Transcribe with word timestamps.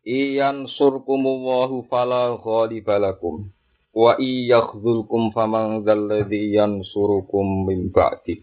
Iyan 0.00 0.64
surkumullahu 0.64 1.84
fala 1.92 2.32
ghalibalakum. 2.40 3.52
Wa 3.92 4.16
iyakhzulkum 4.16 5.28
faman 5.36 5.84
dzalladzi 5.84 6.56
yansurukum 6.56 7.68
min 7.68 7.92
ba'di. 7.92 8.40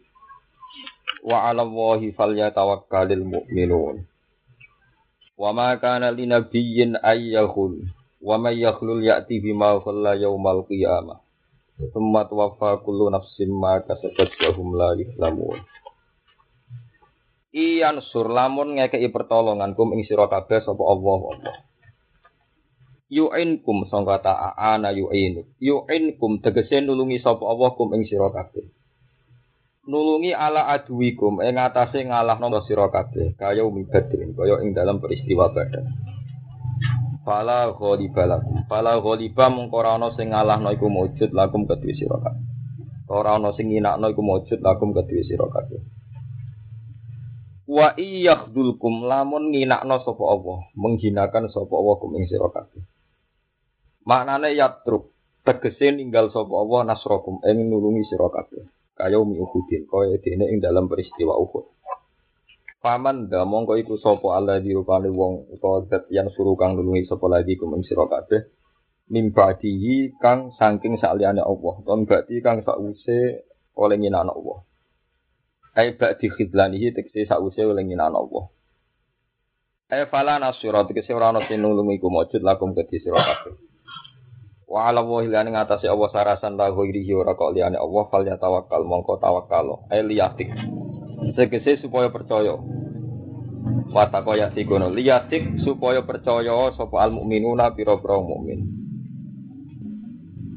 Wa 1.26 1.50
'ala 1.50 1.66
Allahi 1.66 2.14
falyatawakkalul 2.14 3.26
mu'minun. 3.26 4.06
Wa 5.38 5.50
ma 5.50 5.74
kana 5.82 6.14
linabiyyin 6.14 7.02
ayyakhul 7.02 7.90
wa 8.22 8.36
may 8.38 8.62
yakhlul 8.62 9.02
ya'ti 9.02 9.42
bima 9.42 9.82
khalla 9.82 10.14
yaumal 10.14 10.62
qiyamah. 10.66 11.22
Tsumma 11.78 12.26
tuwaffa 12.26 12.82
kullu 12.86 13.10
nafsin 13.10 13.50
ma 13.50 13.82
kasabat 13.82 14.30
wa 14.46 14.78
la. 14.78 14.94
Iyan 17.58 18.06
sur 18.06 18.30
lamun 18.30 18.78
ngekeki 18.78 19.10
pertolongan 19.10 19.74
kum 19.74 19.98
ing 19.98 20.06
sira 20.06 20.30
kabeh 20.30 20.62
sapa 20.62 20.84
Allah 20.86 21.22
Allah. 21.34 21.56
Yu'inkum 23.10 23.90
sangka 23.90 24.22
ta'ana 24.22 24.94
yu'inu. 24.94 25.42
Yu'inkum 25.58 26.38
tegese 26.46 26.86
nulungi 26.86 27.18
sapa 27.18 27.42
Allah 27.50 27.74
kum 27.74 27.98
ing 27.98 28.06
sira 28.06 28.30
kabeh. 28.30 28.62
Nulungi 29.90 30.38
ala 30.38 30.70
aduwikum 30.70 31.42
ing 31.42 31.58
atase 31.58 32.06
ngalahno 32.06 32.62
sira 32.70 32.94
kabeh 32.94 33.34
kaya 33.34 33.66
umi 33.66 33.90
badrin 33.90 34.38
kaya 34.38 34.62
ing 34.62 34.78
dalam 34.78 35.02
peristiwa 35.02 35.50
badar. 35.50 35.82
Fala 37.26 37.74
ghaliba 37.74 38.38
lakum. 38.38 38.70
Fala 38.70 39.02
ghaliba 39.02 39.50
mung 39.50 39.74
ora 39.74 39.98
ana 39.98 40.14
sing 40.14 40.30
ngalahno 40.30 40.70
iku 40.78 40.94
mujud 40.94 41.34
lakum 41.34 41.66
kedue 41.66 41.98
sira 41.98 42.22
kabeh. 42.22 42.46
Ora 43.10 43.42
ana 43.42 43.50
sing 43.58 43.74
nginakno 43.74 44.14
iku 44.14 44.22
mujud 44.22 44.62
lakum 44.62 44.94
kedue 44.94 45.26
sira 45.26 45.50
kabeh. 45.50 45.97
Wa 47.68 48.00
iyakhdulkum 48.00 49.04
lamun 49.12 49.52
nginakno 49.52 50.00
sapa 50.08 50.24
Allah, 50.24 50.72
menghinakan 50.80 51.52
sapa 51.52 51.74
Allah 51.76 51.96
kum 52.00 52.16
ing 52.16 52.24
sira 52.32 52.48
kabeh. 52.48 52.80
Maknane 54.08 54.56
yatruk 54.56 55.12
tegese 55.44 55.92
ninggal 55.92 56.32
sapa 56.32 56.48
Allah 56.48 56.96
nasrokum 56.96 57.44
ing 57.44 57.68
nulungi 57.68 58.08
sira 58.08 58.32
kabeh. 58.32 58.64
Kaya 58.96 59.20
umi 59.20 59.36
Uhudin 59.36 59.84
kaya 59.84 60.16
dene 60.24 60.48
ing 60.48 60.64
dalam 60.64 60.88
peristiwa 60.88 61.36
Uhud. 61.36 61.68
Paman 62.80 63.28
da 63.28 63.44
mongko 63.44 63.76
iku 63.76 64.00
sapa 64.00 64.40
Allah 64.40 64.64
dirupane 64.64 65.12
wong 65.12 65.52
utawa 65.52 65.84
zat 65.92 66.08
yang 66.08 66.32
suruh 66.32 66.56
kang 66.56 66.80
nulungi 66.80 67.04
sapa 67.04 67.28
lagi 67.28 67.60
kum 67.60 67.76
ing 67.76 67.84
sira 67.84 68.08
kabeh. 68.08 68.48
Mimbadihi 69.12 70.16
kang 70.24 70.56
saking 70.56 70.96
saliyane 71.04 71.44
Allah, 71.44 71.76
ton 71.84 72.08
berarti 72.08 72.40
kang 72.40 72.64
sakwise 72.64 73.44
oleh 73.76 74.00
nginakno 74.00 74.32
Allah. 74.32 74.60
Ai 75.78 75.94
ba'di 75.94 76.34
khidlanihi 76.34 76.90
tegese 76.98 77.30
sakwise 77.30 77.62
oleh 77.62 77.86
nginakno 77.86 78.18
Allah. 78.18 78.46
Ai 79.94 80.10
fala 80.10 80.42
nasira 80.42 80.82
tegese 80.90 81.14
ora 81.14 81.30
ana 81.30 81.46
sing 81.46 81.62
nulungi 81.62 82.02
iku 82.02 82.10
mujud 82.10 82.42
lakum 82.42 82.74
kedhi 82.74 82.98
sira 82.98 83.22
kabeh. 83.22 83.54
Wa 84.66 84.90
ala 84.90 85.06
wahi 85.06 85.30
ngatasi 85.30 85.86
Allah 85.86 86.10
sarasan 86.10 86.58
la 86.58 86.74
ghairihi 86.74 87.14
ora 87.14 87.38
kok 87.38 87.54
liyane 87.54 87.78
Allah 87.78 88.04
fal 88.10 88.26
tawakkal 88.26 88.84
mongko 88.84 89.22
tawakkal 89.22 89.86
ai 89.94 90.02
liyatik. 90.02 90.50
Segese 91.38 91.78
supaya 91.78 92.10
percaya. 92.10 92.58
Wa 93.94 94.10
takoya 94.10 94.50
sikono 94.58 94.90
liyatik 94.90 95.62
supaya 95.62 96.02
percaya 96.02 96.74
sapa 96.74 97.06
al 97.06 97.14
mukminuna 97.14 97.70
pira-pira 97.78 98.18
mukmin. 98.18 98.66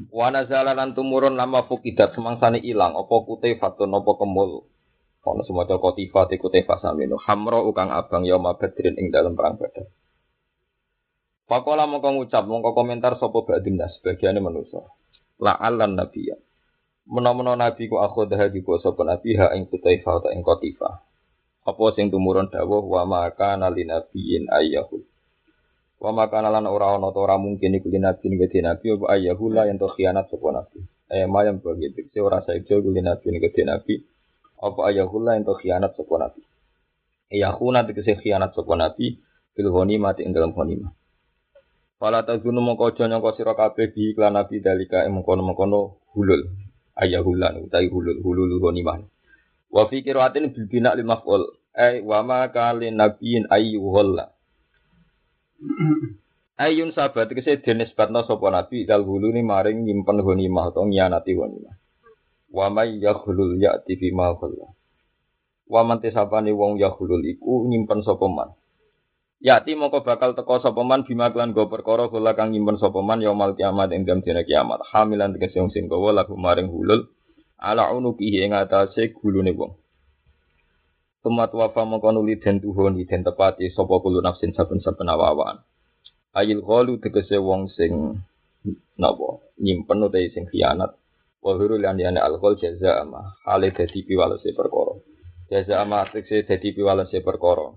Wa 0.09 0.33
nazala 0.33 0.73
lan 0.73 0.97
tumurun 0.97 1.37
lama 1.39 1.69
fukidat 1.69 2.11
semangsane 2.17 2.59
ilang 2.59 2.97
apa 2.97 3.15
kute 3.21 3.53
fatun 3.61 3.95
apa 3.95 4.11
kemul. 4.17 4.70
Ono 5.21 5.45
semoga 5.45 5.77
kotifa 5.77 6.25
te 6.25 6.41
kutefa 6.41 6.81
samino 6.81 7.13
hamro 7.21 7.69
ukang 7.69 7.93
abang 7.93 8.25
yauma 8.25 8.57
badrin 8.57 8.97
ing 8.97 9.13
dalam 9.13 9.37
perang 9.37 9.53
badar. 9.53 9.85
Pakola 11.45 11.85
mongko 11.85 12.09
ngucap 12.15 12.47
mongko 12.49 12.73
komentar 12.73 13.19
sapa 13.21 13.45
ba'dina 13.45 13.85
sebagiane 13.91 14.41
manusa. 14.41 14.81
La'allan 15.37 15.93
nabiyya. 15.93 16.39
Menawa 17.05 17.53
nabi 17.53 17.85
ku 17.85 18.01
aku 18.01 18.25
dah 18.25 18.49
juga 18.49 18.81
sapa 18.81 19.03
nabi 19.05 19.37
ha 19.37 19.53
ing 19.53 19.69
kutaifa 19.69 20.25
ta 20.25 20.27
ing 20.33 20.41
kotifa. 20.41 21.05
Apa 21.67 21.83
sing 21.93 22.09
tumurun 22.09 22.49
dawuh 22.49 22.81
wa 22.81 23.05
maka 23.05 23.53
nali 23.61 23.85
nabiyyin 23.85 24.49
ayyahu. 24.49 25.05
Wa 26.01 26.09
maka 26.09 26.41
lan 26.41 26.65
ora 26.65 26.97
ta 26.97 27.19
ora 27.21 27.37
mungkin 27.37 27.77
iku 27.77 27.93
nabi 27.93 28.25
ngene 28.25 28.59
nabi 28.73 28.85
apa 28.97 29.05
ayyahu 29.11 29.53
la 29.53 29.69
to 29.77 29.85
khianat 29.91 30.33
sapa 30.33 30.49
nabi. 30.49 30.81
Eh 31.13 31.29
mayam 31.29 31.61
begitu. 31.61 32.09
Se 32.09 32.17
ora 32.23 32.41
saeja 32.41 32.79
ku 32.81 32.89
nabi 32.89 33.27
nabi. 33.69 33.95
Apa 34.61 34.93
ayyahu 34.93 35.17
la 35.25 35.33
yen 35.33 35.43
to 35.43 35.57
khianat 35.57 35.97
sapa 35.97 36.13
nabi. 36.21 36.45
Ayyahu 37.33 37.73
tegese 37.89 38.13
khianat 38.21 38.53
sapa 38.53 38.77
nabi 38.77 39.17
bil 39.57 39.67
mati 39.97 40.21
ing 40.21 40.37
dalam 40.37 40.53
ghanimah. 40.53 40.93
Fala 41.97 42.21
tazunu 42.21 42.61
mongko 42.61 42.93
aja 42.93 43.09
nyangka 43.09 43.37
sira 43.37 43.53
kabeh 43.57 43.93
bi 43.93 44.13
iklan 44.13 44.37
nabi 44.37 44.61
dalika 44.61 45.05
ing 45.05 45.17
mengkono-mengkono 45.17 46.13
hulul. 46.13 46.45
Ayahulan 46.93 47.65
utawi 47.65 47.89
hulul 47.89 48.21
hulul 48.21 48.57
ghanimah. 48.61 49.01
Wa 49.73 49.89
fi 49.89 50.05
qiraatin 50.05 50.53
bil 50.53 50.65
bina 50.69 50.93
lil 50.93 51.09
maf'ul. 51.09 51.57
Ai 51.73 52.05
wa 52.05 52.21
ma 52.21 52.45
kalin 52.53 53.01
nabiyyin 53.01 53.49
ayyuhalla. 53.49 54.29
Ayun 56.61 56.93
sabat 56.93 57.33
tegese 57.33 57.65
denis 57.65 57.89
batna 57.97 58.21
sapa 58.29 58.45
nabi 58.53 58.85
dal 58.85 59.01
huluni 59.01 59.41
maring 59.41 59.81
nyimpen 59.89 60.21
ghanimah 60.21 60.69
utawa 60.69 60.85
nyianati 60.85 61.33
ghanimah. 61.33 61.80
Wa 62.51 62.67
may 62.67 62.99
yakhulul 62.99 63.55
ya'ti 63.55 63.95
fi 63.95 64.11
ma 64.11 64.35
khalla. 64.35 64.67
Wa 65.71 65.87
man 65.87 66.03
tisabani 66.03 66.51
wong 66.51 66.75
yakhulul 66.83 67.23
iku 67.23 67.63
nyimpen 67.71 68.03
sapa 68.03 68.27
man. 68.27 68.51
Yati 69.41 69.73
moko 69.73 70.03
bakal 70.05 70.37
teko 70.37 70.59
sapa 70.61 70.83
man 70.83 71.07
bima 71.07 71.31
klan 71.33 71.55
go 71.55 71.65
perkara 71.71 72.11
kula 72.11 72.35
kang 72.37 72.51
nyimpen 72.51 72.77
sapa 72.77 72.99
man 73.01 73.23
yaumul 73.23 73.55
kiamat 73.57 73.89
ing 73.95 74.03
dina 74.03 74.43
kiamat. 74.43 74.83
Hamilan 74.91 75.33
tegese 75.33 75.63
wong 75.63 75.71
sing 75.73 75.87
gawa 75.87 76.13
lagu 76.13 76.35
maring 76.35 76.69
hulul 76.69 77.09
ala 77.55 77.89
unuki 77.95 78.29
ing 78.37 78.53
atase 78.53 79.15
gulune 79.15 79.55
wong. 79.55 79.73
Tumat 81.25 81.49
wafa 81.55 81.87
moko 81.87 82.13
nuli 82.13 82.37
den 82.37 82.61
tuhun 82.61 82.99
den 83.01 83.21
tepati 83.23 83.71
sapa 83.73 83.95
kulo 84.03 84.19
nafsin 84.19 84.53
saben-saben 84.53 85.09
awawan. 85.09 85.63
Ayil 86.37 86.59
ghalu 86.61 86.99
tegese 86.99 87.39
wong 87.39 87.71
sing 87.73 88.21
napa 88.99 89.39
nyimpen 89.57 90.03
utawa 90.05 90.27
sing 90.29 90.45
khianat. 90.51 91.00
Wa 91.41 91.57
huru 91.57 91.81
lan 91.81 91.97
yana 91.97 92.29
jaza 92.61 93.01
ama 93.01 93.33
hale 93.49 93.73
dadi 93.73 94.05
piwalese 94.05 94.53
perkara. 94.53 94.93
Jaza 95.49 95.81
ama 95.81 96.05
tegese 96.05 96.45
dadi 96.45 96.69
piwalese 96.69 97.17
perkara. 97.25 97.73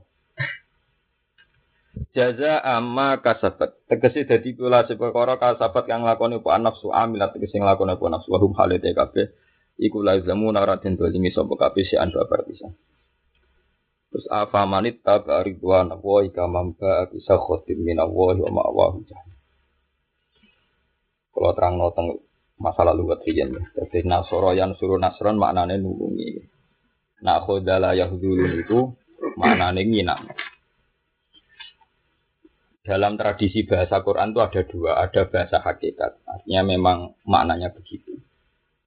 Jaza 2.12 2.60
amma 2.60 3.24
kasabat. 3.24 3.88
Tegese 3.88 4.28
dadi 4.28 4.52
pula 4.52 4.84
perkara 4.84 5.40
kasabat 5.40 5.88
kang 5.88 6.04
lakoni 6.04 6.44
apa 6.44 6.60
nafsu 6.60 6.92
amilat 6.92 7.32
tegese 7.32 7.56
nglakoni 7.56 7.96
apa 7.96 8.04
nafsu 8.12 8.28
wahum 8.36 8.52
halite 8.52 8.92
kabeh 8.92 9.32
iku 9.80 10.04
la 10.04 10.20
zamu 10.20 10.52
ora 10.52 10.76
den 10.76 11.00
dolimi 11.00 11.32
sapa 11.32 11.56
kabeh 11.56 11.88
si 11.88 11.96
ando 11.96 12.20
bisa. 12.44 12.68
Terus 14.12 14.30
afa 14.30 14.62
manit 14.68 15.02
taba 15.02 15.42
ridwan 15.42 15.90
wa 15.90 16.20
ika 16.22 16.44
mamba 16.46 17.10
bisa 17.10 17.34
khotim 17.34 17.82
min 17.82 17.98
Allah 17.98 18.36
wa 18.44 18.50
ma'wahu 18.62 19.02
Kalau 21.34 21.50
terang 21.58 21.82
teng 21.98 22.14
masalah 22.60 22.94
lugat 22.94 23.22
riyen 23.26 23.54
ya. 23.54 23.62
Jadi 23.82 24.06
nasoro 24.06 24.54
yang 24.54 24.74
suruh 24.78 24.98
nasron 24.98 25.38
maknane 25.38 25.78
nulungi. 25.80 26.42
Nah 27.24 27.40
khodala 27.42 27.96
yahdulun 27.96 28.62
itu 28.62 28.92
maknane 29.38 29.82
nginam. 29.86 30.20
dalam 32.84 33.16
tradisi 33.16 33.64
bahasa 33.64 34.04
Quran 34.04 34.36
itu 34.36 34.40
ada 34.44 34.62
dua, 34.68 34.92
ada 35.00 35.24
bahasa 35.24 35.56
hakikat, 35.64 36.20
artinya 36.28 36.62
memang 36.68 36.98
maknanya 37.24 37.72
begitu. 37.72 38.20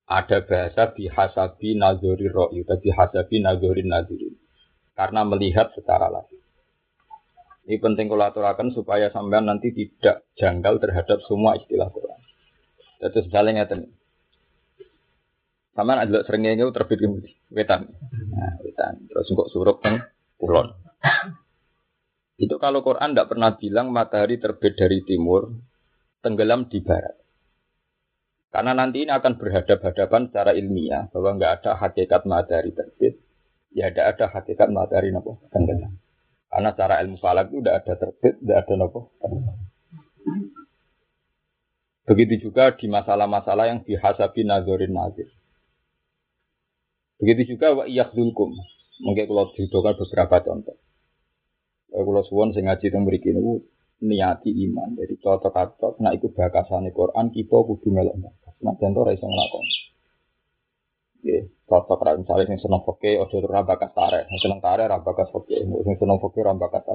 Ada 0.07 0.45
bahasa 0.45 0.93
bihasabi 0.93 1.75
nazori 1.75 2.29
ro'yu, 2.29 2.63
bihasabi 2.63 3.41
nazori 3.41 3.83
nazori. 3.83 4.29
Karena 4.93 5.25
melihat 5.25 5.73
secara 5.73 6.07
langsung. 6.13 6.39
Ini 7.67 7.83
penting 7.83 8.07
kalau 8.07 8.31
aturakan 8.31 8.71
supaya 8.71 9.11
sampean 9.11 9.51
nanti 9.51 9.75
tidak 9.75 10.23
janggal 10.39 10.79
terhadap 10.79 11.19
semua 11.27 11.59
istilah 11.59 11.91
Quran. 11.91 12.16
Jadi 12.97 13.17
misalnya 13.29 13.51
ngeten. 13.63 13.79
Sampean 15.77 16.01
ada 16.01 16.25
seringnya 16.25 16.57
itu 16.57 16.73
terbit 16.73 16.99
wetan. 17.53 17.94
Nah, 18.33 18.53
wetan. 18.65 19.05
Terus 19.05 19.29
kok 19.29 19.49
suruh 19.53 19.77
kan 19.77 20.09
kulon. 20.41 20.73
Itu 22.38 22.57
kalau 22.61 22.85
Quran 22.85 23.13
tidak 23.13 23.29
pernah 23.33 23.53
bilang 23.57 23.89
matahari 23.89 24.38
terbit 24.38 24.77
dari 24.77 25.01
timur, 25.05 25.53
tenggelam 26.21 26.69
di 26.69 26.81
barat. 26.81 27.17
Karena 28.53 28.73
nanti 28.73 29.05
ini 29.05 29.11
akan 29.13 29.38
berhadap-hadapan 29.38 30.29
secara 30.29 30.51
ilmiah 30.53 31.09
bahwa 31.13 31.38
nggak 31.38 31.53
ada 31.61 31.71
hakikat 31.77 32.25
matahari 32.25 32.73
terbit, 32.73 33.21
ya 33.73 33.89
tidak 33.89 34.17
ada 34.17 34.25
hakikat 34.33 34.69
matahari 34.73 35.13
nopo 35.13 35.45
tenggelam. 35.53 35.93
Karena 36.50 36.69
secara 36.73 37.05
ilmu 37.05 37.17
falak 37.21 37.53
itu 37.53 37.61
tidak 37.61 37.75
ada 37.85 37.93
terbit, 38.01 38.33
tidak 38.41 38.57
ada 38.65 38.73
nopo 38.77 39.00
tenggelam. 39.21 39.57
Begitu 42.07 42.48
juga 42.48 42.71
di 42.71 42.88
masalah-masalah 42.88 43.68
yang 43.68 43.83
dihasabi 43.83 44.48
nazorin 44.48 44.95
nazir. 44.95 45.27
Begitu 47.19 47.57
juga 47.57 47.75
wa 47.75 47.83
iyakhdulkum. 47.83 48.56
Mungkin 49.04 49.27
kalau 49.27 49.51
dihidupan 49.51 49.94
beberapa 50.00 50.39
contoh. 50.39 50.77
Kalau 51.92 52.24
suwon 52.24 52.56
sing 52.56 52.63
ngaji 52.65 52.88
teng 52.88 53.04
mriki 53.04 53.36
niku 53.36 53.59
niati 54.07 54.56
iman. 54.56 54.95
Jadi 54.95 55.19
cocok-cocok 55.19 56.00
nah 56.00 56.15
iku 56.15 56.31
bakasane 56.31 56.95
Quran 56.95 57.27
kita 57.36 57.57
kudu 57.59 57.88
melok 57.92 58.15
bakas. 58.24 58.56
Nah 58.63 58.74
contoh 58.80 59.01
ra 59.03 59.12
iso 59.12 59.27
nglakoni. 59.27 59.75
Nggih, 61.27 61.44
cocok 61.68 62.00
ra 62.07 62.12
misale 62.15 62.48
sing 62.48 62.57
seneng 62.62 62.88
poke 62.88 63.19
aja 63.19 63.36
ora 63.44 63.68
bakas 63.68 63.92
tarik. 63.92 64.24
Sing 64.31 64.39
seneng 64.48 64.60
tarik 64.63 64.88
ra 64.88 65.03
bakas 65.03 65.27
poke. 65.33 65.60
Sing 65.60 65.95
seneng 66.00 66.18
poke 66.24 66.39
ra 66.39 66.56
bakas 66.56 66.88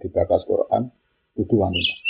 dibakas 0.00 0.40
Quran 0.48 0.88
kudu 1.36 1.54
wanita. 1.60 2.05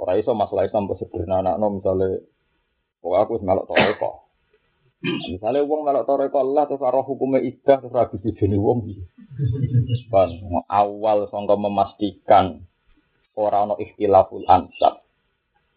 Ora 0.00 0.16
iso 0.16 0.32
masalah 0.32 0.64
Islam 0.64 0.88
sederhana 0.96 1.60
no 1.60 1.76
misalnya 1.76 2.24
kok 3.04 3.16
aku 3.20 3.36
wis 3.36 3.44
melok 3.44 3.68
toreko. 3.68 4.10
Misalnya 5.04 5.60
wong 5.68 5.84
melok 5.84 6.08
toreko 6.08 6.40
Allah 6.40 6.64
terus 6.64 6.80
roh 6.80 7.04
hukumnya 7.04 7.44
idah 7.44 7.84
terus 7.84 7.92
habis 7.92 8.24
dijeni 8.24 8.56
wong. 8.56 8.88
Ban 10.08 10.32
awal 10.72 11.28
sangka 11.28 11.60
memastikan 11.60 12.64
ora 13.36 13.68
ono 13.68 13.76
ikhtilaful 13.76 14.48
ansab. 14.48 15.04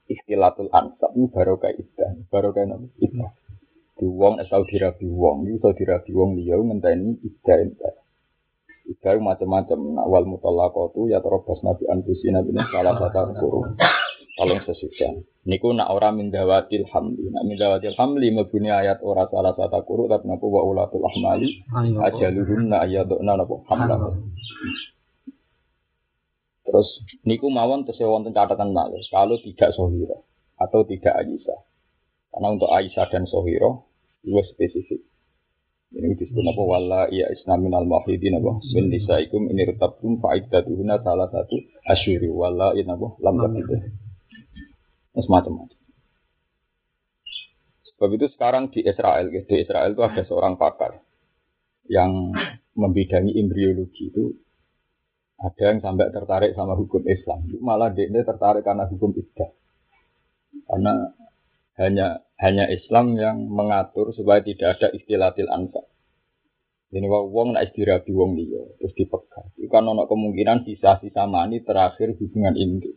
Ikhtilaful 0.07 0.71
ansab 0.71 1.11
ini 1.19 1.27
baru 1.27 1.59
kayak 1.59 1.83
idah, 1.83 2.11
baru 2.31 2.55
kayak 2.55 2.71
nama 2.71 2.87
idah. 3.03 3.31
Di 3.99 4.07
wong 4.07 4.39
asal 4.39 4.63
dirabi 4.67 5.05
wong, 5.05 5.47
ini 5.47 5.59
iso 5.59 5.71
dirabi 5.75 6.11
wong 6.15 6.39
liya 6.39 6.59
ngenteni 6.59 7.19
idah 7.23 7.59
entek. 7.59 7.95
Idah 8.83 9.15
macam-macam. 9.19 9.79
Nah, 9.95 10.07
wal 10.07 10.27
mutallaqatu 10.27 11.07
ya 11.07 11.23
terobas 11.23 11.63
nabi 11.63 11.87
anfusina 11.87 12.43
bin 12.43 12.59
salah 12.67 12.99
satu 12.99 13.63
paling 14.33 14.61
sesudah. 14.65 15.13
Niku 15.43 15.75
nak 15.75 15.91
ora 15.91 16.09
mindawatil 16.09 16.87
hamli. 16.89 17.29
Nak 17.29 17.43
mindawatil 17.45 17.95
hamli 17.99 18.33
mebuni 18.33 18.71
ayat 18.71 19.03
ora 19.05 19.29
salah 19.29 19.53
satu 19.53 19.83
kuru 19.85 20.09
tapi 20.09 20.25
napa 20.25 20.45
wa 20.47 20.61
ulatul 20.65 21.05
ahmali 21.05 21.61
ajaluhunna 21.99 22.81
ayaduna 22.87 23.37
napa 23.37 23.55
hamla. 23.69 23.95
Terus 26.63 26.87
niku 27.27 27.51
mawon 27.51 27.85
tesih 27.85 28.07
wonten 28.09 28.33
catatan 28.33 28.73
malih 28.73 29.03
kalau 29.11 29.37
tidak 29.43 29.75
sohiro 29.75 30.25
atau 30.57 30.81
tidak 30.87 31.13
Aisyah. 31.13 31.59
Karena 32.33 32.47
untuk 32.49 32.71
Aisyah 32.71 33.05
dan 33.11 33.29
sohiro 33.29 33.91
itu 34.23 34.39
spesifik. 34.55 35.01
Ini 35.93 36.17
disebut 36.17 36.41
apa 36.41 36.61
wala 36.65 37.01
iya 37.13 37.29
isnamin 37.29 37.69
al 37.77 37.85
mahidin 37.85 38.41
apa 38.41 38.57
min 38.73 38.89
nisaikum 38.89 39.45
ini 39.53 39.69
retabtum 39.69 40.17
fa'iddatuhuna 40.17 40.97
salah 41.05 41.29
satu 41.29 41.53
asyuri 41.85 42.33
wala 42.33 42.73
iya 42.73 42.89
apa 42.89 43.13
lam 43.21 43.37
tabidah 43.37 44.02
macam-macam. 45.13 45.79
Sebab 47.93 48.09
itu 48.19 48.27
sekarang 48.33 48.73
di 48.73 48.81
Israel, 48.83 49.29
gitu, 49.29 49.45
di 49.47 49.63
Israel 49.63 49.93
itu 49.93 50.03
ada 50.03 50.21
seorang 50.25 50.57
pakar 50.57 50.99
yang 51.87 52.33
membidangi 52.73 53.37
embriologi 53.37 54.09
itu 54.09 54.33
ada 55.43 55.75
yang 55.75 55.79
sampai 55.83 56.07
tertarik 56.09 56.51
sama 56.55 56.73
hukum 56.73 57.03
Islam. 57.03 57.43
Malah 57.59 57.91
dia 57.91 58.07
tertarik 58.07 58.63
karena 58.63 58.87
hukum 58.87 59.11
iddah. 59.11 59.51
Karena 60.63 60.93
hanya 61.77 62.07
hanya 62.39 62.65
Islam 62.71 63.19
yang 63.19 63.51
mengatur 63.51 64.15
supaya 64.15 64.39
tidak 64.39 64.79
ada 64.79 64.87
istilatil 64.95 65.51
ansa. 65.51 65.83
Ini 66.93 67.09
wong 67.09 67.57
nak 67.57 67.73
istirahat 67.73 68.05
wong 68.05 68.37
dia 68.37 68.61
terus 68.77 68.93
dipegang. 68.93 69.49
Itu 69.57 69.65
kan 69.67 69.89
kemungkinan 69.89 70.63
sisa-sisa 70.63 71.25
mani 71.25 71.65
terakhir 71.65 72.13
hubungan 72.21 72.53
induk. 72.53 72.93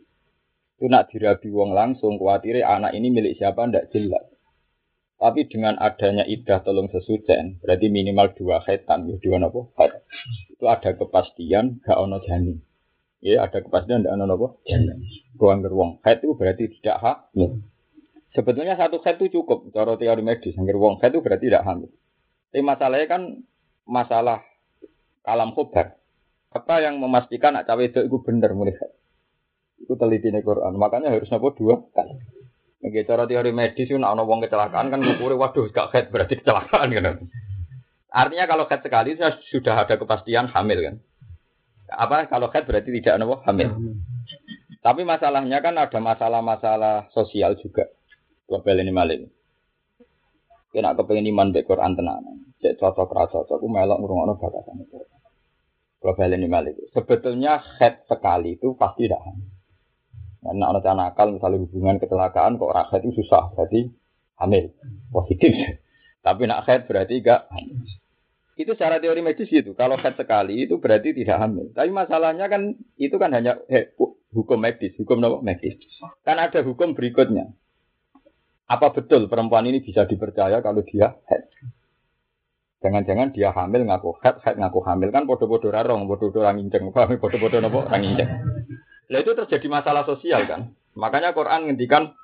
Itu 0.77 0.93
nak 0.93 1.09
dirabi 1.09 1.49
wong 1.49 1.73
langsung, 1.73 2.21
khawatir 2.21 2.61
anak 2.61 2.93
ini 2.93 3.09
milik 3.09 3.33
siapa 3.41 3.65
ndak 3.65 3.89
jelas. 3.89 4.21
Tapi 5.17 5.49
dengan 5.49 5.73
adanya 5.81 6.21
idah 6.29 6.61
tolong 6.61 6.93
sesucen, 6.93 7.57
berarti 7.57 7.89
minimal 7.89 8.37
dua 8.37 8.61
khaitan, 8.61 9.09
ya 9.09 9.17
dua 9.17 9.41
nopo 9.41 9.73
khat. 9.73 10.05
Itu 10.53 10.69
ada 10.69 10.93
kepastian, 10.93 11.81
gak 11.81 11.97
ono 11.97 12.21
janin. 12.21 12.61
Ya 13.25 13.41
ada 13.41 13.57
kepastian, 13.57 14.05
gak 14.05 14.13
ono 14.13 14.29
nopo 14.29 14.61
janin. 14.69 15.01
Ruang 15.41 15.65
wong 15.65 15.91
khat 16.05 16.21
itu 16.21 16.37
berarti 16.37 16.69
tidak 16.77 17.01
hamil. 17.01 17.65
Sebetulnya 18.37 18.77
satu 18.77 19.01
khat 19.01 19.17
itu 19.17 19.41
cukup, 19.41 19.73
cara 19.73 19.97
teori 19.97 20.21
medis. 20.21 20.53
Angger 20.53 20.77
wong 20.77 21.01
khat 21.01 21.09
itu 21.09 21.25
berarti 21.25 21.49
tidak 21.49 21.65
hamil. 21.65 21.89
Tapi 22.53 22.61
masalahnya 22.61 23.09
kan 23.09 23.21
masalah 23.89 24.45
kalam 25.25 25.57
khobar. 25.57 25.97
Apa 26.53 26.85
yang 26.85 27.01
memastikan 27.01 27.57
nak 27.57 27.65
cawe 27.65 27.81
itu 27.81 28.05
benar 28.21 28.53
mulai 28.53 28.77
itu 29.81 29.93
teliti 29.93 30.33
nih 30.33 30.41
Quran. 30.41 30.73
Makanya 30.75 31.13
harus 31.13 31.29
nopo 31.29 31.53
dua 31.53 31.77
kali. 31.93 32.17
Nggak 32.77 33.05
cara 33.09 33.23
teori 33.25 33.51
medis 33.53 33.89
itu 33.89 33.97
nak 33.97 34.13
wong 34.21 34.39
kecelakaan 34.45 34.93
kan 34.93 35.01
ngukuri 35.01 35.33
waduh 35.33 35.65
gak 35.73 35.89
head 35.93 36.05
berarti 36.13 36.37
kecelakaan 36.37 36.93
kan. 36.93 37.05
Artinya 38.13 38.45
kalau 38.45 38.65
head 38.69 38.81
sekali 38.85 39.17
sudah 39.49 39.75
ada 39.85 39.97
kepastian 39.97 40.49
hamil 40.49 40.79
kan. 40.81 40.95
Apa 41.89 42.29
kalau 42.29 42.49
head 42.53 42.65
berarti 42.69 42.89
tidak 43.01 43.17
nopo 43.21 43.41
hamil. 43.45 43.97
Tapi 44.81 45.01
masalahnya 45.03 45.59
kan 45.59 45.75
ada 45.75 45.99
masalah-masalah 45.99 47.11
sosial 47.11 47.57
juga. 47.59 47.89
Global 48.47 48.79
ini 48.79 48.93
maling. 48.93 49.21
Kena 50.71 50.95
kepengen 50.95 51.27
iman 51.33 51.51
be 51.51 51.65
Quran 51.65 51.97
tenan. 51.97 52.23
Cek 52.63 52.79
cocok 52.79 53.09
rasa 53.11 53.43
cocok. 53.43 53.57
Aku 53.59 53.67
melok 53.67 53.99
ngurungokno 53.99 54.33
batasan 54.39 54.85
itu. 54.85 55.01
Global 55.99 56.31
ini 56.31 56.47
maling. 56.47 56.77
Sebetulnya 56.93 57.59
head 57.81 58.05
sekali 58.07 58.55
itu 58.55 58.77
pasti 58.79 59.09
tidak 59.09 59.19
hamil. 59.25 59.56
Nah, 60.47 60.71
anak 60.71 60.87
nakal 60.87 61.35
misalnya 61.35 61.59
hubungan 61.67 61.99
kecelakaan 61.99 62.55
kok 62.55 62.71
rakyat 62.71 63.01
itu 63.03 63.19
susah, 63.19 63.51
berarti 63.51 63.91
hamil 64.39 64.71
positif. 65.11 65.51
Tapi 66.25 66.43
nak 66.47 66.63
head 66.67 66.87
berarti 66.87 67.19
enggak 67.23 67.47
Itu 68.57 68.73
secara 68.73 68.97
teori 68.97 69.21
medis 69.21 69.51
itu. 69.53 69.77
Kalau 69.77 70.01
head 70.01 70.17
sekali 70.17 70.65
itu 70.65 70.81
berarti 70.81 71.13
tidak 71.13 71.37
hamil. 71.45 71.69
Tapi 71.75 71.93
masalahnya 71.93 72.49
kan 72.49 72.73
itu 72.97 73.15
kan 73.21 73.29
hanya 73.35 73.59
eh, 73.69 73.93
hukum 74.33 74.57
medis, 74.57 74.97
hukum 74.97 75.21
apa? 75.21 75.45
medis. 75.45 75.77
Kan 76.25 76.41
ada 76.41 76.65
hukum 76.65 76.97
berikutnya. 76.97 77.53
Apa 78.67 78.91
betul 78.91 79.29
perempuan 79.29 79.69
ini 79.69 79.79
bisa 79.79 80.09
dipercaya 80.09 80.59
kalau 80.65 80.81
dia 80.83 81.15
head? 81.29 81.43
Jangan-jangan 82.81 83.29
dia 83.29 83.53
hamil 83.53 83.85
ngaku 83.85 84.17
head, 84.25 84.41
head 84.41 84.57
ngaku 84.57 84.79
hamil 84.83 85.09
kan 85.13 85.29
bodoh-bodoh 85.29 85.69
rarong, 85.69 86.09
bodoh-bodoh 86.09 86.41
orang 86.41 86.65
inceng, 86.65 86.89
bodoh-bodoh 86.91 87.61
nopo 87.61 87.85
orang 87.85 88.03
inceng. 88.03 88.56
Nah 89.07 89.19
itu 89.23 89.31
terjadi 89.31 89.67
masalah 89.71 90.03
sosial 90.03 90.43
kan. 90.47 90.75
Makanya 90.97 91.31
Quran 91.31 91.71
ngendikan 91.71 92.17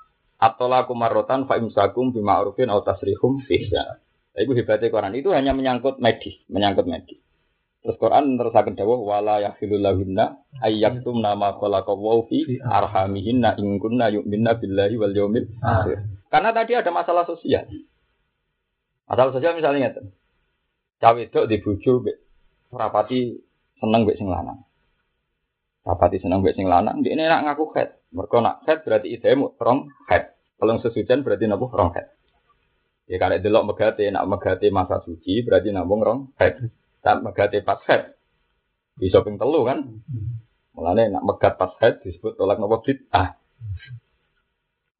Atola 0.43 0.83
kumarotan 0.83 1.47
fa 1.47 1.55
imsakum 1.55 2.11
bima 2.11 2.43
urufin 2.43 2.67
au 2.67 2.83
tasrihum 2.83 3.39
fihya. 3.47 4.03
Nah, 4.33 4.39
itu 4.41 4.51
hebatnya 4.57 4.91
Quran 4.91 5.13
itu 5.15 5.29
hanya 5.31 5.55
menyangkut 5.55 6.01
medis, 6.03 6.35
menyangkut 6.51 6.83
medis. 6.89 7.21
Terus 7.79 7.95
Quran 7.99 8.35
terus 8.35 8.55
akan 8.55 8.75
dawuh 8.75 8.99
wala 9.03 9.39
yakhilul 9.43 9.79
lahunna 9.79 10.39
ayyaktum 10.59 11.19
nama 11.19 11.55
khalaqallahu 11.59 12.27
fi 12.27 12.59
arhamihinna 12.59 13.59
in 13.59 13.79
kunna 13.79 14.07
yu'minna 14.11 14.55
billahi 14.55 14.95
wal 14.99 15.15
yawmil 15.15 15.47
akhir. 15.59 15.99
Karena 16.27 16.49
tadi 16.55 16.79
ada 16.79 16.91
masalah 16.91 17.23
sosial. 17.23 17.67
Masalah 19.07 19.31
sosial 19.35 19.55
misalnya 19.55 19.91
ngeten. 19.91 20.15
Cawe 21.03 21.19
itu 21.19 21.39
di 21.47 21.57
bojo 21.59 22.07
rapati 22.71 23.19
seneng 23.79 24.07
mbek 24.07 24.15
sing 24.15 24.27
lanang. 24.31 24.63
Rapati 25.83 26.23
seneng 26.23 26.39
mbek 26.39 26.55
sing 26.55 26.71
lanang, 26.71 27.03
dia 27.03 27.11
ini 27.11 27.27
nak 27.27 27.43
ngaku 27.43 27.75
head. 27.75 27.99
Mereka 28.15 28.37
nak 28.39 28.63
head 28.63 28.87
berarti 28.87 29.07
ide 29.11 29.35
mu 29.35 29.51
rong 29.59 29.91
head. 30.07 30.31
Kalau 30.55 30.79
sesucian 30.79 31.27
berarti 31.27 31.43
nabuh 31.43 31.67
rong 31.67 31.91
head. 31.91 32.07
Ya 33.03 33.19
kalau 33.19 33.35
delok 33.35 33.67
megate 33.67 34.07
nak 34.07 34.23
megate 34.31 34.71
masa 34.71 35.03
suci 35.03 35.43
berarti 35.43 35.75
nabung 35.75 35.99
rong 35.99 36.31
head. 36.39 36.71
Tak 37.03 37.19
megate 37.19 37.59
pas 37.59 37.83
head. 37.91 38.15
Di 38.95 39.11
shopping 39.11 39.35
telu 39.35 39.67
kan. 39.67 39.83
Mulane 40.71 41.11
nak 41.11 41.23
megat 41.27 41.59
pas 41.59 41.75
head 41.83 41.99
disebut 41.99 42.39
tolak 42.39 42.63
nopo 42.63 42.79
ah. 43.11 43.35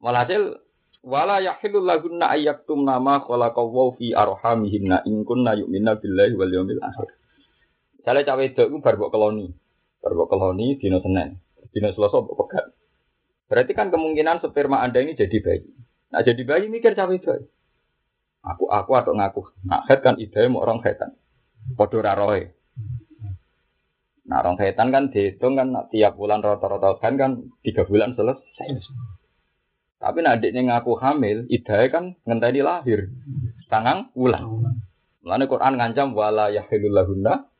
Walhasil 0.04 0.60
wala 1.00 1.40
yahillu 1.40 1.80
lahunna 1.80 2.28
ayyaktum 2.28 2.84
nama 2.84 3.24
khalaqallahu 3.24 3.96
fi 3.96 4.12
arhamihinna 4.12 5.08
in 5.08 5.24
kunna 5.24 5.56
yu'minna 5.56 5.96
billahi 5.96 6.36
wal 6.36 6.52
yawmil 6.52 6.80
akhir. 6.84 7.08
Misalnya 7.98 8.28
cawe 8.28 8.40
wedok 8.44 8.66
ku 8.68 8.76
bar 8.84 8.94
keloni. 9.00 9.48
Baru 10.04 10.28
keloni 10.28 10.76
dino 10.76 11.00
Senin, 11.00 11.40
dino 11.72 11.88
Selasa 11.96 12.20
pegat. 12.20 12.76
Berarti 13.48 13.72
kan 13.72 13.88
kemungkinan 13.88 14.44
sperma 14.44 14.84
Anda 14.84 15.00
ini 15.00 15.16
jadi 15.16 15.40
bayi. 15.40 15.64
Nah 16.12 16.20
jadi 16.20 16.44
bayi 16.44 16.68
mikir 16.68 16.92
cawe 16.92 17.08
itu. 17.08 17.32
Aku 18.44 18.68
aku 18.68 18.92
atau 19.00 19.16
ngaku. 19.16 19.48
Nah 19.64 19.80
head 19.88 20.04
kan 20.04 20.20
ide 20.20 20.44
mau 20.52 20.60
orang 20.60 20.84
headan. 20.84 21.16
Podo 21.72 22.04
raroy. 22.04 22.52
Nah 24.28 24.44
orang 24.44 24.60
headan 24.60 24.92
kan 24.92 25.04
dihitung 25.08 25.56
kan 25.56 25.72
tiap 25.88 26.20
bulan 26.20 26.44
rata-rata 26.44 27.00
kan 27.00 27.16
kan 27.16 27.30
tiga 27.64 27.88
bulan 27.88 28.12
selesai. 28.12 28.84
Tapi 30.04 30.20
nak 30.20 30.36
adiknya 30.36 30.68
ngaku 30.68 31.00
hamil, 31.00 31.48
idahnya 31.48 31.88
kan 31.88 32.04
ngenteni 32.28 32.60
lahir. 32.60 33.08
Sangang 33.72 34.12
wulan. 34.12 34.44
Mulane 35.24 35.48
Quran 35.48 35.80
ngancam 35.80 36.12
wala 36.12 36.52
yahilul 36.52 36.92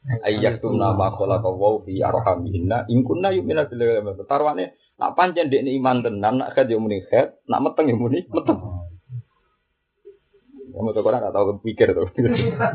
lahunna 0.04 0.26
ayyaktumna 0.28 0.88
ma 0.92 1.08
khalaqa 1.16 1.48
wa 1.48 1.80
fi 1.84 2.04
arhamihinna 2.04 2.84
in 2.92 3.04
kunna 3.04 3.32
yu'minu 3.32 3.64
billahi 3.64 4.04
wal 4.04 4.20
Tarwane 4.28 4.76
nak 5.00 5.16
pancen 5.16 5.48
dekne 5.48 5.72
iman 5.80 6.04
tenan 6.04 6.44
nak 6.44 6.56
yo 6.68 6.78
muni 6.78 7.00
khat, 7.08 7.40
nak 7.48 7.60
meteng 7.64 7.88
yo 7.88 7.96
muni 7.96 8.20
meteng. 8.28 8.60
Kamu 10.74 10.90
tuh 10.90 11.06
orang 11.06 11.22
gak 11.22 11.34
tahu 11.38 11.62
pikir 11.62 11.94
tuh. 11.94 12.10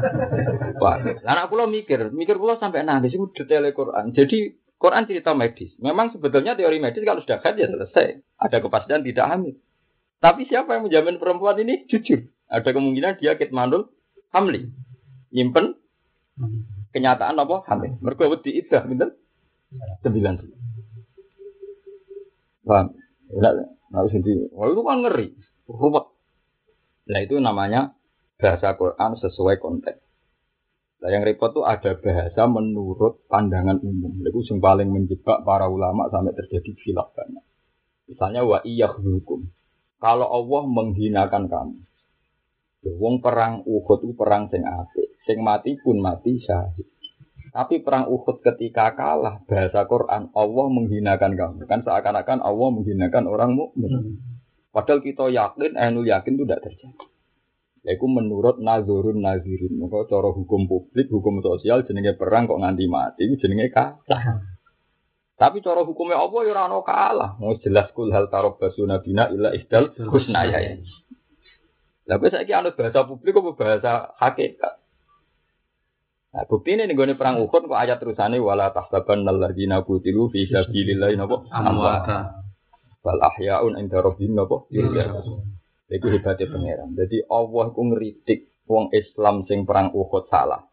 Wah, 0.81 1.03
anak 1.03 1.51
pulau 1.51 1.67
mikir, 1.67 2.15
mikir 2.15 2.39
pulau 2.39 2.55
sampai 2.55 2.88
nangis 2.88 3.12
itu 3.12 3.27
detail 3.36 3.67
Quran. 3.75 4.15
Jadi 4.15 4.55
Quran 4.79 5.03
cerita 5.03 5.36
medis. 5.36 5.75
Memang 5.83 6.15
sebetulnya 6.15 6.55
teori 6.55 6.79
medis 6.79 7.03
kalau 7.03 7.19
sudah 7.19 7.43
khat 7.43 7.59
ya 7.59 7.67
selesai. 7.67 8.24
Ada 8.39 8.63
kepastian 8.63 9.03
tidak 9.03 9.27
hamil. 9.27 9.51
Tapi 10.24 10.48
siapa 10.48 10.79
yang 10.79 10.88
menjamin 10.88 11.19
perempuan 11.19 11.59
ini 11.59 11.91
jujur? 11.91 12.24
Ada 12.48 12.71
kemungkinan 12.71 13.19
dia 13.19 13.36
kitmanul 13.36 13.91
hamli. 14.31 14.71
Nyimpen 15.36 15.75
kenyataan 16.91 17.38
apa? 17.38 17.65
Hamil. 17.69 17.98
Mereka 18.01 18.29
wedi 18.29 18.62
idah, 18.62 18.84
bener? 18.86 19.13
Sembilan 20.01 20.34
bulan. 20.41 20.60
Paham? 22.65 22.88
Enggak, 23.29 23.53
harus 23.93 24.12
sendiri. 24.13 24.50
Wah 24.53 24.69
itu 24.69 24.81
kan 24.81 24.98
ngeri. 25.05 25.27
Ruwet. 25.69 26.05
Nah 27.10 27.19
itu 27.22 27.36
namanya 27.38 27.93
bahasa 28.38 28.74
Quran 28.77 29.17
sesuai 29.17 29.58
konteks. 29.62 30.01
Nah 31.00 31.10
yang 31.10 31.24
repot 31.24 31.53
tuh 31.53 31.65
ada 31.65 31.98
bahasa 31.98 32.46
menurut 32.46 33.25
pandangan 33.29 33.81
umum. 33.81 34.22
Itu 34.25 34.46
yang 34.50 34.62
paling 34.62 34.89
menjebak 34.89 35.46
para 35.46 35.69
ulama 35.69 36.10
sampai 36.10 36.34
terjadi 36.38 36.69
khilaf 36.74 37.13
banyak. 37.13 37.46
Misalnya 38.10 38.41
wa 38.46 38.62
hukum. 38.98 39.50
Kalau 40.00 40.27
Allah 40.29 40.63
menghinakan 40.65 41.51
kamu. 41.51 41.77
Ya, 42.79 42.96
wong 42.96 43.19
perang 43.19 43.67
Uhud 43.67 44.00
itu 44.08 44.13
perang 44.15 44.48
sing 44.48 44.63
apik. 44.63 45.09
Sing 45.29 45.45
mati 45.45 45.77
pun 45.77 46.01
mati 46.01 46.41
syahid. 46.41 46.89
Tapi 47.53 47.86
perang 47.86 48.09
Uhud 48.09 48.41
ketika 48.41 48.98
kalah 48.98 49.45
bahasa 49.45 49.86
Quran 49.86 50.33
Allah 50.33 50.65
menghinakan 50.74 51.38
kamu. 51.38 51.69
Kan 51.69 51.86
seakan-akan 51.86 52.41
Allah 52.41 52.69
menghinakan 52.74 53.29
orang 53.29 53.53
mukmin. 53.53 54.17
Padahal 54.74 55.05
kita 55.05 55.29
yakin, 55.29 55.77
ainul 55.77 56.09
yakin 56.09 56.33
itu 56.33 56.50
tidak 56.50 56.65
terjadi. 56.65 57.05
Yaitu 57.86 58.05
menurut 58.09 58.57
nazurun 58.57 59.21
nazirin. 59.21 59.77
Maka 59.77 60.09
cara 60.09 60.33
hukum 60.33 60.65
publik, 60.65 61.13
hukum 61.13 61.45
sosial, 61.45 61.86
jenenge 61.86 62.17
perang 62.17 62.50
kok 62.50 62.57
nganti 62.57 62.86
mati, 62.89 63.29
itu 63.29 63.38
jenenge 63.45 63.69
kalah. 63.69 64.41
Tapi 65.38 65.62
cara 65.62 65.86
hukumnya 65.86 66.17
Allah 66.17 66.41
ya 66.41 66.51
ora 66.57 66.81
kalah. 66.81 67.31
Mau 67.38 67.53
jelas 67.62 67.93
kul 67.93 68.09
hal 68.09 68.33
tarabbasu 68.33 68.89
nabina 68.89 69.29
illa 69.29 69.53
ihdal 69.53 69.93
husnaya. 70.09 70.74
Tapi 72.09 72.25
saya 72.33 72.41
kira 72.50 72.74
bahasa 72.74 73.05
publik 73.05 73.38
apa 73.38 73.51
bahasa 73.53 73.91
hakikat. 74.17 74.78
Nah, 76.39 76.48
bukti 76.48 76.72
ini 76.72 76.88
nih 76.88 77.19
perang 77.19 77.43
Uhud 77.43 77.67
kok 77.67 77.75
ayat 77.75 78.00
terusannya 78.00 78.39
wala 78.39 78.72
tahsaban 78.72 79.27
alladzina 79.27 79.84
qutilu 79.84 80.31
fi 80.31 80.48
sabilillah 80.48 81.12
napa 81.19 81.43
amwata. 81.51 82.48
Wal 83.03 83.19
ahyaun 83.19 83.75
inda 83.75 84.00
rabbihim 84.00 84.39
napa 84.39 84.63
yurzaqun. 84.72 85.43
Iku 85.91 86.08
hebatnya 86.08 86.48
pangeran. 86.48 86.96
Jadi 86.96 87.27
Allah 87.27 87.75
ku 87.75 87.81
ngritik 87.91 88.63
wong 88.72 88.88
Islam 88.96 89.43
sing 89.51 89.67
perang 89.67 89.91
Uhud 89.91 90.31
salah. 90.31 90.63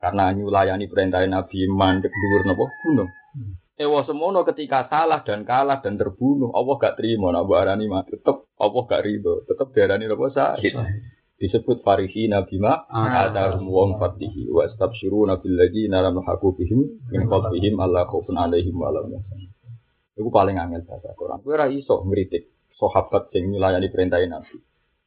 Karena 0.00 0.32
nyulayani 0.32 0.88
perintah 0.88 1.20
Nabi 1.28 1.68
mandek 1.68 2.16
dhuwur 2.16 2.48
napa 2.48 2.64
gunung. 2.80 3.12
Ewa 3.76 4.00
semono 4.08 4.40
ketika 4.48 4.88
salah 4.88 5.20
dan 5.20 5.44
kalah 5.44 5.84
dan 5.84 6.00
terbunuh, 6.00 6.48
Allah 6.56 6.80
gak 6.80 6.96
terima 6.96 7.28
nak 7.28 7.44
arani 7.52 7.92
mati. 7.92 8.16
Tetep 8.16 8.56
Allah 8.56 8.82
gak 8.88 9.04
ridho, 9.04 9.44
tetep 9.44 9.68
diarani 9.76 10.08
napa 10.08 10.32
sahid. 10.32 10.80
Disebut 11.40 11.80
farihi 11.80 12.28
nabi 12.28 12.60
ma 12.60 12.84
ada 12.92 13.56
wong 13.56 13.96
fatihi 13.96 14.52
wa 14.52 14.68
astabsyiruna 14.68 15.40
bil 15.40 15.56
ladzina 15.56 16.04
lam 16.04 16.20
bihim 16.20 17.00
min 17.08 17.22
qablihim 17.32 17.80
alla 17.80 18.04
khaufun 18.04 18.36
alaihim 18.36 18.76
wa 18.76 18.92
lahum 18.92 19.24
Iku 20.20 20.28
paling 20.28 20.60
angel 20.60 20.84
bahasa 20.84 21.16
Quran. 21.16 21.40
Kowe 21.40 21.56
ora 21.56 21.72
iso 21.72 22.04
ngritik 22.04 22.44
sahabat 22.76 23.32
sing 23.32 23.48
nyulayani 23.48 23.88
perintah 23.88 24.20
Nabi 24.20 24.60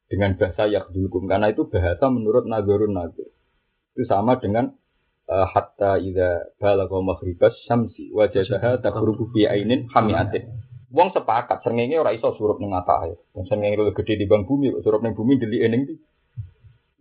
dengan 0.10 0.34
bahasa 0.34 0.66
yakdulkum 0.66 1.30
karena 1.30 1.54
itu 1.54 1.70
bahasa 1.70 2.10
menurut 2.10 2.50
nazarun 2.50 2.98
nazar. 2.98 3.30
Itu 3.94 4.10
sama 4.10 4.42
dengan 4.42 4.74
uh, 5.30 5.46
hatta 5.46 6.02
idza 6.02 6.58
balagha 6.58 6.98
maghribas 6.98 7.54
syamsi 7.70 8.10
wajadaha 8.10 8.82
taghrubu 8.82 9.30
fi 9.38 9.46
ainin 9.46 9.86
hamiatin. 9.94 10.50
Wong 10.90 11.14
sepakat 11.14 11.62
srengenge 11.62 11.98
ora 12.02 12.10
iso 12.18 12.34
surup 12.34 12.58
ning 12.58 12.74
atahe. 12.74 13.14
Wong 13.38 13.46
srengenge 13.46 13.78
luwih 13.78 13.94
gedhe 13.94 14.18
di 14.18 14.26
bang 14.26 14.50
bumi, 14.50 14.74
surup 14.82 15.06
ning 15.06 15.14
bumi 15.14 15.38
delik 15.38 15.62
ning 15.70 15.82
ndi? 15.86 15.96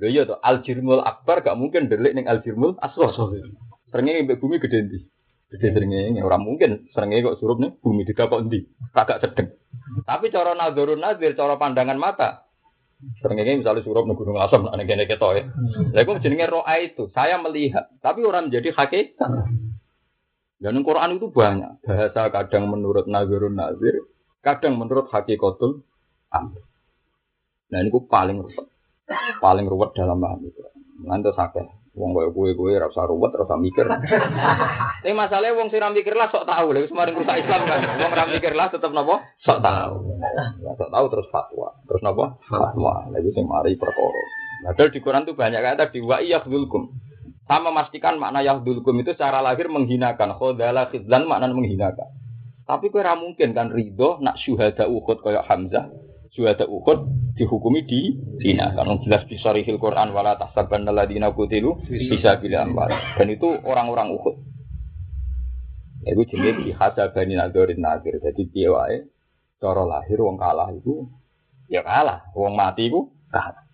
Lha 0.03 0.09
iya 0.11 0.23
to, 0.27 0.35
al 0.43 0.67
jirmul 0.67 0.99
akbar 0.99 1.47
gak 1.47 1.55
mungkin 1.55 1.87
delik 1.87 2.19
ning 2.19 2.27
al 2.27 2.43
jirmul 2.43 2.75
asghar. 2.83 3.15
Srengenge 3.95 4.27
mbek 4.27 4.43
bumi 4.43 4.59
gedhe 4.59 4.83
ndi? 4.83 4.99
Jadi 5.53 5.69
seringnya 5.69 6.25
orang 6.25 6.49
mungkin 6.49 6.89
seringnya 6.97 7.29
kok 7.29 7.39
surup 7.39 7.61
nih 7.61 7.77
bumi 7.79 8.09
tidak 8.09 8.33
kok 8.33 8.41
endi, 8.41 8.65
agak 8.97 9.21
sedeng. 9.21 9.53
Tapi 10.09 10.33
cara 10.33 10.57
nazarun 10.57 10.97
nazir, 10.97 11.37
cara 11.37 11.61
pandangan 11.61 12.01
mata, 12.01 12.49
seringnya 13.21 13.61
misalnya 13.61 13.85
surup 13.85 14.09
nih 14.09 14.17
gunung 14.17 14.41
asam, 14.41 14.65
ane 14.73 14.89
kene 14.89 15.05
keto 15.05 15.37
ya. 15.37 15.45
Lalu 15.93 16.25
jenenge 16.25 16.49
roa 16.49 16.75
itu, 16.81 17.13
saya 17.13 17.37
melihat, 17.37 17.93
tapi 18.01 18.25
orang 18.25 18.49
menjadi 18.49 18.73
hakikat. 18.73 19.31
Dan 20.57 20.81
Quran 20.89 21.21
itu 21.21 21.29
banyak 21.29 21.85
bahasa 21.85 22.33
kadang 22.33 22.73
menurut 22.73 23.05
nazarun 23.05 23.53
nazir, 23.53 24.09
kadang 24.41 24.81
menurut 24.81 25.13
hakikatul 25.13 25.85
amr. 26.33 26.65
Nah 27.69 27.79
ini 27.85 27.93
paling 27.93 28.41
ruwet, 28.41 28.72
paling 29.41 29.67
ruwet 29.69 29.93
dalam 29.95 30.19
paham 30.21 30.41
itu. 30.45 30.63
Nanti 31.03 31.31
sakit. 31.35 31.83
Wong 31.93 32.17
koyo 32.17 32.33
kowe 32.33 32.49
kowe 32.57 32.73
ora 32.73 32.89
usah 32.89 33.05
ruwet, 33.05 33.37
ora 33.37 33.45
usah 33.45 33.61
mikir. 33.61 33.85
Tapi 35.05 35.13
masalahnya 35.13 35.61
wong 35.61 35.69
ora 35.69 35.93
mikir 35.93 36.17
lah 36.17 36.33
sok 36.33 36.49
tahu 36.49 36.73
lha 36.73 36.89
semarin 36.89 37.21
rusak 37.21 37.37
Islam 37.45 37.69
kan. 37.69 37.81
Wong 38.01 38.11
ora 38.17 38.25
mikir 38.33 38.53
lah 38.57 38.73
tetep 38.73 38.89
napa? 38.97 39.21
Sok 39.45 39.61
tahu. 39.61 39.95
Ya, 40.65 40.73
sok 40.81 40.89
tahu 40.89 41.05
terus 41.13 41.29
fatwa. 41.29 41.69
Terus 41.85 42.01
napa? 42.01 42.41
Fatwa. 42.49 43.13
Iku 43.13 43.29
sing 43.37 43.45
mari 43.45 43.77
perkara. 43.77 44.23
Padahal 44.63 44.89
di 44.89 45.01
Quran 45.05 45.23
tuh 45.29 45.37
banyak 45.37 45.61
kata 45.61 45.85
di 45.93 46.01
wa 46.01 46.17
yahdulkum. 46.25 46.83
Sama 47.45 47.69
memastikan 47.69 48.17
makna 48.17 48.41
yahdulkum 48.41 48.97
itu 49.05 49.13
secara 49.13 49.45
lahir 49.45 49.69
menghinakan. 49.69 50.33
Khodala 50.41 50.89
khidlan 50.89 51.29
makna 51.29 51.53
menghinakan. 51.53 52.09
Tapi 52.65 52.89
ora 52.89 53.21
mungkin 53.21 53.53
kan 53.53 53.69
ridho 53.69 54.17
nak 54.25 54.41
syuhada 54.41 54.89
Uhud 54.89 55.21
kaya 55.21 55.45
Hamzah 55.45 55.93
Syuhada 56.33 56.65
Uhud 56.65 57.13
dihukumi 57.37 57.85
di 57.85 58.17
Dina. 58.41 58.73
Karena 58.73 58.97
jelas 59.05 59.29
di 59.29 59.37
Sarihil 59.37 59.77
Quran 59.77 60.17
wala 60.17 60.41
tahsaban 60.41 60.89
alladziina 60.89 61.29
qutilu 61.37 61.77
bisa 61.85 62.41
bila 62.41 62.65
amwal. 62.65 62.89
Dan 63.21 63.29
itu 63.29 63.53
orang-orang 63.61 64.17
Uhud. 64.17 64.41
Itu 66.09 66.25
jenis 66.33 66.65
dihasa 66.65 67.13
bani 67.13 67.37
nadorin 67.37 67.85
nadir. 67.85 68.17
Jadi 68.17 68.49
dia 68.49 68.73
wae 68.73 69.05
cara 69.61 69.85
lahir 69.85 70.19
wong 70.19 70.41
kalah 70.41 70.73
itu 70.73 71.07
ya 71.69 71.85
kalah, 71.85 72.33
wong 72.33 72.57
mati 72.57 72.89
itu 72.89 73.13
kalah. 73.29 73.69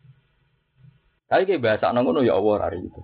Tapi 1.31 1.47
kayak 1.47 1.63
bahasa 1.63 1.95
ngono 1.95 2.27
ya 2.27 2.35
Allah 2.35 2.59
hari 2.59 2.83
itu. 2.83 3.01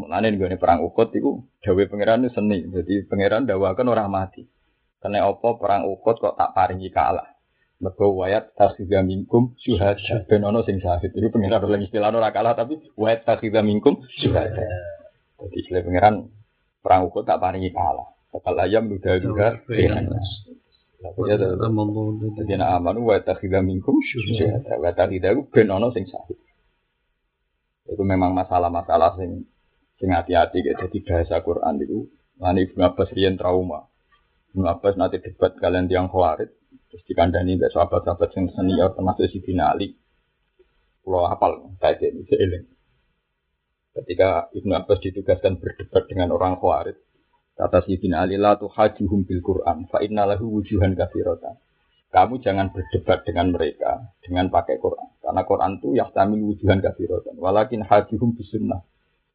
Mulane 0.00 0.32
nih 0.32 0.56
perang 0.56 0.80
Uhud 0.80 1.12
itu 1.12 1.44
dawe 1.60 1.82
pangeran 1.92 2.24
seni. 2.32 2.64
Jadi 2.72 3.04
pangeran 3.04 3.44
dawakan 3.44 3.92
orang 3.92 4.08
mati. 4.08 4.48
Karena 4.96 5.28
apa 5.28 5.60
perang 5.60 5.84
Uhud 5.92 6.16
kok 6.16 6.40
tak 6.40 6.56
paringi 6.56 6.88
kalah. 6.88 7.35
Mergo 7.76 8.16
wayat 8.16 8.56
takhidha 8.56 9.04
minkum 9.04 9.52
syuhada. 9.60 10.24
Ben 10.24 10.40
ono 10.40 10.64
sing 10.64 10.80
syahid. 10.80 11.12
Itu 11.12 11.28
pengiran 11.28 11.60
oleh 11.60 11.84
istilah 11.84 12.08
ora 12.08 12.32
kalah 12.32 12.56
tapi 12.56 12.80
wayat 12.96 13.28
takhidha 13.28 13.60
minkum 13.60 14.00
syuhada. 14.16 14.64
Jadi 15.36 15.56
istilah 15.60 15.84
pengiran 15.84 16.32
perang 16.80 17.12
Uhud 17.12 17.28
tak 17.28 17.36
paringi 17.36 17.68
kalah. 17.76 18.16
Bakal 18.32 18.56
ayam 18.64 18.88
duda 18.88 19.20
juga 19.20 19.60
Ya 19.76 21.36
Jadi 22.40 22.52
nak 22.56 22.70
aman 22.80 22.96
wa 22.96 23.20
takhidha 23.20 23.60
minkum 23.60 24.00
syuhada. 24.00 24.80
Wa 24.80 24.96
takhidha 24.96 25.36
ben 25.36 25.68
ono 25.68 25.92
sing 25.92 26.08
syahid. 26.08 26.40
Itu 27.92 28.02
memang 28.08 28.32
masalah-masalah 28.32 29.20
sing 29.20 29.44
sing 30.00 30.16
hati-hati 30.16 30.64
jadi 30.64 30.98
bahasa 31.04 31.44
Quran 31.44 31.76
itu. 31.84 32.08
Lani 32.40 32.72
Ibnu 32.72 32.80
Abbas 32.84 33.12
riyen 33.12 33.36
trauma. 33.36 33.84
Ibnu 34.56 34.64
Abbas 34.64 34.96
nanti 34.96 35.20
debat 35.20 35.52
kalian 35.60 35.88
tiang 35.92 36.08
khawarid 36.08 36.55
Terus 36.96 37.12
dikandani 37.12 37.60
mbak 37.60 37.76
sahabat-sahabat 37.76 38.32
yang 38.40 38.48
senior 38.56 38.88
termasuk 38.96 39.28
si 39.28 39.44
Ali. 39.60 40.00
Pulau 41.04 41.28
hafal 41.28 41.76
kayak 41.76 42.00
ini 42.00 42.24
seiling. 42.24 42.64
Ketika 43.92 44.48
Ibnu 44.56 44.72
Abbas 44.72 45.04
ditugaskan 45.04 45.60
berdebat 45.60 46.08
dengan 46.08 46.32
orang 46.32 46.56
Khawarij, 46.56 46.96
kata 47.52 47.84
si 47.84 48.00
Ali 48.16 48.40
la 48.40 48.56
tuhajuhum 48.56 49.28
bil 49.28 49.44
Quran 49.44 49.84
fa 49.92 50.00
innalahu 50.00 50.56
wujuhan 50.56 50.96
kafiratan. 50.96 51.60
Kamu 52.08 52.40
jangan 52.40 52.72
berdebat 52.72 53.28
dengan 53.28 53.52
mereka 53.52 54.16
dengan 54.24 54.48
pakai 54.48 54.80
Quran. 54.80 55.20
Karena 55.20 55.44
Quran 55.44 55.76
itu 55.76 56.00
tamil 56.16 56.48
wujuhan 56.48 56.80
kafiratan. 56.80 57.36
Walakin 57.36 57.84
hajuhum 57.84 58.32
bisunnah. 58.32 58.80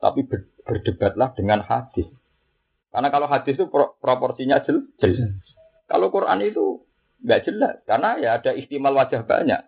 Tapi 0.01 0.25
ber, 0.25 0.49
berdebatlah 0.65 1.37
dengan 1.37 1.61
hadis. 1.61 2.09
Karena 2.89 3.13
kalau 3.13 3.29
hadis 3.29 3.53
itu 3.53 3.69
pro, 3.69 3.93
proporsinya 4.01 4.65
jelas. 4.65 4.89
Kalau 5.85 6.09
Quran 6.09 6.41
itu 6.41 6.89
Nggak 7.21 7.41
jelas. 7.47 7.75
Karena 7.85 8.17
ya 8.17 8.29
ada 8.41 8.51
istimal 8.53 8.97
wajah 8.97 9.21
banyak. 9.25 9.61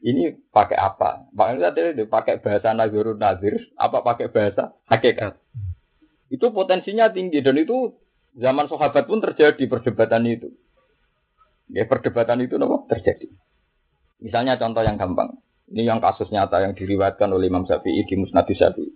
Ini 0.00 0.48
pakai 0.48 0.80
apa? 0.80 1.28
Makanya 1.36 1.76
tadi 1.76 2.08
pakai 2.08 2.40
bahasa 2.40 2.72
nazirun 2.72 3.20
nazir, 3.20 3.68
apa 3.76 4.00
pakai 4.00 4.32
bahasa 4.32 4.72
hakikat. 4.88 5.36
Itu 6.32 6.56
potensinya 6.56 7.12
tinggi 7.12 7.44
dan 7.44 7.60
itu 7.60 8.00
zaman 8.38 8.70
sahabat 8.70 9.04
pun 9.04 9.20
terjadi 9.20 9.60
perdebatan 9.68 10.24
itu. 10.24 10.48
Ya 11.68 11.84
perdebatan 11.84 12.40
itu 12.40 12.56
nopo 12.56 12.88
terjadi. 12.88 13.28
Misalnya 14.24 14.56
contoh 14.56 14.80
yang 14.80 14.96
gampang. 14.96 15.36
Ini 15.70 15.86
yang 15.86 16.00
kasus 16.02 16.32
nyata 16.34 16.64
yang 16.66 16.74
diriwayatkan 16.74 17.30
oleh 17.30 17.46
Imam 17.46 17.62
Syafi'i 17.62 18.02
di 18.02 18.14
Musnad 18.18 18.48
Syafi'i. 18.48 18.90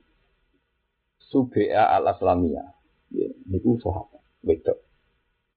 Subea 1.30 1.86
al 1.86 2.06
Aslamiyah. 2.10 2.66
Ya, 3.14 3.30
niku 3.46 3.78
sahabat. 3.78 4.22
Wedok. 4.42 4.78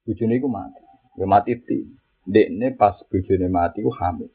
Bujune 0.05 0.37
iku 0.37 0.45
mati. 0.45 0.81
Ya 1.17 1.25
mati 1.25 1.57
ti. 1.57 1.89
Dekne 2.27 2.75
pas 2.75 2.99
bujune 3.07 3.47
mati 3.47 3.79
ku 3.79 3.91
hamil. 3.95 4.27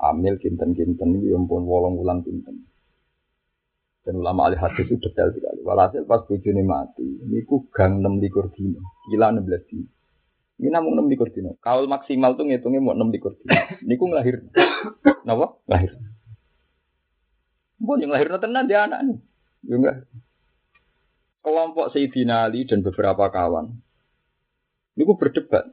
Hamil 0.00 0.40
kinten-kinten 0.40 1.20
iki 1.20 1.28
ya 1.28 1.36
ampun 1.36 1.68
wolong 1.68 2.00
wulan 2.00 2.24
kinten. 2.24 2.64
Dan 4.00 4.22
ulama 4.24 4.48
ahli 4.48 4.56
hadis 4.56 4.88
itu 4.88 4.96
detail 4.96 5.36
sekali. 5.36 5.60
Walhasil 5.60 6.08
pas 6.08 6.24
bujune 6.24 6.64
mati, 6.64 7.04
niku 7.28 7.68
gang 7.74 8.00
6 8.00 8.22
likur 8.24 8.48
dino, 8.54 8.80
gila 9.12 9.34
16 9.36 9.68
dino. 9.68 9.90
Ini 10.56 10.72
namun 10.72 10.96
enam 10.96 11.12
likur 11.12 11.28
dino. 11.28 11.60
Kaul 11.60 11.84
maksimal 11.84 12.32
tuh 12.32 12.48
ngitungnya 12.48 12.80
mau 12.80 12.96
enam 12.96 13.12
likur 13.12 13.36
dino. 13.36 13.52
Niku 13.84 14.08
ngelahir. 14.08 14.40
Napa? 15.28 15.60
Lahir. 15.68 15.92
Mbon 17.76 18.00
yang 18.00 18.12
lahir 18.16 18.32
tenan 18.40 18.64
dia 18.64 18.88
anak 18.88 19.04
nih. 19.04 19.18
Ya 19.68 19.74
enggak. 19.76 19.96
Kelompok 21.44 21.92
Sayyidina 21.92 22.48
Ali 22.48 22.64
dan 22.64 22.80
beberapa 22.80 23.28
kawan. 23.28 23.76
Niku 24.96 25.20
berdebat. 25.20 25.68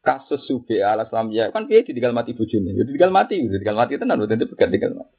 Kasus 0.00 0.48
Subi 0.48 0.80
ala 0.80 1.04
ya 1.28 1.52
kan 1.52 1.68
dia 1.68 1.84
ditinggal 1.84 2.16
mati 2.16 2.32
bujuni. 2.32 2.72
Jadi 2.72 2.96
tinggal 2.96 3.12
mati, 3.12 3.36
ditinggal 3.36 3.76
mati 3.76 4.00
tenan 4.00 4.24
udah 4.24 4.32
itu 4.32 4.56
tinggal 4.56 4.96
mati. 4.96 5.16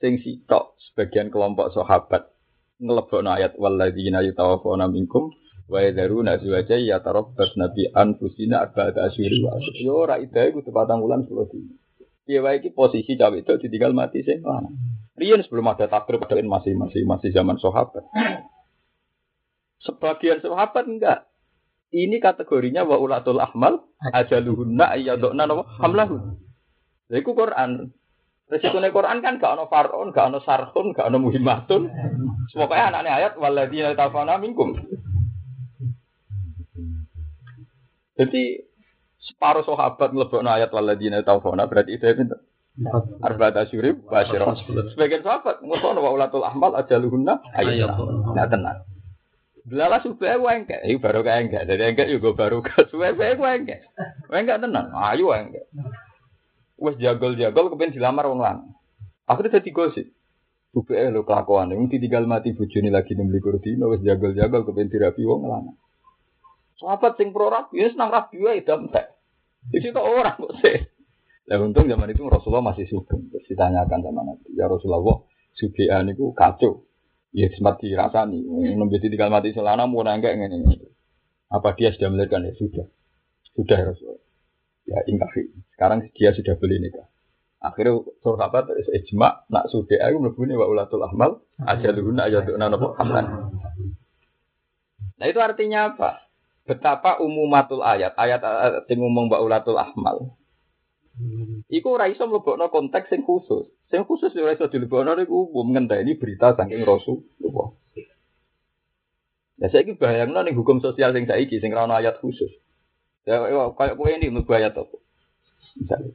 Sing 0.00 0.20
sitok 0.24 0.76
sebagian 0.80 1.28
kelompok 1.28 1.72
sahabat 1.76 2.32
ngelebokno 2.80 3.32
ayat 3.32 3.56
walladzina 3.60 4.24
yatawaffawna 4.24 4.88
minkum 4.88 5.32
wa 5.68 5.80
yadharuna 5.84 6.36
azwaja 6.36 6.76
ya 6.80 7.00
tarabbas 7.00 7.56
nabi 7.56 7.88
anfusina 7.92 8.64
arba'ata 8.64 9.08
asyhuri 9.08 9.40
wa 9.44 9.56
yo 9.80 9.92
ora 9.96 10.20
idae 10.20 10.52
kudu 10.52 10.72
patang 10.72 11.04
wulan 11.04 11.24
10 11.28 11.52
dina. 11.52 11.76
Piye 12.26 12.40
wae 12.40 12.58
iki 12.58 12.72
posisi 12.72 13.20
cawe 13.20 13.36
itu 13.36 13.52
ditinggal 13.60 13.92
mati 13.92 14.24
sing 14.24 14.40
lanang. 14.40 14.76
Riyen 15.16 15.40
sebelum 15.44 15.72
ada 15.72 15.88
pada 15.88 16.36
masih 16.40 16.76
masih 16.76 17.04
masih 17.04 17.32
zaman 17.32 17.56
sahabat. 17.56 18.04
Sebagian 19.80 20.40
sahabat 20.40 20.84
enggak 20.88 21.28
ini 21.94 22.18
kategorinya 22.18 22.82
wa 22.82 22.96
ulatul 22.98 23.38
ahmal 23.38 23.86
ajaluhunna 24.14 24.94
ayyaduna 24.96 25.46
nawa 25.46 25.62
hamlahu 25.78 26.38
lha 27.10 27.16
iku 27.18 27.36
Quran 27.36 27.94
Resikune 28.46 28.94
Quran 28.94 29.26
kan 29.26 29.42
gak 29.42 29.58
ono 29.58 29.66
farun, 29.66 30.14
gak 30.14 30.30
ono 30.30 30.38
sarhun, 30.38 30.94
gak 30.94 31.10
ono 31.10 31.18
muhimmatun. 31.18 31.90
Semoga 32.54 32.78
anaknya 32.78 33.18
ayat 33.18 33.32
waladina 33.42 33.90
tafana 33.98 34.38
minkum. 34.38 34.70
Jadi 38.14 38.62
separuh 39.18 39.66
sahabat 39.66 40.14
ngelebokno 40.14 40.46
ayat 40.46 40.70
waladina 40.70 41.26
taufona 41.26 41.66
berarti 41.66 41.98
itu 41.98 42.06
pinter. 42.06 42.38
Arba'at 43.18 43.66
asyuri 43.66 43.98
basyirah. 43.98 44.54
Sebagian 44.94 45.26
sahabat 45.26 45.66
ngono 45.66 45.98
wa 45.98 46.10
ulatul 46.14 46.46
ahmal 46.46 46.78
ajaluhunna 46.78 47.42
ayyah. 47.50 47.98
Nah 48.30 48.46
tenang. 48.46 48.78
Delala 49.66 49.98
supaya 49.98 50.38
gue 50.38 50.52
enggak, 50.62 50.80
itu 50.86 51.02
baru 51.02 51.26
kayak 51.26 51.40
enggak. 51.50 51.62
Jadi 51.66 51.82
enggak 51.82 52.08
juga 52.14 52.30
baru 52.38 52.62
ke 52.62 52.86
supaya 52.94 53.10
gue 53.12 53.50
enggak. 53.50 53.80
Gue 54.30 54.38
enggak 54.38 54.62
tenang, 54.62 54.94
ayo 54.94 55.34
enggak. 55.34 55.66
Wes 56.78 56.94
jagol-jagol 57.02 57.74
kepen 57.74 57.90
dilamar 57.90 58.30
wong 58.30 58.40
lanang. 58.46 58.70
Akhirnya 59.26 59.58
jadi 59.58 59.70
gosip. 59.74 60.06
Supaya 60.70 61.10
lo 61.10 61.26
kelakuan, 61.26 61.72
ini 61.72 61.88
tinggal 61.88 62.28
mati 62.30 62.52
bujuni 62.52 62.92
lagi 62.94 63.18
nembeli 63.18 63.42
kurdino, 63.42 63.90
wes 63.90 64.06
jagol-jagol 64.06 64.62
kepen 64.62 64.86
dirapi 64.86 65.26
wong 65.26 65.50
lanang. 65.50 65.76
Sahabat 66.78 67.18
sing 67.18 67.34
pro 67.34 67.50
rabi, 67.50 67.82
ya 67.82 67.90
senang 67.90 68.12
rabi 68.12 68.38
wae 68.38 68.62
damtek. 68.62 69.18
Di 69.66 69.82
situ 69.82 69.98
orang 69.98 70.38
kok 70.38 70.54
sih. 70.62 70.78
Lah 71.50 71.58
untung 71.58 71.90
zaman 71.90 72.10
itu 72.10 72.22
Rasulullah 72.26 72.70
masih 72.70 72.86
sugeng. 72.86 73.30
Terus 73.34 73.46
ditanyakan 73.50 73.98
sama 74.02 74.22
Nabi, 74.22 74.46
ya 74.54 74.70
Rasulullah, 74.70 75.26
sugihan 75.58 76.06
itu 76.06 76.30
kacau. 76.34 76.85
Ya 77.36 77.52
sempat 77.52 77.84
dirasani, 77.84 78.40
nembe 78.48 78.96
tinggal 78.96 79.28
mati 79.28 79.52
selana 79.52 79.84
mau 79.84 80.00
enggak 80.00 80.40
ngene 80.40 80.80
Apa 81.52 81.76
dia 81.76 81.92
sudah 81.92 82.08
melahirkan 82.08 82.48
ya 82.48 82.56
sudah. 82.56 82.86
Sudah 83.52 83.76
ya 83.76 83.84
Rasulullah. 83.92 84.24
Ya 84.88 84.98
ingkafi. 85.04 85.52
Sekarang 85.76 86.00
dia 86.16 86.32
sudah 86.32 86.56
beli 86.56 86.80
nikah. 86.80 87.04
Akhirnya 87.60 88.00
sahabat 88.24 88.72
ijma 88.72 89.44
nak 89.52 89.68
sudah 89.68 90.00
aku 90.08 90.16
mlebune 90.16 90.56
wa 90.56 90.64
ulatul 90.64 91.04
ahmal 91.04 91.44
ajaluhuna 91.60 92.32
ayatuna 92.32 92.72
napa 92.72 92.96
hamlan. 92.96 93.26
Nah 95.20 95.26
itu 95.28 95.40
artinya 95.40 95.92
apa? 95.92 96.26
betapa 96.66 97.22
umumatul 97.22 97.80
ayat, 97.80 98.12
ayat 98.18 98.42
sing 98.90 98.98
ngomong 98.98 99.30
mbak 99.30 99.40
ulatul 99.40 99.78
ahmal. 99.78 100.34
Iku 101.72 101.96
ora 101.96 102.12
iso 102.12 102.28
mlebokno 102.28 102.68
konteks 102.68 103.08
sing 103.08 103.24
khusus. 103.24 103.72
Sing 103.88 104.04
khusus 104.04 104.36
ora 104.36 104.52
iso 104.52 104.68
dilebokno 104.68 105.16
niku 105.16 105.48
umum 105.48 105.72
ngenteni 105.72 106.20
berita 106.20 106.52
saking 106.52 106.84
Rasulullah. 106.84 107.72
Ya 109.56 109.72
saiki 109.72 109.96
bayangno 109.96 110.44
ning 110.44 110.52
hukum 110.52 110.84
sosial 110.84 111.16
sing 111.16 111.24
saiki 111.24 111.56
sing 111.56 111.72
ora 111.72 111.88
ayat 112.04 112.20
khusus. 112.20 112.52
Ya 113.24 113.40
kayak 113.72 113.96
kowe 113.96 114.10
ini 114.12 114.28
mlebu 114.28 114.52
ayat 114.52 114.76
apa? 114.76 114.96
Misalnya. 115.80 116.14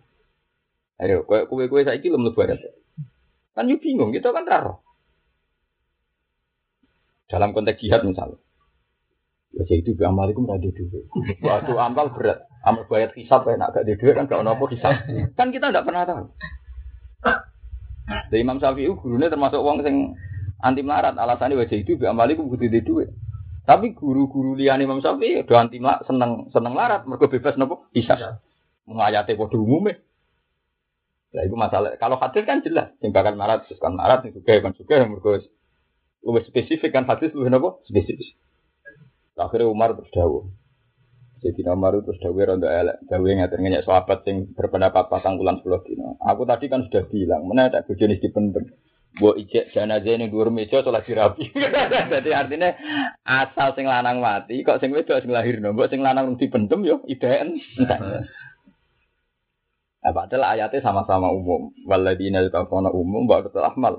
Ayo, 1.01 1.25
kayak 1.25 1.49
kowe-kowe 1.49 1.81
saiki 1.81 2.13
lho 2.13 2.21
mlebu 2.21 2.39
ayat. 2.45 2.61
Kan 3.57 3.67
yo 3.67 3.81
bingung, 3.81 4.13
kita 4.13 4.29
kan 4.31 4.45
raro. 4.45 4.85
Dalam 7.25 7.57
konteks 7.57 7.81
jihad 7.81 8.05
misalnya. 8.05 8.37
Ya 9.51 9.63
itu 9.75 9.91
amalikum 9.99 10.47
ra 10.47 10.61
duwe. 10.61 11.09
Waktu 11.43 11.73
amal 11.75 12.13
berat. 12.15 12.50
Amal 12.61 12.85
bayar 12.85 13.09
hisab 13.17 13.49
nak 13.57 13.73
gak 13.73 13.89
duwe 13.89 14.13
kan 14.13 14.29
gak 14.29 14.45
ono 14.45 14.53
apa 14.53 14.65
hisab. 14.69 14.93
Kan 15.37 15.49
kita 15.49 15.73
ndak 15.73 15.81
pernah 15.81 16.05
tahu. 16.05 16.29
Dari 18.29 18.41
Imam 18.43 18.61
Syafi'i 18.61 18.91
gurunya 18.91 19.33
termasuk 19.33 19.61
wong 19.63 19.81
sing 19.81 20.13
anti 20.61 20.85
melarat 20.85 21.17
alasannya 21.17 21.57
wajah 21.57 21.77
itu 21.79 21.97
bi 21.97 22.05
amalikum 22.05 22.53
kudu 22.53 22.69
duwe. 22.85 23.09
Tapi 23.65 23.97
guru-guru 23.97 24.53
liane 24.53 24.85
Imam 24.85 25.01
Syafi'i 25.01 25.41
do 25.41 25.57
anti 25.57 25.81
melarat 25.81 26.05
seneng 26.05 26.53
seneng 26.53 26.73
larat 26.77 27.01
mergo 27.09 27.25
bebas 27.25 27.57
nopo 27.57 27.89
hisab. 27.97 28.37
Mengayate 28.85 29.33
padha 29.33 29.57
umume. 29.57 29.97
Lah 31.33 31.41
itu 31.47 31.55
masalah. 31.55 31.95
Kalau 31.97 32.19
hadis 32.19 32.43
kan 32.43 32.59
jelas, 32.59 32.91
sing 32.99 33.15
bakal 33.15 33.39
marat, 33.39 33.63
kan 33.63 33.95
marat, 33.95 34.19
sing 34.27 34.35
suka 34.35 34.59
kan 34.59 34.75
suka, 34.75 34.99
mergo 35.07 35.39
lebih 36.21 36.43
spesifik 36.45 36.93
kan 36.93 37.09
hadis 37.09 37.33
lebih 37.33 37.49
nopo 37.49 37.81
spesifik. 37.89 38.37
Akhirnya 39.39 39.71
Umar 39.71 39.97
terus 39.97 40.11
dawuh. 40.13 40.45
Jadi 41.41 41.65
Umar 41.65 41.97
terus 42.05 42.21
dawuh 42.21 42.45
rondo 42.45 42.69
elek. 42.69 43.01
Dawuh 43.09 43.33
ngatur 43.33 43.57
ngenyek 43.65 43.81
sahabat 43.81 44.21
yang 44.29 44.53
berpendapat 44.53 45.09
pasang 45.09 45.41
bulan 45.41 45.57
sepuluh 45.57 45.81
dino. 45.81 46.21
Aku 46.21 46.45
tadi 46.45 46.69
kan 46.69 46.85
sudah 46.85 47.09
bilang, 47.09 47.49
mana 47.49 47.73
tak 47.73 47.89
bojone 47.89 48.21
dipendem. 48.21 48.69
Buat 49.17 49.41
ijek 49.43 49.75
jenazah 49.75 50.07
ini 50.07 50.31
dua 50.31 50.53
meja 50.53 50.85
sholat 50.85 51.03
dirapi. 51.03 51.49
Jadi 52.13 52.29
artinya 52.31 52.71
asal 53.25 53.75
sing 53.75 53.89
lanang 53.89 54.23
mati, 54.23 54.63
kok 54.63 54.79
sing 54.79 54.93
wedok 54.93 55.19
sing 55.19 55.33
lahir 55.33 55.59
nombok 55.59 55.91
sing 55.91 55.99
lanang 55.99 56.39
dipendem 56.39 56.85
yo 56.87 57.03
ideen. 57.09 57.59
Nah, 60.01 60.13
padahal 60.15 60.55
ayatnya 60.55 60.79
sama-sama 60.79 61.27
umum. 61.29 61.75
Waladina 61.85 62.41
yutafona 62.41 62.89
umum, 62.89 63.29
bahwa 63.29 63.51
betul 63.51 63.65
ahmal. 63.67 63.93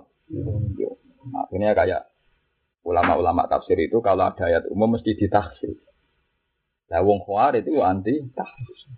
Akhirnya 1.47 1.77
kayak 1.79 2.03
ulama-ulama 2.83 3.47
tafsir 3.47 3.79
itu 3.79 4.03
kalau 4.03 4.27
ada 4.27 4.49
ayat 4.49 4.67
umum 4.73 4.99
mesti 4.99 5.15
ditafsir. 5.15 5.79
Nah, 6.93 7.01
wong 7.01 7.25
itu 7.57 7.73
anti 7.81 8.21
tafsir. 8.37 8.93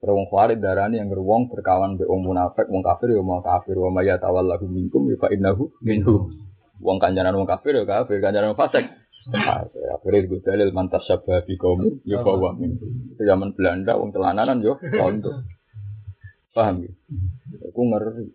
Terus 0.00 0.16
wong 0.16 0.32
khawar 0.32 0.56
darani 0.56 0.96
yang 0.96 1.12
beruang 1.12 1.52
berkawan 1.52 2.00
be 2.00 2.08
wong 2.08 2.24
munafik, 2.24 2.64
wong 2.72 2.80
kafir 2.80 3.12
ya 3.12 3.20
mau 3.20 3.44
kafir, 3.44 3.76
wa 3.76 3.92
may 3.92 4.08
yatawallahu 4.08 4.64
minkum 4.64 5.04
ya 5.12 5.20
fa 5.20 5.28
innahu 5.28 5.68
minhu. 5.84 6.32
Wong 6.80 6.96
kanjaran 6.96 7.36
wong 7.36 7.44
kafir 7.44 7.76
ya 7.76 7.84
kafir, 7.84 8.24
kanjaran 8.24 8.56
fasik. 8.56 8.88
Akhirnya 9.28 10.24
gue 10.24 10.40
dalil 10.40 10.72
mantas 10.72 11.04
sabah 11.04 11.44
bi 11.44 11.60
kaum 11.60 12.00
ya 12.08 12.24
bawa 12.24 12.56
min. 12.56 12.80
Zaman 13.20 13.52
Belanda 13.52 14.00
wong 14.00 14.16
telananan 14.16 14.64
yo 14.64 14.80
contoh. 14.80 15.44
Paham 16.56 16.88
ya? 16.88 16.90
Aku 17.68 17.84
ngeri. 17.84 18.32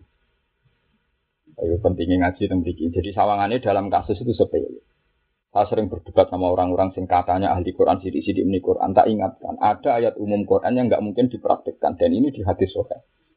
Ayo 1.66 1.82
pentingnya 1.82 2.30
ngaji 2.30 2.46
tentang. 2.46 2.78
Jadi 2.94 3.10
sawangannya 3.10 3.58
dalam 3.66 3.90
kasus 3.90 4.22
itu 4.22 4.38
sepele. 4.38 4.86
Saya 5.56 5.72
sering 5.72 5.88
berdebat 5.88 6.28
sama 6.28 6.52
orang-orang 6.52 6.92
sing 6.92 7.08
katanya 7.08 7.56
ahli 7.56 7.72
Quran 7.72 8.04
sidik-sidik 8.04 8.44
ini 8.44 8.60
Quran. 8.60 8.92
Tak 8.92 9.08
ingatkan, 9.08 9.56
ada 9.64 9.96
ayat 9.96 10.20
umum 10.20 10.44
Quran 10.44 10.76
yang 10.76 10.92
nggak 10.92 11.00
mungkin 11.00 11.32
dipraktikkan. 11.32 11.96
Dan 11.96 12.12
ini 12.12 12.28
di 12.36 12.44
hadis. 12.44 12.76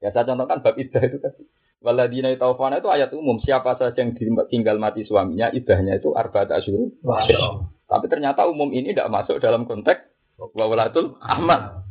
Ya 0.03 0.11
saya 0.11 0.27
contohkan 0.27 0.59
bab 0.59 0.75
idah 0.75 0.99
itu 0.99 1.23
tadi. 1.23 1.47
Waladina 1.79 2.35
taufana 2.35 2.83
itu 2.83 2.91
ayat 2.91 3.15
umum. 3.15 3.39
Siapa 3.39 3.79
saja 3.79 3.95
yang 4.03 4.19
tinggal 4.51 4.83
mati 4.83 5.07
suaminya, 5.07 5.55
idahnya 5.55 6.03
itu 6.03 6.11
arba'at 6.11 6.51
asyur. 6.59 6.91
Tapi 7.87 8.05
ternyata 8.11 8.51
umum 8.51 8.75
ini 8.75 8.91
tidak 8.91 9.15
masuk 9.15 9.39
dalam 9.39 9.63
konteks 9.71 10.03
wawalatul 10.59 11.23
ahmad. 11.23 11.87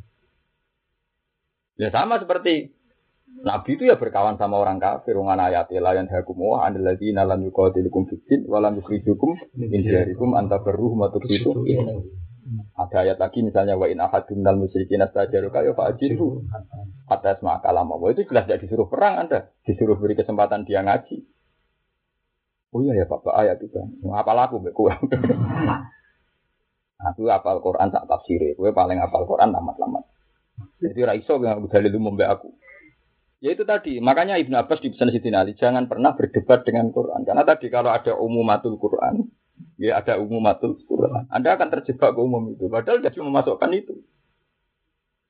Ya 1.79 1.87
sama 1.87 2.19
seperti 2.19 2.76
Nabi 3.27 3.77
itu 3.77 3.83
ya 3.85 3.99
berkawan 4.01 4.35
sama 4.41 4.57
orang 4.57 4.81
kafir, 4.81 5.13
wong 5.13 5.29
ayatilah 5.29 5.93
yang 5.93 6.09
hakum 6.09 6.41
wa 6.41 6.65
andal 6.65 6.89
ladzina 6.89 7.21
lam 7.21 7.45
yuqatilukum 7.45 8.09
fid 8.09 8.23
din 8.25 8.41
wa 8.49 8.57
lam 8.57 8.79
yukhrijukum 8.81 9.37
min 9.55 9.79
diyarikum 9.85 10.33
anta 10.33 10.57
berruh 10.63 10.97
matuk 10.97 11.27
itu. 11.29 11.53
Ada 12.79 13.03
ayat 13.03 13.17
lagi 13.19 13.43
misalnya 13.43 13.75
wa 13.75 13.91
in 13.91 13.99
ahadun 13.99 14.39
minal 14.39 14.55
musyrikin 14.55 15.03
astajaruka 15.03 15.67
ya 15.67 15.75
fa'ajiru 15.75 16.47
atas 17.11 17.43
makalam 17.43 17.91
Allah 17.91 18.15
itu 18.15 18.23
jelas 18.23 18.47
tidak 18.47 18.63
disuruh 18.63 18.87
perang 18.87 19.27
Anda, 19.27 19.51
disuruh 19.67 19.99
beri 19.99 20.15
kesempatan 20.15 20.63
dia 20.63 20.79
ngaji. 20.79 21.27
Oh 22.71 22.79
iya 22.83 23.03
ya 23.03 23.05
Bapak 23.05 23.35
ayat 23.35 23.59
itu 23.59 23.75
kan. 23.75 23.91
Apa 24.15 24.31
laku 24.31 24.63
mbek 24.63 24.75
Aku 26.97 27.29
apal 27.29 27.61
Quran 27.61 27.93
tak 27.93 28.09
tafsir, 28.09 28.41
gue 28.57 28.71
paling 28.73 28.97
apal 28.97 29.29
Quran 29.29 29.53
tamat-tamat. 29.53 30.03
Jadi 30.81 30.99
raiso 31.05 31.37
nggak 31.37 31.69
dalil 31.69 31.93
umum 32.01 32.17
mbek 32.17 32.31
aku. 32.31 32.49
Ya 33.37 33.53
itu 33.53 33.63
tadi, 33.69 34.01
makanya 34.01 34.41
Ibnu 34.41 34.57
Abbas 34.57 34.81
di 34.81 34.89
pesan 34.89 35.13
Siti 35.13 35.29
Ali, 35.29 35.53
jangan 35.53 35.85
pernah 35.85 36.17
berdebat 36.17 36.65
dengan 36.65 36.89
Quran. 36.89 37.21
Karena 37.21 37.45
tadi 37.45 37.69
kalau 37.69 37.93
ada 37.93 38.17
umumatul 38.17 38.81
Quran, 38.81 39.29
ya 39.77 40.01
ada 40.01 40.17
umumatul 40.17 40.81
Quran. 40.89 41.29
Anda 41.29 41.53
akan 41.53 41.69
terjebak 41.69 42.17
ke 42.17 42.19
umum 42.21 42.57
itu. 42.57 42.65
Padahal 42.65 42.97
dia 42.97 43.13
cuma 43.13 43.29
memasukkan 43.29 43.69
itu. 43.77 43.93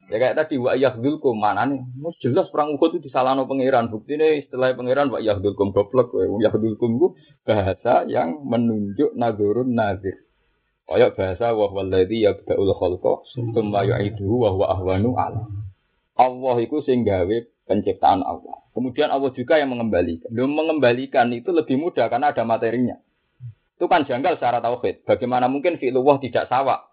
Ya 0.08 0.24
kayak 0.24 0.40
tadi 0.40 0.56
wa 0.56 0.72
yahdulkum 0.72 1.36
mana 1.36 1.68
nih? 1.68 1.84
Mus 2.00 2.16
jelas 2.24 2.48
perang 2.48 2.72
Uhud 2.80 2.96
itu 2.96 3.12
disalahno 3.12 3.44
pangeran. 3.44 3.92
Bukti 3.92 4.16
nih 4.16 4.48
setelah 4.48 4.72
pangeran 4.72 5.12
wa 5.12 5.20
yahdulkum 5.20 5.76
goblok. 5.76 6.16
Wa 6.16 6.24
yahdulkum 6.48 6.96
itu 6.96 7.08
bahasa 7.44 8.08
yang 8.08 8.40
menunjuk 8.48 9.12
nazurun 9.20 9.76
nazir. 9.76 10.16
Kayak 10.88 11.20
bahasa 11.20 11.52
wa 11.52 11.68
walladzi 11.76 12.24
yabda'ul 12.24 12.72
khalqa 12.72 13.20
tsumma 13.36 13.84
yu'iduhu 13.84 14.48
wa 14.48 14.56
huwa 14.56 14.66
ahwanu 14.80 15.12
ala. 15.20 15.44
Allah 16.16 16.56
itu 16.64 16.80
sing 16.88 17.04
gawe 17.04 17.38
penciptaan 17.68 18.24
Allah. 18.24 18.64
Kemudian 18.72 19.12
Allah 19.12 19.30
juga 19.36 19.60
yang 19.60 19.76
mengembalikan. 19.76 20.32
Belum 20.32 20.56
mengembalikan 20.56 21.30
itu 21.36 21.52
lebih 21.52 21.78
mudah 21.78 22.08
karena 22.08 22.32
ada 22.32 22.48
materinya. 22.48 22.96
Itu 23.78 23.86
kan 23.86 24.08
janggal 24.10 24.42
secara 24.42 24.64
tauhid. 24.64 25.06
Bagaimana 25.06 25.46
mungkin 25.52 25.78
fi'lullah 25.78 26.18
tidak 26.18 26.50
sawak? 26.50 26.88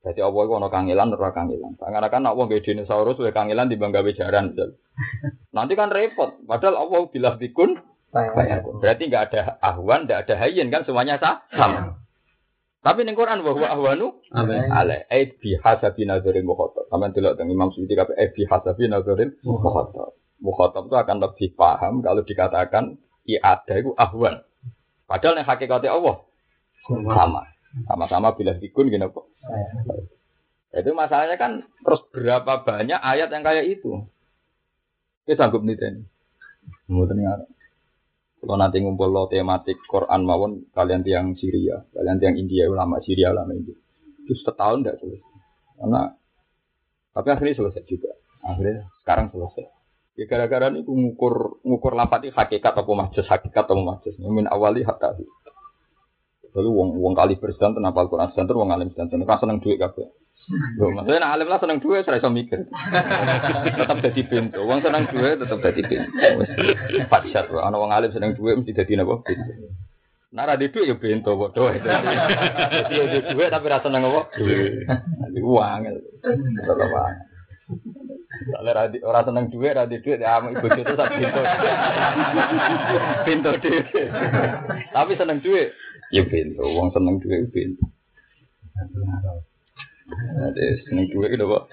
Jadi 0.00 0.24
Allah 0.24 0.42
itu 0.48 0.54
ada 0.56 0.68
kangilan, 0.72 1.12
ora 1.12 1.30
kangilan. 1.36 1.76
Karena 1.76 2.08
kan 2.08 2.24
Allah 2.24 2.44
gak 2.48 2.64
dinosaurus, 2.64 3.20
oleh 3.20 3.36
kangilan 3.36 3.68
di 3.68 3.76
bangga 3.76 4.00
bejaran. 4.00 4.56
Nanti 5.56 5.76
kan 5.76 5.92
repot. 5.92 6.40
Padahal 6.48 6.88
Allah 6.88 7.00
bilang 7.12 7.36
bikun, 7.36 7.76
berarti 8.80 9.02
nggak 9.12 9.24
ada 9.30 9.40
ahwan, 9.60 10.08
nggak 10.08 10.24
ada 10.24 10.34
hayyin 10.40 10.72
kan 10.72 10.88
semuanya 10.88 11.20
sama. 11.20 12.00
Tapi 12.80 13.04
ning 13.04 13.12
Quran 13.12 13.44
bahwa 13.44 13.68
ahwanu 13.68 14.24
ale 14.72 15.04
ai 15.12 15.28
bi 15.36 15.52
hasabi 15.60 16.08
nazarin 16.08 16.48
mukhatab. 16.48 16.88
Sampeyan 16.88 17.12
delok 17.12 17.36
teng 17.36 17.52
Imam 17.52 17.68
Suyuti 17.76 17.92
kabeh 17.92 18.16
ai 18.16 18.32
bi 18.32 18.48
hasabi 18.48 18.88
nazarin 18.88 19.36
mukhatab. 19.44 20.16
Mukhatab 20.40 20.88
itu 20.88 20.96
akan 20.96 21.16
lebih 21.20 21.48
paham 21.52 22.00
kalau 22.00 22.24
dikatakan 22.24 22.96
ada 23.44 23.74
itu 23.76 23.92
ahwan. 24.00 24.40
Padahal 25.04 25.36
yang 25.36 25.48
hakikatnya 25.48 25.92
Allah 25.92 26.24
sama. 26.88 27.42
Sama-sama 27.84 28.32
bila 28.34 28.56
dikun 28.56 28.88
gini 28.88 29.06
kok. 29.12 29.28
Itu 30.72 30.96
masalahnya 30.96 31.36
kan 31.36 31.68
terus 31.84 32.00
berapa 32.10 32.64
banyak 32.64 32.96
ayat 32.96 33.28
yang 33.28 33.44
kayak 33.44 33.68
itu. 33.68 34.08
Kita 35.28 35.46
sanggup 35.46 35.62
nih 35.62 35.76
ini. 35.76 36.02
Mau 36.88 37.04
ternyata. 37.06 37.44
Kalau 38.40 38.56
nanti 38.56 38.80
ngumpul 38.80 39.12
lo 39.12 39.28
tematik 39.28 39.84
Quran 39.84 40.24
mawon 40.24 40.72
kalian 40.72 41.04
tiang 41.04 41.36
Syria, 41.36 41.76
kalian 41.92 42.16
tiang 42.16 42.36
India 42.40 42.64
ulama 42.72 42.96
Syria 43.04 43.36
ulama 43.36 43.52
India. 43.52 43.76
Itu 44.24 44.32
setahun 44.32 44.80
tidak 44.80 44.96
selesai. 45.04 45.32
Karena 45.76 46.00
tapi 47.12 47.28
akhirnya 47.36 47.54
selesai 47.60 47.84
juga. 47.84 48.10
Akhirnya 48.40 48.88
sekarang 49.04 49.28
selesai. 49.28 49.68
Ya 50.16 50.24
gara-gara 50.24 50.72
ini 50.72 50.80
ngukur 50.84 51.60
ngukur 51.64 51.92
lapati 51.92 52.32
hakikat 52.32 52.72
atau 52.72 52.96
majus 52.96 53.28
hakikat 53.28 53.68
atau 53.68 53.76
majus. 53.84 54.16
Min 54.16 54.48
awali 54.48 54.88
hatta 54.88 55.16
Lalu 56.50 56.70
wong 56.74 56.88
wong 56.98 57.14
kali 57.14 57.38
bersedan 57.38 57.78
kenapa 57.78 58.02
Al-Quran 58.02 58.34
sedan 58.34 58.56
wong 58.58 58.74
alim 58.74 58.90
sedan 58.90 59.22
kan 59.22 59.38
seneng 59.38 59.62
duit 59.62 59.78
kabeh. 59.78 60.10
Maksudnya 60.48 61.20
nak 61.22 61.32
alim 61.36 61.46
lah 61.46 61.60
seneng 61.62 61.78
duit 61.78 62.02
saya 62.02 62.26
mikir. 62.30 62.66
tetap 63.76 63.98
jadi 64.02 64.22
pintu. 64.26 64.60
Wong 64.66 64.80
seneng 64.82 65.06
duit 65.12 65.38
tetap 65.38 65.58
jadi 65.62 65.82
pintu. 65.84 66.10
Empat 67.06 67.22
syat. 67.30 67.46
Ana 67.52 67.76
wong 67.78 67.92
alim 67.92 68.10
seneng 68.10 68.34
duit 68.34 68.58
mesti 68.58 68.74
jadi 68.74 68.98
napa? 68.98 69.22
Pintu. 69.22 69.52
Nah, 70.30 70.46
ada 70.46 70.62
duit 70.62 70.74
ya 70.74 70.94
pintu 70.94 71.34
bodoh. 71.34 71.74
Jadi 71.74 71.90
ada 72.98 73.18
duit 73.34 73.50
tapi 73.50 73.66
rasa 73.66 73.90
seneng 73.90 74.06
apa? 74.06 74.30
Duit. 74.38 74.86
Uang. 75.42 75.80
Tetap 76.22 76.86
uang. 76.86 77.14
Soalnya 78.50 78.72
radi, 78.72 78.98
orang 79.04 79.24
seneng 79.26 79.44
duit, 79.52 79.76
radi 79.76 80.00
duit, 80.00 80.18
ya 80.18 80.40
ibu 80.40 80.66
itu 80.66 80.92
sak 80.96 81.12
pintu. 81.12 81.42
pintu 83.28 83.50
duit. 83.62 83.86
Tapi 84.90 85.12
seneng 85.14 85.38
duit. 85.44 85.76
Ya 86.10 86.22
pintu, 86.26 86.64
uang 86.64 86.88
seneng 86.90 87.20
duit 87.20 87.52
pintu. 87.52 87.84
Ada 90.40 90.64
seneng 90.86 91.06
duit 91.10 91.34
itu 91.34 91.44
kok. 91.46 91.64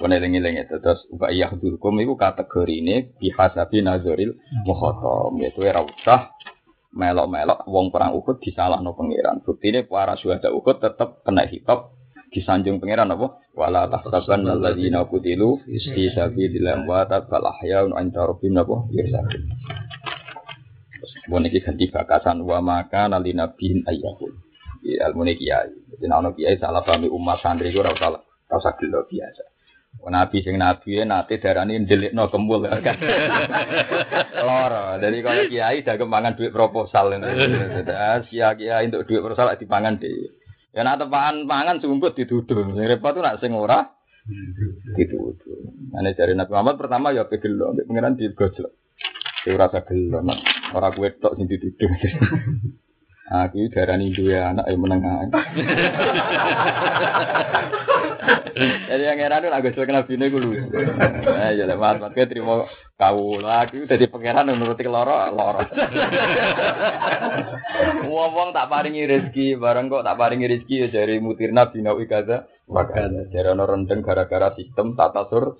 Pone 0.00 0.16
lengi-lengi 0.16 0.64
terus 0.64 1.04
uga 1.12 1.28
yahdurkum 1.28 2.00
itu 2.00 2.16
kategori 2.16 2.74
ini 2.80 2.96
bihasabi 3.20 3.84
nazaril 3.84 4.32
muhotom 4.64 5.36
yaitu 5.44 5.60
era 5.60 5.84
usah 5.84 6.32
melok-melok 6.96 7.68
wong 7.68 7.92
perang 7.92 8.16
Uhud 8.16 8.40
disalahno 8.40 8.96
pangeran. 8.96 9.44
Buktine 9.44 9.84
para 9.84 10.16
syuhada 10.16 10.50
Uhud 10.50 10.80
tetap 10.80 11.20
kena 11.22 11.44
hitop 11.44 11.92
disanjung 12.32 12.80
pangeran 12.80 13.12
apa? 13.12 13.44
Wala 13.52 13.92
tahsaban 13.92 14.48
alladzina 14.48 15.04
qutilu 15.04 15.60
fi 15.68 16.02
sabilillah 16.16 16.86
wa 16.88 17.04
bal 17.04 17.44
ahyaun 17.52 17.92
'inda 17.92 18.24
rabbihim 18.24 18.56
apa? 18.56 18.76
Yurzaqun. 18.90 19.42
Bon 21.28 21.44
iki 21.44 21.60
ganti 21.60 21.92
bakasan 21.92 22.40
wa 22.40 22.58
maka 22.64 23.04
nali 23.10 23.36
nabiin 23.36 23.84
ayyahul. 24.84 24.96
Ya 24.96 25.06
ilmu 25.12 25.22
kiai. 25.36 25.70
Jadi 25.96 26.04
ana 26.08 26.30
kiai 26.32 26.56
salah 26.56 26.82
pahami 26.84 27.08
umat 27.08 27.40
santri 27.44 27.72
usah 27.72 27.92
ora 27.92 28.20
usah 28.56 28.74
gelo 28.80 29.04
biasa. 29.06 29.44
Nabi 30.00 30.40
sing 30.40 30.56
nabi 30.56 30.96
ya 30.96 31.04
nate 31.04 31.36
darani 31.42 31.76
ndelikno 31.76 32.32
kembul 32.32 32.64
kan. 32.64 32.96
Loro. 34.46 34.96
Jadi 34.96 35.18
kalau 35.20 35.44
kiai 35.50 35.84
dah 35.84 35.94
kemangan 36.00 36.34
duit 36.38 36.54
proposal 36.54 37.12
ini. 37.20 37.28
Sia 38.30 38.56
kiai 38.56 38.88
untuk 38.88 39.04
duit 39.04 39.20
proposal 39.20 39.54
dipangan 39.60 40.00
di. 40.00 40.08
Ya 40.70 40.86
nak 40.86 41.02
tepakan 41.02 41.44
pangan 41.44 41.82
sumput 41.82 42.16
dituduh. 42.16 42.72
Sing 42.78 42.86
repot 42.86 43.12
tuh 43.12 43.22
nak 43.22 43.42
sing 43.42 43.52
ora 43.52 43.92
dituduh. 44.96 45.36
Ane 45.98 46.16
cari 46.16 46.32
Nabi 46.32 46.50
Muhammad 46.54 46.76
pertama 46.78 47.10
ya 47.12 47.26
pegelo, 47.26 47.74
pengiran 47.84 48.16
di 48.16 48.30
gojlok. 48.32 48.72
Ya 49.44 49.50
ora 49.58 49.68
gelo, 49.68 50.22
ora 50.72 50.88
kuwe 50.94 51.12
tok 51.18 51.36
sing 51.36 51.44
dituduh. 51.50 51.90
Aku 53.30 53.70
darani 53.70 54.10
duwe 54.10 54.34
anak 54.34 54.66
yang 54.66 54.82
menengah. 54.82 55.30
Jadi 58.60 59.02
yang 59.06 59.22
heran 59.22 59.46
itu 59.46 59.54
agak 59.54 59.78
kenal 59.86 60.02
bini 60.02 60.26
gue 60.26 60.42
lu. 60.42 60.50
Eh 60.50 61.54
jadi 61.54 61.78
mat 61.78 62.02
mat 62.02 62.10
kayak 62.10 62.34
terima 62.34 62.66
kau 62.98 63.38
lagi 63.38 63.86
jadi 63.86 64.10
pangeran 64.10 64.50
menuruti 64.50 64.82
loro 64.90 65.30
loro. 65.30 65.62
Ngomong 68.10 68.50
tak 68.50 68.66
paringi 68.66 69.06
rezeki 69.06 69.54
bareng 69.62 69.86
kok 69.86 70.02
tak 70.02 70.18
paringi 70.18 70.50
rezeki 70.50 70.74
ya 70.82 70.86
dari 70.90 71.22
mutirna 71.22 71.70
bina 71.70 71.94
wikaza. 71.94 72.50
Bahkan 72.70 73.34
dari 73.34 73.48
ono 73.50 73.66
rendeng 73.66 74.00
gara-gara 74.00 74.54
sistem 74.54 74.94
tata 74.94 75.26
sur. 75.26 75.58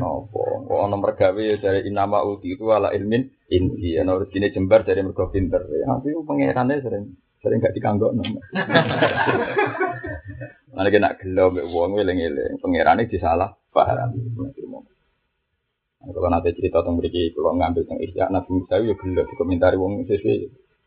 Nopo 0.00 0.64
kok 0.64 0.80
ono 0.80 0.96
mergawe 0.96 1.42
ya 1.44 1.60
dari 1.60 1.84
inama 1.84 2.24
uti 2.24 2.56
itu 2.56 2.72
ala 2.72 2.90
ilmin 2.96 3.28
inti. 3.52 4.00
Ono 4.00 4.24
rezeki 4.24 4.56
jembar 4.56 4.88
dari 4.88 5.04
mergo 5.04 5.28
pinter. 5.28 5.60
Ya 5.68 5.92
tapi 5.92 6.16
pangerannya 6.16 6.80
sering 6.80 7.04
sering 7.44 7.60
gak 7.60 7.76
dikanggok 7.76 8.10
nama. 8.16 8.40
Mana 10.76 10.88
kena 10.92 11.16
gelo 11.16 11.52
mbek 11.52 11.66
wong 11.72 11.96
eling-eling, 11.96 12.60
pangerane 12.60 13.08
disalah 13.08 13.48
paham. 13.72 14.12
Nah, 15.96 16.12
kalau 16.12 16.28
nanti 16.28 16.52
cerita 16.52 16.84
tentang 16.84 17.00
mereka, 17.00 17.18
kalau 17.32 17.56
ngambil 17.56 17.82
tentang 17.82 17.98
isya, 18.04 18.24
Nabi 18.28 18.50
Musa 18.52 18.78
ya 18.78 18.94
gelo 18.94 19.22
dikomentari 19.24 19.76
wong 19.80 20.04
sesuai 20.04 20.36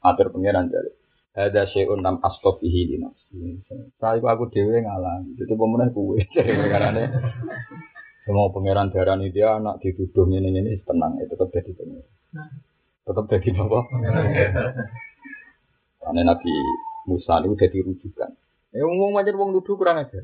atur 0.05 0.29
pangeran 0.29 0.69
dari. 0.69 0.93
Ada 1.37 1.69
syai'un 1.69 2.01
nam 2.01 2.17
astofihi 2.25 2.89
di 2.89 2.95
nafsi. 2.97 3.61
Saya 4.01 4.17
aku 4.17 4.49
dewe 4.49 4.81
ngalah. 4.81 5.21
Jadi 5.37 5.53
pemenang 5.53 5.93
kue. 5.93 6.25
Karena 6.73 7.05
semua 8.25 8.53
pangeran 8.53 8.93
darah 8.93 9.17
ini 9.17 9.33
dia 9.33 9.57
anak 9.57 9.81
dituduh 9.81 10.29
ini 10.29 10.53
ini 10.53 10.77
tenang 10.85 11.17
itu 11.17 11.33
tetap 11.33 11.49
jadi 11.53 11.71
pangeran. 11.73 12.09
Tetap 13.05 13.25
jadi 13.25 13.49
apa? 13.57 13.79
Karena 16.01 16.21
Nabi 16.33 16.53
Musa 17.09 17.41
itu 17.41 17.57
jadi 17.57 17.77
rujukan. 17.81 18.29
Ya 18.69 18.85
ngomong 18.85 19.17
macam 19.17 19.33
wong 19.33 19.49
nuduh 19.57 19.73
kurang 19.73 19.97
aja. 19.97 20.21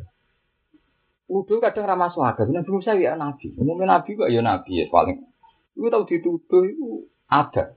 Nuduh 1.26 1.58
kadang 1.58 1.90
ramah 1.90 2.14
suara. 2.14 2.46
Nabi 2.46 2.70
Musa 2.70 2.94
ya 2.94 3.18
nabi. 3.18 3.58
Umumnya 3.58 3.98
nabi 3.98 4.14
kok 4.14 4.30
ya 4.30 4.46
nabi 4.46 4.82
ya 4.82 4.86
paling. 4.94 5.26
Itu 5.74 5.90
tahu 5.90 6.06
dituduh 6.06 6.64
itu 6.66 7.10
ada. 7.26 7.74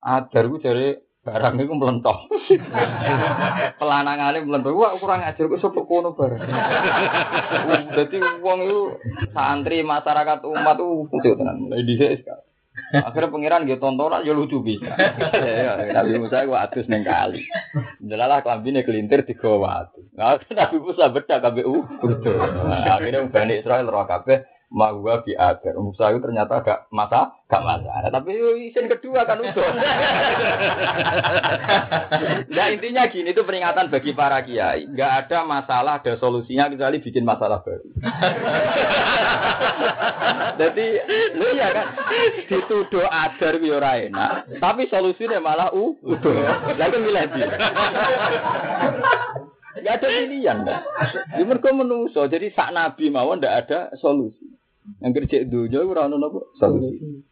Ada 0.00 0.38
itu 0.46 0.58
dari 0.62 1.09
barang 1.20 1.54
itu 1.60 1.74
melentok. 1.76 2.18
Pelanangane 3.80 4.40
melentok. 4.40 4.72
Wah, 4.72 4.96
kurang 4.96 5.20
ajar 5.20 5.44
kok 5.44 5.60
sopok 5.60 5.84
kono 5.84 6.16
barang. 6.16 6.40
Dadi 7.96 8.18
wong 8.40 8.58
itu 8.64 8.80
santri 9.36 9.84
masyarakat 9.84 10.38
umat 10.48 10.76
itu 10.80 10.88
kudu 11.12 11.30
tenan. 11.36 11.56
Mulai 11.68 11.84
dhisik 11.84 12.24
sekali. 12.24 12.44
Akhirnya 12.90 13.30
pangeran 13.30 13.68
gitu 13.68 13.82
tontonan 13.82 14.24
ya 14.24 14.32
lucu 14.32 14.64
bisa. 14.64 14.90
Ya, 15.36 15.76
Nabi 15.92 16.16
Musa 16.16 16.48
gua 16.48 16.66
atus 16.66 16.88
neng 16.88 17.04
kali. 17.04 17.44
Jelalah 18.00 18.40
kelambine 18.40 18.82
kelintir 18.82 19.22
di 19.28 19.36
bawah 19.36 19.86
atu. 19.86 20.00
Nah, 20.16 20.40
Nabi 20.40 20.76
Musa 20.80 21.12
bedak 21.12 21.44
KBU. 21.44 21.76
Nah, 22.64 22.96
akhirnya 22.96 23.28
Bani 23.28 23.60
Israel 23.60 23.86
roh 23.92 24.08
kabeh 24.08 24.42
Mahwa 24.70 25.26
bi 25.26 25.34
agar 25.34 25.74
Musa 25.82 26.14
itu 26.14 26.22
ternyata 26.22 26.62
gak 26.62 26.86
masa 26.94 27.34
gak 27.50 27.66
masalah 27.66 28.06
tapi 28.06 28.38
isin 28.70 28.86
kedua 28.86 29.26
kan 29.26 29.42
udah. 29.42 29.70
Nah 32.54 32.66
intinya 32.70 33.10
gini 33.10 33.34
itu 33.34 33.42
peringatan 33.42 33.90
bagi 33.90 34.14
para 34.14 34.46
kiai. 34.46 34.86
Nggak 34.86 35.26
ada 35.26 35.42
masalah 35.42 35.98
ada 35.98 36.14
solusinya 36.22 36.70
kecuali 36.70 37.02
bikin 37.02 37.26
masalah 37.26 37.66
baru. 37.66 37.82
Jadi 40.60 40.86
lu 41.34 41.46
ya 41.58 41.68
kan? 41.74 41.86
Dituduh 42.46 43.10
adar 43.10 43.58
yo 43.58 43.82
enak. 43.82 44.54
Tapi 44.62 44.86
solusinya 44.86 45.42
malah 45.42 45.74
u 45.74 45.98
udah. 46.02 46.78
Lagi 46.78 46.98
milih 46.98 47.26
dia. 47.34 47.48
Gak 49.80 50.02
ada 50.02 50.08
pilihan, 50.10 50.66
kan? 50.66 50.82
Di 51.38 51.42
mereka 51.46 51.70
menungso, 51.72 52.26
jadi 52.26 52.52
sak 52.52 52.74
nabi 52.74 53.08
mawon 53.08 53.40
ndak 53.40 53.66
ada 53.66 53.78
solusi. 54.02 54.59
Yang 54.98 55.12
kerja 55.22 55.36
dunia 55.46 55.86
ora 55.86 56.10
ono 56.10 56.18
napa 56.18 56.40
solusi. 56.58 57.22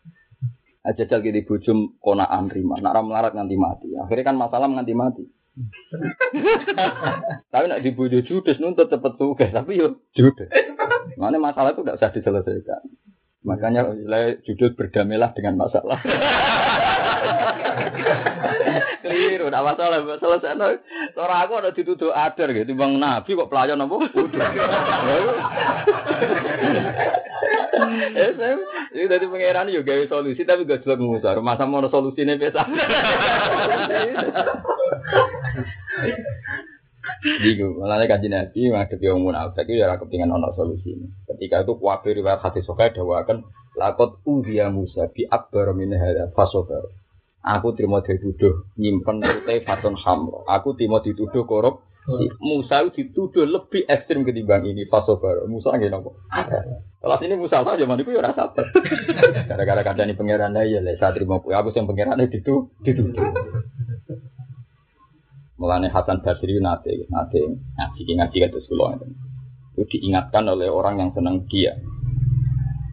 Aja 0.86 1.04
jal 1.10 1.20
kita 1.20 1.42
bujum 1.42 1.98
konaan 1.98 2.48
rima, 2.48 2.78
nak 2.78 3.02
melarat 3.02 3.34
nganti 3.34 3.56
mati. 3.58 3.88
Akhirnya 3.98 4.30
kan 4.30 4.36
masalah 4.38 4.70
nganti 4.70 4.94
mati. 4.94 5.24
tapi 7.52 7.66
nak 7.66 7.82
dibujuk 7.82 8.22
judes 8.22 8.62
nuntut 8.62 8.86
cepet 8.86 9.12
suge, 9.18 9.50
tapi 9.50 9.74
yo 9.74 9.98
judes. 10.14 10.46
Mana 11.18 11.42
masalah 11.42 11.74
itu 11.74 11.82
tidak 11.82 11.98
usah 11.98 12.10
diselesaikan. 12.14 12.82
Makanya 13.42 13.90
judul 14.46 14.78
berdamailah 14.78 15.34
dengan 15.34 15.66
masalah. 15.66 15.98
Keliru, 19.02 19.46
tidak 19.48 19.64
masalah. 19.64 19.98
Selesai. 20.18 20.54
Orang 21.16 21.40
aku 21.44 21.52
ada 21.58 21.70
dituduh 21.72 22.12
adar 22.12 22.52
gitu. 22.52 22.72
Bang 22.74 22.98
Nabi 22.98 23.36
kok 23.38 23.50
pelayan 23.50 23.82
apa? 23.82 23.96
Eh, 28.18 28.30
saya 28.34 28.58
ini 28.92 29.06
dari 29.06 29.26
pangeran 29.30 29.70
juga 29.70 29.94
gawe 29.94 30.04
solusi 30.10 30.42
tapi 30.42 30.66
gak 30.66 30.82
jelas 30.82 30.98
ngusar. 30.98 31.38
Masa 31.40 31.64
mau 31.64 31.84
solusi 31.86 32.26
ini 32.26 32.34
biasa. 32.36 32.62
Bingung, 37.18 37.82
malah 37.82 38.06
kaji 38.06 38.30
nabi 38.30 38.70
menghadapi 38.70 39.10
orang 39.10 39.22
munafik 39.26 39.66
itu 39.66 39.82
ya 39.82 39.98
kepingan 39.98 40.30
ono 40.30 40.54
solusi 40.54 40.94
ini. 40.94 41.06
Ketika 41.26 41.66
itu 41.66 41.74
kuatir 41.74 42.14
riwayat 42.14 42.38
hati 42.38 42.62
sokai 42.62 42.94
dawakan 42.94 43.42
lakot 43.74 44.22
udia 44.22 44.70
Musa 44.70 45.10
bi 45.10 45.26
akbar 45.26 45.74
min 45.74 45.94
hada 45.98 46.30
fasobar. 46.34 46.86
Aku 47.38 47.70
terima 47.72 48.02
dituduh 48.02 48.66
nyimpen 48.74 49.22
putih 49.22 49.62
fatun 49.62 49.94
hamro. 49.94 50.42
Aku 50.50 50.74
terima 50.74 50.98
dituduh 50.98 51.46
korup. 51.46 51.86
Musa 52.40 52.88
dituduh 52.88 53.44
lebih 53.44 53.84
ekstrim 53.84 54.24
ketimbang 54.24 54.64
ini 54.64 54.88
fasobar. 54.88 55.44
Musa 55.44 55.76
nggak 55.76 55.92
nopo. 55.92 56.16
Kelas 56.98 57.20
ini 57.22 57.34
Musa 57.36 57.62
saja 57.62 57.78
zaman 57.78 58.00
itu 58.00 58.10
ya 58.16 58.24
rasa 58.24 58.48
Gara-gara 59.48 59.82
kadang 59.84 60.08
ini 60.08 60.16
pangeran 60.16 60.56
ya 60.56 60.80
lah 60.80 60.96
saya 60.96 61.12
terima 61.12 61.38
aku 61.38 61.52
yang 61.52 61.86
pangeran 61.86 62.18
itu 62.24 62.72
dituduh. 62.82 63.28
Mulane 65.60 65.92
Hasan 65.92 66.24
Basri 66.24 66.58
nate 66.58 67.06
nate 67.12 67.40
ngaji 67.76 68.02
ngaji 68.18 68.36
kados 68.46 68.66
kula 68.70 68.98
itu 69.78 69.86
diingatkan 69.94 70.42
oleh 70.50 70.66
orang 70.66 70.98
yang 70.98 71.10
senang 71.14 71.46
dia. 71.46 71.78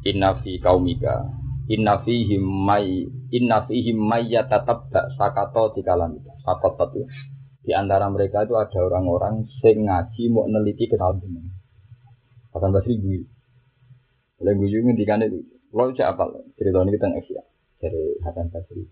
Inna 0.06 0.38
fi 0.46 0.62
kaumika 0.62 1.45
inna 1.70 2.02
fihim 2.06 2.44
may 2.44 3.06
inna 3.34 3.66
fihim 3.66 3.98
may 3.98 4.30
yatatabba 4.30 5.14
sakato 5.18 5.74
tikalam 5.74 6.18
sakot 6.46 6.78
itu. 6.94 7.04
Di 7.66 7.74
antara 7.74 8.06
mereka 8.14 8.46
itu 8.46 8.54
ada 8.54 8.78
orang-orang 8.78 9.50
sing 9.62 9.90
ngaji 9.90 10.30
mau 10.30 10.46
neliti 10.46 10.86
kenal 10.86 11.18
dengan 11.18 11.50
Hasan 12.54 12.70
Basri 12.70 13.02
gue 13.02 13.26
oleh 14.36 14.54
gue 14.54 14.68
juga 14.68 14.82
ngendikan 14.92 15.26
itu 15.26 15.42
lo 15.76 15.92
siapa? 15.92 16.24
Cerita 16.56 16.80
ini 16.86 16.92
kita 16.96 17.06
nggak 17.12 17.26
dari 17.84 18.04
Hasan 18.24 18.48
Basri. 18.54 18.84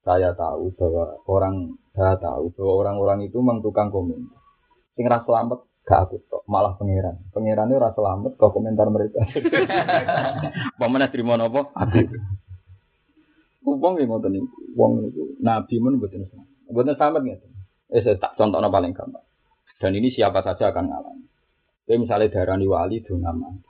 Saya 0.00 0.32
tahu 0.32 0.72
bahwa 0.74 1.06
orang 1.28 1.76
saya 1.92 2.16
tahu 2.18 2.50
bahwa 2.56 2.72
orang-orang 2.82 3.28
itu 3.28 3.36
memang 3.38 3.60
tukang 3.60 3.92
komen. 3.92 4.26
Sing 4.96 5.06
ras 5.06 5.22
selamat 5.28 5.69
gak 5.90 6.06
aku 6.06 6.22
tok, 6.30 6.46
malah 6.46 6.78
pangeran. 6.78 7.18
Pangeran 7.34 7.66
itu 7.66 7.82
ras 7.82 7.98
selamat 7.98 8.38
ke 8.38 8.46
komentar 8.46 8.86
mereka. 8.86 9.26
Pemana 10.78 11.10
terima 11.10 11.34
nopo? 11.34 11.74
Aku. 11.74 12.06
Wong 13.66 13.98
yang 13.98 14.14
ngoten 14.14 14.38
niku, 14.38 14.56
wong 14.78 14.92
niku 15.02 15.22
nabi 15.42 15.82
men 15.82 15.98
mboten 15.98 16.30
sama. 16.30 16.46
Mboten 16.70 16.94
sama 16.94 17.18
gitu. 17.26 17.46
Eh 17.90 18.06
saya 18.06 18.22
tak 18.22 18.38
contohnya 18.38 18.70
paling 18.70 18.94
gampang. 18.94 19.26
Dan 19.82 19.98
ini 19.98 20.14
siapa 20.14 20.46
saja 20.46 20.70
akan 20.70 20.84
ngalami. 20.86 21.26
Kayak 21.90 22.00
misalnya 22.06 22.30
darani 22.30 22.66
wali 22.70 23.02
mandi. 23.10 23.66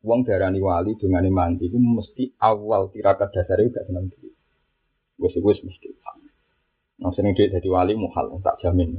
Wong 0.00 0.24
darani 0.24 0.64
wali 0.64 0.96
dengan 0.96 1.28
mandi 1.28 1.68
itu 1.68 1.76
mesti 1.76 2.40
awal 2.40 2.88
tirakat 2.88 3.28
dasarnya 3.36 3.68
gak 3.68 3.84
senang 3.92 4.08
dulu. 4.08 4.32
Wes 5.20 5.36
wes 5.36 5.60
mesti. 5.60 5.92
Nah 7.04 7.10
sering 7.12 7.34
dia 7.36 7.50
jadi 7.52 7.68
wali 7.68 7.98
muhal, 7.98 8.32
tak 8.40 8.56
jamin. 8.62 8.96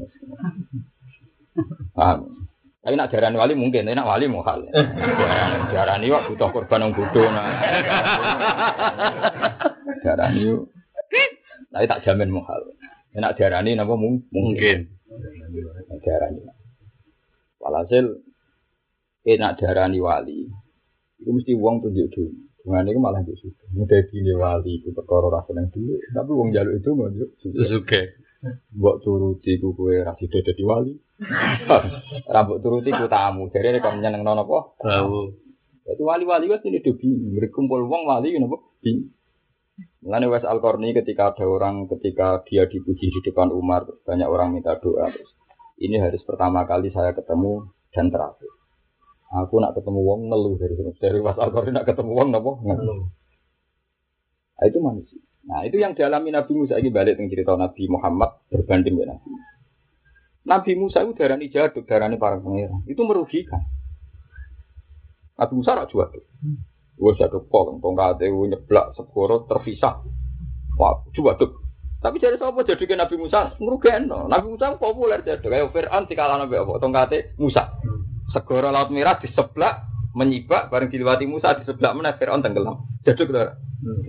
Paham? 1.95 2.47
Tapi 2.85 2.93
nak 3.01 3.09
jarani 3.09 3.41
wali 3.41 3.57
mungkin, 3.57 3.89
tapi 3.89 3.97
nak 3.97 4.05
wali 4.05 4.29
muhal. 4.29 4.61
Jarani 5.73 6.05
wak 6.13 6.29
butuh 6.29 6.53
korban 6.53 6.85
yang 6.85 6.93
bodoh. 6.93 7.25
Jarani 10.05 10.39
yuk. 10.45 10.69
Tapi 11.73 11.85
tak 11.89 12.05
jamin 12.05 12.29
muhal. 12.29 12.61
Nak 13.17 13.41
jarani 13.41 13.73
napa 13.73 13.97
mungkin. 13.97 14.85
Jarani. 16.05 16.45
Walhasil, 17.57 18.21
enak 19.25 19.57
darani 19.57 19.97
wali. 19.97 20.45
Itu 21.17 21.33
mesti 21.33 21.57
uang 21.57 21.81
tunjuk 21.81 22.13
dulu. 22.13 22.37
Mengenai 22.65 22.93
itu 22.93 23.01
malah 23.01 23.21
di 23.21 23.33
situ. 23.37 23.65
Mudah 23.77 24.01
gini 24.09 24.33
wali 24.33 24.81
itu 24.81 24.89
perkara 24.93 25.29
rasa 25.29 25.53
yang 25.53 25.69
dulu. 25.73 25.97
Tapi 26.13 26.31
uang 26.33 26.49
jaluk 26.53 26.73
itu 26.81 26.89
nggak 26.93 27.11
Suke. 27.69 28.01
Buat 28.73 29.01
turuti 29.01 29.57
ku 29.57 29.73
kue 29.73 30.05
rasi 30.05 30.29
jadi 30.29 30.63
wali. 30.65 30.93
Rambut 32.33 32.61
turuti 32.61 32.93
ku 32.93 33.05
tamu. 33.09 33.49
Jadi 33.49 33.75
ini 33.75 33.79
kamu 33.81 34.01
nyeneng 34.01 34.21
nono 34.21 34.45
apa? 34.45 34.59
Tahu. 34.81 35.19
Itu 35.85 36.03
wali-wali 36.05 36.49
wes 36.49 36.65
ini 36.65 36.81
dobi. 36.81 37.09
Berkumpul 37.37 37.85
uang 37.85 38.03
wali 38.09 38.33
know, 38.37 38.61
Bingung. 38.81 39.15
Mengenai 40.05 40.31
Wes 40.31 40.45
Al 40.47 40.63
Qarni 40.63 40.95
ketika 40.95 41.35
ada 41.35 41.43
orang 41.43 41.91
ketika 41.91 42.39
dia 42.47 42.63
dipuji 42.63 43.11
di 43.11 43.19
depan 43.25 43.51
Umar 43.51 43.83
banyak 44.07 44.29
orang 44.29 44.55
minta 44.55 44.77
doa 44.79 45.11
terus. 45.11 45.33
Ini 45.75 45.99
harus 45.99 46.23
pertama 46.23 46.63
kali 46.63 46.93
saya 46.95 47.11
ketemu 47.11 47.67
dan 47.91 48.07
terakhir. 48.07 48.47
Aku 49.35 49.59
nak 49.59 49.75
ketemu 49.75 49.99
wong 49.99 50.31
ngeluh 50.31 50.55
dari 50.55 50.79
sini. 50.79 50.95
Dari 50.95 51.19
was 51.19 51.35
al 51.35 51.51
nak 51.51 51.83
ketemu 51.83 52.11
wong 52.13 52.29
nopo 52.31 52.63
ngeluh. 52.63 53.11
Nah, 54.55 54.63
itu 54.63 54.77
manusia. 54.79 55.24
Nah 55.45 55.61
itu 55.61 55.77
yang 55.77 55.93
dialami 55.93 56.33
Nabi 56.33 56.51
Musa 56.57 56.81
ini 56.81 56.89
balik 56.89 57.21
dengan 57.21 57.29
cerita 57.29 57.53
Nabi 57.53 57.85
Muhammad 57.85 58.41
berbanding 58.49 58.97
dengan 58.97 59.17
Nabi. 59.17 59.29
Nabi 60.45 60.71
Musa 60.77 61.01
itu 61.01 61.13
darah 61.17 61.37
ini 61.37 61.49
jaduk, 61.49 61.85
darah 61.89 62.09
ini 62.09 62.17
para 62.21 62.37
pangeran. 62.37 62.85
Itu 62.85 63.01
merugikan. 63.05 63.61
Nabi 65.37 65.53
Musa 65.57 65.77
rak 65.77 65.89
tuh. 65.89 66.05
Gue 66.95 67.11
jatuh 67.19 67.43
pol, 67.51 67.77
tongkat 67.83 68.23
itu 68.23 68.55
nyeblak 68.55 68.95
segoro 68.95 69.43
terpisah. 69.49 69.99
Wah, 70.79 71.01
tuh. 71.11 71.51
Tapi 71.99 72.21
jadi 72.21 72.37
apa 72.37 72.61
jadi 72.61 72.85
Nabi 72.93 73.15
Musa 73.17 73.57
merugikan. 73.57 74.05
Nabi 74.05 74.53
Musa 74.53 74.77
populer 74.77 75.21
jadi 75.25 75.41
kayak 75.41 75.73
Fir'aun 75.73 76.05
di 76.05 76.13
kalangan 76.13 76.45
Nabi 76.45 76.61
apa 76.61 76.73
tongkat 76.77 77.37
Musa. 77.41 77.81
Segoro 78.33 78.69
laut 78.69 78.93
merah 78.93 79.17
di 79.17 79.29
sebelah 79.33 79.81
menyibak 80.13 80.69
bareng 80.69 80.89
diliwati 80.93 81.25
Musa 81.25 81.57
di 81.57 81.65
sebelah 81.65 81.97
mana 81.97 82.13
Fir'aun 82.17 82.45
tenggelam. 82.45 82.85
Jaduk 83.01 83.33
lah. 83.33 83.64
Hmm, 83.85 84.01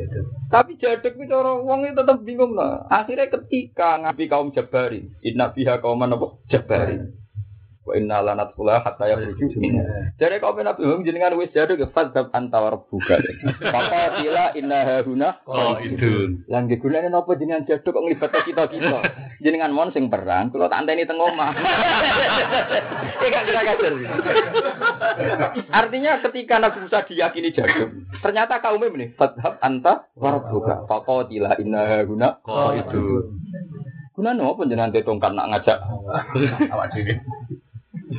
Tapi 0.49 0.81
jaduk 0.81 1.21
itu 1.21 1.35
orang 1.37 1.61
wong 1.69 1.81
itu 1.85 2.01
tetap 2.01 2.25
bingung 2.25 2.57
lah. 2.57 2.89
Akhirnya 2.89 3.29
ketika 3.29 4.01
ngabi 4.01 4.25
kaum 4.25 4.49
Jabari, 4.57 5.05
inna 5.21 5.53
biha 5.53 5.77
kaum 5.85 6.01
mana 6.01 6.17
Jabari. 6.49 6.97
Wa 7.87 7.95
inna 7.95 8.19
lanat 8.19 8.59
kula 8.59 8.83
hatta 8.83 9.07
yakhruju 9.07 9.63
minha. 9.63 10.11
Jadi 10.19 10.43
kau 10.43 10.59
nabi 10.59 10.83
hum 10.83 11.07
jenengan 11.07 11.39
wis 11.39 11.55
jadu 11.55 11.79
ke 11.79 11.87
fadzab 11.95 12.35
antawar 12.35 12.83
buka. 12.91 13.15
Maka 13.63 14.19
sila 14.19 14.51
inna 14.59 14.83
haruna 14.83 15.39
Oh 15.47 15.79
itu. 15.79 16.43
Lan 16.51 16.67
gunane 16.67 17.15
napa 17.15 17.39
jenengan 17.39 17.63
jadu 17.63 17.95
kok 17.95 18.03
nglibat 18.03 18.35
kita-kita. 18.43 18.99
Jenengan 19.39 19.71
mon 19.71 19.95
sing 19.95 20.11
perang, 20.11 20.51
kula 20.51 20.67
tak 20.67 20.83
anteni 20.83 21.07
teng 21.07 21.23
omah. 21.23 21.55
Artinya 25.71 26.19
ketika 26.27 26.59
Nabi 26.59 26.79
Musa 26.83 27.07
diyakini 27.07 27.55
jadu, 27.55 28.03
ternyata 28.19 28.59
kaumnya 28.59 28.91
ini 28.91 29.07
fadzab 29.15 29.63
anta 29.63 30.11
warbuka. 30.19 30.91
Faqatila 30.91 31.55
inna 31.63 31.87
haruna 31.87 32.43
Oh 32.51 32.75
itu. 32.75 33.31
Gunane 34.17 34.41
apa 34.43 34.65
jenengan 34.65 34.97
tongkat 34.97 35.33
nak 35.37 35.49
ngajak 35.53 35.79
Awak 36.73 36.87
dhewe. 36.97 37.21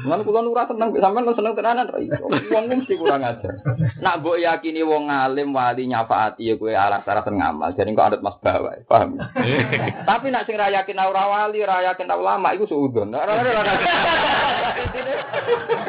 Lan 0.06 0.22
kula 0.22 0.46
nu 0.46 0.54
ora 0.54 0.70
seneng 0.70 0.94
sampean 0.94 1.26
lu 1.26 1.34
seneng 1.34 1.56
tenanan 1.58 1.90
ra 1.90 1.98
iso. 1.98 2.28
Wong 2.28 2.66
mesti 2.70 2.94
kurang 3.00 3.26
ajar. 3.26 3.64
Nak 4.04 4.22
mbok 4.22 4.38
yakini 4.38 4.86
wong 4.86 5.10
alim 5.10 5.56
wali 5.56 5.90
nyafaati 5.90 6.46
ya 6.46 6.54
kowe 6.60 6.70
alas-alasan 6.70 7.40
ngamal. 7.40 7.74
Jadi 7.74 7.96
kok 7.98 8.08
adat 8.14 8.22
mas 8.22 8.38
bawa, 8.44 8.78
paham? 8.86 9.18
Tapi 10.10 10.28
nak 10.30 10.46
sing 10.46 10.60
ra 10.60 10.70
yakin 10.70 11.02
ora 11.02 11.24
wali, 11.26 11.64
ra 11.66 11.82
yakin 11.88 12.12
ulama 12.12 12.54
iku 12.54 12.70
suudon. 12.70 13.16
Ora 13.16 13.34
ora 13.42 13.52
ora. 13.64 13.74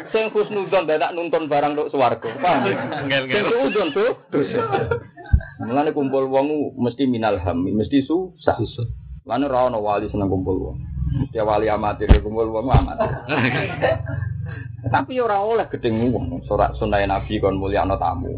Sing 0.09 0.33
husnudzon 0.33 0.89
dadak 0.89 1.13
nuntun 1.13 1.45
barang 1.51 1.77
tok 1.77 1.91
swarga. 1.93 2.29
Paham? 2.41 2.65
Sing 3.05 3.43
suudon 3.45 3.87
tuh 3.93 4.09
dosa. 4.33 4.63
Mulane 5.59 5.91
kumpul 5.91 6.25
wong 6.31 6.79
mesti 6.79 7.03
minal 7.03 7.35
ham, 7.43 7.67
mesti 7.67 8.01
susah. 8.07 8.57
Lan 9.27 9.45
ora 9.45 9.69
ono 9.69 9.83
wali 9.83 10.07
seneng 10.09 10.31
kumpul 10.31 10.57
wong. 10.57 10.77
Mesti 11.09 11.41
wali 11.41 11.65
amatir 11.65 12.09
kumpul 12.21 12.53
wong 12.53 12.69
amatir. 12.69 13.09
Tapi 14.93 15.19
ora 15.19 15.41
oleh 15.41 15.65
gedeng 15.67 16.13
wong. 16.13 16.45
Surat 16.45 16.77
sunah 16.77 17.01
Nabi 17.03 17.41
kon 17.41 17.57
mulyakno 17.57 17.97
tamu. 17.97 18.31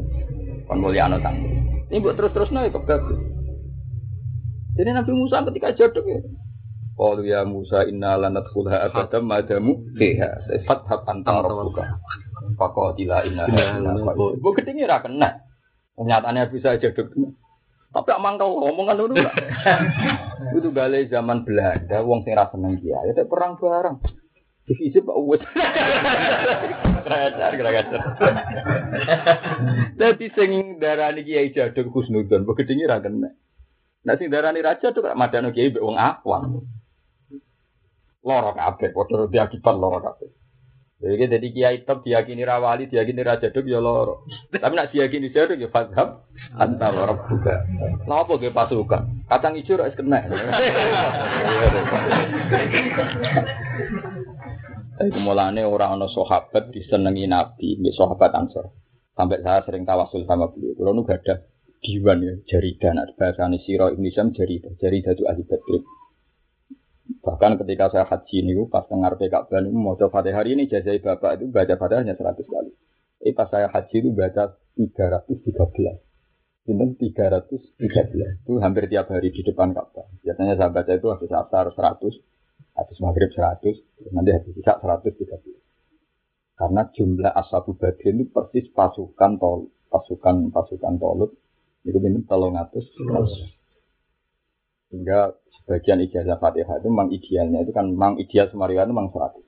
Kon 0.66 0.80
mulyakno 0.80 1.20
tamu. 1.20 1.48
Ini 1.92 2.00
buat 2.00 2.16
terus-terusno 2.16 2.64
ya 2.64 2.72
kebab. 2.72 3.04
Jadi 4.80 4.90
Nabi 4.96 5.12
Musa 5.12 5.44
ketika 5.52 5.76
jodoh 5.76 6.06
ya. 6.08 6.20
Qalu 6.96 7.28
ya 7.28 7.44
Musa 7.44 7.84
inna 7.84 8.16
lanadkhulha 8.16 8.88
abadan 8.88 9.28
madamu 9.28 9.84
fiha. 10.00 10.32
Fathab 10.64 11.04
anta 11.12 11.44
rabbuka. 11.44 11.84
Faqatila 12.56 13.28
inna 13.28 13.46
Bu 14.16 14.50
gedenge 14.56 14.88
ra 14.88 15.04
kena. 15.04 15.44
Nyatanya 16.00 16.48
bisa 16.48 16.80
jodoh. 16.80 17.36
Tapi 17.92 18.10
amang 18.16 18.40
kau 18.40 18.64
omongan 18.72 18.96
dulu 18.96 19.20
lah. 19.20 19.36
Itu 20.50 20.74
gale 20.74 21.06
zaman 21.06 21.46
Belanda, 21.46 22.02
wong 22.02 22.26
sing 22.26 22.34
ra 22.34 22.50
seneng 22.50 22.82
kiai, 22.82 23.14
ya 23.14 23.24
perang 23.30 23.62
bareng. 23.62 24.02
Divisi 24.66 25.02
Pak 25.02 25.18
Uwes. 25.18 25.42
Kerajar, 27.06 27.52
kerajar. 27.58 28.02
Dadi 29.98 30.28
sing 30.34 30.82
darani 30.82 31.22
kiai 31.22 31.54
jaduk 31.54 31.94
Husnudon, 31.94 32.46
begedinge 32.46 32.90
ra 32.90 33.02
kena. 33.02 33.30
Nah 34.02 34.16
sing 34.18 34.34
darani 34.34 34.66
raja 34.66 34.90
tuh 34.90 35.06
madano 35.14 35.54
kiai 35.54 35.70
mbek 35.70 35.86
wong 35.86 35.98
awam. 35.98 36.66
Loro 38.22 38.54
kabeh, 38.54 38.94
padha 38.94 39.30
diakibat 39.30 39.76
loro 39.78 39.98
kabeh. 40.02 40.30
Jadi 41.02 41.34
jadi 41.34 41.48
kiai 41.50 41.78
top 41.82 42.06
diyakini 42.06 42.46
rawali, 42.46 42.86
diyakini 42.86 43.26
raja 43.26 43.50
duk 43.50 43.66
ya 43.66 43.82
loro. 43.82 44.22
Tapi 44.54 44.74
nak 44.78 44.94
diyakini 44.94 45.34
jaduk 45.34 45.58
ya 45.58 45.66
fadhab 45.74 46.30
anta 46.54 46.94
wa 46.94 47.10
rabbuka. 47.10 47.66
Lah 48.06 48.22
apa 48.22 48.38
ge 48.38 48.54
pasukan? 48.54 49.26
Kacang 49.26 49.58
ijo 49.58 49.82
ora 49.82 49.90
kena. 49.90 50.22
Itu 55.02 55.18
mulane 55.18 55.66
orang 55.66 55.98
ana 55.98 56.06
sahabat 56.06 56.70
disenengi 56.70 57.26
Nabi, 57.26 57.82
mbek 57.82 57.98
sahabat 57.98 58.38
Ansor. 58.38 58.70
Sampai 59.18 59.42
saya 59.42 59.66
sering 59.66 59.82
tawasul 59.82 60.30
sama 60.30 60.54
beliau. 60.54 60.78
Kalau 60.78 60.94
nu 60.94 61.02
gak 61.02 61.26
ada 61.26 61.50
diwan 61.82 62.22
ya, 62.22 62.34
jarida, 62.46 62.94
nah 62.94 63.10
bahasane 63.18 63.58
siro 63.66 63.90
Indonesia 63.90 64.30
jarida, 64.30 64.70
jarida 64.78 65.18
itu 65.18 65.26
ahli 65.26 65.42
badrin. 65.50 65.82
Bahkan 67.20 67.60
ketika 67.60 67.92
saya 67.92 68.06
haji 68.08 68.48
ini, 68.48 68.56
pas 68.72 68.88
dengar 68.88 69.20
Ka'bah 69.20 69.60
ini, 69.60 69.76
mau 69.76 70.00
coba 70.00 70.24
hari 70.24 70.56
ini 70.56 70.72
jazai 70.72 71.04
bapak 71.04 71.44
itu 71.44 71.52
baca 71.52 71.76
fatihahnya 71.76 72.16
100 72.16 72.48
kali. 72.48 72.72
Eh 73.22 73.36
pas 73.36 73.52
saya 73.52 73.68
haji 73.68 73.96
itu 74.00 74.10
baca 74.16 74.56
313. 74.80 76.00
Ini 76.72 76.86
313. 76.96 78.46
Itu 78.48 78.64
hampir 78.64 78.88
tiap 78.88 79.12
hari 79.12 79.36
di 79.36 79.44
depan 79.44 79.76
Ka'bah. 79.76 80.08
Biasanya 80.24 80.56
saya 80.56 80.72
baca 80.72 80.92
itu 80.96 81.08
habis 81.12 81.32
asar 81.34 81.66
100, 81.76 82.16
habis 82.80 82.98
maghrib 83.04 83.30
100, 83.34 84.16
nanti 84.16 84.30
habis 84.32 84.54
isya 84.56 84.80
113. 84.80 85.62
Karena 86.56 86.86
jumlah 86.94 87.34
ashabu 87.34 87.74
badrin 87.74 88.22
itu 88.22 88.30
persis 88.30 88.70
pasukan 88.70 89.42
tol, 89.42 89.74
pasukan 89.90 90.54
pasukan 90.54 90.94
tolut 91.02 91.34
itu 91.82 91.98
minum 91.98 92.22
tolong 92.30 92.54
atus. 92.54 92.86
Sehingga 94.94 95.34
sebagian 95.64 96.02
ijazah 96.04 96.38
fatihah 96.42 96.82
itu 96.82 96.88
memang 96.90 97.10
idealnya 97.14 97.60
itu 97.64 97.72
kan 97.72 97.86
memang 97.90 98.18
ideal 98.18 98.50
semariwan 98.50 98.90
itu 98.90 98.94
memang 98.94 99.10
100. 99.14 99.42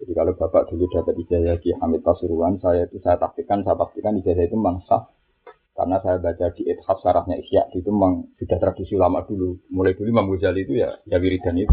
Jadi 0.00 0.12
kalau 0.16 0.32
bapak 0.32 0.72
dulu 0.72 0.88
dapat 0.88 1.14
ijazah 1.20 1.56
di 1.60 1.76
Hamid 1.76 2.00
Pasuruan, 2.00 2.56
saya 2.56 2.88
itu 2.88 2.96
saya 3.04 3.20
taktikan, 3.20 3.60
saya 3.60 3.76
pastikan 3.76 4.16
ijazah 4.16 4.44
itu 4.48 4.56
memang 4.56 4.80
sah. 4.88 5.08
Karena 5.76 5.96
saya 6.04 6.20
baca 6.20 6.52
di 6.52 6.68
Ithaf 6.68 7.00
sarahnya 7.00 7.40
Ihya 7.40 7.72
itu 7.72 7.88
memang 7.88 8.36
sudah 8.36 8.58
tradisi 8.60 9.00
lama 9.00 9.24
dulu. 9.24 9.56
Mulai 9.72 9.96
dulu 9.96 10.12
Imam 10.12 10.28
Ghazali 10.28 10.68
itu 10.68 10.76
ya 10.76 10.92
ya 11.08 11.16
wiridan 11.16 11.56
itu. 11.56 11.72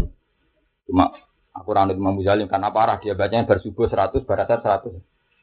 Cuma 0.88 1.12
aku 1.52 1.68
ranut 1.76 1.92
Imam 1.92 2.16
Ghazali 2.16 2.48
karena 2.48 2.72
parah 2.72 2.96
dia 3.04 3.12
bacanya 3.12 3.44
bersubuh 3.44 3.84
100, 3.84 4.24
barasar 4.24 4.64
100. 4.64 4.96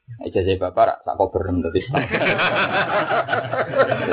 Ijazah 0.06 0.54
bapak 0.62 1.02
sak 1.02 1.18
kober 1.18 1.50
tadi. 1.50 1.82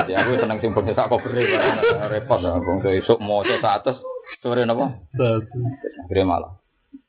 Jadi 0.04 0.12
aku 0.18 0.30
seneng 0.42 0.58
sing 0.58 0.74
bangsa 0.74 0.98
sak 0.98 1.06
kober 1.06 1.30
repot 2.10 2.38
lah 2.42 2.58
bang 2.58 2.78
esuk 2.98 3.22
maca 3.22 3.62
100 3.62 4.42
sore 4.42 4.66
napa? 4.66 4.90
Akhirnya 5.14 6.24
malah 6.26 6.52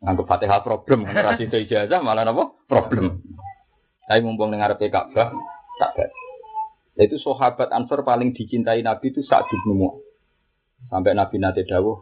nganggep 0.05 0.25
Fatihah 0.29 0.61
problem 0.61 1.09
ora 1.09 1.33
sido 1.33 1.57
ijazah 1.57 1.99
malah 2.05 2.23
napa? 2.23 2.53
Problem. 2.69 3.25
Tapi 4.05 4.21
mumpung 4.21 4.53
ning 4.53 4.61
ngarepe 4.61 4.93
Ka'bah 4.93 5.33
tak 5.81 5.91
baik. 5.97 6.13
Itu 6.95 7.19
sahabat 7.19 7.75
Ansor 7.75 8.07
paling 8.07 8.31
dicintai 8.31 8.79
Nabi 8.79 9.11
itu 9.11 9.19
saat 9.27 9.43
bin 9.51 9.83
Sampai 10.87 11.17
Nabi 11.17 11.41
nate 11.41 11.67
dawuh, 11.67 11.97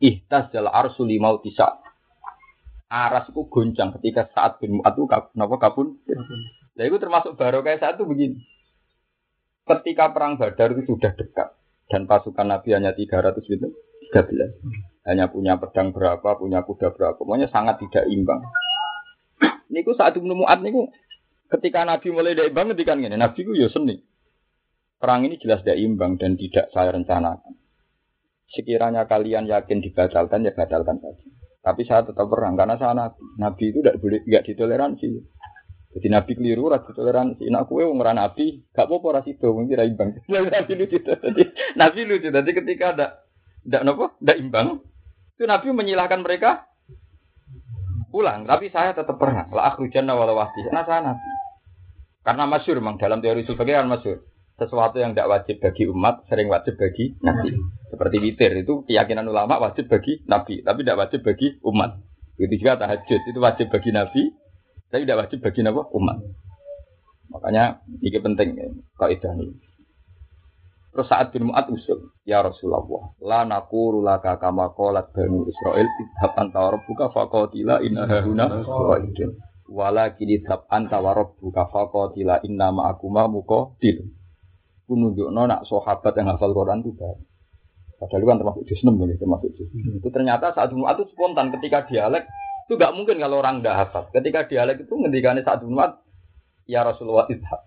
"Ihtas 0.00 0.48
jal 0.54 0.70
arsul 0.70 1.10
limau 1.10 1.42
tisa." 1.42 1.83
Aras 2.88 3.26
itu 3.32 3.42
goncang 3.48 3.90
ketika 3.98 4.28
saat 4.30 4.60
bin 4.60 4.78
Mu'ad 4.78 4.94
itu 4.94 5.08
kenapa 5.08 5.56
kabun? 5.58 5.98
Nah 6.74 6.84
itu 6.84 6.96
termasuk 7.00 7.34
barokah 7.34 7.80
saat 7.80 7.96
itu 7.96 8.04
begini. 8.06 8.38
Ketika 9.64 10.12
perang 10.12 10.36
Badar 10.36 10.76
itu 10.76 10.92
sudah 10.92 11.16
dekat 11.16 11.56
dan 11.88 12.04
pasukan 12.04 12.44
Nabi 12.44 12.76
hanya 12.76 12.92
300 12.92 13.40
itu 13.48 13.72
13. 14.12 15.08
Hanya 15.08 15.28
punya 15.28 15.56
pedang 15.60 15.92
berapa, 15.92 16.36
punya 16.36 16.64
kuda 16.64 16.92
berapa, 16.96 17.16
pokoknya 17.16 17.48
sangat 17.52 17.80
tidak 17.80 18.08
imbang. 18.08 18.40
Niku 19.72 19.96
saat 19.96 20.16
bin 20.16 20.28
Mu'ad 20.28 20.60
niku 20.60 20.92
ketika 21.50 21.84
Nabi 21.84 22.08
mulai 22.12 22.36
tidak 22.36 22.52
imbang 22.52 22.66
ketika 22.76 22.92
ini 22.96 23.16
Nabi 23.16 23.38
itu 23.42 23.52
ya 23.56 23.68
seni. 23.72 24.00
Perang 25.00 25.26
ini 25.28 25.36
jelas 25.36 25.60
tidak 25.64 25.80
imbang 25.80 26.16
dan 26.16 26.38
tidak 26.38 26.72
saya 26.72 26.94
rencanakan. 26.94 27.52
Sekiranya 28.54 29.04
kalian 29.10 29.50
yakin 29.50 29.82
dibatalkan 29.82 30.46
ya 30.46 30.52
batalkan 30.54 31.02
saja. 31.02 31.26
Tapi 31.64 31.82
saya 31.88 32.04
tetap 32.04 32.28
perang 32.28 32.60
karena 32.60 32.76
saya 32.76 32.92
nabi. 32.92 33.24
Nabi 33.40 33.64
itu 33.72 33.78
tidak 33.80 33.96
boleh 33.96 34.20
nggak 34.20 34.44
ditoleransi. 34.52 35.08
Jadi 35.96 36.06
nabi 36.12 36.32
keliru 36.36 36.68
rasa 36.68 36.92
toleransi. 36.92 37.48
Nak 37.48 37.64
kue 37.72 37.88
wong 37.88 38.04
nabi, 38.04 38.68
gak 38.74 38.84
apa-apa 38.84 39.06
ora 39.16 39.20
mungkin 39.48 39.78
ra 39.80 39.88
imbang. 39.88 40.10
nabi 40.28 40.72
lucu 40.76 41.00
tadi. 41.00 41.44
Nabi 41.80 42.00
lucu 42.04 42.28
tadi 42.28 42.50
ketika 42.52 42.86
ada 42.92 43.06
tidak 43.64 43.82
nopo, 43.88 44.12
tidak 44.20 44.36
imbang. 44.44 44.66
Itu 45.38 45.48
nabi 45.48 45.72
menyilahkan 45.72 46.20
mereka 46.20 46.68
pulang. 48.12 48.44
Tapi 48.44 48.68
saya 48.68 48.92
tetap 48.92 49.16
perang. 49.16 49.48
La 49.48 49.72
akhrujanna 49.72 50.12
wala 50.12 50.36
wahdi. 50.36 50.68
Karena 50.68 50.84
saya 50.84 51.00
nabi. 51.00 51.28
Karena 52.20 52.44
masyur 52.44 52.76
memang 52.76 53.00
dalam 53.00 53.24
teori 53.24 53.44
sebagian 53.48 53.88
masyur 53.88 54.33
sesuatu 54.54 55.02
yang 55.02 55.12
tidak 55.14 55.30
wajib 55.30 55.56
bagi 55.58 55.90
umat 55.90 56.22
sering 56.30 56.46
wajib 56.46 56.78
bagi 56.78 57.18
nabi. 57.18 57.50
Seperti 57.90 58.16
witir 58.22 58.52
itu 58.54 58.86
keyakinan 58.86 59.26
ulama 59.26 59.58
wajib 59.58 59.90
bagi 59.90 60.22
nabi, 60.30 60.62
tapi 60.62 60.86
tidak 60.86 60.98
wajib 61.06 61.20
bagi 61.26 61.58
umat. 61.66 61.98
Begitu 62.38 62.66
juga 62.66 62.86
tahajud 62.86 63.20
itu 63.30 63.38
wajib 63.38 63.66
bagi 63.70 63.90
nabi, 63.90 64.22
tapi 64.90 65.02
tidak 65.06 65.26
wajib 65.26 65.38
bagi 65.42 65.60
nabi 65.62 65.80
umat. 65.82 66.18
Makanya 67.34 67.82
ini 67.98 68.18
penting 68.22 68.48
ya, 68.54 68.66
kaidah 68.98 69.34
ini. 69.34 69.58
Terus 70.94 71.10
saat 71.10 71.34
bin 71.34 71.50
Mu'ad 71.50 71.66
usul, 71.74 72.14
ya 72.22 72.38
Rasulullah, 72.38 73.10
la 73.18 73.42
nakuru 73.42 73.98
laka 73.98 74.38
kama 74.38 74.70
qalat 74.78 75.10
banu 75.10 75.42
Israel 75.50 75.90
idhab 75.90 76.38
anta 76.38 76.70
rabbuka 76.70 77.10
faqatila 77.10 77.82
inna 77.82 78.06
hahuna 78.06 78.62
qaidun. 78.62 79.34
Walakin 79.66 80.28
idhab 80.30 80.70
anta 80.70 81.02
wa 81.02 81.10
rabbuka 81.10 81.66
faqatila 81.66 82.46
inna 82.46 82.70
ma'akuma 82.70 83.26
muqatil 83.26 84.06
ku 84.84 84.94
nunjukno 84.96 85.48
nak 85.48 85.64
sahabat 85.64 86.12
yang 86.16 86.28
hafal 86.32 86.52
Quran 86.52 86.84
itu 86.84 86.92
baik. 86.92 87.20
Padahal 87.94 88.20
itu 88.20 88.26
kan 88.28 88.38
termasuk 88.42 88.62
juz 88.68 88.80
6 88.84 89.00
ini, 89.00 89.14
termasuk 89.16 89.50
juz. 89.56 89.68
Hmm. 89.70 89.96
Itu 89.96 90.08
ternyata 90.12 90.52
saat 90.52 90.68
Jumat 90.68 90.98
itu 90.98 91.08
spontan 91.14 91.54
ketika 91.56 91.88
dialek 91.88 92.28
itu 92.64 92.80
gak 92.80 92.92
mungkin 92.96 93.20
kalau 93.20 93.40
orang 93.40 93.60
tidak 93.60 93.76
hafal. 93.86 94.04
Ketika 94.12 94.44
dialek 94.48 94.84
itu 94.84 94.94
ngendikane 94.96 95.40
saat 95.44 95.64
Jumat 95.64 96.00
ya 96.68 96.84
Rasulullah 96.84 97.28
idhab. 97.28 97.60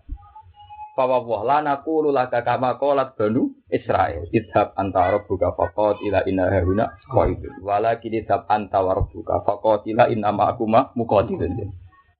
Fawa 0.98 1.22
wah 1.22 1.46
lana 1.46 1.78
kulu 1.86 2.10
laka 2.10 2.42
kama 2.42 2.74
kolat 2.82 3.14
banu 3.14 3.54
Israel. 3.70 4.26
Idhab 4.34 4.74
anta 4.74 5.14
rabbuka 5.14 5.54
faqat 5.54 6.02
ila 6.02 6.26
inna 6.26 6.50
haruna 6.50 6.90
qaidun. 7.06 7.62
Walakin 7.62 8.18
idhab 8.18 8.50
anta 8.50 8.82
rabbuka 8.82 9.46
faqat 9.46 9.86
ila 9.94 10.10
inna 10.10 10.34
ma'akuma 10.34 10.94
muqatilun. 10.98 11.70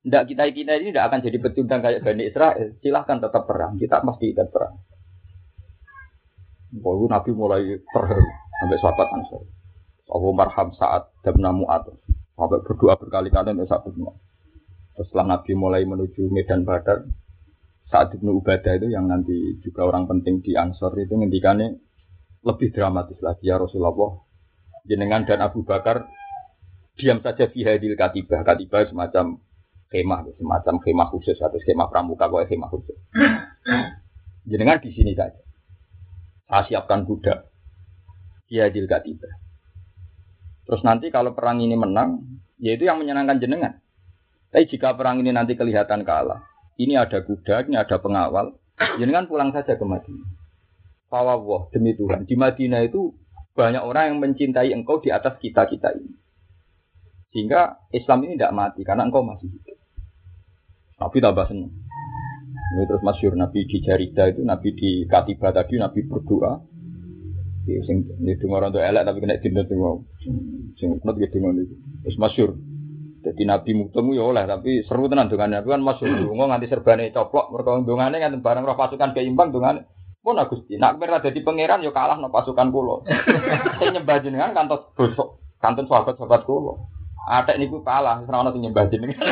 Tidak 0.07 0.23
kita 0.31 0.43
kita 0.55 0.73
ini 0.79 0.95
tidak 0.95 1.11
akan 1.11 1.19
jadi 1.27 1.39
pecundang 1.43 1.81
kayak 1.83 2.07
Bani 2.07 2.23
Israel. 2.31 2.79
Silahkan 2.79 3.19
tetap 3.19 3.43
perang. 3.51 3.75
Kita 3.75 3.99
pasti 4.07 4.31
ikut 4.31 4.49
perang. 4.55 4.79
Bahwa 6.69 7.09
Nabi 7.09 7.31
mulai 7.33 7.81
terharu 7.81 8.29
sampai 8.61 8.79
sahabat 8.81 9.09
Ansar. 9.09 9.43
Allah 10.09 10.33
marham 10.37 10.69
saat 10.77 11.03
dabna 11.25 11.53
mu'at. 11.53 11.89
Sampai 12.37 12.61
berdoa 12.65 12.95
berkali-kali 13.01 13.57
untuk 13.57 13.73
berdoa. 13.89 14.13
Terus 14.99 15.07
setelah 15.15 15.39
Nabi 15.39 15.53
mulai 15.55 15.87
menuju 15.87 16.27
Medan 16.35 16.67
Badar, 16.67 17.07
saat 17.89 18.13
Ibnu 18.13 18.43
Ubadah 18.45 18.77
itu 18.77 18.93
yang 18.93 19.09
nanti 19.09 19.63
juga 19.65 19.89
orang 19.89 20.05
penting 20.05 20.45
di 20.45 20.53
Ansor 20.59 20.93
itu 21.01 21.17
ngendikannya 21.17 21.81
lebih 22.45 22.69
dramatis 22.75 23.17
lagi 23.25 23.49
ya 23.49 23.57
Rasulullah. 23.57 24.21
Jenengan 24.85 25.25
dan 25.25 25.41
Abu 25.41 25.65
Bakar 25.65 26.05
diam 27.01 27.23
saja 27.25 27.49
di 27.49 27.65
hadil 27.65 27.97
katibah. 27.97 28.45
Katibah 28.45 28.85
semacam 28.85 29.41
kemah, 29.89 30.21
semacam 30.37 30.75
kemah 30.85 31.09
khusus 31.15 31.39
atau 31.41 31.57
kemah 31.63 31.89
pramuka, 31.89 32.29
kok 32.29 32.45
kemah 32.45 32.69
khusus. 32.69 32.99
Jenengan 34.45 34.83
di 34.85 34.91
sini 34.93 35.17
saja. 35.17 35.48
Saya 36.49 36.65
siapkan 36.65 37.05
kuda. 37.05 37.45
Di 38.49 38.57
hadil 38.57 38.89
katibah. 38.89 39.37
Terus 40.65 40.81
nanti 40.81 41.13
kalau 41.13 41.37
perang 41.37 41.61
ini 41.61 41.77
menang, 41.77 42.25
yaitu 42.57 42.89
yang 42.89 43.01
menyenangkan 43.01 43.41
jenengan. 43.41 43.81
Tapi 44.49 44.65
jika 44.69 44.97
perang 44.97 45.21
ini 45.21 45.29
nanti 45.33 45.53
kelihatan 45.53 46.09
kalah, 46.09 46.45
ini 46.81 46.97
ada 46.97 47.21
kuda, 47.21 47.69
ini 47.69 47.77
ada 47.77 48.01
pengawal, 48.01 48.57
jenengan 48.97 49.29
pulang 49.29 49.53
saja 49.53 49.77
ke 49.77 49.85
Madinah. 49.85 50.29
Fawwah 51.09 51.73
demi 51.73 51.97
Tuhan. 51.97 52.29
Di 52.29 52.37
Madinah 52.37 52.85
itu 52.85 53.13
banyak 53.57 53.81
orang 53.81 54.13
yang 54.13 54.19
mencintai 54.21 54.73
engkau 54.73 55.01
di 55.01 55.09
atas 55.09 55.41
kita-kita 55.41 55.97
ini. 55.97 56.17
Sehingga 57.33 57.81
Islam 57.93 58.25
ini 58.25 58.41
tidak 58.41 58.57
mati 58.57 58.81
karena 58.85 59.09
engkau 59.09 59.25
masih 59.25 59.49
hidup. 59.49 59.77
Nabi 61.01 61.19
tambah 61.21 61.45
senang. 61.49 61.88
Ini 62.69 62.85
terus 62.85 63.01
masyur 63.01 63.33
Nabi 63.33 63.65
di 63.65 63.81
Jarida 63.81 64.29
itu, 64.29 64.45
Nabi 64.45 64.77
di 64.77 65.09
Katiba 65.09 65.49
tadi, 65.57 65.81
Nabi 65.81 66.05
berdoa. 66.05 66.53
Ya, 67.69 67.81
sing 67.85 68.09
dengar 68.21 68.65
orang 68.65 68.81
elek 68.81 69.05
tapi 69.05 69.19
kena 69.21 69.41
dinda 69.41 69.63
tuh 69.65 69.77
mau. 69.77 69.97
Sing 70.77 70.89
kunut 71.01 71.17
gitu 71.21 71.37
ngono 71.37 71.65
itu. 71.65 71.77
Terus 72.05 72.17
masyur. 72.17 72.51
Jadi 73.21 73.43
Nabi 73.45 73.77
mutemu 73.77 74.11
ya 74.17 74.25
oleh 74.25 74.45
tapi 74.49 74.81
seru 74.89 75.05
tenan 75.05 75.29
dengan 75.29 75.61
Nabi 75.61 75.69
kan 75.77 75.85
masyur. 75.85 76.09
Dungo 76.17 76.49
nganti 76.49 76.65
serbane 76.65 77.13
coplok 77.13 77.53
mereka 77.53 77.77
dongane 77.85 78.17
nganti 78.17 78.41
barang 78.41 78.65
roh 78.65 78.77
pasukan 78.77 79.13
keimbang 79.13 79.53
dongane. 79.53 79.85
Pun 80.25 80.41
Gusti, 80.51 80.77
nak 80.77 80.99
merah 80.99 81.23
pangeran 81.23 81.85
yo 81.85 81.93
kalah 81.93 82.17
no 82.17 82.29
pasukan 82.29 82.69
kulo. 82.73 83.05
Sing 83.81 83.97
nyembah 83.97 84.19
jenengan 84.21 84.53
kantos 84.53 84.93
bosok, 84.97 85.41
kanton 85.61 85.89
sahabat-sahabat 85.89 86.43
kulo. 86.45 86.98
Ada 87.29 87.61
niku 87.61 87.85
kalah, 87.85 88.25
ora 88.25 88.41
ono 88.41 88.57
sing 88.57 88.65
nyembah 88.65 88.89
jenengan. 88.89 89.21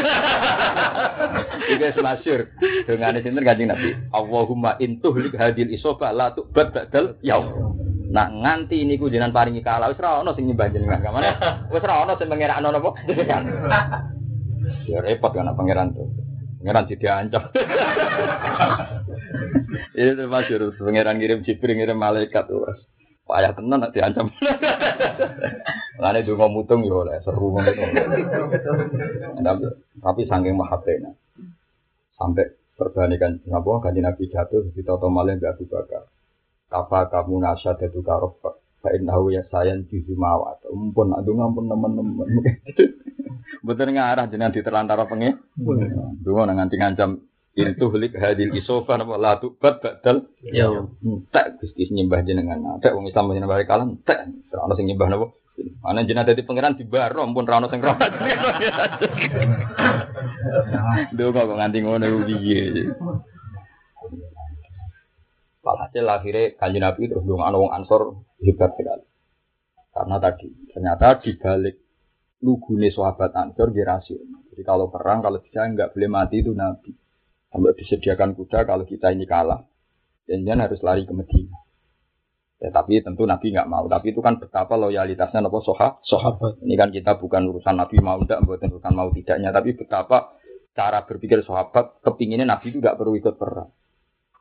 Iki 1.73 1.97
masyhur. 2.05 2.53
Dongane 2.85 3.25
sinten 3.25 3.41
Kanjeng 3.41 3.73
Nabi. 3.73 3.97
Allahumma 4.13 4.77
intuhlik 4.77 5.33
hadil 5.33 5.73
isoba 5.73 6.13
la 6.13 6.29
tu'bad 6.37 6.77
ba'dal 6.77 7.17
yaum. 7.25 7.73
Nak 8.13 8.37
nganti 8.37 8.85
niku 8.85 9.09
jenengan 9.09 9.33
paringi 9.33 9.65
kalah 9.65 9.89
wis 9.89 9.97
ora 10.05 10.21
ono 10.21 10.37
sing 10.37 10.45
nyembah 10.45 10.69
jenengan. 10.69 11.01
Kamane 11.01 11.41
wis 11.73 11.85
ora 11.89 12.05
ono 12.05 12.13
sing 12.21 12.29
pangeran 12.29 12.61
napa 12.61 12.91
jenengan. 13.09 13.43
Ya 14.85 15.01
repot 15.01 15.33
kan 15.33 15.49
pangeran 15.57 15.97
tuh. 15.97 16.13
Pangeran 16.61 16.85
jadi 16.93 17.07
ancam. 17.17 17.49
Itu 19.97 20.29
masyhur 20.29 20.77
pangeran 20.77 21.17
kirim 21.17 21.41
Jibril 21.49 21.81
ngirim 21.81 21.97
malaikat 21.97 22.45
tuh. 22.45 22.69
Payah 23.27 23.53
tenan 23.59 23.83
nak 23.83 23.91
diancam. 23.91 24.31
Lane 25.99 26.23
donga 26.23 26.47
mutung 26.47 26.87
yo 26.87 27.03
oleh 27.03 27.19
seru 27.27 27.51
ngono. 27.51 27.75
Tapi 29.99 30.23
saking 30.31 30.55
mahabbena. 30.55 31.11
Sampai 32.15 32.47
perbandingan 32.79 33.43
napa 33.51 33.83
kanjeng 33.83 34.07
Nabi 34.07 34.31
jatuh 34.31 34.71
di 34.71 34.87
toto 34.87 35.11
malih 35.11 35.43
Abu 35.43 35.67
Bakar. 35.67 36.07
Kafa 36.71 37.11
kamu 37.11 37.43
nasa 37.43 37.75
dadu 37.75 38.03
karof 38.07 38.39
Fa 38.79 38.95
innahu 38.95 39.35
ya 39.35 39.43
sayan 39.51 39.91
juzu 39.91 40.15
mawat. 40.15 40.63
Mumpun 40.71 41.11
nak 41.11 41.27
donga 41.27 41.51
pun 41.51 41.67
teman-teman. 41.67 42.29
Betul 43.67 43.91
ngarah 43.99 44.31
jenengan 44.31 44.55
diterlantara 44.55 45.11
pengen. 45.11 45.43
Donga 46.23 46.47
nang 46.47 46.63
nganti 46.63 46.79
ngancam 46.79 47.11
itu 47.57 47.89
hlik 47.89 48.13
hadil 48.21 48.53
isofa 48.53 49.01
napa 49.01 49.17
la 49.17 49.41
tubat 49.41 49.81
badal 49.81 50.29
ya. 50.45 50.69
tak 51.33 51.57
Gusti 51.57 51.89
nyembah 51.89 52.21
jenengan. 52.21 52.77
Tak 52.85 52.93
wong 52.93 53.09
Islam 53.09 53.33
nyembah 53.33 53.65
kalam 53.65 53.97
tak 54.05 54.29
ora 54.53 54.77
sing 54.77 54.85
nyembah 54.85 55.09
napa. 55.09 55.33
Ana 55.81 56.05
jenengan 56.05 56.29
dadi 56.29 56.45
pangeran 56.45 56.77
di 56.77 56.85
baro 56.85 57.25
ampun 57.25 57.49
ra 57.49 57.57
ono 57.57 57.73
sing 57.73 57.81
rawat 57.81 58.13
Donga 61.17 61.49
kok 61.49 61.57
nganti 61.57 61.79
ngono 61.81 62.29
piye? 62.29 62.93
Walhasil 65.65 66.05
akhirnya 66.07 66.55
kanji 66.61 66.79
Nabi 66.79 67.09
terus 67.09 67.25
dong 67.25 67.41
wong 67.41 67.73
Ansor 67.73 68.21
hebat 68.45 68.77
sekali. 68.77 69.09
Karena 69.97 70.17
tadi 70.21 70.49
ternyata 70.77 71.25
di 71.25 71.33
balik 71.41 71.77
lugune 72.45 72.93
sahabat 72.93 73.33
Ansor 73.33 73.73
di 73.73 73.81
Jadi 73.81 74.63
kalau 74.63 74.93
perang 74.93 75.25
kalau 75.25 75.41
bisa 75.41 75.65
nggak 75.65 75.97
boleh 75.97 76.09
mati 76.13 76.45
itu 76.45 76.53
Nabi. 76.53 77.06
Sampai 77.57 77.73
disediakan 77.73 78.37
kuda 78.37 78.69
kalau 78.69 78.85
kita 78.85 79.17
ini 79.17 79.25
kalah. 79.25 79.65
Jangan 80.29 80.69
harus 80.69 80.77
lari 80.85 81.09
ke 81.09 81.17
Medina. 81.17 81.57
Ya, 82.61 82.69
tapi 82.69 83.01
tentu 83.01 83.25
Nabi 83.25 83.49
nggak 83.49 83.65
mau. 83.65 83.89
Tapi 83.89 84.13
itu 84.13 84.21
kan 84.21 84.37
betapa 84.37 84.77
loyalitasnya 84.77 85.41
Nabi 85.41 85.65
soha, 85.65 85.97
sahabat. 86.05 86.61
Ini 86.61 86.77
kan 86.77 86.93
kita 86.93 87.17
bukan 87.17 87.49
urusan 87.49 87.81
Nabi 87.81 87.97
mau 88.05 88.21
tidak, 88.21 88.45
bukan 88.45 88.77
urusan 88.77 88.93
mau 88.93 89.09
tidaknya. 89.09 89.57
Tapi 89.57 89.73
betapa 89.73 90.37
cara 90.77 91.09
berpikir 91.09 91.41
sahabat, 91.49 92.05
kepinginnya 92.05 92.45
Nabi 92.45 92.77
itu 92.77 92.77
nggak 92.77 93.01
perlu 93.01 93.17
ikut 93.17 93.41
perang. 93.41 93.73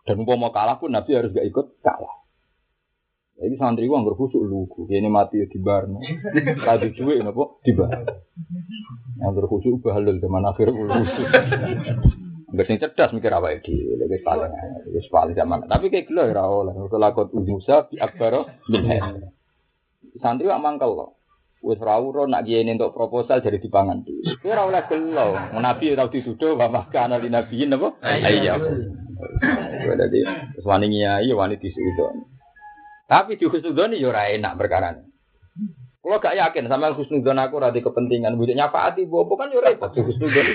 Dan 0.04 0.20
mau 0.28 0.52
kalah 0.52 0.76
pun 0.76 0.92
Nabi 0.92 1.16
harus 1.16 1.32
gak 1.32 1.48
ikut 1.48 1.80
kalah. 1.80 2.28
Jadi 3.36 3.56
santri 3.56 3.88
gua 3.88 4.04
nggak 4.04 4.16
khusuk 4.16 4.44
lugu, 4.44 4.88
ini 4.92 5.12
mati 5.12 5.44
ya 5.44 5.48
di 5.52 5.60
bar, 5.60 5.92
tadi 6.64 6.88
cuy 6.96 7.20
nopo 7.20 7.60
di 7.68 7.76
bar. 7.76 7.92
Yang 9.20 9.32
berkhusuk 9.44 9.84
bahalul 9.84 10.24
zaman 10.24 10.44
akhir 10.48 10.72
khusuk. 10.72 11.28
Gak 12.46 12.66
sing 12.70 12.78
cerdas 12.78 13.10
mikir 13.10 13.34
apa 13.34 13.58
iki, 13.58 13.74
lebih 13.98 14.22
paling, 14.22 14.54
lebih 14.86 15.10
paling 15.10 15.34
zaman. 15.34 15.66
Tapi 15.66 15.90
kayak 15.90 16.06
gelo 16.14 16.30
ya 16.30 16.46
oleh, 16.46 16.78
kalau 16.78 17.02
lakot 17.02 17.34
Musa 17.34 17.90
di 17.90 17.98
akbaro 17.98 18.46
min 18.70 18.86
Santri 20.22 20.46
wak 20.48 20.62
mangkel 20.62 20.94
loh. 20.94 21.18
Wis 21.66 21.82
nak 21.82 22.46
kiye 22.46 22.62
untuk 22.62 22.94
proposal 22.94 23.42
jadi 23.42 23.58
dipangan. 23.58 24.06
Kowe 24.38 24.54
ora 24.54 24.70
oleh 24.70 24.84
gelo. 24.86 25.34
Nabi 25.58 25.98
tau 25.98 26.14
dituduh 26.14 26.54
wa 26.54 26.70
makana 26.70 27.18
li 27.18 27.34
nabiyin 27.34 27.74
napa? 27.74 27.98
Iya. 28.06 28.54
Jadi 29.82 30.20
wani 30.62 30.86
nyai 30.94 31.32
wani 31.34 31.58
disudon. 31.58 32.30
Tapi 33.10 33.42
di 33.42 33.50
husnudon 33.50 33.98
yo 33.98 34.14
ora 34.14 34.30
enak 34.30 34.58
perkara 34.58 34.94
Kalau 36.06 36.22
gak 36.22 36.38
yakin 36.38 36.70
sama 36.70 36.94
husnudon 36.94 37.42
aku 37.42 37.58
rada 37.58 37.82
kepentingan 37.82 38.38
budeknya 38.38 38.70
Pak 38.70 38.94
Ati 38.94 39.10
bobo 39.10 39.34
kan 39.34 39.50
yo 39.50 39.58
repot 39.58 39.90
di 39.90 40.06
husnudon. 40.06 40.48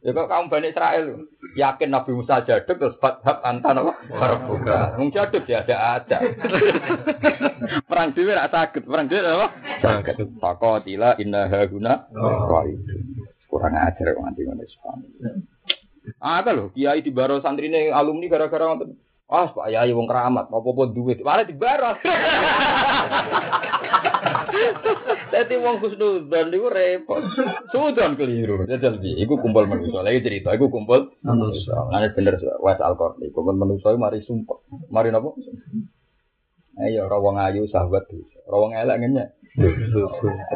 Ya 0.00 0.16
kok 0.16 0.32
kaum 0.32 0.48
Bani 0.48 0.72
Israel 0.72 1.28
yakin 1.52 1.92
Nabi 1.92 2.16
Musa 2.16 2.40
jaduk 2.40 2.80
terus 2.80 2.96
fathab 2.96 3.44
antan 3.44 3.84
apa? 3.84 3.92
Barbuka. 4.08 4.96
Wong 4.96 5.12
jaduk 5.12 5.44
ya 5.44 5.60
ada 5.60 6.00
ada. 6.00 6.18
perang 7.90 8.16
dhewe 8.16 8.32
ra 8.32 8.48
saged, 8.48 8.88
perang 8.88 9.12
dhewe 9.12 9.28
apa? 9.28 9.46
Saged. 9.84 10.40
Faqatila 10.40 11.20
inna 11.20 11.52
haguna 11.52 12.08
Kurang 13.50 13.74
ajar 13.76 14.14
kok 14.14 14.22
nganti 14.24 14.46
ngono 14.46 14.64
ada 16.20 16.50
loh, 16.52 16.72
kiai 16.72 17.04
di 17.04 17.12
baro 17.12 17.40
santrine 17.40 17.92
alumni 17.92 18.28
gara-gara 18.28 18.68
ngoten. 18.68 18.96
Ah, 19.30 19.46
Pak 19.54 19.70
Yai 19.70 19.94
wong 19.94 20.10
keramat, 20.10 20.50
apa-apa 20.50 20.90
duit. 20.90 21.22
Malah 21.22 21.46
di 21.46 21.54
baro. 21.54 21.94
Dadi 25.30 25.54
wong 25.54 25.78
khusnudzon 25.78 26.50
niku 26.50 26.66
repot. 26.66 27.22
Sudon 27.70 28.18
keliru. 28.18 28.66
Jajal 28.66 28.98
di, 28.98 29.14
iku 29.22 29.38
kumpul 29.38 29.70
manusa. 29.70 30.02
Lagi 30.02 30.26
cerita, 30.26 30.50
iku 30.50 30.66
kumpul 30.66 31.14
manusa. 31.22 31.94
Ane 31.94 32.10
bener 32.10 32.42
wes 32.58 32.82
alkor. 32.82 33.22
Kumpul 33.30 33.54
manusa 33.54 33.94
mari 33.94 34.18
sumpah. 34.26 34.58
Mari 34.90 35.14
napa? 35.14 35.30
Ayo 36.82 37.06
rawang 37.06 37.38
ayu 37.38 37.70
sahabat 37.70 38.10
dosa. 38.10 38.38
Rawang 38.50 38.74
elek 38.74 38.98
ngenyek. 38.98 39.28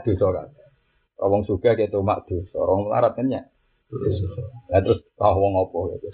Dosa 0.03 0.27
kan. 0.35 0.51
Rawang 1.15 1.47
suka 1.47 1.79
ketok 1.79 2.03
mak 2.03 2.27
dosa. 2.27 2.59
Rawang 2.59 2.91
larat 2.91 3.15
ngenyek. 3.15 3.54
Ya 4.73 4.79
terus 4.83 5.07
tahu 5.15 5.39
wong 5.39 5.55
apa 5.61 5.79
gitu. 5.95 6.09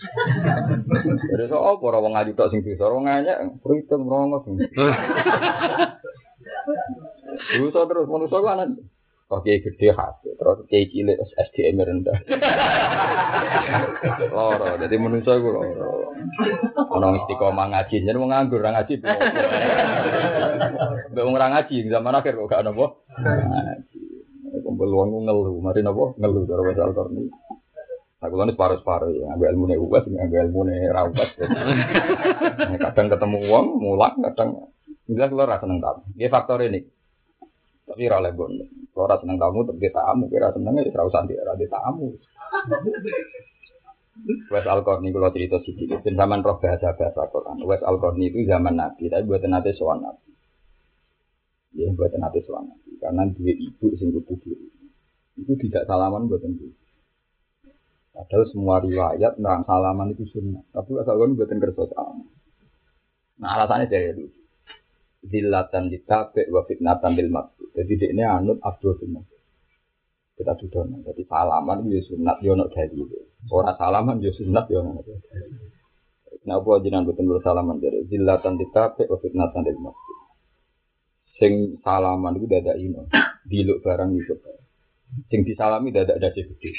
Terus 1.33 1.51
apa 1.55 1.81
ora 1.81 1.99
wong 2.03 2.12
ngaji 2.18 2.37
tok 2.37 2.51
sing 2.53 2.61
bisa 2.61 2.85
ora 2.85 2.99
nganyek 3.01 3.62
pritem 3.64 4.05
rongo 4.05 4.45
sing. 4.45 4.61
Dosa 7.41 7.81
terus 7.89 8.07
manusa 8.11 8.37
ku 8.43 8.49
anan. 8.51 8.70
Kok 9.31 9.47
kiai 9.47 9.62
gede 9.62 9.95
hati, 9.95 10.35
terus 10.35 10.66
kiai 10.66 10.91
cilik 10.91 11.14
SDM 11.22 11.78
rendah. 11.78 12.18
Loro, 14.35 14.74
jadi 14.74 14.97
manusa 14.99 15.39
ku 15.39 15.55
loro. 15.55 16.11
Ono 16.91 17.14
istiqomah 17.14 17.70
ngaji, 17.70 18.03
jadi 18.03 18.18
mau 18.18 18.26
nganggur 18.26 18.59
ora 18.59 18.83
ngaji. 18.83 18.99
Mbak 21.14 21.22
wong 21.22 21.35
ora 21.39 21.49
ngaji 21.55 21.87
zaman 21.87 22.18
akhir 22.18 22.35
kok 22.35 22.51
gak 22.51 22.66
apa. 22.66 22.87
Ngaji. 23.22 23.99
Kumpul 24.66 24.91
wong 24.91 25.22
ngeluh, 25.22 25.62
mari 25.62 25.87
napa 25.87 26.11
ngeluh 26.18 26.43
karo 26.51 26.66
pasal 26.66 26.91
korni. 26.91 27.31
Aku 28.21 28.37
kan 28.37 28.53
separuh-separuh 28.53 29.16
ya, 29.16 29.33
ambil 29.33 29.49
ilmu 29.57 29.64
nih 29.73 29.79
uas, 29.81 30.05
ambil 30.05 30.45
ilmu 30.45 30.61
nih 30.68 30.93
rawat. 30.93 31.29
Kadang 32.85 33.09
ketemu 33.09 33.39
uang, 33.49 33.66
mulang, 33.81 34.21
kadang 34.21 34.68
jelas 35.09 35.33
lo 35.33 35.49
rasa 35.49 35.64
seneng 35.64 35.81
Dia 36.21 36.29
faktor 36.29 36.61
ini. 36.61 36.85
Tapi 37.89 38.07
ora 38.07 38.21
oleh 38.21 38.33
bon. 38.37 38.53
Kalau 38.93 39.09
ora 39.09 39.16
seneng 39.18 39.41
tamu 39.41 39.64
tapi 39.64 39.89
tamu, 39.89 40.29
kira 40.29 40.53
seneng 40.53 40.79
ya 40.79 40.93
ora 40.93 41.05
usah 41.09 41.25
di 41.25 41.35
ora 41.35 41.57
di 41.57 41.66
tamu. 41.66 42.12
Wes 44.53 44.66
Al-Qarni 44.68 45.09
kalau 45.16 45.33
cerita 45.33 45.57
sedikit, 45.64 46.05
dan 46.05 46.14
zaman 46.21 46.45
roh 46.45 46.61
bahasa 46.61 46.93
bahasa 46.93 47.25
Quran. 47.33 47.64
Wes 47.64 47.81
Al-Qarni 47.81 48.29
itu 48.29 48.45
zaman 48.45 48.77
Nabi, 48.77 49.09
tapi 49.09 49.25
buat 49.25 49.41
nanti 49.49 49.73
soal 49.73 49.97
Nabi. 50.05 50.29
Ya 51.73 51.89
buat 51.97 52.12
nanti 52.21 52.45
soal 52.45 52.68
Nabi, 52.68 53.01
karena 53.01 53.25
dia 53.33 53.55
ibu 53.57 53.87
sing 53.97 54.12
kudu. 54.12 54.53
Itu 55.41 55.53
tidak 55.57 55.89
salaman 55.89 56.29
buat 56.29 56.45
tentu. 56.45 56.68
Padahal 58.11 58.44
semua 58.50 58.82
riwayat 58.82 59.38
tentang 59.38 59.62
salaman 59.64 60.12
itu 60.12 60.26
sunnah. 60.34 60.62
Tapi 60.74 60.90
asal 60.98 61.14
kan 61.14 61.34
buatan 61.38 61.58
kerja 61.62 61.84
salaman. 61.94 62.26
Nah 63.40 63.50
alasannya 63.56 63.86
dari 63.86 64.26
itu. 64.26 64.40
Zillatan 65.20 65.92
ditabe 65.92 66.48
wa 66.48 66.64
fitnatan 66.64 67.12
bil 67.14 67.30
maksud. 67.30 67.68
Jadi 67.76 67.92
dia 68.00 68.08
ini 68.11 68.24
anut 68.24 68.58
Abdul 68.64 68.96
bin 68.98 69.20
Kita 70.34 70.56
sudah 70.56 70.88
Jadi 71.12 71.22
salaman 71.28 71.84
itu 71.84 72.00
ya 72.00 72.02
sunat 72.08 72.36
ya 72.40 72.56
ono 72.56 72.64
dari 72.72 72.96
Orang 73.52 73.76
salaman 73.76 74.24
ya 74.24 74.32
sunat 74.32 74.64
ya 74.72 74.80
ono 74.80 75.04
Nah, 76.40 76.56
apa 76.56 76.80
jinan 76.80 77.04
betul 77.04 77.36
bersalaman 77.36 77.84
dari 77.84 78.00
zillatan 78.08 78.56
ditabe 78.56 79.04
wa 79.12 79.20
fitnatan 79.20 79.61
bil 79.61 79.76
maksud. 79.76 80.16
Sing 81.36 81.52
salaman 81.84 82.36
itu 82.40 82.48
dada 82.48 82.72
ino, 82.80 83.04
diluk 83.44 83.84
barang 83.84 84.08
itu. 84.16 84.34
Sing 85.26 85.42
disalami 85.42 85.90
dadak 85.90 86.22
dadi 86.22 86.46
gede. 86.46 86.70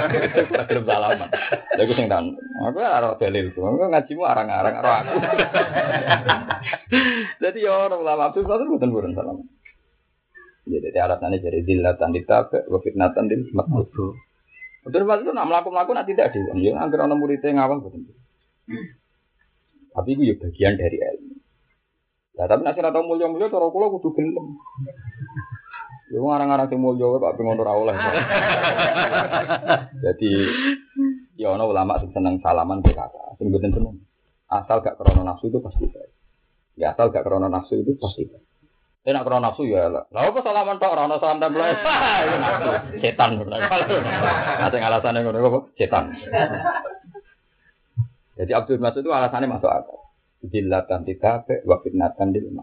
Belum 0.68 0.84
salaman. 0.84 1.28
Lha 1.76 1.82
iku 1.84 1.94
sing 1.96 2.08
tan. 2.12 2.36
Aku 2.60 2.78
ora 2.80 3.16
dalil. 3.16 3.52
Aku 3.52 3.88
ngajimu 3.88 4.22
arang-arang 4.24 4.74
karo 4.80 4.90
aku. 4.92 5.14
Jadi 7.44 7.64
ya 7.64 7.72
ora 7.88 7.96
ulama 7.96 8.32
itu 8.32 8.44
satu 8.44 8.68
bukan 8.68 8.92
bukan 8.92 9.12
salaman. 9.16 9.46
Jadi 10.64 10.96
alasannya 10.96 11.44
jadi 11.44 11.60
zillatan 11.60 12.16
ditabe 12.16 12.64
wa 12.72 12.80
fitnatan 12.80 13.28
dil 13.28 13.52
makmud. 13.52 13.84
Betul 14.84 15.04
itu 15.04 15.32
nak 15.36 15.48
melakukan 15.48 15.92
nak 15.92 16.08
tidak 16.08 16.32
di. 16.32 16.40
Ya 16.64 16.80
angker 16.80 17.04
ana 17.04 17.12
murid 17.12 17.44
ngawang 17.44 17.84
betul. 17.84 18.00
Tapi 19.94 20.08
itu 20.16 20.22
ya 20.32 20.34
bagian 20.40 20.74
dari 20.80 20.96
ilmu. 20.96 21.34
Nah, 22.34 22.50
tapi 22.50 22.66
nasi 22.66 22.82
rata 22.82 22.98
mulia-mulia, 22.98 23.46
cara 23.46 23.70
kula 23.70 23.94
kudu 23.94 24.10
gelem. 24.10 24.58
Ya 26.14 26.22
ngarang-ngarang 26.22 26.70
sing 26.70 26.78
mulya 26.78 27.10
kok 27.10 27.34
pengen 27.34 27.58
ora 27.58 27.74
oleh. 27.74 27.96
Jadi 30.06 30.30
ya 31.34 31.50
ana 31.50 31.66
ulama 31.66 31.98
sing 31.98 32.14
seneng 32.14 32.38
salaman 32.38 32.86
ke 32.86 32.94
kata, 32.94 33.34
sing 33.34 33.50
mboten 33.50 33.74
seneng. 33.74 33.98
Asal 34.46 34.78
gak 34.78 34.94
krono 34.94 35.26
nafsu 35.26 35.50
itu 35.50 35.58
pasti 35.58 35.90
baik. 35.90 36.10
Ya 36.78 36.94
asal 36.94 37.10
gak 37.10 37.26
krono 37.26 37.50
nafsu 37.50 37.82
itu 37.82 37.98
pasti 37.98 38.30
baik. 38.30 38.46
Tapi 39.02 39.10
nak 39.10 39.26
krono 39.26 39.42
nafsu 39.42 39.66
ya 39.66 39.90
lah. 39.90 40.06
Lah 40.14 40.30
apa 40.30 40.38
salaman 40.46 40.78
tok 40.78 40.94
ora 40.94 41.10
ono 41.10 41.18
salam 41.18 41.42
tempel. 41.42 41.66
Setan 43.02 43.30
bener. 43.34 43.60
Ate 44.62 44.76
alasane 44.78 45.18
ngono 45.18 45.38
apa? 45.42 45.60
Setan. 45.74 46.14
Jadi 48.38 48.52
Abdul 48.54 48.78
Masud 48.78 49.02
itu 49.02 49.10
alasannya 49.10 49.50
masuk 49.50 49.66
akal. 49.66 49.98
Jilatan 50.46 51.02
titabe 51.02 51.66
wa 51.66 51.82
fitnatan 51.82 52.30
dil 52.30 52.54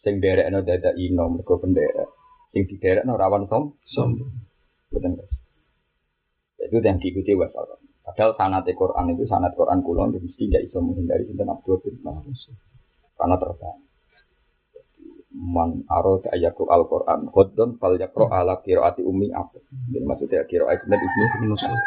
Sing 0.00 0.16
derekno 0.16 0.64
dada 0.64 0.96
ino 0.96 1.28
mergo 1.28 1.60
penderek 1.60 2.21
sing 2.52 2.68
no 3.08 3.16
rawan 3.16 3.48
som 3.48 3.74
som. 3.88 4.14
Betul 4.92 5.24
itu 6.72 6.78
yang 6.80 6.98
diikuti 7.02 7.34
wasal 7.34 7.66
padahal 8.02 8.32
sanat 8.38 8.66
Quran 8.70 9.14
itu 9.14 9.26
sanat 9.26 9.52
Quran 9.58 9.82
kulon 9.82 10.14
mesti 10.14 10.30
tidak 10.48 10.70
bisa 10.70 10.78
menghindari 10.78 11.26
sinten 11.26 11.50
Abdul 11.50 11.78
bin 11.82 12.00
Mas'ud 12.02 12.56
karena 13.18 13.36
terbang 13.38 13.78
man 15.32 15.70
arad 15.90 16.22
ayatul 16.30 16.70
al 16.70 16.86
Quran 16.86 17.20
khodon 17.30 17.70
fal 17.76 17.94
yakro 17.98 18.30
ala 18.30 18.62
kiroati 18.62 19.02
umi 19.02 19.30
apa 19.34 19.58
jadi 19.90 20.06
maksudnya 20.06 20.46
kiroati 20.46 20.86
ibnu 20.86 20.96
ibnu 20.96 21.54
Mas'ud 21.54 21.80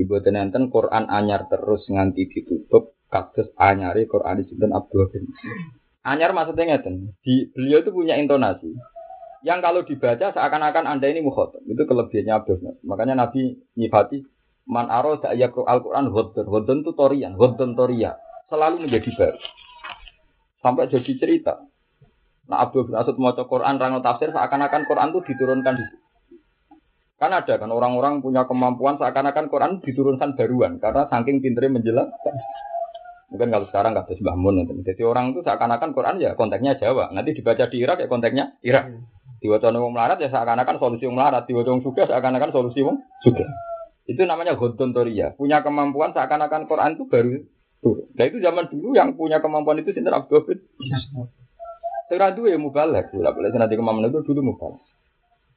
ibu 0.00 0.14
tenenten 0.24 0.72
Quran 0.72 1.08
anyar 1.08 1.48
terus 1.48 1.84
nganti 1.88 2.24
ditutup 2.28 2.96
kasus 3.10 3.52
anyari 3.56 4.08
Quran 4.08 4.40
di 4.40 4.44
sinten 4.48 4.72
Abdul 4.72 5.08
bin 5.12 5.28
anyar 6.04 6.32
maksudnya 6.32 6.76
ngeten 6.76 7.16
di 7.20 7.48
beliau 7.52 7.84
itu 7.84 7.90
punya 7.92 8.16
intonasi 8.16 8.74
yang 9.40 9.64
kalau 9.64 9.84
dibaca 9.84 10.32
seakan-akan 10.32 10.84
anda 10.84 11.08
ini 11.08 11.24
mukhotob 11.24 11.64
itu 11.64 11.82
kelebihannya 11.88 12.34
Abdul 12.36 12.58
makanya 12.84 13.26
Nabi 13.26 13.56
nyifati 13.76 14.24
man 14.68 14.92
aro 14.92 15.16
yakru 15.32 15.64
Al-Quran 15.64 16.12
hodon 16.12 16.46
hodon 16.46 16.78
itu 16.84 16.92
torian 16.92 17.34
hodon 17.34 17.72
toria 17.72 18.20
selalu 18.52 18.88
menjadi 18.88 19.10
baru 19.16 19.40
sampai 20.60 20.92
jadi 20.92 21.12
cerita 21.16 21.64
nah 22.50 22.66
Abdul 22.68 22.92
bin 22.92 22.98
Asud 22.98 23.16
mau 23.16 23.32
Quran 23.32 23.80
rango 23.80 24.04
tafsir 24.04 24.28
seakan-akan 24.34 24.84
Quran 24.84 25.08
itu 25.14 25.20
diturunkan 25.32 25.74
di 25.78 25.84
Kan 27.20 27.36
ada 27.36 27.60
kan 27.60 27.68
orang-orang 27.68 28.24
punya 28.24 28.48
kemampuan 28.48 28.96
seakan-akan 28.96 29.52
Quran 29.52 29.84
diturunkan 29.84 30.40
baruan 30.40 30.80
karena 30.80 31.04
saking 31.04 31.44
pinternya 31.44 31.76
menjelaskan. 31.76 32.34
Mungkin 33.28 33.52
kalau 33.52 33.66
sekarang 33.68 33.92
nggak 33.92 34.08
ada 34.08 34.34
Mun. 34.40 34.64
Jadi 34.80 35.04
orang 35.04 35.36
itu 35.36 35.44
seakan-akan 35.44 35.92
Quran 35.92 36.16
ya 36.16 36.32
konteksnya 36.32 36.80
Jawa. 36.80 37.12
Nanti 37.12 37.36
dibaca 37.36 37.68
di 37.68 37.76
Irak 37.76 38.00
ya 38.00 38.08
konteksnya 38.08 38.56
Irak. 38.64 39.04
Diwaca 39.40 39.72
wong 39.72 39.96
melarat 39.96 40.20
ya 40.20 40.28
seakan-akan 40.28 40.76
solusi 40.76 41.08
wong 41.08 41.16
melarat, 41.16 41.48
diwaca 41.48 41.72
wong 41.72 41.80
suka 41.80 42.04
seakan-akan 42.04 42.52
solusi 42.52 42.84
wong 42.84 43.00
suka. 43.24 43.48
Itu 44.04 44.28
namanya 44.28 44.52
gontontoria. 44.60 45.32
Punya 45.32 45.64
kemampuan 45.64 46.12
seakan-akan 46.12 46.68
Quran 46.68 47.00
itu 47.00 47.04
baru 47.08 47.40
turun. 47.80 48.06
Nah 48.12 48.24
itu 48.28 48.36
zaman 48.44 48.68
dulu 48.68 48.92
yang 48.92 49.16
punya 49.16 49.40
kemampuan 49.40 49.80
itu 49.80 49.96
sinter 49.96 50.12
Abdul 50.12 50.44
bin. 50.44 50.58
Sekarang 52.12 52.36
itu 52.36 52.52
ya 52.52 52.58
mubalek. 52.60 53.08
Tidak 53.14 53.32
boleh 53.32 53.48
nanti 53.56 53.80
kemampuan 53.80 54.12
itu 54.12 54.20
dulu 54.20 54.52
mubalek. 54.52 54.82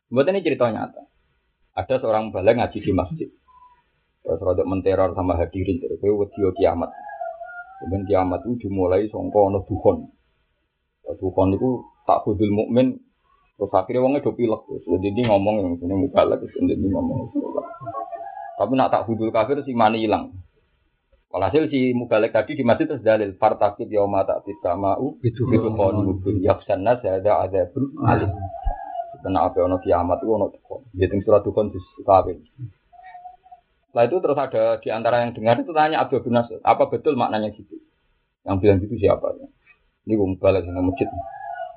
Buat 0.07 0.31
ini 0.31 0.39
cerita 0.45 0.71
nyata. 0.71 1.03
Ada 1.75 1.99
seorang 1.99 2.31
mubalek 2.31 2.55
ngaji 2.55 2.77
di 2.79 2.91
masjid. 2.95 3.29
Terus 4.23 4.39
rodok 4.39 4.63
menteror 4.63 5.11
sama 5.11 5.35
hadirin. 5.35 5.83
Terus 5.83 5.99
wedi 5.99 6.39
kiamat. 6.55 6.87
Kemudian 7.83 8.07
kiamat 8.07 8.39
itu 8.47 8.69
dimulai 8.69 9.11
songko 9.11 9.51
ono 9.51 9.59
duhon. 9.67 10.07
Duhon 11.19 11.49
itu 11.51 11.83
tak 12.07 12.23
kudul 12.23 12.47
mukmin 12.47 12.95
Terus 13.63 13.79
akhirnya 13.79 14.03
wongnya 14.03 14.19
do 14.19 14.35
pilek 14.35 14.59
terus. 14.67 14.83
Jadi 14.83 15.07
dia 15.15 15.23
ngomong 15.31 15.55
yang 15.63 15.79
sini 15.79 15.95
mubalak 15.95 16.43
terus 16.43 16.51
jadi 16.51 16.83
ngomong. 16.83 17.31
Tapi 18.59 18.71
nak 18.75 18.91
tak 18.91 19.07
hudul 19.07 19.31
kafir 19.31 19.63
si 19.63 19.71
mani 19.71 20.03
hilang. 20.03 20.35
Walhasil 21.31 21.71
si 21.71 21.95
mubalek 21.95 22.35
tadi 22.35 22.59
di 22.59 22.67
masjid 22.67 22.91
terus 22.91 22.99
dalil 22.99 23.31
fartakib 23.39 23.87
yauma 23.87 24.27
tak 24.27 24.43
mau 24.75 25.15
itu 25.23 25.47
itu 25.47 25.69
kon 25.79 26.11
yaksan 26.43 26.83
nas 26.83 26.99
ada 27.07 27.39
ada 27.39 27.71
pun 27.71 27.87
alim. 28.03 28.35
Karena 29.23 29.47
apa 29.47 29.63
ono 29.63 29.79
kiamat 29.79 30.19
itu 30.19 30.27
ono 30.35 30.51
tukon. 30.51 30.83
Jadi 30.99 31.23
surat 31.23 31.47
tukon 31.47 31.71
di 31.71 31.79
kafir. 32.03 32.43
Setelah 33.87 34.03
itu 34.11 34.17
terus 34.19 34.39
ada 34.43 34.63
di 34.83 34.89
antara 34.91 35.23
yang 35.23 35.31
dengar 35.31 35.55
itu 35.63 35.71
tanya 35.71 36.03
Abdul 36.03 36.19
bin 36.27 36.35
Nasir, 36.35 36.59
apa 36.67 36.91
betul 36.91 37.15
maknanya 37.15 37.55
gitu? 37.55 37.79
Yang 38.43 38.55
bilang 38.59 38.77
gitu 38.83 38.99
siapa? 38.99 39.39
Ini 40.03 40.19
gue 40.19 40.27
mubalek 40.35 40.67
yang 40.67 40.83
masjid. 40.83 41.07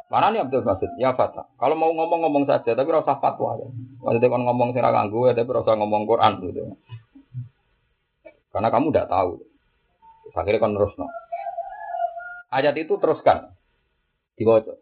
Mana 0.06 0.30
nih 0.30 0.46
Abdul 0.46 0.62
Basit? 0.62 0.90
Ya 1.02 1.18
Fata. 1.18 1.50
Kalau 1.58 1.74
mau 1.74 1.90
ngomong-ngomong 1.90 2.46
saja, 2.46 2.78
tapi 2.78 2.88
rasa 2.94 3.18
fatwa 3.18 3.58
ya. 3.58 3.66
Maksudnya 4.06 4.30
kan 4.30 4.42
ngomong 4.46 4.68
sih 4.70 4.78
ganggu 4.78 5.18
ya, 5.26 5.34
tapi 5.34 5.50
rasa 5.50 5.74
ngomong 5.74 6.02
Quran 6.06 6.32
gitu. 6.46 6.62
Karena 8.54 8.68
kamu 8.70 8.94
tidak 8.94 9.10
tahu. 9.10 9.42
Akhirnya 10.36 10.62
kan 10.62 10.72
terus 10.78 10.92
no. 10.94 11.06
Ayat 12.54 12.78
itu 12.78 12.94
teruskan. 13.02 13.50
Dibaca. 14.38 14.78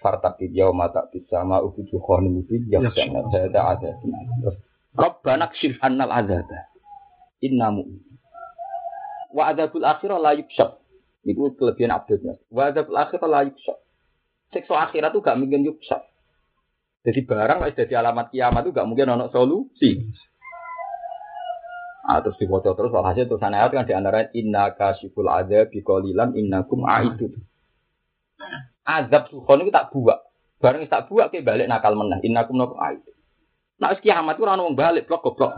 Fartakid 0.00 0.52
yauma 0.52 0.88
mata 0.88 1.08
bisa 1.08 1.40
ma 1.44 1.64
ubuju 1.64 1.96
khani 1.96 2.28
mubi 2.28 2.60
yang 2.68 2.88
sana 2.92 3.24
saya 3.32 3.48
ada 3.48 3.60
ada. 3.72 3.90
Terus 3.96 4.56
Rabbana 4.94 5.48
kshif 5.52 5.80
annal 5.80 6.12
azaba. 6.12 6.70
Inna 7.40 7.72
mu'min. 7.72 8.00
Wa 9.34 9.52
adabul 9.52 9.84
akhirah 9.84 10.20
la 10.20 10.32
yukshab. 10.38 10.78
Itu 11.24 11.56
kelebihan 11.56 11.90
Abdul 11.90 12.36
Wa 12.52 12.70
adabul 12.70 12.96
akhirah 13.00 13.28
la 13.28 13.40
yukshab. 13.48 13.83
Sekso 14.54 14.78
akhirat 14.78 15.10
itu 15.10 15.20
gak 15.20 15.34
mungkin 15.34 15.66
yuksa. 15.66 16.06
Jadi 17.04 17.20
barang 17.26 17.58
lah 17.60 17.68
jadi 17.74 18.00
alamat 18.00 18.30
kiamat 18.30 18.64
itu 18.64 18.72
gak 18.72 18.88
mungkin 18.88 19.12
ono 19.12 19.26
solusi. 19.28 20.00
Ah, 22.04 22.20
terus 22.20 22.36
dibaca 22.36 22.76
terus 22.76 22.92
walhasil 22.92 23.24
tulisan 23.24 23.56
ayat 23.56 23.72
kan 23.72 23.88
di 23.88 23.96
antara 23.96 24.28
inna 24.36 24.76
kasiful 24.76 25.24
ada 25.24 25.64
bikolilan 25.66 26.36
innakum 26.36 26.84
aidun. 26.84 27.32
Azab 28.84 29.32
sukhon 29.32 29.64
itu 29.64 29.72
tak 29.72 29.88
buat. 29.88 30.20
Barang 30.60 30.84
tak 30.84 31.08
buat 31.08 31.32
ke 31.32 31.40
balik 31.40 31.64
nakal 31.64 31.96
menang. 31.96 32.20
Innakum 32.20 32.60
nakum 32.60 32.76
aidun. 32.76 33.16
Nah, 33.80 33.96
kiamat 33.96 34.36
itu 34.36 34.44
orang 34.44 34.76
balik 34.76 35.08
blok 35.08 35.24
goblok. 35.24 35.52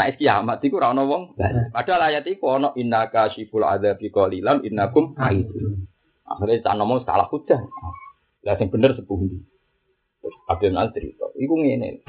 Nah, 0.00 0.08
kiamat 0.16 0.64
itu 0.64 0.80
orang 0.80 1.04
wong 1.04 1.22
Padahal 1.68 2.08
ayat 2.08 2.24
itu 2.24 2.40
ono 2.40 2.72
inna 2.80 3.12
kasiful 3.12 3.68
ada 3.68 4.00
bikolilan 4.00 4.64
innakum 4.64 5.12
aidun. 5.20 5.84
Akhirnya 6.30 6.62
tak 6.62 6.74
ngomong 6.78 7.02
salah 7.02 7.26
hujah. 7.26 7.58
Lah 8.46 8.54
yang 8.54 8.70
bener 8.70 8.94
sepuh 8.94 9.18
ini. 9.26 9.42
Abdul 10.46 10.78
Al 10.78 10.94
cerita, 10.94 11.26
iku 11.34 11.54
ngene. 11.58 12.06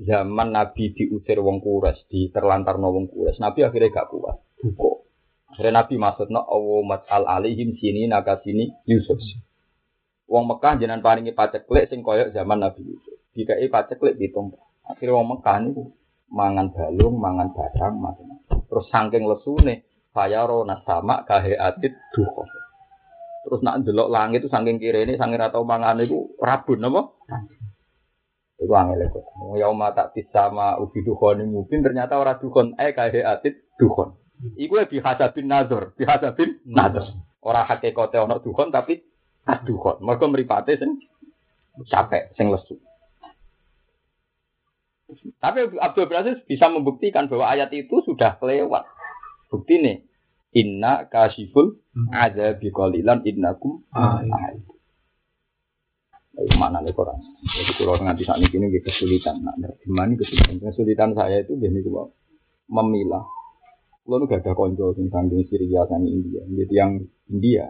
Zaman 0.00 0.54
Nabi 0.54 0.94
diusir 0.94 1.42
wong 1.42 1.60
di 2.06 2.30
terlantar 2.30 2.78
wong 2.78 3.10
kures, 3.10 3.42
Nabi 3.42 3.66
akhirnya 3.66 3.90
gak 3.90 4.08
kuat. 4.12 4.38
Buko. 4.62 5.08
Akhirnya 5.50 5.82
Nabi 5.82 5.94
maksudnya 5.98 6.40
Allah 6.46 7.02
al 7.10 7.24
alihim 7.26 7.74
sini 7.74 8.06
naga 8.06 8.38
sini 8.40 8.70
Yusuf. 8.86 9.18
Wong 10.30 10.46
Mekah 10.46 10.78
jenengan 10.78 11.02
paringi 11.02 11.34
paceklik 11.34 11.90
sing 11.90 12.06
koyok 12.06 12.30
zaman 12.30 12.62
Nabi 12.62 12.86
Yusuf. 12.86 13.18
Dikai 13.34 13.66
paceklik 13.66 14.14
pitung. 14.14 14.54
Akhirnya 14.86 15.18
wong 15.18 15.36
Mekah 15.36 15.56
niku 15.58 15.90
mangan 16.30 16.70
balung, 16.70 17.18
mangan 17.18 17.50
barang, 17.50 17.94
macam-macam. 17.98 18.58
Terus 18.70 18.86
saking 18.94 19.26
lesune 19.26 19.74
fayaro 20.14 20.62
nasama 20.62 21.26
kahe 21.26 21.58
atit 21.58 21.98
duho. 22.14 22.46
Terus 23.40 23.60
nak 23.64 23.80
ndelok 23.80 24.12
langit 24.12 24.44
itu 24.44 24.52
saking 24.52 24.76
kiri 24.76 25.08
ini, 25.08 25.16
saking 25.16 25.40
atau 25.40 25.64
mangan 25.64 26.00
itu 26.04 26.36
rabun 26.36 26.84
apa? 26.84 27.00
Itu 28.60 28.72
angel 28.76 29.08
itu. 29.08 29.20
Yauma 29.56 29.96
tak 29.96 30.12
sama 30.28 30.76
ubi 30.76 31.00
dukhon 31.00 31.48
mungkin 31.48 31.80
ternyata 31.80 32.20
orang 32.20 32.36
dukhon 32.36 32.76
eh 32.76 32.92
kahe 32.92 33.24
atit 33.24 33.64
dukhon. 33.80 34.20
Iku 34.60 34.76
lebih 34.76 35.00
hasabin 35.00 35.48
nazar, 35.48 35.96
bihasabin 35.96 36.60
nazar. 36.68 37.16
Orang 37.40 37.64
hakikate 37.64 38.20
ono 38.20 38.44
dukhon 38.44 38.68
tapi 38.68 39.00
aduhon. 39.48 40.04
Mereka 40.04 40.24
meripate 40.28 40.76
sing 40.76 41.00
capek, 41.88 42.36
sing 42.36 42.52
lesu. 42.52 42.76
Tapi 45.40 45.74
Abdul 45.80 46.06
Aziz 46.14 46.38
bisa 46.46 46.70
membuktikan 46.70 47.26
bahwa 47.26 47.50
ayat 47.50 47.72
itu 47.74 47.98
sudah 48.06 48.38
kelewat. 48.38 48.86
Bukti 49.50 49.82
nih, 49.82 50.06
inna 50.54 51.10
kasiful 51.10 51.82
ada 52.08 52.56
bikolilan 52.56 53.20
innakum 53.28 53.84
ayat. 53.92 54.64
Itu 56.40 56.56
mana 56.56 56.80
nih 56.80 56.96
Quran? 56.96 57.20
Jadi 57.44 57.72
kalau 57.76 58.00
nganti 58.00 58.24
saat 58.24 58.40
ini 58.40 58.80
kesulitan. 58.80 59.44
Nah, 59.44 59.52
gimana 59.84 60.16
kesulitan? 60.16 60.56
Kesulitan 60.56 61.10
saya 61.12 61.44
itu 61.44 61.58
jadi 61.60 61.76
itu 61.76 61.92
memilah. 62.70 63.24
Kalau 64.00 64.24
nggak 64.26 64.42
ada 64.42 64.52
konco 64.56 64.96
tentang 64.96 65.28
di 65.28 65.44
Syria 65.46 65.84
dan 65.84 66.02
India. 66.08 66.42
Jadi 66.48 66.74
yang 66.74 66.98
India 67.28 67.68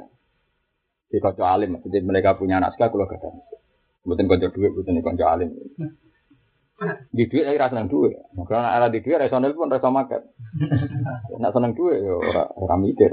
di 1.10 1.18
konco 1.18 1.42
alim, 1.42 1.82
jadi 1.82 1.98
mereka 2.06 2.38
punya 2.38 2.62
anak 2.62 2.78
sekolah 2.78 2.88
kalau 2.92 3.06
gak 3.10 3.18
ada. 3.18 3.30
Bukan 4.06 4.24
konco 4.30 4.46
duit, 4.54 4.70
bukan 4.72 5.02
konco 5.02 5.24
alim. 5.26 5.50
Di 7.12 7.28
duit 7.28 7.44
saya 7.44 7.60
rasa 7.60 7.84
duit. 7.84 8.16
Karena 8.48 8.72
ada 8.72 8.88
di 8.88 9.04
duit, 9.04 9.20
resonel 9.20 9.52
pun 9.52 9.68
rasa 9.68 9.92
makan. 9.92 10.22
Nak 11.42 11.52
seneng 11.52 11.72
duit, 11.76 12.00
ya 12.00 12.14
orang 12.16 12.48
orang 12.56 12.80
mikir. 12.88 13.12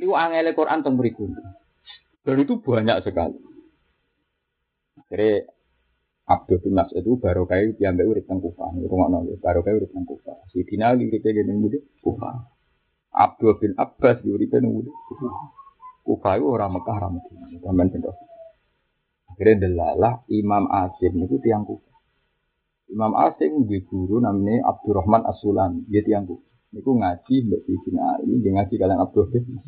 Ini 0.00 0.06
angel 0.08 0.56
Quran 0.56 0.80
tentang 0.82 0.96
berikut. 0.98 1.30
Dan 2.24 2.36
itu 2.42 2.60
banyak 2.60 3.00
sekali. 3.04 3.38
Jadi 5.10 5.42
Abdul 6.30 6.62
bin 6.62 6.78
Mas 6.78 6.94
itu 6.94 7.18
baru 7.18 7.42
kayak 7.42 7.74
diambil 7.82 8.14
urip 8.14 8.24
teng 8.30 8.38
Kufah. 8.38 8.70
Rumah 8.70 9.08
nol, 9.10 9.34
baru 9.42 9.66
kayak 9.66 9.82
urip 9.82 9.90
teng 9.90 10.06
Kufah. 10.06 10.46
Si 10.54 10.62
Dina 10.62 10.94
urip 10.94 11.10
kayak 11.18 11.42
gini 11.42 11.52
mudi 11.58 11.78
Kufah. 11.98 12.46
Abdul 13.10 13.58
bin 13.58 13.74
Abbas 13.74 14.22
urip 14.22 14.46
teng 14.54 14.70
mudi 14.70 14.94
Kufah. 15.10 15.34
Kufah 16.06 16.32
itu 16.38 16.46
orang 16.46 16.70
Mekah, 16.78 16.96
orang 17.02 17.12
Medina. 17.18 17.46
Sampai 17.66 17.90
pindah. 17.90 18.16
Akhirnya 19.30 19.54
delalah 19.66 20.14
Imam 20.30 20.64
Asim 20.70 21.18
itu 21.18 21.36
tiang 21.42 21.66
Kufah. 21.66 21.98
Imam 22.94 23.12
Asim 23.18 23.66
di 23.66 23.82
guru 23.82 24.22
namanya 24.22 24.70
Abdurrahman 24.70 25.26
As-Sulami. 25.26 25.82
Dia 25.90 26.06
tiang 26.06 26.30
Kufah. 26.30 26.49
Niku 26.70 26.90
ngaji 26.94 27.34
mbak 27.50 27.60
Sidina 27.66 28.14
Ali, 28.14 28.38
dia 28.38 28.54
ngaji 28.54 28.74
kalian 28.78 29.02
Abdul 29.02 29.26
bin 29.34 29.58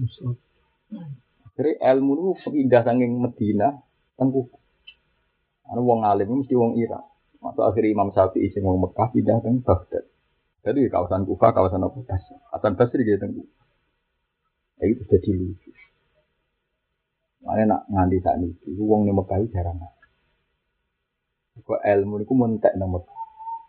Akhirnya 1.53 1.75
ilmu 1.93 2.13
itu 2.15 2.49
pindah 2.49 2.83
saking 2.87 3.19
Medina, 3.19 3.75
tengku. 4.15 4.49
Karena 5.67 5.81
wong 5.83 6.01
alim 6.07 6.41
mesti 6.41 6.55
wong 6.55 6.79
Irak. 6.79 7.05
Masuk 7.43 7.67
akhirnya 7.67 7.93
Imam 7.93 8.09
Syafi'i 8.15 8.55
sing 8.55 8.63
wong 8.63 8.79
Mekah 8.81 9.11
pindah 9.11 9.43
ke 9.43 9.51
Baghdad. 9.67 10.05
Jadi 10.63 10.87
kawasan 10.89 11.27
Kufah, 11.27 11.51
kawasan 11.51 11.83
apa? 11.83 11.99
Hasan 12.55 12.79
Basri 12.79 13.03
dia 13.03 13.19
tengku. 13.19 13.43
Ya 14.79 14.85
itu 14.87 15.03
jadi 15.11 15.31
lucu. 15.35 15.71
Mana 17.43 17.67
nak 17.67 17.83
nganti 17.91 18.23
saat 18.23 18.39
ini, 18.39 18.55
wong 18.79 19.11
nih 19.11 19.15
Mekah 19.19 19.43
jarang. 19.51 19.83
Kok 21.67 21.83
ilmu 21.85 22.23
itu 22.25 22.33
mentek 22.33 22.79
nomor 22.81 23.05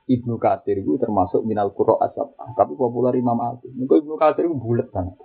Ibnu 0.03 0.35
Katsir 0.35 0.83
itu 0.83 0.99
termasuk 0.99 1.47
minal 1.47 1.71
Qur'an 1.71 2.03
asab, 2.03 2.35
tapi 2.59 2.75
populer 2.75 3.15
Imam 3.15 3.39
Al. 3.39 3.63
Niku 3.63 4.03
Ibnu 4.03 4.19
Katsir 4.19 4.51
itu 4.51 4.55
bulat 4.59 4.91
banget. 4.91 5.15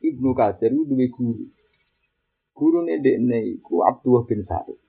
Ibnu 0.00 0.32
Katsir 0.32 0.72
itu 0.72 0.88
dua 0.88 1.06
guru. 1.12 1.44
Guru 2.56 2.78
dekne 2.88 3.60
iku 3.60 3.84
Abdullah 3.84 4.24
bin 4.24 4.48
Sa'id. 4.48 4.80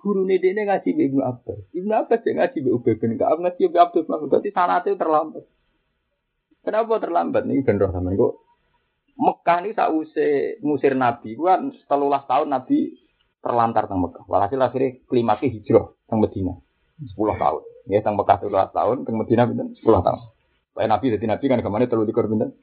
Guru 0.00 0.24
dekne 0.24 0.64
ngaji 0.64 0.88
be 0.96 1.02
Ibnu 1.12 1.20
Abbas. 1.20 1.60
Ibnu 1.76 1.92
Abbas 1.92 2.20
yang 2.24 2.36
ngaji 2.40 2.58
be 2.64 2.70
Ubay 2.72 2.94
bin 2.96 3.20
Ka'ab 3.20 3.44
ngaji 3.44 3.60
be 3.68 3.76
Abdul 3.76 4.08
Rahman. 4.08 4.28
Berarti 4.32 4.50
sanate 4.56 4.90
terlambat. 4.96 5.44
Kenapa 6.62 6.94
terlambat 7.02 7.42
nih 7.44 7.60
ben 7.66 7.74
roh 7.74 7.90
sampean 7.90 8.14
kok 8.14 8.38
Mekah 9.18 9.58
ini 9.60 9.76
sausé 9.76 10.56
ngusir 10.64 10.96
Nabi, 10.96 11.36
gua 11.36 11.60
setelah 11.84 12.24
tahun 12.24 12.48
Nabi 12.48 12.96
terlantar 13.44 13.84
teng 13.90 14.00
Mekah. 14.00 14.24
Walhasil 14.24 14.56
akhirnya 14.56 14.96
klimaknya 15.04 15.52
hijrah 15.52 15.92
teng 16.08 16.22
Medina. 16.22 16.56
10 17.02 17.18
tahun. 17.18 17.62
Ya 17.90 17.98
teng 18.02 18.14
Mekah 18.14 18.38
13 18.38 18.76
tahun, 18.76 18.96
teng 19.02 19.16
Medina 19.18 19.48
pinten 19.48 19.74
10 19.74 19.82
tahun. 19.82 20.20
Supaya 20.72 20.86
Nabi 20.86 21.12
jadi 21.12 21.26
Nabi 21.26 21.44
kan 21.50 21.58
ke 21.60 21.68
mana 21.68 21.90
terlalu 21.90 22.14
dikur 22.14 22.30
pinten? 22.30 22.54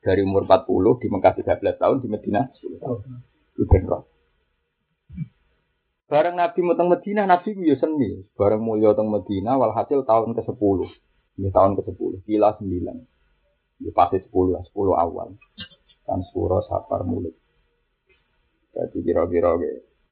Dari 0.00 0.20
umur 0.24 0.44
40 0.48 1.00
di 1.00 1.06
Mekah 1.08 1.32
13 1.40 1.80
tahun, 1.80 1.96
di 2.04 2.08
Medina 2.08 2.48
10 2.52 2.80
tahun. 2.80 2.98
Itu 3.56 3.64
benar. 3.68 4.04
Bareng 6.10 6.36
Nabi 6.36 6.58
mau 6.66 6.74
teng 6.74 6.90
Medina, 6.90 7.22
Nabi 7.22 7.54
ku 7.54 7.62
ya 7.62 7.78
seni. 7.78 8.26
Bareng 8.34 8.60
mulya 8.60 8.92
teng 8.98 9.08
Medina, 9.08 9.54
walhasil 9.54 10.02
tahun 10.02 10.34
ke-10. 10.34 10.78
Ini 11.38 11.48
tahun 11.54 11.78
ke-10, 11.78 12.26
kila 12.26 12.58
9. 12.58 13.80
Di 13.80 13.90
pasti 13.94 14.18
10 14.20 14.52
lah, 14.52 14.62
10 14.66 14.92
awal. 14.92 15.38
Kan 16.04 16.20
sepuro 16.26 16.60
sapar 16.66 17.06
mulut. 17.06 17.32
Jadi 18.74 18.98
kira-kira 19.02 19.54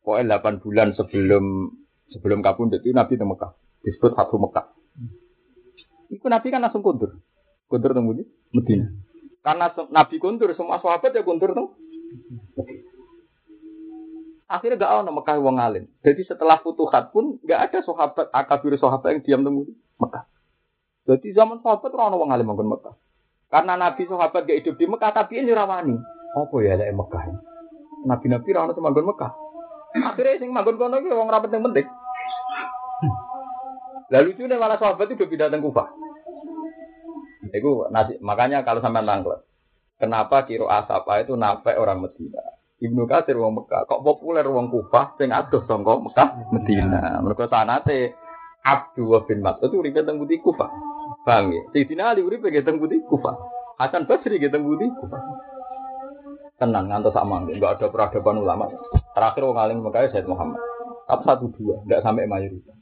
pokoknya 0.02 0.38
8 0.40 0.62
bulan 0.62 0.88
sebelum 0.94 1.74
sebelum 2.10 2.40
kapundut 2.40 2.80
itu 2.82 2.94
Nabi 2.94 3.18
di 3.18 3.26
Mekah. 3.26 3.52
Disebut 3.82 4.12
satu 4.14 4.36
Mekah. 4.40 4.66
Itu 6.08 6.26
Nabi 6.26 6.48
kan 6.48 6.64
langsung 6.64 6.82
kundur. 6.82 7.20
Kundur 7.68 7.92
temu 7.92 8.16
di 8.16 8.24
Medina. 8.50 8.88
Karena 9.44 9.70
Nabi 9.92 10.16
kundur, 10.18 10.50
semua 10.56 10.80
sahabat 10.80 11.12
ya 11.12 11.22
kundur 11.22 11.52
tuh. 11.52 11.68
Akhirnya 14.48 14.80
gak 14.80 15.04
ada 15.04 15.12
Mekah 15.12 15.36
wong 15.44 15.60
alim. 15.60 15.84
Jadi 16.00 16.24
setelah 16.24 16.56
futuhat 16.64 17.12
pun 17.12 17.36
gak 17.44 17.68
ada 17.68 17.78
sahabat 17.84 18.32
akabir 18.32 18.80
sahabat 18.80 19.20
yang 19.20 19.20
diam 19.20 19.40
di 19.44 19.76
Mekah. 20.00 20.24
Jadi 21.04 21.36
zaman 21.36 21.60
sahabat 21.60 21.92
orang 21.92 22.16
wong 22.16 22.32
alim 22.32 22.48
manggon 22.48 22.72
Mekah. 22.72 22.96
Karena 23.52 23.76
Nabi 23.76 24.08
sahabat 24.08 24.48
gak 24.48 24.58
hidup 24.64 24.74
di 24.80 24.88
Mekah 24.88 25.12
tapi 25.12 25.44
ini 25.44 25.52
rawani. 25.52 25.96
Apa 26.32 26.56
ya 26.64 26.80
lek 26.80 26.96
Mekah? 26.96 27.24
Nabi-nabi 28.08 28.48
ra 28.56 28.64
ono 28.64 28.72
manggon 28.80 29.08
Mekah. 29.12 29.32
Akhirnya 30.00 30.40
sing 30.40 30.50
manggon 30.52 30.80
kono 30.80 30.96
iki 30.96 31.12
wong 31.12 31.28
rapet 31.28 31.52
yang 31.52 31.68
penting. 31.68 31.88
Lalu 34.08 34.28
itu 34.32 34.48
malah 34.48 34.80
sahabat 34.80 35.12
itu 35.12 35.28
pindah 35.28 35.52
ke 35.52 35.60
Kufah. 35.60 35.88
Itu 37.52 37.88
nasi, 37.92 38.16
makanya 38.24 38.64
kalau 38.64 38.80
sampai 38.80 39.04
tangklet, 39.04 39.40
kenapa 40.00 40.48
kiro 40.48 40.68
asapa 40.68 41.24
itu 41.24 41.36
nafek 41.36 41.76
orang 41.76 42.04
Medina? 42.04 42.40
Ibnu 42.78 43.10
Katsir 43.10 43.34
wong 43.34 43.58
Mekah, 43.58 43.90
kok 43.90 44.00
populer 44.06 44.46
wong 44.46 44.70
Kufah 44.70 45.18
sing 45.18 45.34
adoh 45.34 45.66
sangka 45.66 45.98
Mekah 45.98 46.28
Medina. 46.54 47.20
Mergo 47.20 47.50
sanate 47.50 48.14
Abdullah 48.62 49.26
bin 49.26 49.42
Mas'ud 49.42 49.70
itu 49.70 49.76
uripe 49.82 50.00
teng 50.06 50.16
Budi 50.22 50.40
Kufah. 50.40 50.70
Paham 51.26 51.52
ya? 51.52 51.62
Sayyidina 51.74 52.14
Ali 52.14 52.22
uripe 52.22 52.48
teng 52.64 52.78
Budi 52.78 53.02
Kufah. 53.04 53.34
Hasan 53.82 54.06
Basri 54.06 54.38
teng 54.38 54.62
Budi 54.62 54.86
Kufah. 54.94 55.22
Tenang 56.58 56.90
ngantos 56.90 57.14
sama, 57.14 57.42
enggak 57.42 57.78
ada 57.78 57.86
peradaban 57.86 58.42
ulama. 58.42 58.66
Terakhir 59.14 59.42
wong 59.46 59.58
alim 59.58 59.78
Mekah 59.82 60.10
Said 60.10 60.26
Muhammad. 60.26 60.58
Tapi 61.06 61.22
satu 61.26 61.46
dua, 61.54 61.82
enggak 61.86 62.02
sampai 62.02 62.26
mayoritas. 62.30 62.77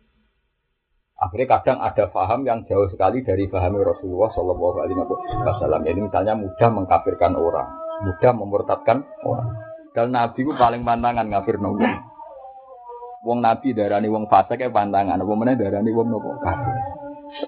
Akhirnya 1.16 1.48
kadang 1.48 1.78
ada 1.80 2.12
faham 2.12 2.44
yang 2.44 2.68
jauh 2.68 2.92
sekali 2.92 3.24
dari 3.24 3.48
faham 3.48 3.80
Rasulullah 3.80 4.28
Shallallahu 4.36 4.76
Alaihi 4.84 5.00
Wasallam. 5.48 5.80
Ini 5.88 6.00
misalnya 6.04 6.36
mudah 6.36 6.68
mengkafirkan 6.68 7.32
orang, 7.32 7.68
mudah 8.04 8.32
memurtadkan 8.36 9.00
orang. 9.24 9.48
Dan 9.96 10.12
Nabi 10.12 10.44
itu 10.44 10.52
paling 10.52 10.84
pantangan 10.84 11.24
ngafir 11.32 11.56
wong. 11.56 11.80
Wong 13.24 13.38
Nabi 13.40 13.72
darani 13.72 14.12
wong 14.12 14.28
fasik 14.28 14.60
ya 14.60 14.68
pantangan, 14.68 15.16
apa 15.16 15.32
mana 15.32 15.56
darani 15.56 15.88
wong 15.88 16.12
nopo 16.12 16.36
kafir. 16.36 16.76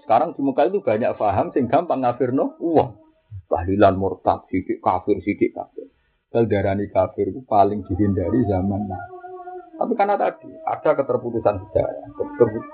Sekarang 0.00 0.32
di 0.32 0.40
muka 0.40 0.64
itu 0.64 0.80
banyak 0.80 1.12
faham 1.20 1.52
sing 1.52 1.68
gampang 1.68 2.00
ngafir 2.00 2.32
no 2.32 2.56
uang. 2.64 2.96
Tahlilan 3.52 4.00
murtad, 4.00 4.48
sidik 4.48 4.80
kafir, 4.80 5.20
sidik 5.20 5.52
kafir. 5.52 5.92
Kalau 6.32 6.48
darani 6.48 6.88
kafir 6.88 7.36
itu 7.36 7.44
paling 7.44 7.84
dihindari 7.84 8.48
zaman 8.48 8.88
Nabi. 8.88 9.17
Tapi 9.78 9.92
karena 9.94 10.18
tadi 10.18 10.50
ada 10.66 10.90
keterputusan 10.90 11.54
sejarah, 11.70 12.10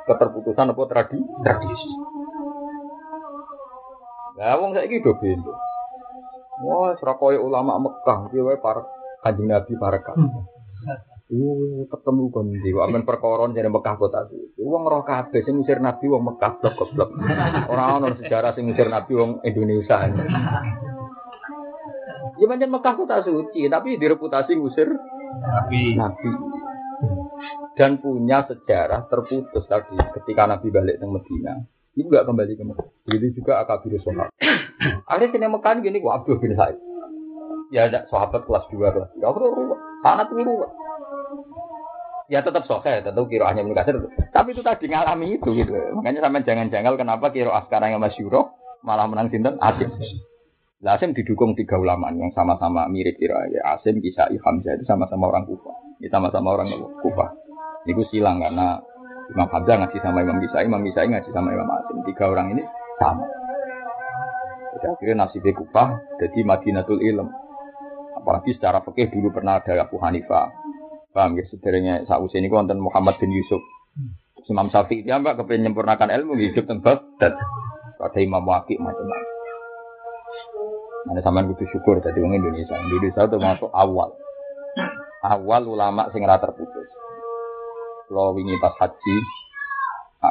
keterputusan 0.09 0.73
apa 0.73 0.83
tradi, 0.89 1.19
tradisi. 1.45 1.91
Nah, 4.35 4.57
wong 4.59 4.73
saya 4.73 4.89
gitu 4.89 5.13
bendo. 5.21 5.53
Wah, 6.65 6.97
serakoy 6.97 7.37
ulama 7.37 7.77
Mekah, 7.77 8.33
dia 8.33 8.57
para 8.57 8.89
kanjeng 9.21 9.53
Nabi 9.53 9.73
para 9.77 10.01
kan. 10.01 10.17
Uh, 11.25 11.89
ketemu 11.89 12.29
kon 12.29 12.53
di 12.53 12.69
amen 12.77 13.09
perkoron 13.09 13.57
jadi 13.57 13.73
Mekah 13.73 13.97
kota 13.97 14.29
itu. 14.29 14.61
Wong 14.61 14.85
roh 14.85 15.01
kabeh 15.09 15.41
sing 15.41 15.57
ngusir 15.57 15.81
Nabi 15.81 16.05
wong 16.13 16.21
Mekah 16.21 16.61
blok 16.61 16.77
goblok. 16.77 17.17
Ora 17.73 17.97
ono 17.97 18.13
sejarah 18.21 18.53
sing 18.53 18.69
ngusir 18.69 18.93
Nabi 18.93 19.13
wong 19.17 19.41
Indonesia. 19.41 20.05
Ya 22.37 22.45
pancen 22.45 22.69
Mekah 22.69 22.95
kota 23.01 23.25
suci, 23.25 23.65
tapi 23.73 23.97
direputasi 23.97 24.53
ngusir 24.53 24.89
Nabi. 25.41 25.97
Nabi. 25.97 26.29
Dan 27.75 27.99
punya 27.99 28.47
sejarah 28.47 29.11
terputus 29.11 29.67
tadi 29.67 29.99
ketika 30.21 30.47
Nabi 30.47 30.71
balik 30.71 31.03
ke 31.03 31.07
Medina. 31.07 31.55
Itu 31.95 32.11
gak 32.11 32.27
kembali 32.27 32.53
ke 32.59 32.65
Mekah. 32.67 32.87
Begitu 33.07 33.43
juga 33.43 33.63
Akabir 33.63 33.99
Sohab. 34.03 34.31
Akhirnya 35.11 35.31
sini 35.31 35.47
Mekah 35.47 35.79
gini, 35.79 35.99
wah 36.03 36.19
Abdul 36.19 36.43
bin 36.43 36.59
Said. 36.59 36.75
Ya 37.71 37.87
ada 37.87 38.07
sahabat 38.11 38.47
kelas 38.47 38.67
2, 38.71 38.83
kelas 38.83 39.11
3. 39.19 39.23
Aku 39.23 39.39
ruwet. 39.39 39.79
Sangat 40.03 40.27
ruwet. 40.31 40.71
Ya 42.27 42.41
tetap 42.41 42.65
sohe, 42.65 43.05
tetap 43.05 43.25
kiroahnya 43.29 43.63
Ibnu 43.63 43.77
Katsir. 43.77 44.01
Tapi 44.33 44.57
itu 44.57 44.63
tadi 44.65 44.89
ngalami 44.89 45.39
itu 45.39 45.51
gitu. 45.55 45.71
Makanya 46.01 46.25
sama 46.25 46.41
jangan 46.41 46.67
jangal 46.73 46.95
kenapa 46.97 47.29
kiroah 47.31 47.63
sekarang 47.69 47.95
yang 47.95 48.03
masyuroh 48.03 48.55
malah 48.81 49.07
menang 49.07 49.29
sinten 49.29 49.61
Asim. 49.61 49.93
Asim 50.85 51.17
didukung 51.17 51.57
tiga 51.57 51.81
ulama 51.81 52.13
yang 52.13 52.29
sama-sama 52.37 52.85
mirip 52.93 53.17
kira 53.17 53.49
ya 53.49 53.77
Asim, 53.77 54.05
Kisai, 54.05 54.37
Hamzah 54.37 54.77
itu 54.77 54.85
sama-sama 54.85 55.33
orang 55.33 55.49
Kufa. 55.49 55.73
Ini 55.97 56.13
sama-sama 56.13 56.53
orang 56.53 56.69
Kufa. 57.01 57.33
Itu 57.89 58.05
silang 58.13 58.45
karena 58.45 58.77
Imam 59.33 59.49
Hamzah 59.49 59.81
ngaji 59.81 59.99
sama 60.05 60.21
Imam 60.21 60.37
Kisai, 60.45 60.69
Imam 60.69 60.85
Kisai 60.85 61.09
ngaji 61.09 61.31
sama 61.33 61.57
Imam 61.57 61.69
Asim. 61.73 61.97
Tiga 62.05 62.25
orang 62.29 62.53
ini 62.53 62.63
sama. 63.01 63.25
Jadi 64.77 64.87
akhirnya 64.93 65.17
nasibnya 65.25 65.57
Kufa 65.57 65.85
jadi 66.21 66.39
Madinatul 66.45 67.01
Ilm. 67.01 67.29
Apalagi 68.21 68.53
secara 68.53 68.85
fikih 68.85 69.09
dulu 69.09 69.33
pernah 69.33 69.65
ada 69.65 69.89
Abu 69.89 69.97
Hanifah. 69.97 70.53
Paham 71.17 71.39
ya, 71.39 71.47
sederhana 71.49 72.05
saat 72.05 72.29
ini 72.37 72.51
konten 72.53 72.77
Muhammad 72.77 73.17
bin 73.23 73.33
Yusuf. 73.33 73.63
Imam 74.45 74.69
Syafi'i 74.69 75.07
dia 75.07 75.17
mbak 75.17 75.41
kepengen 75.41 75.73
menyempurnakan 75.73 76.13
ilmu 76.13 76.37
hidup 76.37 76.69
tempat 76.69 77.01
dan 77.17 77.33
ada 77.97 78.19
Imam 78.21 78.45
Waqi 78.45 78.77
macam-macam. 78.77 79.34
Mana 81.05 81.21
sama 81.21 81.45
butuh 81.45 81.69
syukur 81.69 82.01
jadi 82.01 82.17
orang 82.17 82.41
Indonesia. 82.41 82.77
Indonesia 82.81 83.29
itu 83.29 83.37
masuk 83.37 83.71
awal. 83.77 84.17
Awal 85.21 85.63
ulama 85.69 86.09
sing 86.13 86.25
rata 86.25 86.49
terputus. 86.49 86.89
Kalau 88.09 88.37
wingi 88.37 88.57
pas 88.61 88.73
haji, 88.81 89.17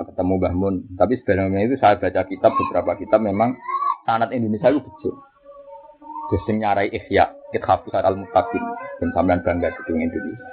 ketemu 0.02 0.34
Mbah 0.42 0.54
Mun. 0.58 0.76
Tapi 0.98 1.22
sebenarnya 1.22 1.70
itu 1.70 1.76
saya 1.78 2.02
baca 2.02 2.26
kitab 2.26 2.58
beberapa 2.58 2.98
kitab 2.98 3.22
memang 3.22 3.54
sanat 4.10 4.34
Indonesia 4.34 4.74
itu 4.74 4.82
betul. 4.82 5.14
Terus 6.34 6.50
nyarai 6.50 6.90
ikhya, 6.90 7.30
ithafus 7.54 7.94
al 7.94 8.18
mutakin 8.18 8.64
dan 8.98 9.10
sampean 9.14 9.40
bangga 9.46 9.70
di 9.70 9.82
Indonesia. 9.94 10.48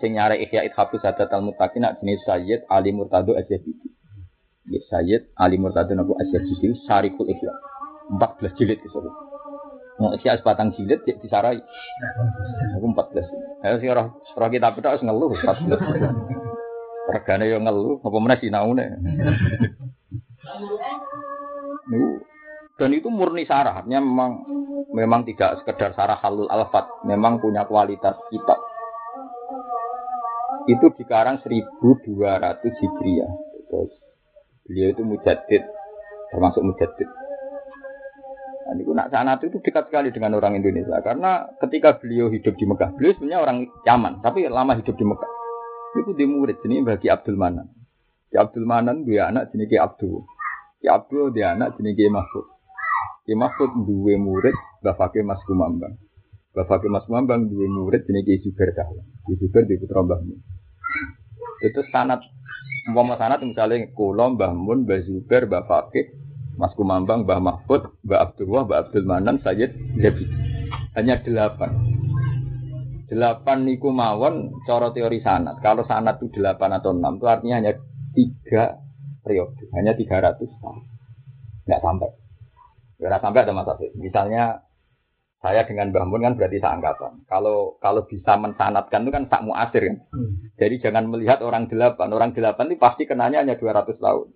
Sing 0.00 0.16
nyarai 0.16 0.40
ikhya 0.40 0.64
ithafus 0.64 1.04
al 1.04 1.42
mutakin 1.44 1.84
nak 1.84 2.00
jenis 2.00 2.24
Sayyid 2.24 2.64
Ali 2.72 2.96
Murtado 2.96 3.36
Asyabidi. 3.36 3.92
Ya 4.72 4.80
Sayyid 4.88 5.36
Ali 5.36 5.60
Murtado 5.60 5.92
Nabu 5.92 6.16
Asyabidi 6.16 6.72
Syarikul 6.88 7.28
Ikhya. 7.28 7.71
14 8.10 8.58
jilid 8.58 8.80
itu. 8.82 8.98
Mau 10.00 10.10
isi 10.16 10.26
batang 10.42 10.74
jilid 10.74 11.04
di 11.06 11.14
disarai. 11.20 11.60
Aku 12.78 12.86
14. 12.90 13.62
Ayo 13.62 13.76
sih 13.78 13.90
roh 13.92 14.18
roh 14.18 14.48
kita 14.50 14.74
beda 14.74 14.96
harus 14.96 15.04
ngeluh 15.06 15.36
14. 15.36 15.78
Regane 17.12 17.44
yo 17.50 17.58
ngeluh, 17.60 18.00
apa 18.02 18.18
meneh 18.18 18.38
sinaune. 18.40 18.86
Niku 21.90 22.32
dan 22.80 22.90
itu 22.98 23.12
murni 23.12 23.44
sarah, 23.44 23.84
artinya 23.84 24.00
memang 24.00 24.42
memang 24.90 25.22
tidak 25.28 25.62
sekedar 25.62 25.92
sarah 25.92 26.18
halul 26.18 26.48
alfat, 26.48 26.88
memang 27.06 27.38
punya 27.38 27.68
kualitas 27.68 28.16
kitab. 28.32 28.58
Itu 30.66 30.90
dikarang 30.96 31.38
1200 31.46 32.02
Hijriah. 32.58 33.32
Terus 33.70 33.92
beliau 34.66 34.88
itu 34.98 35.02
mujadid, 35.06 35.62
termasuk 36.34 36.62
mujadid. 36.64 37.08
Nah, 38.62 38.78
ini 38.78 38.86
nak 38.94 39.10
sanat 39.10 39.42
itu 39.42 39.58
dekat 39.58 39.90
sekali 39.90 40.14
dengan 40.14 40.38
orang 40.38 40.54
Indonesia 40.54 41.02
karena 41.02 41.50
ketika 41.58 41.98
beliau 41.98 42.30
hidup 42.30 42.54
di 42.54 42.64
Mekah, 42.64 42.94
beliau 42.94 43.12
sebenarnya 43.18 43.40
orang 43.42 43.58
Yaman, 43.82 44.22
tapi 44.22 44.46
lama 44.46 44.78
hidup 44.78 44.94
di 44.94 45.02
Mekah. 45.02 45.30
Itu 45.98 46.14
di 46.14 46.24
murid 46.24 46.62
ini 46.64 46.80
bagi 46.86 47.10
Abdul 47.10 47.36
Manan. 47.36 47.68
Ki 48.32 48.40
Abdul 48.40 48.64
Manan 48.64 49.04
dia 49.04 49.28
anak 49.28 49.52
jenis 49.52 49.68
Ki 49.68 49.76
Abdul. 49.76 50.24
Ki 50.80 50.88
Abdul 50.88 51.36
dia 51.36 51.52
anak 51.52 51.76
jenis 51.76 51.92
Ki 51.92 52.08
Mahfud. 52.08 52.46
Ki 53.28 53.36
Mahfud 53.36 53.70
dua 53.84 54.16
murid 54.16 54.56
bapaknya 54.80 55.36
Mas 55.36 55.44
Kumambang. 55.44 56.00
Bapaknya 56.56 56.96
Mas 56.96 57.04
Kumambang 57.04 57.50
dua 57.52 57.66
murid 57.68 58.08
jenis 58.08 58.24
Ki 58.24 58.40
Zubair 58.40 58.72
Dahlan. 58.72 59.04
Ki 59.28 59.36
Zubair 59.36 59.68
di 59.68 59.76
putra 59.76 60.00
Mbah 60.00 60.20
Itu 61.60 61.80
sanat 61.92 62.24
umpama 62.88 63.20
sanat 63.20 63.44
misalnya 63.44 63.84
kulo 63.92 64.32
Mbah 64.32 64.56
Mun, 64.56 64.88
Mbah 64.88 65.62
Fakih, 65.68 66.21
Mas 66.56 66.72
Kumambang, 66.76 67.24
Mbah 67.24 67.40
Mahfud, 67.40 67.96
Mbah 68.04 68.20
Abdullah, 68.28 68.62
Mbah 68.68 68.78
Abdul 68.88 69.06
Manan, 69.08 69.40
Sayyid 69.40 69.72
Zabi. 70.00 70.24
Hanya 70.92 71.20
delapan. 71.24 71.72
Delapan 73.08 73.58
niku 73.68 73.92
mawon 73.92 74.64
cara 74.64 74.92
teori 74.92 75.20
sanat. 75.20 75.60
Kalau 75.60 75.84
sanat 75.84 76.20
itu 76.20 76.40
delapan 76.40 76.80
atau 76.80 76.96
enam 76.96 77.20
itu 77.20 77.26
artinya 77.28 77.60
hanya 77.60 77.72
tiga 78.16 78.80
periode, 79.20 79.68
hanya 79.76 79.92
tiga 79.96 80.20
ratus 80.20 80.48
tahun. 80.60 80.80
Nggak 81.68 81.80
sampai. 81.80 82.10
Nggak 83.00 83.20
sampai 83.20 83.40
ada 83.44 83.52
masa 83.52 83.72
Misalnya 83.96 84.44
saya 85.42 85.66
dengan 85.66 85.90
Mbah 85.90 86.06
Mun 86.06 86.22
kan 86.22 86.34
berarti 86.38 86.62
seangkatan. 86.62 87.26
Kalau 87.26 87.76
kalau 87.82 88.06
bisa 88.06 88.38
mensanatkan 88.38 89.02
itu 89.02 89.10
kan 89.10 89.24
tak 89.26 89.42
muasir 89.42 89.82
kan. 89.82 89.98
Hmm. 90.14 90.32
Jadi 90.56 90.78
jangan 90.78 91.10
melihat 91.10 91.42
orang 91.42 91.66
delapan. 91.66 92.08
Orang 92.14 92.30
delapan 92.32 92.70
itu 92.70 92.78
pasti 92.78 93.04
kenanya 93.04 93.42
hanya 93.42 93.58
200 93.58 93.98
tahun. 93.98 94.28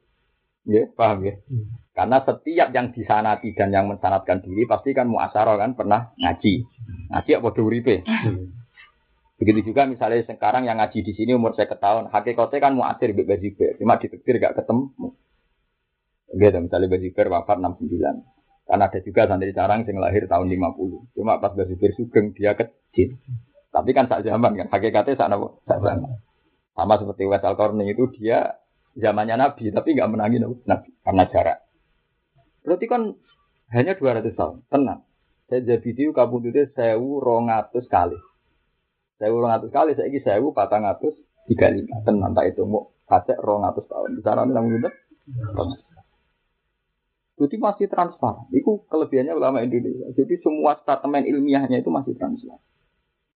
Ya, 0.66 0.82
paham 0.98 1.22
ya? 1.22 1.38
Hmm. 1.46 1.85
Karena 1.96 2.20
setiap 2.20 2.68
yang 2.76 2.92
disanati 2.92 3.56
dan 3.56 3.72
yang 3.72 3.88
mensanatkan 3.88 4.44
diri 4.44 4.68
pasti 4.68 4.92
kan 4.92 5.08
muasaro 5.08 5.56
kan 5.56 5.72
pernah 5.72 6.12
ngaji. 6.20 6.60
Ngaji 7.08 7.30
apa 7.40 7.48
uripe. 7.56 8.04
Hmm. 8.04 8.52
Begitu 9.40 9.72
juga 9.72 9.88
misalnya 9.88 10.20
sekarang 10.28 10.68
yang 10.68 10.76
ngaji 10.76 11.00
di 11.00 11.12
sini 11.16 11.32
umur 11.32 11.56
saya 11.56 11.72
tahun, 11.72 12.12
hakikatnya 12.12 12.60
kan 12.60 12.72
muasir 12.76 13.16
bebas 13.16 13.40
bajiber, 13.40 13.80
cuma 13.80 13.96
ditektir 13.96 14.36
gak 14.36 14.60
ketemu. 14.60 14.92
Gitu, 16.36 16.58
misalnya 16.68 16.88
bajiber 16.88 17.26
wafat 17.32 17.56
69. 17.64 17.88
Karena 18.66 18.84
ada 18.92 18.98
juga 19.00 19.20
santri 19.28 19.56
carang 19.56 19.80
yang 19.88 19.96
lahir 19.96 20.24
tahun 20.28 20.52
50. 20.52 21.16
Cuma 21.16 21.40
pas 21.40 21.52
bajiber 21.52 21.96
sugeng 21.96 22.36
dia 22.36 22.52
kecil. 22.56 23.16
Tapi 23.72 23.90
kan 23.92 24.08
saat 24.08 24.24
zaman 24.24 24.52
kan, 24.52 24.68
hakikatnya 24.68 25.16
saat 25.16 25.32
zaman. 25.32 26.20
Sama 26.76 26.94
seperti 27.00 27.24
Wes 27.24 27.44
Al 27.44 27.56
itu 27.88 28.04
dia 28.20 28.60
zamannya 28.96 29.36
Nabi, 29.36 29.72
tapi 29.72 29.96
nggak 29.96 30.10
menangi 30.12 30.40
Nabi 30.40 30.90
karena 31.04 31.24
jarak. 31.28 31.65
Berarti 32.66 32.86
kan 32.90 33.14
hanya 33.70 33.94
200 33.94 34.34
tahun, 34.34 34.66
tenang. 34.66 35.06
Saya 35.46 35.62
jadi 35.62 35.88
itu 35.94 36.10
kabudutnya 36.10 36.66
sewu 36.74 37.22
rongatus 37.22 37.86
kali. 37.86 38.18
Sewu 39.22 39.38
rongatus 39.38 39.70
kali, 39.70 39.94
saya 39.94 40.10
ini 40.10 40.18
sewu 40.18 40.50
patang 40.50 40.82
atus 40.82 41.14
tiga 41.46 41.70
lima. 41.70 42.02
Tenang, 42.02 42.34
tak 42.34 42.50
itu 42.50 42.66
mau 42.66 42.90
kacek 43.06 43.38
rongatus 43.38 43.86
tahun. 43.86 44.18
Bicara 44.18 44.42
ini 44.42 44.50
namun 44.50 44.82
itu. 44.82 44.90
Jadi 47.36 47.54
masih 47.62 47.86
transparan. 47.86 48.50
Itu 48.50 48.82
kelebihannya 48.90 49.38
ulama 49.38 49.62
Indonesia. 49.62 50.10
Jadi 50.18 50.34
semua 50.42 50.74
statement 50.82 51.30
ilmiahnya 51.30 51.78
itu 51.78 51.90
masih 51.94 52.18
transparan. 52.18 52.58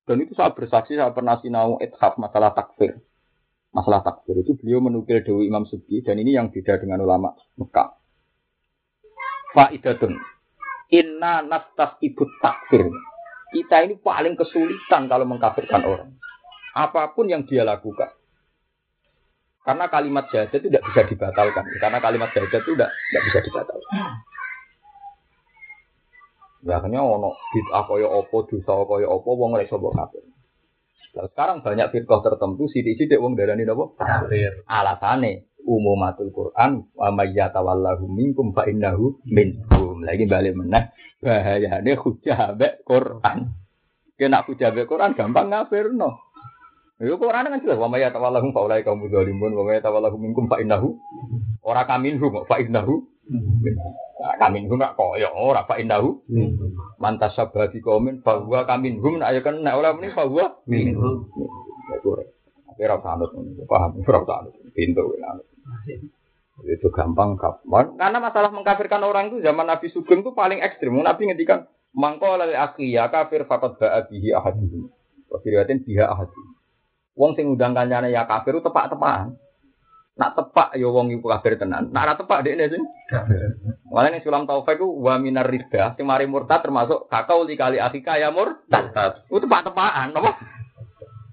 Dan 0.03 0.19
itu 0.19 0.35
saya 0.35 0.51
bersaksi, 0.51 0.99
saya 0.99 1.15
pernah 1.15 1.39
sinau 1.39 1.79
ethaf 1.79 2.19
masalah 2.19 2.51
takfir 2.51 2.99
masalah 3.71 4.03
takfir 4.03 4.35
itu 4.43 4.51
beliau 4.59 4.83
menukil 4.83 5.23
Dewi 5.23 5.47
Imam 5.47 5.63
Subki 5.63 6.03
dan 6.03 6.19
ini 6.19 6.35
yang 6.35 6.51
beda 6.51 6.75
dengan 6.79 7.07
ulama 7.07 7.31
Mekah. 7.55 8.00
Faidatun. 9.51 10.15
Inna 10.91 11.43
nastas 11.43 11.95
ibu 12.03 12.27
takfir. 12.43 12.87
Kita 13.51 13.83
ini 13.83 13.99
paling 13.99 14.39
kesulitan 14.39 15.11
kalau 15.11 15.27
mengkafirkan 15.27 15.83
orang. 15.83 16.11
Apa 16.71 17.11
pun 17.11 17.27
yang 17.27 17.43
dia 17.43 17.67
lakukan. 17.67 18.15
Karena 19.61 19.91
kalimat 19.91 20.25
jahat 20.31 20.49
itu 20.55 20.71
tidak 20.71 20.83
bisa 20.89 21.03
dibatalkan. 21.05 21.63
Karena 21.77 21.99
kalimat 21.99 22.31
jahat 22.31 22.49
itu 22.49 22.73
tidak, 22.73 22.89
tidak 22.89 23.23
bisa 23.27 23.39
dibatalkan. 23.43 23.91
Ya 26.61 26.77
akhirnya 26.77 27.01
ono 27.01 27.33
bid'ah 27.51 27.83
kaya 27.89 28.07
apa, 28.07 28.37
dosa 28.45 28.73
kaya 28.85 29.07
apa, 29.09 29.29
wong 29.33 29.49
ora 29.57 29.65
iso 29.65 29.81
kafir. 29.81 30.23
Nah, 31.11 31.27
sekarang 31.27 31.59
banyak 31.59 31.91
firqah 31.91 32.23
tertentu 32.23 32.71
sithik-sithik 32.71 33.19
wong 33.19 33.35
darani 33.35 33.67
napa? 33.67 33.91
Kafir. 33.99 34.63
Alasane 34.63 35.50
umumatul 35.65 36.33
Quran 36.33 36.87
wa 36.95 37.09
may 37.13 37.31
yatawallahu 37.31 38.05
minkum 38.09 38.51
fa 38.51 38.67
innahu 38.67 39.19
minhum. 39.27 40.01
Lagi 40.01 40.25
balik 40.25 40.57
meneh 40.57 40.91
bahayane 41.21 41.93
hujah 41.97 42.57
mbek 42.57 42.81
Quran. 42.85 43.53
Kena 44.17 44.45
hujah 44.45 44.69
mbek 44.73 44.87
Quran 44.89 45.13
gampang 45.13 45.49
ngafirno. 45.53 46.17
Yo 47.01 47.17
Quran 47.17 47.49
kan 47.49 47.61
jelas 47.65 47.81
wa 47.81 47.89
may 47.89 48.05
yatawallahu 48.05 48.53
fa 48.53 48.61
ulai 48.61 48.85
kaum 48.85 49.01
dzalimun 49.05 49.57
wa 49.57 49.63
may 49.65 49.81
yatawallahu 49.81 50.17
minkum 50.21 50.45
fa 50.45 50.61
innahu 50.61 51.01
ora 51.65 51.85
kaminhum 51.89 52.45
fa 52.45 52.61
innahu 52.61 53.11
Nah, 54.21 54.37
kamin 54.37 54.69
hum 54.69 54.77
nak 54.77 54.93
koyo 54.93 55.33
ora 55.33 55.65
fa 55.65 55.81
indahu. 55.81 56.21
Mantas 57.01 57.33
sabah 57.33 57.73
di 57.73 57.81
komen 57.81 58.21
bahwa 58.21 58.69
kamin 58.69 59.01
hum 59.01 59.17
nak 59.17 59.33
ayo 59.33 59.41
kan 59.41 59.65
nak 59.65 59.81
ora 59.81 59.97
muni 59.97 60.13
bahwa 60.13 60.61
minhum. 60.69 61.25
Tapi 62.69 62.81
ora 62.85 62.97
sanut 63.01 63.33
paham 63.65 63.97
ora 64.05 64.21
sanut 64.21 64.53
pintu 64.77 65.15
anut. 65.25 65.47
Itu 66.67 66.93
gampang 66.93 67.39
kapan. 67.39 67.97
Karena 67.97 68.19
masalah 68.21 68.53
mengkafirkan 68.53 69.01
orang 69.01 69.33
itu 69.33 69.41
zaman 69.41 69.65
Nabi 69.65 69.87
Sugeng 69.89 70.21
itu 70.21 70.31
paling 70.35 70.61
ekstrim. 70.61 70.93
Nabi 70.93 71.31
ngendikan 71.31 71.65
mangko 71.95 72.37
lali 72.37 72.55
akhi 72.55 72.93
ya 72.93 73.09
kafir 73.11 73.43
fakat 73.49 73.79
ba'a 73.79 74.07
bihi 74.07 74.31
ahaduhum. 74.31 74.91
diriwayatin 75.31 75.87
biha 75.87 76.11
ahadi. 76.11 76.43
Wong 77.15 77.39
sing 77.39 77.55
undang 77.55 77.71
kancane 77.71 78.11
ya 78.11 78.27
kafir 78.27 78.59
tepak-tepakan. 78.59 79.39
Nak 80.19 80.31
tepak 80.35 80.75
ya 80.75 80.91
wong 80.91 81.15
iku 81.15 81.31
kafir 81.31 81.55
tenan. 81.55 81.87
Nak 81.95 82.03
ora 82.03 82.15
tepak 82.19 82.43
dekne 82.43 82.67
sing 82.67 82.83
Mulane 83.87 84.19
ning 84.19 84.21
sulam 84.23 84.43
taufik 84.43 84.79
ku 84.79 84.99
wa 85.03 85.15
minar 85.19 85.47
ridha 85.47 85.95
sing 85.95 86.03
mari 86.03 86.27
murtad 86.27 86.63
termasuk 86.63 87.07
kakau 87.07 87.47
kali 87.47 87.79
akika 87.79 88.19
ya 88.19 88.27
murtad. 88.27 88.91
Itu 89.31 89.39
tepak-tepakan 89.39 90.11
apa? 90.11 90.31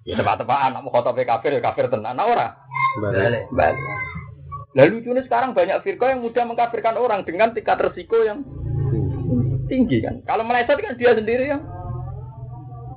Ya 0.07 0.15
tepak-tepakan 0.15 0.79
nak 0.79 0.87
khotobe 0.87 1.27
kafir 1.27 1.59
ya 1.59 1.61
kafir 1.63 1.91
tenan. 1.91 2.15
Nah 2.15 2.27
ora. 2.27 2.55
Balik. 3.03 3.51
Balik. 3.51 4.18
Lalu 4.79 5.03
lucunya 5.03 5.27
sekarang 5.27 5.59
banyak 5.59 5.83
firqa 5.83 6.15
yang 6.15 6.23
mudah 6.23 6.47
mengkafirkan 6.47 6.95
orang 6.95 7.27
dengan 7.27 7.51
tingkat 7.51 7.83
resiko 7.83 8.23
yang 8.23 8.47
tinggi 9.67 9.99
kan. 10.07 10.23
Kalau 10.23 10.47
meleset 10.47 10.79
kan 10.79 10.95
dia 10.95 11.19
sendiri 11.19 11.51
yang 11.51 11.63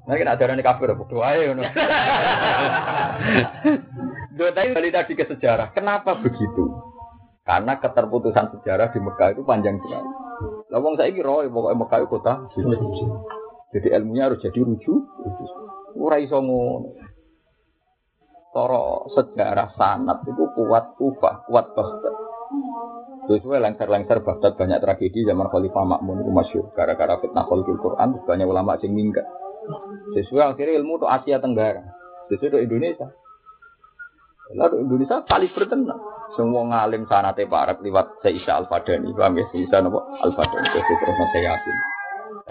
Nah, 0.01 0.17
kita 0.17 0.33
ada 0.33 0.43
orang 0.43 0.65
kafir, 0.65 0.91
bodoh 0.97 1.21
aja. 1.21 1.53
Dua 4.35 4.49
tadi 4.49 4.73
balik 4.73 4.91
tadi 4.97 5.13
ke 5.13 5.29
sejarah. 5.29 5.71
Kenapa 5.77 6.17
begitu? 6.17 6.73
Karena 7.45 7.77
keterputusan 7.77 8.59
sejarah 8.59 8.89
di 8.91 8.99
Mekah 8.99 9.37
itu 9.37 9.45
panjang 9.45 9.77
sekali. 9.77 10.09
Lawang 10.73 10.97
saya 10.97 11.13
kira, 11.13 11.45
pokoknya 11.47 11.79
Mekah 11.79 11.97
itu 12.01 12.09
kota. 12.09 12.33
Jadi 13.71 13.87
ilmunya 13.93 14.27
harus 14.27 14.41
jadi 14.41 14.59
rujuk. 14.59 15.01
Ora 15.95 16.17
iso 16.17 16.43
ngono. 16.43 16.91
Toro 18.51 19.07
sejarah 19.15 19.71
sanat 19.79 20.27
itu 20.27 20.43
kuat 20.51 20.99
Kufah, 20.99 21.47
kuat 21.47 21.71
Baghdad. 21.71 22.15
Sesuai 23.31 23.63
lengser-lengser 23.63 24.19
Baghdad 24.19 24.59
banyak 24.59 24.83
tragedi 24.83 25.23
zaman 25.23 25.47
Khalifah 25.47 25.87
Makmun 25.87 26.19
itu 26.19 26.31
masyur. 26.35 26.65
Gara-gara 26.75 27.15
fitnah 27.23 27.47
khalifah 27.47 27.79
Quran, 27.79 28.09
banyak 28.27 28.43
ulama 28.43 28.75
yang 28.83 28.91
minggat. 28.91 29.23
Sesuai 30.11 30.51
akhirnya 30.51 30.83
ilmu 30.83 30.99
itu 30.99 31.07
Asia 31.07 31.39
Tenggara. 31.39 31.95
Sesuai 32.27 32.49
itu 32.51 32.59
Indonesia. 32.59 33.07
Lalu 34.51 34.83
Indonesia 34.83 35.23
paling 35.23 35.51
bertenang. 35.55 36.01
Semua 36.35 36.63
ngalim 36.67 37.07
sanate 37.07 37.47
parat 37.47 37.79
lewat 37.79 38.19
Sayyidina 38.19 38.67
Al-Fadani. 38.67 39.15
Paham 39.15 39.39
ya? 39.39 39.45
Apa? 39.47 39.99
Al-Fadani. 40.27 40.67
Terus 40.75 40.85
terus 40.91 41.15
saya 41.31 41.55
yakin. 41.55 41.75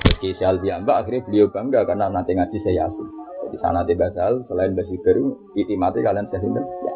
Terus 0.01 0.17
Kiai 0.21 0.45
Al-Biamba 0.49 0.93
akhirnya 1.05 1.29
beliau 1.29 1.53
bangga 1.53 1.85
karena 1.85 2.09
nanti 2.09 2.33
ngaji 2.33 2.57
saya 2.65 2.89
yakin. 2.89 3.20
Jadi 3.51 3.67
sana 3.67 3.83
di 3.83 3.99
Basal, 3.99 4.47
selain 4.47 4.79
Basi 4.79 4.95
Baru, 5.03 5.51
mati 5.75 5.99
kalian 6.07 6.31
saya 6.31 6.39
sinten? 6.39 6.63
Ya. 6.63 6.95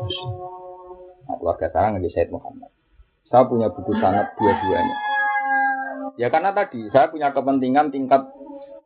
Nah, 1.27 1.35
keluarga 1.43 1.67
saya 1.75 1.99
ngaji 1.99 2.15
Said 2.15 2.31
Muhammad. 2.31 2.71
Saya 3.27 3.43
punya 3.51 3.75
buku 3.75 3.91
sanat 3.99 4.39
dua-duanya. 4.39 4.97
Ya 6.15 6.31
karena 6.31 6.55
tadi 6.55 6.87
saya 6.95 7.11
punya 7.11 7.35
kepentingan 7.35 7.91
tingkat 7.91 8.23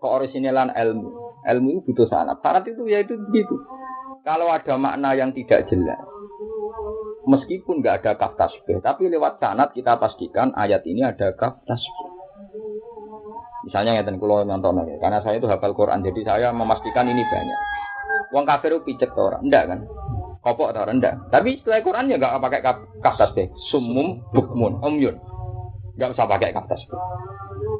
keorisinalan 0.00 0.72
ilmu. 0.72 1.12
Ilmu 1.44 1.68
itu 1.76 1.92
butuh 1.92 2.08
sanat. 2.08 2.40
Sanat 2.40 2.64
itu 2.64 2.88
ya 2.88 3.04
itu 3.04 3.20
begitu. 3.28 3.52
Kalau 4.24 4.48
ada 4.48 4.80
makna 4.80 5.12
yang 5.12 5.36
tidak 5.36 5.68
jelas, 5.68 6.00
meskipun 7.28 7.84
nggak 7.84 8.00
ada 8.00 8.16
kaf 8.16 8.32
tasbih, 8.40 8.80
tapi 8.80 9.12
lewat 9.12 9.44
sanat 9.44 9.76
kita 9.76 10.00
pastikan 10.00 10.56
ayat 10.56 10.88
ini 10.88 11.04
ada 11.04 11.36
kaf 11.36 11.60
tasbih. 11.68 12.17
Misalnya 13.66 13.98
ngeten 13.98 14.22
kula 14.22 14.46
nonton 14.46 14.86
ya, 14.86 14.96
karena 15.02 15.18
saya 15.24 15.42
itu 15.42 15.50
hafal 15.50 15.74
Quran, 15.74 16.06
jadi 16.06 16.20
saya 16.22 16.48
memastikan 16.54 17.10
ini 17.10 17.26
banyak. 17.26 17.60
Wong 18.30 18.44
kafir 18.46 18.76
itu 18.76 18.84
picek 18.86 19.16
orang, 19.18 19.42
enggak 19.42 19.64
kan? 19.66 19.80
Kopok 20.44 20.70
atau 20.70 20.86
enggak. 20.86 21.18
Tapi 21.34 21.58
setelah 21.58 21.82
Quran 21.82 22.12
ya 22.12 22.16
nggak 22.20 22.38
pakai 22.38 22.60
kaf 23.02 23.16
tasbih. 23.18 23.50
Sumum 23.72 24.22
bukmun 24.30 24.78
umyun. 24.84 25.18
Enggak 25.98 26.14
usah 26.14 26.30
pakai 26.30 26.54
kaf 26.54 26.70
tasbih. 26.70 26.98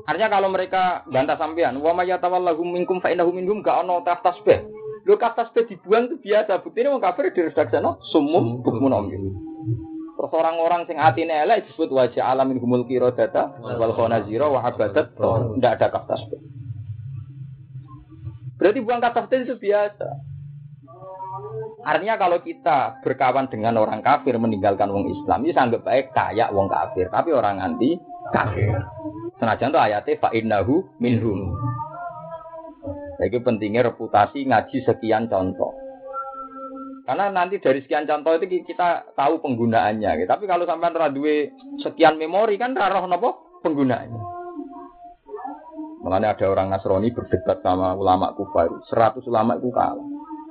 Artinya 0.09 0.41
kalau 0.41 0.49
mereka 0.51 1.05
bantah 1.07 1.39
sampean, 1.39 1.79
wa 1.79 1.93
may 1.95 2.11
yatawallahu 2.11 2.64
minkum 2.64 2.99
fa 2.99 3.12
innahu 3.12 3.31
minhum 3.31 3.62
gak 3.62 3.85
ono 3.85 4.03
kaf 4.03 4.24
tasbih. 4.24 4.64
Lho 5.07 5.14
kaf 5.20 5.37
tasbih 5.39 5.68
dibuang 5.68 6.11
itu 6.11 6.16
biasa. 6.20 6.64
Buktinya 6.64 6.97
wong 6.97 7.03
kafir 7.05 7.31
diredaksana 7.31 8.03
sumum 8.11 8.64
bukmun 8.64 8.93
umyun. 8.93 9.48
Terus 10.19 10.35
orang-orang 10.35 10.83
sing 10.91 10.99
atine 10.99 11.31
elek 11.47 11.71
disebut 11.71 11.95
wajah 11.95 12.27
alamin 12.35 12.59
humul 12.59 12.83
data 13.14 13.55
wal 13.62 13.95
khonazira 13.95 14.51
wa 14.51 14.66
abadat 14.66 15.14
tidak 15.14 15.73
ada 15.79 15.87
tasbih. 15.95 16.43
Berarti 18.59 18.83
buang 18.83 18.99
tasbih 18.99 19.47
itu 19.47 19.55
biasa. 19.55 20.09
Artinya 21.87 22.19
kalau 22.19 22.43
kita 22.43 22.99
berkawan 23.07 23.47
dengan 23.47 23.79
orang 23.79 24.03
kafir 24.03 24.35
meninggalkan 24.35 24.91
wong 24.91 25.07
Islam, 25.07 25.47
itu 25.47 25.55
anggap 25.55 25.87
baik 25.87 26.11
kayak 26.11 26.51
wong 26.51 26.66
kafir, 26.66 27.07
tapi 27.14 27.31
orang 27.31 27.62
anti 27.62 27.95
kafir. 28.35 28.75
Senajan 29.39 29.71
tuh 29.71 29.79
ayatnya 29.79 30.19
fa 30.19 30.35
innahu 30.35 30.83
minhum. 30.99 31.55
Jadi 33.23 33.39
pentingnya 33.39 33.87
reputasi 33.87 34.51
ngaji 34.51 34.83
sekian 34.83 35.31
contoh. 35.31 35.88
Karena 37.09 37.33
nanti 37.33 37.57
dari 37.57 37.81
sekian 37.81 38.05
contoh 38.05 38.37
itu 38.37 38.69
kita 38.69 39.17
tahu 39.17 39.41
penggunaannya. 39.41 40.11
Gitu. 40.21 40.29
Tapi 40.29 40.45
kalau 40.45 40.69
sampai 40.69 40.93
radue 40.93 41.57
sekian 41.81 42.21
memori 42.21 42.61
kan 42.61 42.77
roh 42.77 43.09
nopo 43.09 43.61
penggunaannya. 43.65 44.21
Makanya 46.05 46.37
ada 46.37 46.47
orang 46.53 46.69
Nasrani 46.69 47.09
berdebat 47.09 47.65
sama 47.65 47.97
ulama 47.97 48.37
kufar. 48.37 48.69
Seratus 48.93 49.25
ulama 49.25 49.57
itu 49.57 49.73
kalah. 49.73 50.05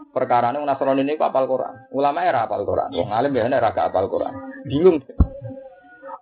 Perkara 0.09 0.49
ini 0.49 0.65
Nasrani 0.65 1.05
ini 1.05 1.13
apal 1.21 1.45
Quran. 1.45 1.93
Ulama 1.93 2.25
era 2.25 2.49
apal 2.49 2.65
Quran. 2.65 2.89
Wong 2.89 3.13
alim 3.13 3.37
biasanya 3.37 3.61
era 3.61 3.69
apal 3.77 4.09
Quran. 4.09 4.33
Bingung. 4.65 4.97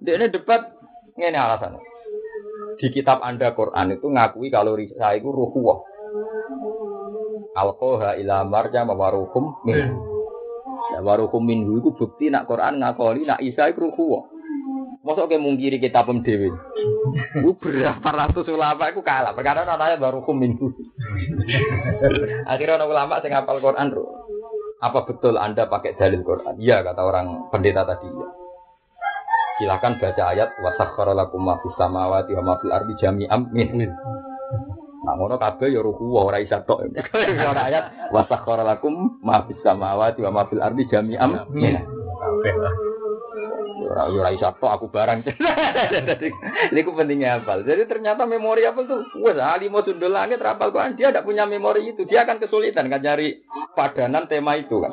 Dia 0.04 0.20
ini 0.20 0.28
debat 0.36 0.68
ini 1.16 1.32
alasannya. 1.32 1.80
Di 2.76 2.92
kitab 2.92 3.24
Anda 3.24 3.56
Quran 3.56 3.96
itu 3.96 4.12
ngakui 4.12 4.52
kalau 4.52 4.76
saya 5.00 5.16
itu 5.16 5.32
ruhuwah. 5.32 5.80
Alkoha 7.56 8.20
ila 8.20 8.44
marja 8.44 8.84
mawarukum 8.84 9.64
min. 9.64 10.15
Ya 10.94 11.00
warukum 11.02 11.42
minhu 11.42 11.82
itu 11.82 11.90
bukti 11.96 12.30
nak 12.30 12.46
Quran 12.46 12.78
ngakoli 12.78 13.26
nak 13.26 13.42
Isa 13.42 13.72
itu 13.72 13.90
ruhu. 13.90 14.22
Masa 15.06 15.30
kayak 15.30 15.42
mungkiri 15.42 15.78
kita 15.78 16.02
pun. 16.02 16.26
Itu 16.26 17.52
berapa 17.62 18.10
ratus 18.10 18.50
ulama 18.50 18.90
itu 18.90 19.06
kalah. 19.06 19.38
Perkara 19.38 19.62
namanya 19.62 20.02
warukum 20.02 20.34
minhu. 20.34 20.74
Akhirnya 22.50 22.82
orang 22.82 22.90
ulama 22.90 23.14
yang 23.22 23.42
ngapal 23.42 23.62
Quran 23.62 23.94
bro. 23.94 24.06
Apa 24.82 25.06
betul 25.06 25.38
anda 25.38 25.70
pakai 25.70 25.94
dalil 25.98 26.26
Quran? 26.26 26.58
Iya 26.58 26.82
kata 26.82 27.02
orang 27.06 27.50
pendeta 27.54 27.86
tadi. 27.86 28.10
Ya. 28.10 28.28
Silakan 29.56 30.04
baca 30.04 30.24
ayat 30.36 30.50
wasakhara 30.60 31.16
lakum 31.16 31.48
ma 31.48 31.56
fis 31.64 31.72
samawati 31.80 32.36
wa 32.36 32.44
ma 32.44 32.54
fil 32.60 32.74
ardi 32.76 32.94
min. 33.54 33.90
Nah 35.06 35.14
ngono 35.14 35.38
kabeh 35.38 35.70
ya 35.70 35.86
ruku 35.86 36.18
ora 36.18 36.42
isa 36.42 36.66
tok. 36.66 36.82
Ora 37.54 37.70
ayat 37.70 38.10
wa 38.10 38.26
sakhara 38.26 38.66
lakum 38.66 39.22
ma 39.22 39.46
fis 39.46 39.62
samawati 39.62 40.26
wa 40.26 40.42
ma 40.42 40.44
fil 40.50 40.66
ardi 40.66 40.90
jami'an. 40.90 41.46
Kabeh 41.46 42.54
lah. 42.58 42.74
Ora 43.86 44.10
ora 44.10 44.30
isa 44.34 44.50
tok 44.58 44.72
aku 44.74 44.86
barang. 44.90 45.30
Niku 46.74 46.98
pentingnya 46.98 47.38
hafal. 47.38 47.62
Jadi 47.62 47.86
ternyata 47.86 48.26
memori 48.26 48.66
apa 48.66 48.82
tuh? 48.82 49.06
Wes 49.22 49.38
alimo 49.38 49.86
sundul 49.86 50.10
langit 50.10 50.42
rapal 50.42 50.74
Quran 50.74 50.98
dia 50.98 51.14
tidak 51.14 51.30
punya 51.30 51.46
memori 51.46 51.94
itu. 51.94 52.02
Dia 52.10 52.26
akan 52.26 52.42
kesulitan 52.42 52.90
kan 52.90 53.06
cari 53.06 53.46
padanan 53.78 54.26
tema 54.26 54.58
itu 54.58 54.82
kan. 54.82 54.90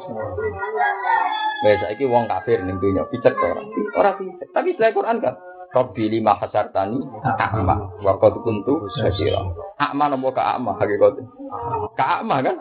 Wes 1.64 1.80
saiki 1.80 2.04
wong 2.04 2.28
kafir 2.28 2.60
ning 2.60 2.76
dunya 2.84 3.08
picek 3.08 3.32
ora. 3.32 3.64
Ora 3.96 4.10
picek. 4.20 4.52
Tapi 4.52 4.76
setelah 4.76 4.92
Quran 4.92 5.18
kan 5.24 5.34
Rabbi 5.72 6.04
lima 6.12 6.36
hasartani 6.36 7.00
a'ma 7.24 8.04
wa 8.04 8.12
qad 8.20 8.36
kuntu 8.44 8.92
basira. 8.92 9.40
A'ma 9.80 10.12
nopo 10.12 10.36
ka 10.36 10.56
a'ma 10.56 10.76
hakikat. 10.76 11.16
Ka 11.96 12.20
a'ma 12.20 12.44
kan? 12.44 12.56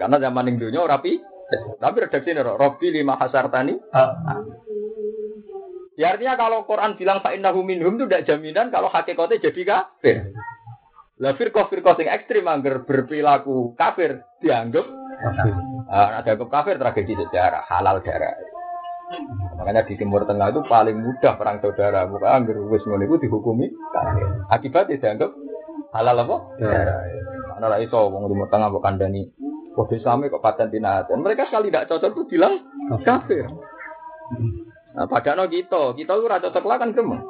Karena 0.00 0.16
zaman 0.20 0.48
ning 0.48 0.56
dunya 0.56 0.80
ora 0.80 0.96
pi. 1.00 1.20
Tapi 1.76 1.96
redaksi 2.00 2.32
ini 2.32 2.40
Rabbi 2.40 2.86
lima 2.88 3.20
hasartani. 3.20 3.76
Ya 5.96 6.12
artinya 6.12 6.36
kalau 6.36 6.64
Quran 6.68 6.96
bilang 7.00 7.24
fa 7.24 7.32
innahu 7.32 7.64
minhum 7.64 7.96
itu 7.96 8.04
tidak 8.04 8.28
jaminan 8.28 8.68
kalau 8.68 8.92
hakikatnya 8.92 9.40
jadi 9.40 9.60
kafir. 9.64 10.32
Lah 11.16 11.32
firqah 11.32 11.72
firqah 11.72 11.96
sing 11.96 12.12
ekstrim 12.12 12.44
angger 12.44 12.84
berperilaku 12.84 13.72
kafir 13.80 14.20
dianggap 14.44 14.84
ada 15.88 16.20
dianggap 16.20 16.48
kafir 16.52 16.76
tragedi 16.76 17.16
sejarah 17.16 17.64
halal 17.72 18.04
darah. 18.04 18.36
Makanya 19.56 19.86
di 19.86 19.94
Timur 19.94 20.26
Tengah 20.26 20.50
itu 20.50 20.60
paling 20.66 20.98
mudah 20.98 21.38
perang 21.38 21.62
saudara. 21.62 22.10
Bukan 22.10 22.26
anggur 22.26 22.58
wis 22.70 22.82
ngono 22.82 23.06
iku 23.06 23.22
dihukumi 23.22 23.70
Akibatnya 24.50 24.98
dianggap 24.98 25.30
halal 25.94 26.26
apa? 26.26 26.36
Ya. 26.58 26.82
Mana 27.56 27.72
lah 27.72 27.78
iso 27.80 28.10
wong 28.10 28.26
Timur 28.26 28.50
Tengah 28.50 28.68
mbok 28.68 28.82
kandhani 28.82 29.30
kode 29.76 30.00
Islam 30.00 30.24
kok 30.26 30.42
paten 30.42 30.72
tinatan. 30.72 31.20
Mereka 31.20 31.52
sekali 31.52 31.68
tidak 31.68 31.92
cocok 31.92 32.10
tuh 32.16 32.26
bilang 32.26 32.64
kafir. 33.04 33.44
Nah, 34.96 35.04
padahal 35.04 35.44
kita, 35.52 35.92
kita 35.92 36.12
itu 36.16 36.24
rada 36.24 36.48
cocok 36.48 36.64
lah 36.64 36.80
kan 36.80 36.96
gemeng. 36.96 37.20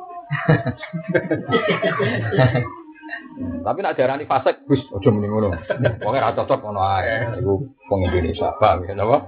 Tapi 3.36 3.82
nak 3.82 3.98
darani 3.98 4.24
fasik, 4.24 4.62
Gus, 4.70 4.80
aja 4.94 5.10
mending 5.10 5.30
ngono. 5.34 5.50
Wong 6.06 6.14
ora 6.14 6.32
cocok 6.32 6.62
ngono 6.62 6.80
ae. 6.80 7.42
Iku 7.42 7.66
wong 7.90 8.00
Indonesia, 8.06 8.54
paham 8.62 8.86
ya 8.86 8.94
napa? 8.94 9.26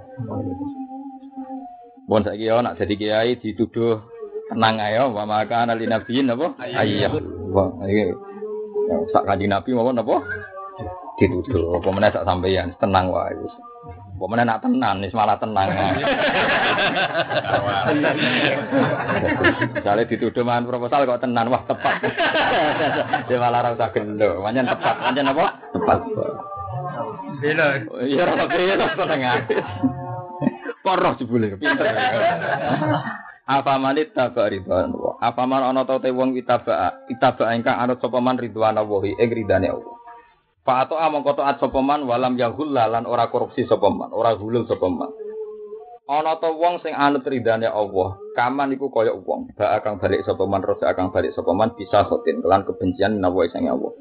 Bon 2.08 2.24
saiki 2.24 2.48
yo 2.48 2.64
nak 2.64 2.80
jadi 2.80 2.94
kiai 2.96 3.36
dituduh 3.36 4.00
tenang 4.48 4.80
ayo 4.80 5.12
wa 5.12 5.28
maka 5.28 5.68
ali 5.68 5.84
nabiyin 5.84 6.32
apa? 6.32 6.56
Ayah. 6.56 7.12
Iki 7.84 8.04
sak 9.12 9.28
kanjeng 9.28 9.52
Nabi 9.52 9.76
mawon 9.76 10.00
apa? 10.00 10.24
dituduh. 11.20 11.76
Apa 11.76 11.88
meneh 11.92 12.08
sak 12.08 12.24
sampeyan 12.24 12.72
tenang 12.80 13.12
wae. 13.12 13.36
Apa 14.16 14.24
meneh 14.24 14.44
nak 14.48 14.64
tenan 14.64 15.04
wis 15.04 15.12
malah 15.12 15.36
tenang. 15.36 15.68
Misalnya 19.76 20.08
dituduh 20.08 20.42
mangan 20.48 20.64
proposal 20.64 21.04
kok 21.04 21.20
tenan 21.20 21.52
wah 21.52 21.60
tepat. 21.68 22.08
Dia 23.28 23.36
malah 23.36 23.68
ora 23.68 23.76
usah 23.76 23.92
gelo. 23.92 24.40
Pancen 24.40 24.64
tepat. 24.64 24.94
Pancen 24.96 25.28
apa? 25.28 25.46
Tepat. 25.76 25.98
Bela. 27.44 27.66
Iya 28.00 28.22
ora 28.24 28.46
bela 28.48 28.86
tengah. 28.96 29.36
Poroh 30.88 31.12
jebule. 31.20 31.60
Apa 33.48 33.80
manit 33.80 34.16
tabak 34.16 34.48
ridwan 34.52 34.92
Allah. 34.92 35.14
Apa 35.20 35.44
man 35.44 35.64
ana 35.64 35.84
ta 35.84 36.00
te 36.00 36.08
wong 36.08 36.36
itaba 36.36 37.04
itaba 37.12 37.52
ingkang 37.52 37.76
anut 37.76 38.00
sapa 38.00 38.20
man 38.24 38.40
ridwan 38.40 38.76
Allah 38.76 39.02
ing 39.04 39.28
ridane 39.28 39.68
Allah. 39.68 39.96
Fa 40.64 40.84
ato 40.84 40.96
among 41.00 41.24
taat 41.32 41.60
sapa 41.60 41.80
man 41.80 42.04
walam 42.04 42.36
yahul 42.40 42.72
lan 42.72 43.04
ora 43.08 43.28
korupsi 43.32 43.64
sapa 43.64 43.88
man, 43.88 44.12
ora 44.12 44.36
hulul 44.36 44.68
sapa 44.68 44.88
man. 44.88 45.12
Ana 46.08 46.40
ta 46.40 46.48
wong 46.52 46.80
sing 46.84 46.96
anut 46.96 47.24
ridane 47.24 47.68
Allah, 47.68 48.16
kaman 48.36 48.72
iku 48.76 48.88
kaya 48.88 49.12
wong, 49.12 49.52
bak 49.56 49.84
akan 49.84 50.00
balik 50.00 50.24
sapa 50.24 50.44
man, 50.48 50.64
rosa 50.64 50.88
akan 50.88 51.12
balik 51.12 51.36
sapa 51.36 51.52
man 51.52 51.72
bisa 51.76 52.04
sotin 52.08 52.40
kelan 52.40 52.64
kebencian 52.68 53.20
nawa 53.20 53.44
sing 53.48 53.68
Allah. 53.68 53.92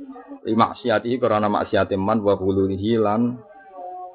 Lima 0.47 0.71
maksiati 0.71 1.19
karena 1.19 1.51
maksiate 1.51 1.99
man 1.99 2.23
wa 2.23 2.35
hululihi 2.39 2.95
lan 2.99 3.43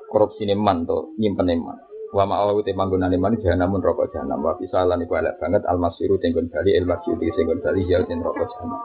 korupsine 0.08 0.56
man 0.56 0.88
to 0.88 1.12
nyimpen 1.20 1.52
man. 1.60 1.91
Wa 2.12 2.28
ma'awu 2.28 2.60
te 2.60 2.76
manggonane 2.76 3.16
man 3.16 3.40
jahanam 3.40 3.80
rokok 3.80 4.12
jahanam 4.12 4.44
wa 4.44 4.52
bisa 4.60 4.84
lan 4.84 5.00
iku 5.00 5.16
elek 5.16 5.40
banget 5.40 5.64
almasiru 5.64 6.20
tenggon 6.20 6.52
bali 6.52 6.76
el 6.76 6.84
masjid 6.84 7.16
tenggon 7.16 7.64
bali 7.64 7.88
ya 7.88 8.04
ten 8.04 8.20
rokok 8.20 8.52
jahanam. 8.52 8.80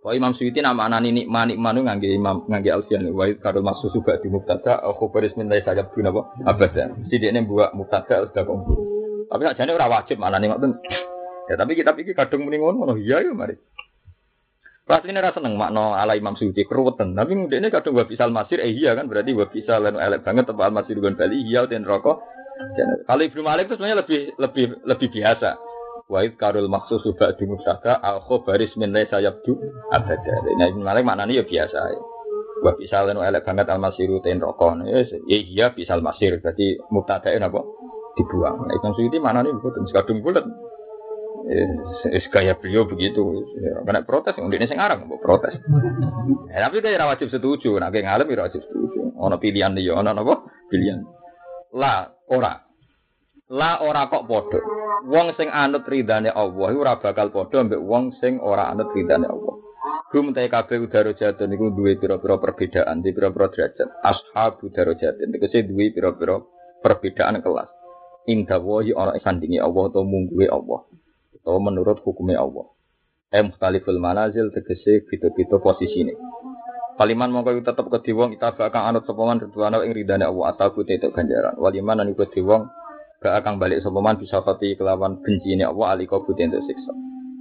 Wa 0.00 0.10
Imam 0.16 0.34
Suyuti 0.34 0.58
nama 0.58 0.90
anak 0.90 1.06
ini 1.06 1.28
manik 1.28 1.60
manu 1.60 1.86
ngangge 1.86 2.10
Imam 2.10 2.42
ngangge 2.50 2.72
Alfian 2.72 3.04
wa 3.14 3.30
karo 3.38 3.62
maksud 3.62 3.94
juga 3.94 4.18
di 4.18 4.26
mubtada 4.26 4.82
au 4.82 4.96
khabaris 4.98 5.36
min 5.38 5.46
laisa 5.46 5.70
sayab 5.70 5.92
guna 5.94 6.10
apa 6.10 6.22
abada. 6.50 6.84
Sidikne 7.12 7.46
buat 7.46 7.76
mubtada 7.78 8.26
sudah 8.26 8.42
kumpul. 8.42 8.80
Tapi 9.30 9.42
sak 9.46 9.56
jane 9.62 9.70
ora 9.70 9.86
wajib 9.86 10.18
maknane 10.18 10.50
ngoten. 10.50 10.72
Ya 11.46 11.54
tapi 11.54 11.78
kita 11.78 11.94
pikir 11.94 12.18
kadung 12.18 12.42
muni 12.42 12.58
ngono 12.58 12.98
iya 12.98 13.22
ya 13.22 13.30
mari. 13.30 13.54
Pasti 14.90 15.06
ini 15.14 15.22
rasa 15.22 15.38
seneng 15.38 15.54
makno 15.54 15.94
ala 15.94 16.18
Imam 16.18 16.34
Suyuti 16.34 16.66
keruwetan. 16.66 17.14
Tapi 17.14 17.46
ini 17.46 17.70
kadang 17.70 17.94
gak 17.94 18.10
bisa 18.10 18.26
masir, 18.26 18.58
eh 18.58 18.74
iya 18.74 18.98
kan 18.98 19.06
berarti 19.06 19.38
gak 19.38 19.54
bisa 19.54 19.78
lain 19.78 19.94
elek 19.94 20.26
banget 20.26 20.50
tempat 20.50 20.74
masir 20.74 20.98
dengan 20.98 21.14
Bali 21.14 21.46
iya 21.46 21.62
dan 21.70 21.86
rokok. 21.86 22.18
Kalau 23.06 23.22
Ibnu 23.22 23.40
Malik 23.46 23.70
itu 23.70 23.78
sebenarnya 23.78 24.02
lebih 24.02 24.20
lebih 24.36 24.64
lebih 24.82 25.08
biasa. 25.14 25.50
Wahid 26.10 26.34
karul 26.34 26.66
maksus 26.66 27.06
subak 27.06 27.38
di 27.38 27.46
musaka 27.46 28.02
al 28.02 28.26
baris 28.26 28.74
min 28.74 28.90
sayap 28.90 29.46
du 29.46 29.54
abada. 29.94 30.34
Nah 30.58 30.66
Ibnu 30.74 30.82
Malik 30.82 31.06
maknanya 31.06 31.38
ya 31.38 31.44
biasa. 31.46 31.78
Ya. 31.94 32.00
Lain 33.06 33.16
elek 33.22 33.46
banget 33.46 33.70
al 33.70 33.78
masiru 33.78 34.18
ten 34.20 34.42
rokok. 34.42 34.90
Ya 34.90 35.38
iya 35.38 35.66
bisa 35.70 35.94
al 35.94 36.02
masir. 36.02 36.42
Berarti 36.42 36.82
mubtadain 36.90 37.46
apa? 37.46 37.62
Dibuang. 38.18 38.66
Nah 38.66 38.74
Imam 38.74 38.92
Suyuti 38.98 39.22
maknanya 39.22 39.54
bukan 39.54 39.86
kadung 39.94 40.18
bulat. 40.18 40.44
Es 42.10 42.26
gaya 42.30 42.54
beliau 42.54 42.86
begitu. 42.86 43.42
Kena 43.82 44.06
protes, 44.06 44.38
ini 44.38 44.66
sing 44.70 44.78
arang 44.78 45.08
mau 45.10 45.18
protes. 45.18 45.56
Ya, 46.46 46.68
tapi 46.68 46.78
dia 46.78 47.02
wajib 47.02 47.26
setuju. 47.32 47.74
Nah, 47.80 47.90
kayak 47.90 48.06
ngalem 48.06 48.30
ya 48.30 48.46
wajib 48.46 48.62
setuju. 48.62 49.18
Ono 49.18 49.36
pilihan 49.42 49.74
dia, 49.74 49.98
ono 49.98 50.14
apa? 50.14 50.34
Pilihan. 50.70 51.02
Lah, 51.74 52.06
ora. 52.30 52.70
Lah 53.50 53.82
ora 53.82 54.06
kok 54.06 54.30
podo. 54.30 54.62
Wong 55.10 55.34
sing 55.34 55.50
anut 55.50 55.82
ridane 55.90 56.30
Allah 56.30 56.70
ora 56.70 57.02
bakal 57.02 57.34
podo 57.34 57.58
ambek 57.58 57.82
wong 57.82 58.14
sing 58.22 58.38
ora 58.38 58.70
anut 58.70 58.94
ridane 58.94 59.26
Allah. 59.26 59.58
Gum 60.14 60.30
ta 60.30 60.46
kabeh 60.46 60.78
udara 60.86 61.10
jatuh 61.18 61.50
niku 61.50 61.74
duwe 61.74 61.98
pira-pira 61.98 62.38
perbedaan 62.38 63.02
di 63.02 63.10
pira-pira 63.10 63.50
derajat. 63.50 64.06
Ashabu 64.06 64.70
darajat 64.70 65.18
niku 65.26 65.50
sing 65.50 65.66
duwe 65.66 65.90
pira-pira 65.90 66.38
perbedaan 66.78 67.42
kelas. 67.42 67.66
Indah 68.30 68.62
wahi 68.62 68.94
ana 68.94 69.18
sandingi 69.18 69.58
Allah 69.58 69.90
atau 69.90 70.06
mungguwe 70.06 70.46
Allah 70.46 70.86
atau 71.40 71.56
menurut 71.58 72.00
hukumnya 72.04 72.40
Allah. 72.40 72.68
Eh 73.30 73.40
mukhtaliful 73.46 73.96
manazil 74.02 74.50
tegese 74.50 75.06
gitu-gitu 75.06 75.56
posisi 75.62 76.02
ini. 76.02 76.14
Kaliman 77.00 77.32
mongko 77.32 77.64
tetep 77.64 77.86
ke 77.88 78.12
wong 78.12 78.36
kita 78.36 78.52
bakal 78.60 78.84
anut 78.84 79.08
sapa 79.08 79.24
man 79.24 79.40
ridwana 79.40 79.80
ing 79.86 79.96
ridane 79.96 80.28
Allah 80.28 80.52
kute 80.68 81.00
itu 81.00 81.08
ganjaran. 81.08 81.56
Waliman 81.56 82.04
lan 82.04 82.12
iku 82.12 82.28
wong 82.44 82.68
gak 83.24 83.40
akan 83.40 83.56
balik 83.56 83.80
sapa 83.80 83.98
man 84.04 84.20
bisa 84.20 84.44
pati 84.44 84.76
kelawan 84.76 85.16
bencine 85.24 85.64
Allah 85.64 85.96
alika 85.96 86.20
kute 86.20 86.44
itu 86.44 86.60
siksa. 86.60 86.92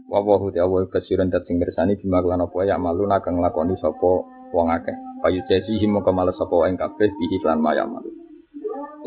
Wa 0.08 0.24
wa 0.24 0.40
Allah 0.40 0.88
kasiran 0.88 1.28
dat 1.28 1.44
sing 1.44 1.60
mirsani 1.60 2.00
bima 2.00 2.24
lan 2.24 2.48
apa 2.48 2.64
ya 2.64 2.80
malu 2.80 3.04
kang 3.20 3.36
nglakoni 3.36 3.76
sapa 3.84 4.12
wong 4.56 4.68
akeh. 4.72 4.96
Payu 5.20 5.44
jesi 5.52 5.76
himo 5.76 6.08
kemales 6.08 6.40
sapa 6.40 6.70
ing 6.72 6.80
kabeh 6.80 7.12
bihi 7.12 7.44
lan 7.44 7.60
maya 7.60 7.84
malu. 7.84 8.19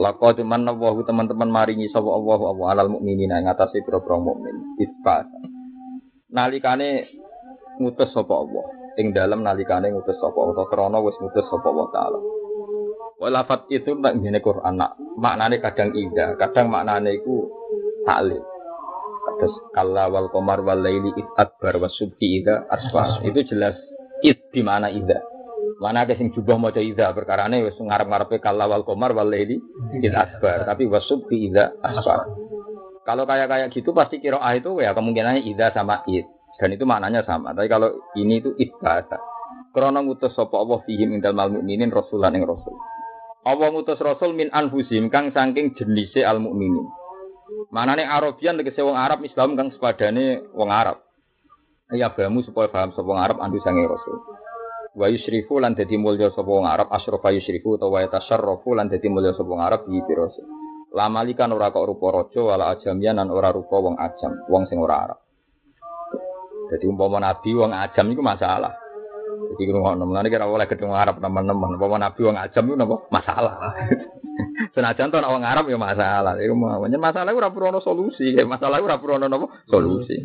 Lako 0.01 0.33
cuman 0.41 0.65
Allah 0.65 0.95
teman-teman 1.05 1.51
maringi 1.53 1.93
sapa 1.93 2.09
Allah 2.09 2.41
Allah 2.49 2.67
alal 2.73 2.89
mukminina 2.97 3.45
ing 3.45 3.49
atase 3.51 3.85
pira-pira 3.85 4.17
mukmin. 4.17 4.77
Itfa. 4.81 5.29
Nalikane 6.33 7.13
ngutus 7.77 8.09
sapa 8.17 8.33
Allah. 8.33 8.65
Ing 8.97 9.13
dalam 9.13 9.45
nalikane 9.45 9.93
ngutus 9.93 10.17
sapa 10.17 10.39
Allah 10.39 10.65
krana 10.73 10.97
wis 11.05 11.17
ngutus 11.21 11.45
sapa 11.45 11.67
Allah 11.69 11.89
taala. 11.93 12.21
Walafat 13.21 13.71
itu 13.71 13.95
tak 14.03 14.19
ngene 14.19 14.43
Quran 14.43 14.83
nak 14.83 14.99
maknane 15.15 15.63
kadang 15.63 15.95
indah, 15.95 16.35
kadang 16.41 16.73
maknane 16.73 17.23
iku 17.23 17.47
taklil. 18.03 18.43
Terus 19.39 19.55
kalla 19.75 20.11
wal 20.11 20.31
qamar 20.31 20.63
wal 20.67 20.83
laili 20.83 21.15
id 21.15 21.29
adbar 21.39 21.79
wasubhi 21.79 22.43
ida 22.43 22.67
asfar. 22.67 23.23
Itu 23.23 23.47
jelas 23.47 23.79
id 24.27 24.51
di 24.51 24.63
mana 24.67 24.91
ida. 24.91 25.32
Mana 25.83 26.07
ada 26.07 26.15
sing 26.15 26.31
jubah 26.31 26.63
maca 26.63 26.79
idza 26.79 27.11
perkarane 27.11 27.59
wis 27.67 27.75
ngarep-ngarepe 27.75 28.39
kala 28.39 28.71
wal 28.71 28.87
qamar 28.87 29.11
wal 29.19 29.27
laili 29.27 29.59
id 29.99 30.15
asbar, 30.15 30.63
tapi 30.63 30.87
wasub 30.87 31.27
fi 31.27 31.51
idza 31.51 31.75
asbar. 31.83 32.31
Kalau 33.03 33.27
kayak 33.27 33.51
kayak 33.51 33.69
gitu 33.75 33.91
pasti 33.91 34.23
kiroah 34.23 34.55
itu 34.55 34.79
ya 34.79 34.95
kemungkinannya 34.95 35.43
idza 35.43 35.75
sama 35.75 36.07
id 36.07 36.23
dan 36.63 36.71
itu 36.71 36.87
maknanya 36.87 37.27
sama. 37.27 37.51
Tapi 37.51 37.67
kalau 37.67 37.99
ini 38.15 38.39
itu 38.39 38.55
id 38.55 38.79
bahasa. 38.79 39.19
Krana 39.75 40.07
ngutus 40.07 40.39
sapa 40.39 40.55
Allah 40.55 40.87
fihim 40.87 41.19
indal 41.19 41.35
mal 41.35 41.51
mukminin 41.51 41.91
rasulan 41.91 42.39
ing 42.39 42.47
rasul. 42.47 42.79
Allah 43.43 43.75
ngutus 43.75 43.99
rasul 43.99 44.39
min 44.39 44.55
anfusim 44.55 45.11
kang 45.11 45.35
saking 45.35 45.75
jenise 45.75 46.23
al 46.23 46.39
mukminin. 46.39 46.87
Manane 47.75 48.07
Arabian 48.07 48.55
tegese 48.55 48.87
wong 48.87 48.95
Arab 48.95 49.27
Islam 49.27 49.59
kang 49.59 49.75
sepadane 49.75 50.47
wong 50.55 50.71
Arab. 50.71 51.03
Ya 51.91 52.15
bamu 52.15 52.47
supaya 52.47 52.71
paham 52.71 52.95
sapa 52.95 53.11
Arab 53.19 53.43
andu 53.43 53.59
sange 53.67 53.83
rasul 53.83 54.32
wa 54.93 55.07
yusrifu 55.09 55.57
lan 55.57 55.73
dadi 55.73 55.97
mulya 55.97 56.29
sapa 56.33 56.49
wong 56.49 56.69
Arab 56.69 56.93
asyrafa 56.93 57.33
yusrifu 57.33 57.81
utawa 57.81 58.05
yatasarrafu 58.05 58.77
lan 58.77 58.93
dadi 58.93 59.09
mulya 59.09 59.33
sapa 59.33 59.49
wong 59.49 59.63
Arab 59.65 59.89
pirose 59.89 60.43
lamalikan 60.93 61.49
ora 61.57 61.73
kok 61.73 61.89
rupa 61.89 62.13
raja 62.13 62.41
wala 62.45 62.77
ajamian 62.77 63.17
lan 63.17 63.33
ora 63.33 63.49
rupa 63.49 63.81
wong 63.81 63.97
ajam 63.97 64.45
wong 64.47 64.69
sing 64.69 64.77
ora 64.77 65.09
Arab. 65.09 65.19
Jadi 66.73 66.85
umpama 66.89 67.21
nabi 67.21 67.51
wong 67.57 67.73
ajam 67.73 68.07
iku 68.13 68.21
masalah. 68.21 68.73
Jadi 69.57 69.69
ngono 69.73 70.05
mulane 70.09 70.29
kira 70.33 70.49
oleh 70.49 70.69
ketemu 70.69 70.93
Arab 70.93 71.21
teman-teman 71.21 71.81
umpama 71.81 71.97
nabi 71.97 72.21
wong 72.29 72.37
ajam 72.37 72.65
iku 72.69 72.77
napa? 72.77 72.97
Masalah. 73.09 73.55
Senajan 74.77 75.13
to 75.13 75.21
wong 75.21 75.45
Arab 75.45 75.65
ya 75.69 75.81
masalah. 75.81 76.37
Iku 76.37 76.55
masalah 77.01 77.33
ora 77.33 77.49
perlu 77.49 77.81
solusi. 77.81 78.37
Masalah 78.45 78.85
ora 78.85 79.01
perlu 79.01 79.17
napa? 79.17 79.49
Solusi. 79.69 80.17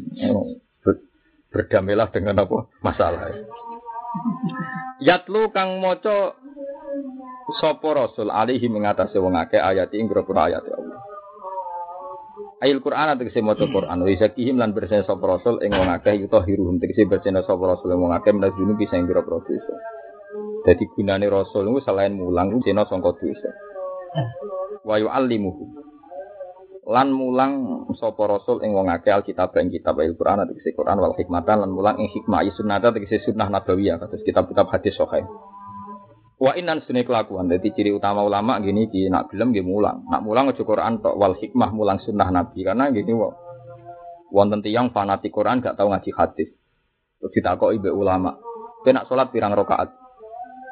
Berdamailah 1.47 2.11
dengan 2.11 2.43
apa? 2.43 2.67
Masalah 2.83 3.31
Yatlu 5.03 5.53
kang 5.53 5.77
maca 5.77 6.33
sapa 7.61 7.89
rasul 7.93 8.33
alihi 8.33 8.67
mengatasi 8.67 9.21
wong 9.21 9.37
akeh 9.37 9.61
ayat 9.61 9.93
ing 9.93 10.09
pira 10.09 10.25
ayat 10.25 10.63
Allah. 10.65 10.99
Ayat 12.57 12.81
Quran 12.81 13.13
tegese 13.21 13.39
maca 13.45 13.65
Quran 13.69 13.97
wa 14.01 14.13
zakihim 14.17 14.57
lan 14.57 14.73
bersih 14.73 15.05
sapa 15.05 15.21
rasul 15.23 15.61
ing 15.61 15.71
wong 15.71 15.89
akeh 15.93 16.17
yuto 16.17 16.41
hiruhum 16.41 16.81
tegese 16.81 17.05
bersih 17.05 17.31
sapa 17.45 17.63
rasul 17.63 17.93
ing 17.93 18.01
wong 18.01 18.13
akeh 18.17 18.33
menawa 18.33 18.51
dunu 18.57 18.73
bisa 18.73 18.97
ing 18.97 19.05
pira-pira 19.05 19.37
dosa. 19.39 19.75
Dadi 20.65 20.83
gunane 20.91 21.25
rasul 21.29 21.63
niku 21.69 21.79
selain 21.85 22.17
mulang 22.17 22.57
dina 22.59 22.83
sangka 22.89 23.13
dosa. 23.15 23.49
Wa 24.83 24.97
yu'allimuhu 24.97 25.86
lan 26.87 27.11
mulang 27.11 27.83
sapa 27.99 28.23
rasul 28.31 28.63
ing 28.63 28.71
wong 28.71 28.87
akeh 28.87 29.11
alkitab 29.11 29.51
ing 29.59 29.75
kitab 29.75 29.99
Al-Qur'an 29.99 30.47
tegese 30.47 30.71
Quran 30.71 31.03
wal 31.03 31.11
hikmatan 31.19 31.67
lan 31.67 31.71
mulang 31.75 31.99
ing 31.99 32.07
hikmah 32.07 32.47
sunnah 32.55 32.79
tegese 32.79 33.27
sunnah 33.27 33.51
nabawiyah 33.51 33.99
kados 33.99 34.23
kitab-kitab 34.23 34.71
hadis 34.71 34.95
sahih. 34.95 35.27
Wa 36.39 36.55
innan 36.55 36.79
sunne 36.87 37.03
kelakuan 37.03 37.51
dadi 37.51 37.75
ciri 37.75 37.91
utama 37.91 38.23
ulama 38.23 38.61
gini 38.63 38.87
ki 38.87 39.11
nak 39.11 39.27
gelem 39.35 39.51
nggih 39.51 39.67
mulang. 39.67 40.07
Nak 40.07 40.23
mulang 40.23 40.47
aja 40.47 40.63
Quran 40.63 41.03
tok 41.03 41.19
wal 41.19 41.35
hikmah 41.35 41.75
mulang 41.75 41.99
sunnah 41.99 42.31
nabi 42.31 42.63
karena 42.63 42.87
gini 42.87 43.11
wong 43.11 43.35
wonten 44.31 44.63
tiyang 44.63 44.95
fanatik 44.95 45.35
Quran 45.35 45.59
gak 45.59 45.75
tau 45.75 45.91
ngaji 45.91 46.11
hadis. 46.15 46.49
Terus 47.17 47.31
ditakoki 47.33 47.81
mbek 47.81 47.95
ulama, 47.95 48.37
"Kowe 48.85 48.91
nak 48.93 49.09
salat 49.09 49.33
pirang 49.33 49.57
rakaat?" 49.57 49.89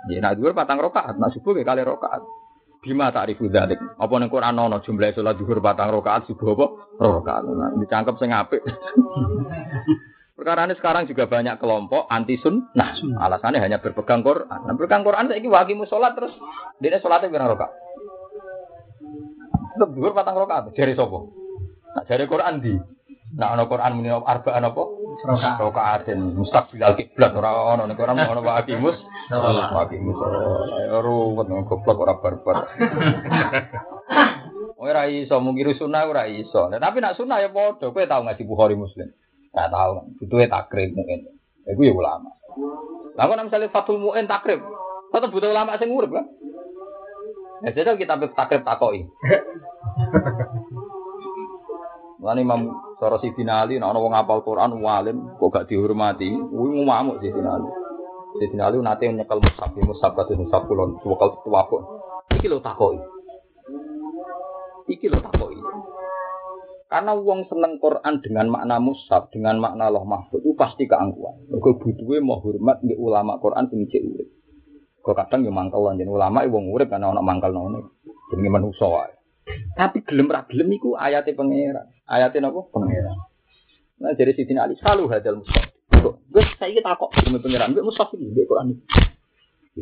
Ya 0.05 0.21
nak 0.21 0.37
dhuwur 0.37 0.53
patang 0.53 0.77
rakaat, 0.77 1.17
nak 1.17 1.33
subuh 1.33 1.57
kali 1.57 1.81
rakaat. 1.81 2.21
Bima 2.85 3.09
ta'rifu 3.09 3.49
dzalik. 3.49 3.81
Apa 3.97 4.13
ning 4.21 4.29
Quran 4.29 4.53
ana 4.61 4.77
jumlah 4.77 5.09
salat 5.17 5.41
zuhur 5.41 5.57
patang 5.57 5.89
rakaat 5.89 6.29
subuh 6.29 6.53
apa? 6.53 6.65
Rakaat. 7.01 7.43
Nah, 7.49 7.73
dicangkep 7.81 8.15
sing 8.21 8.29
apik. 8.29 8.61
Perkara 10.37 10.69
ini 10.69 10.77
sekarang 10.77 11.09
juga 11.09 11.25
banyak 11.25 11.57
kelompok 11.57 12.05
anti 12.05 12.37
sunnah. 12.37 12.93
Alasannya 13.17 13.57
hanya 13.57 13.81
berpegang 13.81 14.21
Quran. 14.21 14.45
Nah, 14.45 14.73
berpegang 14.77 15.01
Quran 15.01 15.25
saya 15.25 15.41
wakimu 15.41 15.89
sholat 15.89 16.13
terus 16.13 16.37
dia 16.77 17.01
sholatnya 17.01 17.33
berapa 17.33 17.57
rokaat? 17.57 17.71
Tetap 19.73 19.89
patang 20.13 20.37
rokaat. 20.37 20.63
Jari 20.77 20.93
sopo? 20.93 21.33
Nah, 21.97 22.05
jari 22.05 22.29
Quran 22.29 22.61
di. 22.61 22.77
Nah, 23.33 23.57
ana 23.57 23.65
Quran 23.65 23.97
muni 23.97 24.13
arba'an? 24.13 24.61
Rokaat. 25.23 25.55
Rokaatin 25.61 26.35
mustaqbilal 26.35 26.99
kiblat 26.99 27.31
ora 27.31 27.77
ono 27.77 27.87
nek 27.87 27.95
Quran 27.95 28.19
ono 28.19 28.41
wakimus. 28.43 28.97
Wakimus. 29.71 30.17
Ayo 30.83 30.99
ruwet 30.99 31.47
goblok 31.47 31.97
ora 32.03 32.13
barbar. 32.19 32.57
Ora 34.75 35.07
iso 35.09 35.39
mungkiri 35.41 35.73
sunnah 35.79 36.05
ora 36.05 36.29
iso. 36.29 36.69
Tapi 36.69 36.99
nak 37.01 37.17
sunnah 37.17 37.41
ya 37.41 37.49
padha. 37.49 37.89
Kowe 37.89 38.05
tau 38.05 38.21
ngaji 38.21 38.43
Bukhari 38.45 38.75
Muslim? 38.77 39.07
Gak 39.49 39.71
tau. 39.71 40.13
Butuhe 40.19 40.45
takrib 40.45 40.93
mungkin. 40.93 41.25
Iku 41.65 41.81
ya 41.81 41.95
ulama. 41.95 42.29
Lah 43.15 43.25
kok 43.25 43.39
misalnya 43.39 43.71
Fathul 43.71 43.97
Mu'in 43.97 44.27
takrib, 44.27 44.59
tetep 45.09 45.31
butuh 45.31 45.49
ulama 45.49 45.79
sing 45.79 45.87
urip 45.89 46.11
kan? 46.11 46.27
Ya 47.63 47.71
jadi 47.71 47.95
kita 47.95 48.19
takrib 48.35 48.67
takoki. 48.67 49.07
Mulane 52.19 52.41
Imam 52.43 52.61
Soro 52.95 53.19
Sidina 53.19 53.67
Ali, 53.67 53.75
nek 53.75 53.91
ana 53.91 53.99
wong 53.99 54.15
Quran 54.47 54.79
walim 54.79 55.17
kok 55.35 55.51
gak 55.51 55.67
dihormati, 55.67 56.31
kuwi 56.31 56.87
ngamuk 56.87 57.19
Sidina 57.19 57.59
Ali. 57.59 57.69
Sidina 58.39 58.71
Ali 58.71 58.79
nate 58.79 59.07
nyekel 59.11 59.39
mushaf, 59.39 59.71
mushaf 59.75 60.11
kados 60.15 60.39
mushaf 60.39 60.63
kulon, 60.67 60.99
wakal 61.03 61.39
tuwapuk. 61.43 61.81
Iki 62.35 62.47
lho 62.51 62.59
takoki. 62.63 62.99
Iki 64.91 65.07
lho 65.11 65.19
takoki. 65.23 65.59
Karena 66.85 67.11
wong 67.11 67.49
seneng 67.51 67.81
Quran 67.83 68.23
dengan 68.23 68.47
makna 68.51 68.79
mushaf, 68.79 69.27
dengan 69.31 69.59
makna 69.59 69.91
Allah 69.91 70.03
mahfud 70.07 70.39
itu 70.43 70.55
pasti 70.55 70.87
keangkuhan. 70.87 71.51
Mergo 71.51 71.75
butuhe 71.75 72.23
mau 72.23 72.39
hormat 72.39 72.79
di 72.79 72.95
ulama 72.95 73.35
Quran 73.43 73.67
sing 73.67 73.87
urip. 73.87 74.29
Kok 75.03 75.15
kadang 75.15 75.43
yo 75.43 75.51
mangkel 75.51 75.85
lan 75.85 75.99
jeneng 75.99 76.15
ulama 76.15 76.47
wong 76.47 76.71
urip 76.71 76.89
karena 76.89 77.11
ana 77.11 77.21
mangkel 77.21 77.51
none. 77.51 77.93
Jenenge 78.31 78.51
manusa. 78.51 79.14
Tapi 79.75 80.01
gelem 80.01 80.31
ra 80.31 80.45
gelem 80.49 80.69
iku 80.73 80.97
ayate 80.97 81.37
pangeran. 81.37 81.85
Ayate 82.09 82.41
napa? 82.41 82.65
Pangeran. 82.73 83.17
Nah 84.01 84.11
jadi 84.17 84.33
Sidina 84.33 84.65
Ali 84.65 84.75
selalu 84.81 85.07
hadal 85.13 85.39
mushaf. 85.39 85.69
Wis 86.33 86.49
saiki 86.57 86.81
takok 86.81 87.13
demi 87.21 87.39
pangeran, 87.39 87.71
mbek 87.71 87.85
mushaf 87.85 88.09
iki 88.17 88.25
mbek 88.33 88.49
Quran 88.49 88.73
iki. 88.73 88.83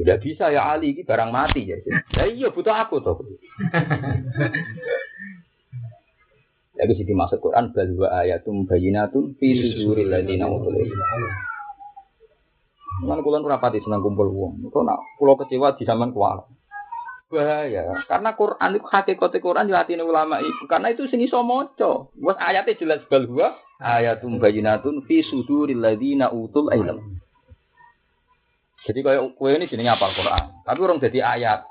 Ya 0.03 0.17
bisa 0.17 0.49
ya 0.49 0.73
Ali 0.73 0.97
ini 0.97 1.05
barang 1.05 1.29
mati 1.29 1.69
ya. 1.69 1.77
Ya 2.17 2.25
iya 2.25 2.47
butuh 2.49 2.73
aku 2.73 2.99
toh. 2.99 3.21
Lagi 6.73 6.97
sih 6.97 7.05
dimaksud 7.05 7.37
Quran 7.37 7.69
bahwa 7.69 8.09
ayatum 8.25 8.65
bayinatun 8.65 9.37
fi 9.37 9.53
suduril 9.77 10.09
ladina 10.09 10.49
utul 10.49 10.73
ilm. 10.73 10.97
Mana 13.05 13.21
kulon 13.21 13.45
rapati 13.45 13.81
senang 13.81 14.01
kumpul 14.01 14.29
uang. 14.29 14.73
Kau 14.73 14.81
nak 14.81 14.97
pulau 15.21 15.37
kecewa 15.37 15.77
di 15.77 15.85
zaman 15.85 16.09
kuala. 16.09 16.49
Bahaya. 17.31 18.03
Karena 18.05 18.31
Quran 18.37 18.69
itu 18.77 18.87
hakikat 18.87 19.33
Quran 19.41 19.67
di 19.69 19.73
hati 19.73 19.97
ulama 19.97 20.41
itu. 20.43 20.63
Karena 20.69 20.91
itu 20.91 21.07
sini 21.09 21.25
so 21.29 21.41
moco. 21.41 22.13
Buat 22.19 22.37
ayatnya 22.37 22.77
jelas 22.77 23.01
bahwa 23.09 23.57
ayatum 23.81 24.37
bayinatun 24.37 25.03
fi 25.07 25.25
suduril 25.25 25.81
ladina 25.81 26.29
utul 26.29 26.69
ilm. 26.69 27.19
Jadi 28.83 28.99
kayak 28.99 29.39
kue 29.39 29.55
ini 29.55 29.65
jenenge 29.71 29.95
apal 29.95 30.11
Quran. 30.13 30.63
Tapi 30.67 30.79
orang 30.83 30.99
jadi 30.99 31.19
ayat. 31.23 31.65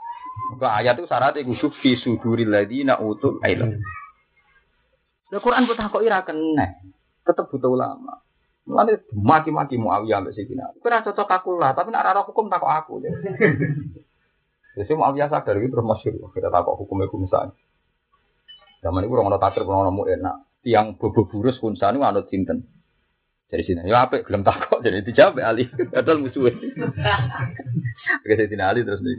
Maka 0.57 0.69
ayat 0.81 0.95
itu 0.97 1.07
syaratnya 1.07 1.45
kudu 1.45 1.69
fi 1.79 2.01
suduril 2.01 2.51
ladina 2.51 2.99
utul 2.99 3.39
ilm. 3.45 3.79
Lah 5.33 5.41
Quran 5.41 5.65
buat 5.65 5.79
takok 5.81 6.05
ira 6.05 6.25
kena. 6.25 6.81
Tetep 7.23 7.49
butuh 7.49 7.73
ulama. 7.73 8.21
Mulane 8.63 9.03
maki-maki 9.11 9.75
Muawiyah 9.75 10.23
ambek 10.23 10.39
Sayyidina. 10.39 10.71
Ora 10.79 11.03
cocok 11.03 11.27
aku 11.27 11.59
lah, 11.59 11.75
tapi 11.75 11.91
nek 11.91 12.03
ora 12.05 12.23
hukum 12.23 12.47
takok 12.47 12.71
aku. 12.71 12.95
Jadi 14.73 14.93
Muawiyah 14.97 15.29
sadar 15.29 15.55
iki 15.61 15.69
terus 15.69 15.85
masyhur 15.85 16.33
kita 16.33 16.49
takok 16.49 16.81
hukum 16.81 17.05
iku 17.05 17.21
misalnya. 17.21 17.53
Zaman 18.81 19.05
itu 19.07 19.15
orang 19.15 19.31
orang 19.31 19.43
takir, 19.43 19.63
orang 19.63 19.95
orang 19.95 20.11
enak. 20.19 20.37
Tiang 20.63 20.87
bobo 20.99 21.29
burus 21.29 21.59
kunsa 21.63 21.95
ini 21.95 22.03
anut 22.03 22.27
sinten. 22.33 22.67
Dari 23.53 23.69
sini, 23.69 23.85
ya 23.85 24.09
apa? 24.09 24.25
Gelem 24.25 24.49
takok, 24.49 24.81
jadi 24.81 25.05
dijawab 25.05 25.37
Ali. 25.45 25.69
Padahal 25.93 26.25
musuhnya. 26.25 26.57
Oke, 28.25 28.33
saya 28.33 28.65
Ali 28.65 28.81
terus 28.81 29.05
nih. 29.05 29.13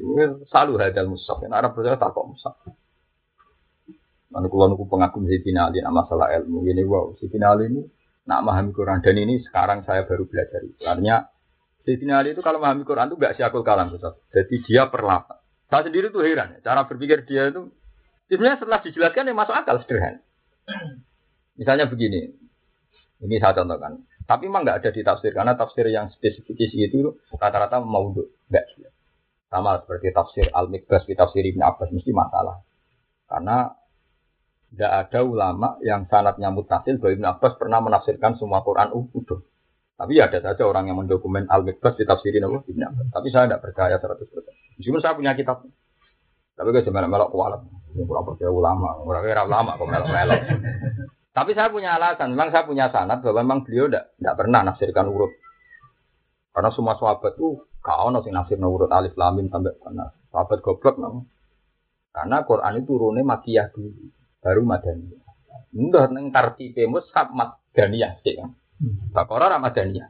Selalu 0.49 0.81
hadal 0.81 1.05
musaf. 1.05 1.37
Nah, 1.45 1.61
Arab 1.61 1.77
percaya 1.77 2.01
takok 2.01 2.33
musaf. 2.33 2.57
Mana 4.33 4.49
kalau 4.49 4.73
nunggu 4.73 4.89
pengagum 4.89 5.29
Sayyidina 5.29 5.69
Ali 5.69 5.85
nak 5.85 5.93
masalah 5.93 6.33
ilmu 6.33 6.65
ini 6.65 6.81
wow 6.81 7.13
Sayyidina 7.21 7.53
Ali 7.53 7.69
ini 7.69 7.85
nak 8.25 8.41
memahami 8.41 8.73
Quran 8.73 8.97
dan 9.05 9.15
ini 9.21 9.37
sekarang 9.45 9.85
saya 9.85 10.09
baru 10.09 10.25
belajar 10.25 10.65
itu. 10.65 10.81
Artinya 10.81 11.29
Sayyidina 11.85 12.17
Ali 12.17 12.33
itu 12.33 12.41
kalau 12.41 12.57
memahami 12.57 12.81
Quran 12.89 13.13
itu 13.13 13.21
gak 13.21 13.37
siakul 13.37 13.61
kalam. 13.61 13.93
Jadi 13.93 14.55
dia 14.65 14.89
perlahan. 14.89 15.42
Saya 15.71 15.89
sendiri 15.89 16.13
tuh 16.13 16.25
heran 16.25 16.57
ya, 16.57 16.59
cara 16.61 16.85
berpikir 16.85 17.23
dia 17.27 17.49
itu 17.49 17.71
sebenarnya 18.29 18.61
setelah 18.61 18.79
dijelaskan 18.83 19.29
yang 19.29 19.37
masuk 19.37 19.55
akal 19.55 19.79
sederhana. 19.81 20.21
Misalnya 21.59 21.85
begini, 21.85 22.33
ini 23.21 23.35
saya 23.37 23.57
contohkan. 23.57 24.03
Tapi 24.23 24.47
memang 24.47 24.63
nggak 24.63 24.79
ada 24.83 24.89
di 24.95 25.01
tafsir 25.03 25.35
karena 25.35 25.53
tafsir 25.59 25.85
yang 25.91 26.07
spesifik 26.13 26.55
itu 26.71 27.19
rata-rata 27.35 27.83
mau 27.83 28.15
nggak 28.15 28.65
sama 29.53 29.83
seperti 29.85 30.09
tafsir 30.09 30.45
Al-Mikbas 30.49 31.05
di 31.05 31.13
tafsir 31.13 31.45
Ibn 31.45 31.61
Abbas 31.61 31.93
mesti 31.93 32.09
masalah. 32.09 32.63
Karena 33.29 33.69
tidak 34.73 34.91
ada 35.05 35.19
ulama 35.21 35.77
yang 35.85 36.09
sanatnya 36.09 36.49
mutasil 36.49 36.97
bahwa 36.97 37.13
Ibn 37.13 37.25
Abbas 37.37 37.53
pernah 37.61 37.79
menafsirkan 37.83 38.41
semua 38.41 38.65
Quran 38.65 38.89
utuh. 38.89 39.45
Tapi 39.93 40.17
ada 40.17 40.39
saja 40.41 40.63
orang 40.65 40.89
yang 40.89 40.97
mendokumen 40.97 41.45
Al-Mikbas 41.45 41.95
ditafsirin 42.01 42.49
apa 42.49 42.65
Ibn 42.65 42.81
Abbas. 42.89 43.07
Tapi 43.13 43.27
saya 43.29 43.45
tidak 43.45 43.61
percaya 43.61 43.95
100%. 44.01 44.81
Meskipun 44.81 44.99
saya 44.99 45.13
punya 45.13 45.37
kitab. 45.37 45.61
Tapi 46.57 46.67
gue 46.73 46.85
cuma 46.89 47.05
melok 47.05 47.29
kualat. 47.29 47.61
Kurang 47.93 48.25
percaya 48.25 48.49
ulama. 48.49 48.97
Orang 49.05 49.21
kira 49.21 49.45
ulama 49.45 49.77
kok 49.77 49.85
melok-melok. 49.85 50.41
Tapi 51.37 51.51
saya 51.53 51.69
punya 51.69 51.97
alasan. 51.97 52.33
Memang 52.33 52.49
saya 52.49 52.65
punya 52.65 52.89
sanat 52.89 53.21
bahwa 53.21 53.41
memang 53.45 53.59
beliau 53.65 53.85
tidak 53.89 54.35
pernah 54.37 54.65
nafsirkan 54.65 55.05
urut. 55.13 55.33
Karena 56.53 56.69
semua 56.73 56.97
sahabat 56.97 57.33
tuh 57.37 57.65
kau 57.81 58.09
nasi 58.09 58.29
nafsir 58.29 58.57
urut 58.61 58.89
alif 58.89 59.13
lamim 59.13 59.49
sampai 59.49 59.77
mana. 59.81 60.09
Sahabat 60.33 60.61
goblok 60.61 60.97
namanya. 60.97 61.29
Karena 62.13 62.45
Quran 62.45 62.73
itu 62.77 62.85
turunnya 62.93 63.25
makiyah 63.25 63.73
dulu 63.73 63.89
baru 64.41 64.61
madaniyah. 64.61 65.21
Enggak 65.73 66.13
neng 66.13 66.29
tartibe 66.29 66.85
mushaf 66.85 67.33
madaniyah 67.33 68.21
sih. 68.21 68.37
Bakora 69.13 69.47
ra 69.47 69.57
madaniyah. 69.61 70.09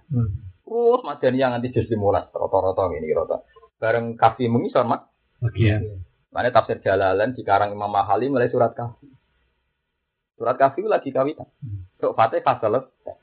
Terus 0.63 1.01
madaniyah 1.05 1.47
nganti 1.53 1.73
juz 1.75 1.87
15 1.91 2.33
rata-rata 2.33 2.83
ngene 2.89 3.13
rata. 3.13 3.37
Bareng 3.77 4.17
kafi 4.17 4.49
mengisor 4.49 4.87
mat. 4.87 5.05
Oke. 5.43 5.69
Mana 6.33 6.49
tafsir 6.49 6.81
Jalalan 6.81 7.37
dikarang 7.37 7.77
Imam 7.77 7.93
Mahali 7.93 8.25
mulai 8.31 8.49
surat 8.49 8.73
kafi. 8.73 9.05
Surat 10.33 10.57
kafi 10.57 10.81
lagi 10.89 11.13
kawitan. 11.13 11.45
Kok 12.01 12.17
Fatihah 12.17 12.57
selesai. 12.57 13.15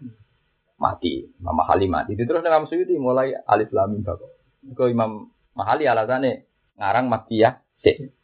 Mati, 0.79 1.27
Imam 1.43 1.59
Mahali 1.59 1.91
mati. 1.91 2.15
Terus 2.15 2.41
dengan 2.41 2.65
Suyuti 2.71 2.95
mulai 2.97 3.35
alif 3.35 3.75
lam 3.75 3.99
mim 3.99 4.07
bakor. 4.07 4.31
Kok 4.63 4.89
Imam 4.89 5.27
Mahali 5.59 5.91
alasannya 5.91 6.47
ngarang 6.79 7.11
makiyah 7.11 7.59
sih. 7.83 8.15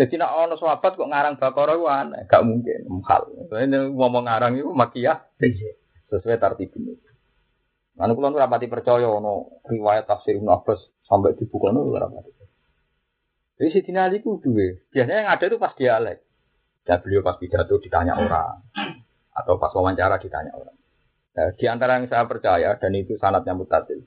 Jadi 0.00 0.16
nak 0.16 0.32
ono 0.32 0.54
sahabat 0.56 0.96
kok 0.96 1.10
ngarang 1.12 1.36
Baqarah 1.36 1.76
ku 1.76 1.84
aneh, 1.84 2.24
gak 2.24 2.40
mungkin 2.40 2.88
mukhal. 2.88 3.28
Ini 3.52 3.92
ngomong 3.92 4.24
ngarang 4.24 4.56
itu 4.56 4.72
makiyah 4.72 5.28
sesuai 6.10 6.42
tartib 6.42 6.74
ini. 6.74 6.98
Lalu 7.96 8.12
kalau 8.18 8.38
rapati 8.38 8.66
percaya 8.66 9.06
ono 9.06 9.62
riwayat 9.66 10.10
tafsir 10.10 10.36
Ibnu 10.38 10.50
Abbas 10.50 10.82
sampai 11.06 11.38
di 11.38 11.46
buku 11.46 11.70
itu 11.70 11.94
rapati. 11.94 12.30
Jadi 13.60 13.68
si 13.76 13.92
Ali 13.92 14.24
itu 14.24 14.40
dua. 14.40 14.72
Biasanya 14.88 15.18
yang 15.20 15.30
ada 15.36 15.44
itu 15.44 15.56
pas 15.60 15.76
dialek. 15.76 16.18
Dan 16.80 16.96
beliau 17.04 17.20
pas 17.20 17.36
pidato 17.36 17.76
ditanya 17.76 18.16
orang 18.16 18.64
atau 19.36 19.60
pas 19.60 19.68
wawancara 19.76 20.16
ditanya 20.16 20.56
orang. 20.56 20.76
Nah, 21.36 21.52
di 21.54 21.64
antara 21.68 22.00
yang 22.00 22.08
saya 22.08 22.24
percaya 22.24 22.74
dan 22.80 22.92
itu 22.96 23.20
sanatnya 23.20 23.52
mutatil. 23.52 24.02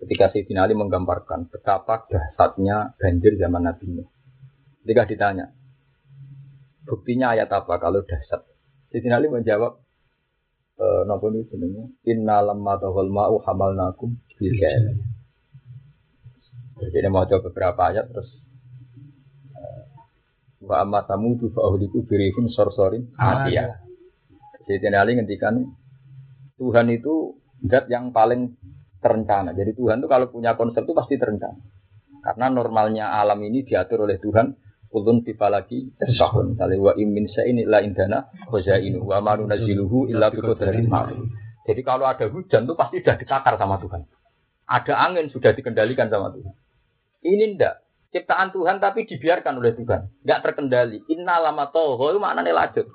Ketika 0.00 0.32
si 0.32 0.46
Ali 0.56 0.72
menggambarkan 0.72 1.52
betapa 1.52 2.08
dahsyatnya 2.08 2.96
banjir 2.96 3.36
zaman 3.36 3.68
Nabi 3.68 3.84
Nuh. 3.98 4.08
Ketika 4.80 5.04
ditanya, 5.04 5.52
buktinya 6.88 7.36
ayat 7.36 7.52
apa 7.52 7.76
kalau 7.76 8.00
dahsyat? 8.00 8.48
Sayyidina 8.88 9.20
Ali 9.20 9.28
menjawab, 9.28 9.76
e, 10.80 10.86
Nopo 11.04 11.28
ini 11.28 11.44
sebenarnya, 11.44 11.84
Inna 12.08 12.40
lamma 12.40 12.80
tahul 12.80 13.12
ma'u 13.12 13.44
hamalnakum 13.44 14.16
bilkail. 14.40 14.96
Jadi 16.80 16.96
ini 16.96 17.08
mau 17.12 17.28
coba 17.28 17.44
beberapa 17.52 17.92
ayat 17.92 18.08
terus 18.08 18.40
Wa 20.60 20.84
amma 20.84 21.02
tamudu 21.08 21.48
fa 21.56 21.66
ahliku 21.66 22.04
birihim 22.04 22.52
sorsorin 22.52 23.08
atiyah. 23.16 23.80
Sayyidina 24.68 25.00
Ali 25.02 25.16
ngendikan 25.16 25.66
Tuhan 26.60 26.92
itu 26.92 27.40
zat 27.64 27.88
yang 27.88 28.12
paling 28.12 28.54
terencana. 29.00 29.56
Jadi 29.56 29.72
Tuhan 29.72 30.04
itu 30.04 30.08
kalau 30.08 30.28
punya 30.28 30.54
konsep 30.60 30.84
itu 30.84 30.92
pasti 30.92 31.16
terencana. 31.16 31.58
Karena 32.20 32.46
normalnya 32.52 33.16
alam 33.16 33.40
ini 33.40 33.64
diatur 33.64 34.04
oleh 34.04 34.20
Tuhan 34.20 34.52
kulun 34.90 35.22
tiba 35.22 35.46
lagi 35.46 35.94
tahun. 35.96 36.58
Misalnya 36.58 36.76
wa 36.82 36.92
imin 36.98 37.24
sa 37.30 37.46
ini 37.46 37.62
la 37.62 37.80
indana 37.80 38.26
khozainu 38.50 39.06
wa 39.06 39.22
ma 39.22 39.38
nunaziluhu 39.38 40.10
illa 40.10 40.28
bi 40.28 40.42
qadarin 40.42 40.90
ma'lum. 40.90 41.30
Jadi 41.64 41.80
kalau 41.86 42.04
ada 42.10 42.26
hujan 42.26 42.66
tuh 42.66 42.74
pasti 42.74 42.98
sudah 42.98 43.16
ditakar 43.16 43.54
sama 43.54 43.78
Tuhan. 43.78 44.02
Ada 44.66 44.94
angin 44.98 45.30
sudah 45.30 45.54
dikendalikan 45.54 46.10
sama 46.10 46.34
Tuhan. 46.34 46.54
Ini 47.22 47.56
ndak. 47.56 47.74
Ciptaan 48.10 48.50
Tuhan 48.50 48.82
tapi 48.82 49.06
dibiarkan 49.06 49.62
oleh 49.62 49.70
Tuhan. 49.78 50.26
Nggak 50.26 50.40
terkendali. 50.42 50.98
Inna 51.14 51.38
lama 51.38 51.70
toho 51.70 52.10
itu 52.10 52.18
maknanya 52.18 52.50
lajut. 52.50 52.90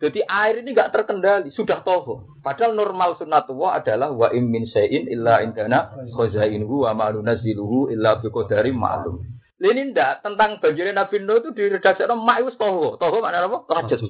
Jadi 0.00 0.24
air 0.24 0.64
ini 0.64 0.72
nggak 0.72 0.96
terkendali, 0.96 1.52
sudah 1.52 1.84
toho. 1.84 2.24
Padahal 2.40 2.72
normal 2.72 3.20
sunnatullah 3.20 3.84
adalah 3.84 4.08
wa 4.08 4.32
im 4.32 4.48
min 4.48 4.64
illa 4.64 5.44
indana 5.44 5.92
khazainuhu 6.16 6.88
wa 6.88 6.96
ma 6.96 7.12
nunazziluhu 7.12 7.92
illa 7.92 8.16
bi 8.16 8.32
qadarin 8.32 8.80
ma'lum. 8.80 9.20
Ini 9.60 9.92
ndak 9.92 10.24
tentang 10.24 10.56
banjirnya 10.56 10.96
Nabi 10.96 11.20
Nuh 11.20 11.44
itu 11.44 11.52
di 11.52 11.68
redaksi 11.68 12.08
mak 12.08 12.40
itu 12.40 12.56
toho. 12.56 12.96
Toho 12.96 13.16
maknanya 13.20 13.52
apa? 13.52 13.58
Lajut. 13.68 14.00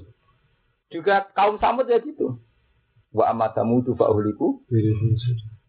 Juga 0.95 1.27
kaum 1.35 1.59
Samud 1.59 1.91
ya 1.91 1.99
gitu. 1.99 2.39
Wa 3.11 3.35
amatamu 3.35 3.83
tu 3.83 3.99
fa'uliku 3.99 4.63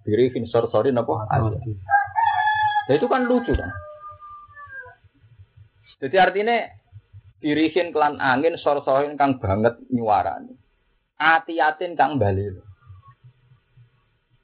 birifin 0.06 0.46
sor-sorin 0.46 1.02
apa? 1.02 1.26
Nah, 1.34 2.94
itu 2.94 3.10
kan 3.10 3.26
lucu 3.26 3.58
kan. 3.58 3.74
Jadi 6.02 6.18
artinya 6.18 6.58
dirihin 7.42 7.90
kelan 7.90 8.22
angin 8.22 8.58
sor-sorin 8.62 9.18
kang 9.18 9.42
banget 9.42 9.82
nyuarane. 9.90 10.58
Ati-atin 11.18 11.98
kang 11.98 12.22
bali. 12.22 12.46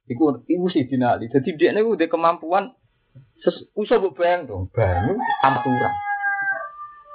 Iku 0.09 0.41
iku 0.49 0.65
sih 0.73 0.89
dinali. 0.89 1.29
Jadi 1.29 1.53
dia 1.57 1.73
ini 1.73 1.85
udah 1.85 2.09
kemampuan 2.09 2.73
usah 3.77 3.97
bayang 4.17 4.49
dong 4.49 4.69
banyu 4.73 5.13
aturan. 5.45 5.93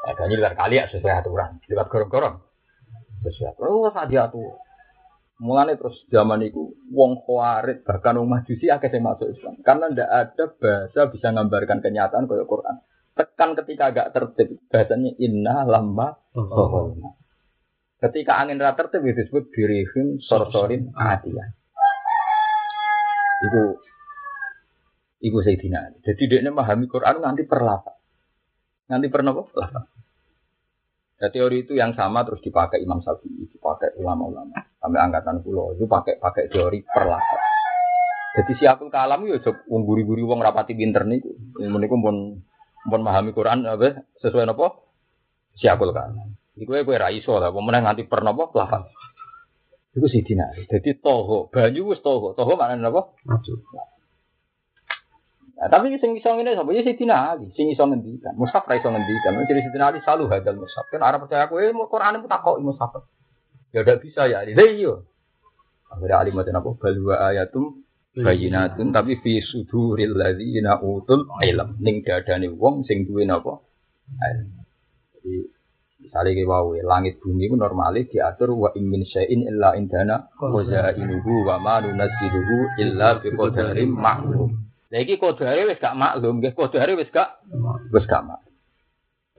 Ada 0.02 0.26
ini 0.26 0.34
luar 0.34 0.54
kali 0.58 0.82
ya 0.82 0.90
sesuai 0.90 1.22
aturan. 1.22 1.62
Lewat 1.70 1.86
gorong-gorong. 1.86 2.36
Sesuai 3.22 3.54
aturan. 3.54 3.70
Oh, 3.70 3.90
saat 3.94 4.10
diatur. 4.10 4.58
Mulanya 5.42 5.74
terus 5.74 5.98
zaman 6.06 6.46
itu 6.46 6.78
wong 6.94 7.18
khawarid 7.26 7.82
bahkan 7.82 8.14
wong 8.14 8.30
majusi 8.30 8.70
akeh 8.70 8.86
sing 8.94 9.02
masuk 9.02 9.26
Islam 9.26 9.58
karena 9.66 9.90
ndak 9.90 10.06
ada 10.06 10.44
bahasa 10.54 11.00
bisa 11.10 11.26
menggambarkan 11.34 11.78
kenyataan 11.82 12.30
kayak 12.30 12.46
Quran. 12.46 12.76
Tekan 13.12 13.50
ketika 13.58 13.84
agak 13.90 14.06
tertib 14.14 14.48
bahasanya 14.70 15.10
inna 15.18 15.66
lamba 15.66 16.22
oh. 16.38 16.94
Ketika 17.98 18.38
angin 18.38 18.62
rata 18.62 18.86
tertib 18.86 19.02
itu 19.06 19.26
disebut 19.26 19.50
birihim 19.50 20.22
sorsorin 20.22 20.94
adiyah. 20.94 21.54
Itu 23.50 23.82
Iku 25.22 25.38
Sayyidina 25.38 26.02
Jadi 26.02 26.22
dia 26.26 26.42
memahami 26.42 26.90
Quran 26.90 27.22
nanti 27.22 27.46
perlahan. 27.46 27.94
Nanti 28.90 29.06
pernah 29.06 29.32
apa? 29.32 29.42
Nah, 31.22 31.30
teori 31.30 31.62
itu 31.62 31.78
yang 31.78 31.94
sama 31.94 32.26
terus 32.26 32.42
dipakai 32.42 32.82
Imam 32.82 32.98
Syafi'i, 32.98 33.46
dipakai 33.46 33.94
ulama-ulama. 34.02 34.58
Sampai 34.82 34.98
angkatan 34.98 35.38
pulau 35.46 35.70
itu 35.78 35.86
pakai 35.86 36.18
pakai 36.18 36.50
teori 36.50 36.82
perlahan. 36.82 37.40
Jadi 38.32 38.52
siapun 38.58 38.90
kalam 38.90 39.22
ya 39.30 39.38
coba 39.38 39.62
wong 39.70 39.86
guri-guri 39.86 40.26
wong 40.26 40.42
rapati 40.42 40.74
pinter 40.74 41.06
niku. 41.06 41.30
Meniku 41.62 41.94
pun 42.02 42.42
pun 42.82 43.00
memahami 43.06 43.30
Quran 43.30 43.62
apa 43.70 44.02
sesuai 44.18 44.50
apa? 44.50 44.82
Siapul 45.54 45.94
kalam. 45.94 46.34
Iku 46.58 46.74
kowe 46.74 46.96
ra 46.98 47.14
iso 47.14 47.38
lah, 47.38 47.54
pemenang 47.54 47.86
nganti 47.86 48.04
pernah 48.10 48.34
apa 48.34 48.44
lafal. 48.58 48.82
Iku 49.94 50.08
sih 50.10 50.26
dina. 50.26 50.50
Jadi 50.58 50.98
toho, 50.98 51.52
banyu 51.52 51.92
wis 51.92 52.02
toho. 52.02 52.34
Toho 52.34 52.52
maknane 52.58 52.82
apa? 52.88 53.14
Nah, 55.62 55.70
tapi 55.70 55.94
sing 56.02 56.18
iso 56.18 56.26
ngene 56.34 56.58
sapa 56.58 56.74
ya 56.74 56.82
Sidina 56.82 57.38
Ali, 57.38 57.46
sing 57.54 57.70
iso 57.70 57.86
ngendikan. 57.86 58.34
Mushaf 58.34 58.66
ra 58.66 58.74
iso 58.74 58.90
ngendikan. 58.90 59.38
Jadi 59.46 59.62
Sidina 59.62 59.94
Ali 59.94 60.02
selalu 60.02 60.26
hadal 60.26 60.58
mushaf. 60.58 60.90
Kan 60.90 61.06
arep 61.06 61.22
percaya 61.22 61.46
kowe 61.46 61.62
Quran 61.62 62.18
itu 62.18 62.26
takok 62.26 62.58
mushaf. 62.58 63.06
Ya 63.70 63.86
udah 63.86 63.96
bisa 64.02 64.26
ya 64.26 64.42
Ali. 64.42 64.58
Lah 64.58 64.66
iya. 64.66 64.94
Akhirnya 65.94 66.18
Ali 66.18 66.34
mati 66.34 66.50
apa? 66.50 66.66
Balwa 66.66 67.14
ayatum 67.30 67.78
bayinatun 68.10 68.90
tapi 68.90 69.22
fi 69.22 69.38
suduril 69.38 70.18
ladzina 70.18 70.82
utul 70.82 71.30
ilm. 71.30 71.78
Ning 71.78 72.02
dadane 72.02 72.50
wong 72.58 72.82
sing 72.82 73.06
duwe 73.06 73.22
napa? 73.22 73.62
Jadi 75.14 75.46
misalnya 76.02 76.30
kita 76.34 76.50
wow, 76.50 76.74
langit 76.74 77.22
bumi 77.22 77.46
itu 77.46 77.54
normalis 77.54 78.10
diatur 78.10 78.50
wa 78.58 78.74
ingin 78.74 79.06
syai'in 79.06 79.46
illa 79.46 79.78
indana 79.78 80.26
wa 80.42 80.58
zainuhu 80.66 81.46
wa 81.46 81.62
ma 81.62 81.78
nunazziluhu 81.78 82.82
illa 82.82 83.22
bi 83.22 83.30
qadarin 83.30 83.94
ma'lum. 83.94 84.61
Lah 84.92 85.00
iki 85.00 85.16
kodare 85.16 85.64
wis 85.64 85.80
gak 85.80 85.96
maklum, 85.96 86.44
nggih 86.44 86.52
kodare 86.52 86.92
wis 87.00 87.08
gak 87.08 87.40
wis 87.88 88.04
gak 88.04 88.28
maklum. 88.28 88.52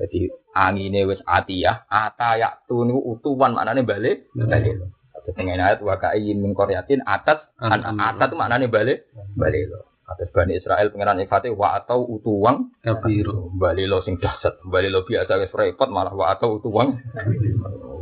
Jadi 0.01 0.33
angine 0.57 1.05
wis 1.05 1.21
atiyah, 1.21 1.85
atayak 1.85 2.65
tu 2.65 2.81
niku 2.81 2.97
utuwan 3.13 3.53
maknane 3.53 3.85
balik 3.85 4.33
balik. 4.33 4.81
Dengan 5.23 5.71
ayat 5.71 5.79
wa 5.85 5.95
ka'ayyin 5.95 6.41
min 6.41 6.51
qaryatin 6.57 7.05
atat 7.05 7.53
an 7.61 7.85
atat 7.85 8.33
maknane 8.33 8.65
balik 8.65 9.05
balik 9.37 9.69
lo. 9.69 9.93
Atas 10.03 10.33
Bani 10.35 10.59
Israel 10.59 10.91
pengiran 10.91 11.21
ifate 11.23 11.47
wa 11.53 11.79
atau 11.79 12.03
utuwang 12.03 12.75
kabiru. 12.83 13.55
Bali 13.55 13.87
lo 13.87 14.03
sing 14.03 14.19
dahsyat, 14.19 14.59
bali 14.67 14.91
lo 14.91 15.07
biasa 15.07 15.39
wis 15.39 15.53
repot 15.53 15.87
malah 15.87 16.11
wa 16.11 16.33
atau 16.33 16.59
utuwang. 16.59 16.97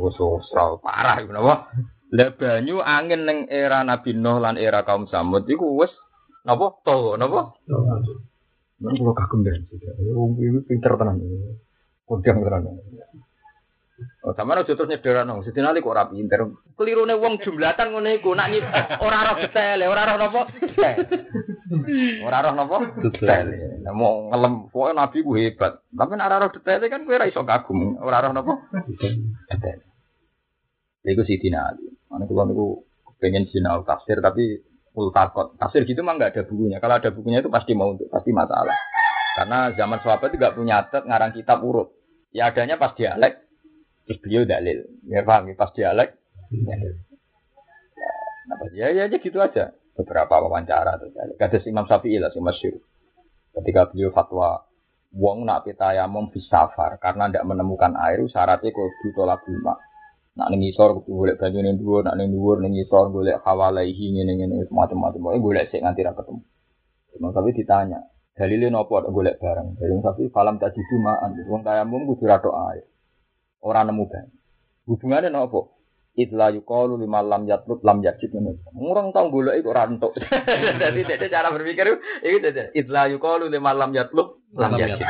Wis 0.00 0.18
parah 0.82 1.20
iku 1.20 1.30
napa? 1.30 1.70
Lah 2.12 2.28
banyu 2.34 2.82
angin 2.82 3.22
ning 3.22 3.38
era 3.46 3.86
Nabi 3.86 4.18
Nuh 4.18 4.42
lan 4.42 4.58
era 4.58 4.82
kaum 4.82 5.06
Samud 5.06 5.46
iku 5.46 5.78
wis 5.78 5.94
Napa? 6.42 6.66
Tahu, 6.82 7.14
napa? 7.18 7.54
Nang 8.82 8.94
kula 8.98 9.14
kagum 9.14 9.46
ben. 9.46 9.62
Wong 10.10 10.42
iki 10.42 10.74
pinter 10.74 10.98
tenan. 10.98 11.22
Kodang 12.02 12.42
tenan. 12.42 12.82
Oh, 14.26 14.34
sama 14.34 14.58
aja 14.58 14.74
terus 14.74 14.90
nyederan 14.90 15.30
dong. 15.30 15.46
Sedina 15.46 15.70
kok 15.70 15.86
ora 15.86 16.10
pinter. 16.10 16.50
Kelirune 16.74 17.14
wong 17.14 17.38
jumlatan 17.38 17.94
ngene 17.94 18.18
iku 18.18 18.34
nak 18.34 18.50
ora 18.98 19.30
roh 19.30 19.36
detail, 19.38 19.86
ora 19.86 20.02
roh 20.10 20.16
napa? 20.18 20.42
Ora 22.26 22.38
roh 22.42 22.54
napa? 22.58 22.78
Detail. 22.98 23.46
Nah, 23.86 23.94
mau 23.94 24.26
ngelem 24.34 24.74
pokoke 24.74 24.92
nabi 24.98 25.18
ku 25.22 25.38
hebat. 25.38 25.78
Tapi 25.94 26.12
nek 26.18 26.26
ora 26.26 26.42
roh 26.42 26.50
detail 26.50 26.82
kan 26.90 27.06
kowe 27.06 27.14
ora 27.14 27.30
iso 27.30 27.46
kagum. 27.46 28.02
Ora 28.02 28.26
roh 28.26 28.34
napa? 28.34 28.52
Detail. 29.46 29.78
Iku 31.06 31.22
Sidina 31.22 31.70
Ali. 31.70 31.86
Mana 32.10 32.26
kula 32.26 32.50
niku 32.50 32.82
pengen 33.22 33.46
sinau 33.46 33.86
tafsir 33.86 34.18
tapi 34.18 34.58
multakot. 34.92 35.56
Tafsir 35.56 35.84
gitu 35.88 36.04
mah 36.04 36.16
nggak 36.16 36.36
ada 36.36 36.42
bukunya. 36.44 36.78
Kalau 36.78 36.94
ada 37.00 37.10
bukunya 37.12 37.40
itu 37.40 37.48
pasti 37.48 37.72
mau 37.72 37.92
untuk 37.92 38.08
pasti 38.12 38.30
masalah. 38.32 38.76
Karena 39.32 39.72
zaman 39.72 39.98
sahabat 40.04 40.28
itu 40.32 40.36
nggak 40.40 40.56
punya 40.56 40.74
adat 40.84 41.02
ngarang 41.08 41.32
kitab 41.32 41.64
urut. 41.64 41.88
Ya 42.32 42.48
adanya 42.48 42.80
pas 42.80 42.96
dialek, 42.96 43.44
terus 44.08 44.18
beliau 44.24 44.44
dalil. 44.48 44.88
Ya 45.08 45.20
paham, 45.24 45.52
ya? 45.52 45.54
pas 45.56 45.72
dialek. 45.72 46.16
Ya, 46.52 46.74
nah, 48.48 48.68
ya, 48.72 48.86
ya 48.92 49.02
aja 49.08 49.16
gitu 49.20 49.38
aja. 49.40 49.72
Beberapa 49.92 50.40
wawancara 50.40 50.96
terus 51.00 51.12
dalil. 51.12 51.36
Kata 51.36 51.60
Imam 51.68 51.84
Syafi'i 51.84 52.16
lah, 52.16 52.32
si 52.32 52.40
Masyur. 52.40 52.80
Ketika 53.52 53.92
beliau 53.92 54.12
fatwa, 54.16 54.64
wong 55.12 55.44
nak 55.44 55.68
pitayamum 55.68 56.32
bisafar 56.32 56.96
karena 56.96 57.28
tidak 57.28 57.44
menemukan 57.44 57.92
air, 58.00 58.24
syaratnya 58.32 58.72
kudu 58.72 59.12
tolak 59.12 59.44
bulma. 59.44 59.76
Nak 60.32 60.48
ning 60.48 60.64
isor 60.64 60.96
kudu 60.96 61.12
golek 61.12 61.36
banyu 61.36 61.60
ning 61.60 61.76
dhuwur, 61.76 62.08
nak 62.08 62.16
ning 62.16 62.32
dhuwur 62.32 62.64
ning 62.64 62.72
isor 62.80 63.12
golek 63.12 63.44
hawalaihi 63.44 64.16
ngene-ngene 64.16 64.64
macam-macam. 64.72 65.20
Pokoke 65.20 65.44
golek 65.44 65.68
sik 65.68 65.84
nganti 65.84 66.00
ra 66.00 66.16
ketemu. 66.16 66.40
Cuma 67.12 67.28
tapi 67.36 67.52
ditanya, 67.52 68.00
dalile 68.32 68.72
napa 68.72 69.04
ada 69.04 69.12
golek 69.12 69.36
barang? 69.36 69.76
Dari 69.76 69.92
tapi 70.00 70.22
falam 70.32 70.56
tajidu 70.56 70.96
ma'an. 71.04 71.36
Wong 71.44 71.60
tayamum 71.60 72.08
kudu 72.08 72.24
ra 72.24 72.40
air. 72.72 72.88
Ora 73.60 73.84
nemu 73.84 74.04
banyu. 74.08 74.32
Hubungane 74.88 75.28
napa? 75.28 75.68
Itla 76.12 76.52
yuqalu 76.52 77.00
lima 77.00 77.20
lam 77.24 77.48
yatlub 77.48 77.80
lam 77.84 78.04
yajid. 78.04 78.32
Ngurang 78.76 79.16
tau 79.16 79.28
golek 79.32 79.60
iku 79.60 79.72
ora 79.72 79.88
entuk. 79.88 80.12
Dadi 80.80 81.08
dede 81.08 81.28
cara 81.32 81.48
berpikir 81.52 81.88
iki 82.24 82.38
dede. 82.40 82.68
Itla 82.76 83.08
yuqalu 83.08 83.48
lima 83.48 83.72
lam 83.72 83.92
yatlub 83.96 84.40
lam 84.52 84.76
yajid. 84.76 85.08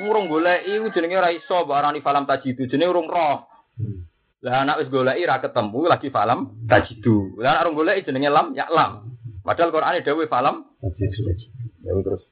Ngurung 0.00 0.28
golek 0.28 0.64
iku 0.68 0.88
jenenge 0.96 1.20
ora 1.20 1.32
iso 1.32 1.68
barani 1.68 2.00
falam 2.00 2.24
tajidu 2.24 2.64
jenenge 2.64 2.92
urung 2.92 3.08
roh. 3.12 3.44
Lah 4.44 4.68
anak 4.68 4.84
wis 4.84 4.88
goleki 4.92 5.24
ra 5.24 5.40
ketemu 5.40 5.80
lagi 5.88 6.08
falam 6.12 6.60
tajidu. 6.68 7.40
Lah 7.40 7.64
anak 7.64 7.72
goleki 7.72 8.04
jenenge 8.04 8.28
lam 8.28 8.52
ya 8.52 8.68
lam. 8.68 9.16
Padahal 9.40 9.72
Quran 9.72 10.04
dawuh 10.04 10.28
falam 10.28 10.68
tajidu. 10.82 11.32
Ya 11.80 11.96
terus 11.96 12.22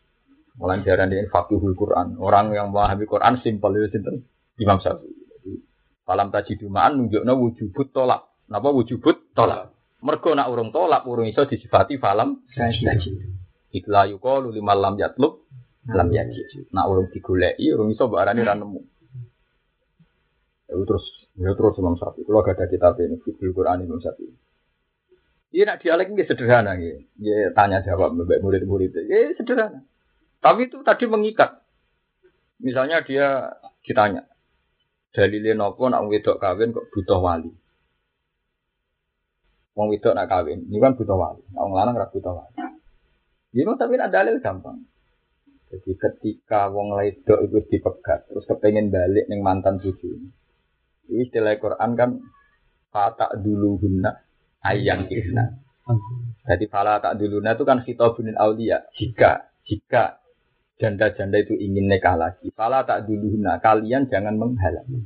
mulai 0.61 0.85
diaran 0.85 1.09
di 1.09 1.25
fakihul 1.33 1.73
Quran. 1.73 2.21
Orang 2.21 2.53
yang 2.53 2.69
memahami 2.69 3.09
Quran 3.09 3.41
simpel 3.41 3.73
itu 3.75 3.89
ya, 3.89 3.89
sinten 3.97 4.17
Imam 4.61 4.79
Syafi'i. 4.79 5.57
Falam 6.05 6.29
tajidu 6.29 6.69
ma'an 6.69 7.01
nunjukna 7.01 7.33
wujubut 7.33 7.89
tolak. 7.97 8.29
Napa 8.53 8.69
wujubut 8.69 9.33
tolak? 9.33 9.73
Mergo 10.05 10.37
nak 10.37 10.53
urung 10.53 10.69
tolak 10.69 11.09
urung 11.09 11.25
iso 11.25 11.49
disifati 11.49 11.97
falam 11.97 12.45
tajidu. 12.53 13.33
Ikla 13.73 14.13
yuqalu 14.13 14.53
limal 14.53 14.77
lam 14.77 14.95
yatlub 15.01 15.49
lam 15.89 16.09
yajid. 16.13 16.69
Nak 16.71 16.85
urung 16.85 17.09
digoleki 17.09 17.73
urung 17.73 17.89
iso 17.91 18.07
mbok 18.07 18.21
arani 18.21 18.45
ra 18.45 18.55
nemu. 18.55 18.81
Terus 20.69 21.24
Ya 21.35 21.51
terus 21.51 21.75
Imam 21.83 21.99
Syafi'i. 21.99 22.23
Kalau 22.23 22.47
gak 22.47 22.55
ada 22.55 22.71
kitab 22.71 22.95
ini, 23.03 23.19
Fikul 23.19 23.51
Quran 23.51 23.83
Imam 23.83 23.99
Syafi'i. 23.99 24.31
Iya 25.55 25.71
nak 25.71 25.87
dialek 25.87 26.11
ini 26.11 26.27
sederhana 26.27 26.75
gitu. 26.75 26.99
Ya 27.23 27.55
tanya 27.55 27.79
jawab 27.87 28.11
mbak 28.19 28.43
murid-murid. 28.43 28.91
Ya 29.07 29.31
sederhana. 29.39 29.87
Tapi 30.43 30.67
itu 30.67 30.83
tadi 30.83 31.07
mengikat. 31.07 31.63
Misalnya 32.59 33.07
dia 33.07 33.55
ditanya, 33.87 34.27
dalilnya 35.15 35.55
nopo 35.55 35.87
nak 35.87 36.11
wedok 36.11 36.43
kawin 36.43 36.75
kok 36.75 36.91
butuh 36.91 37.23
wali. 37.23 37.55
Wong 39.79 39.95
wedok 39.95 40.15
nak 40.15 40.27
kawin, 40.27 40.67
ini 40.67 40.79
kan 40.83 40.99
butuh 40.99 41.19
wali. 41.19 41.43
Nah, 41.55 41.67
wong 41.67 41.75
lanang 41.79 41.99
butuh 42.11 42.35
wali. 42.35 42.55
Ini 43.55 43.75
tapi 43.79 43.95
nak 43.95 44.11
dalil 44.11 44.43
gampang. 44.43 44.83
Jadi 45.71 45.91
ketika 45.99 46.67
wong 46.67 46.99
wedok 46.99 47.47
itu 47.47 47.59
dipegat, 47.71 48.27
terus 48.27 48.47
kepengen 48.47 48.91
balik 48.91 49.31
neng 49.31 49.43
mantan. 49.43 49.79
Ini 49.79 50.44
istilah 51.09 51.57
Quran 51.61 51.91
kan 51.97 52.11
kata 52.95 53.43
dulu 53.43 53.83
guna 53.83 54.15
ayang 54.63 55.11
kisna. 55.11 55.61
Jadi 56.45 56.65
fala 56.69 57.01
tak 57.01 57.21
duluna 57.21 57.53
itu 57.53 57.65
kan 57.65 57.85
khitabunil 57.85 58.39
aulia. 58.41 58.85
Jika 58.97 59.53
jika 59.65 60.21
janda-janda 60.81 61.41
itu 61.41 61.57
ingin 61.57 61.89
nikah 61.89 62.17
lagi, 62.17 62.49
fala 62.53 62.85
tak 62.85 63.05
duluna 63.05 63.61
kalian 63.61 64.09
jangan 64.09 64.37
menghalangi. 64.37 65.05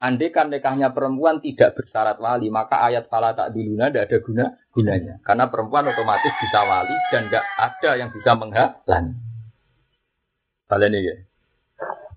Andai 0.00 0.32
kan 0.32 0.48
nikahnya 0.48 0.96
perempuan 0.96 1.44
tidak 1.44 1.76
bersyarat 1.76 2.16
wali, 2.16 2.48
maka 2.48 2.80
ayat 2.88 3.12
fala 3.12 3.36
tak 3.36 3.52
duluna 3.52 3.92
tidak 3.92 4.08
ada 4.08 4.18
guna 4.24 4.44
gunanya. 4.72 5.14
Karena 5.26 5.44
perempuan 5.52 5.90
otomatis 5.90 6.32
bisa 6.40 6.60
wali 6.64 6.96
dan 7.12 7.28
tidak 7.28 7.44
ada 7.58 7.90
yang 7.98 8.10
bisa 8.14 8.30
menghalangi. 8.38 9.14
Balen 10.70 10.94
ini 10.94 11.08
ya. 11.08 11.16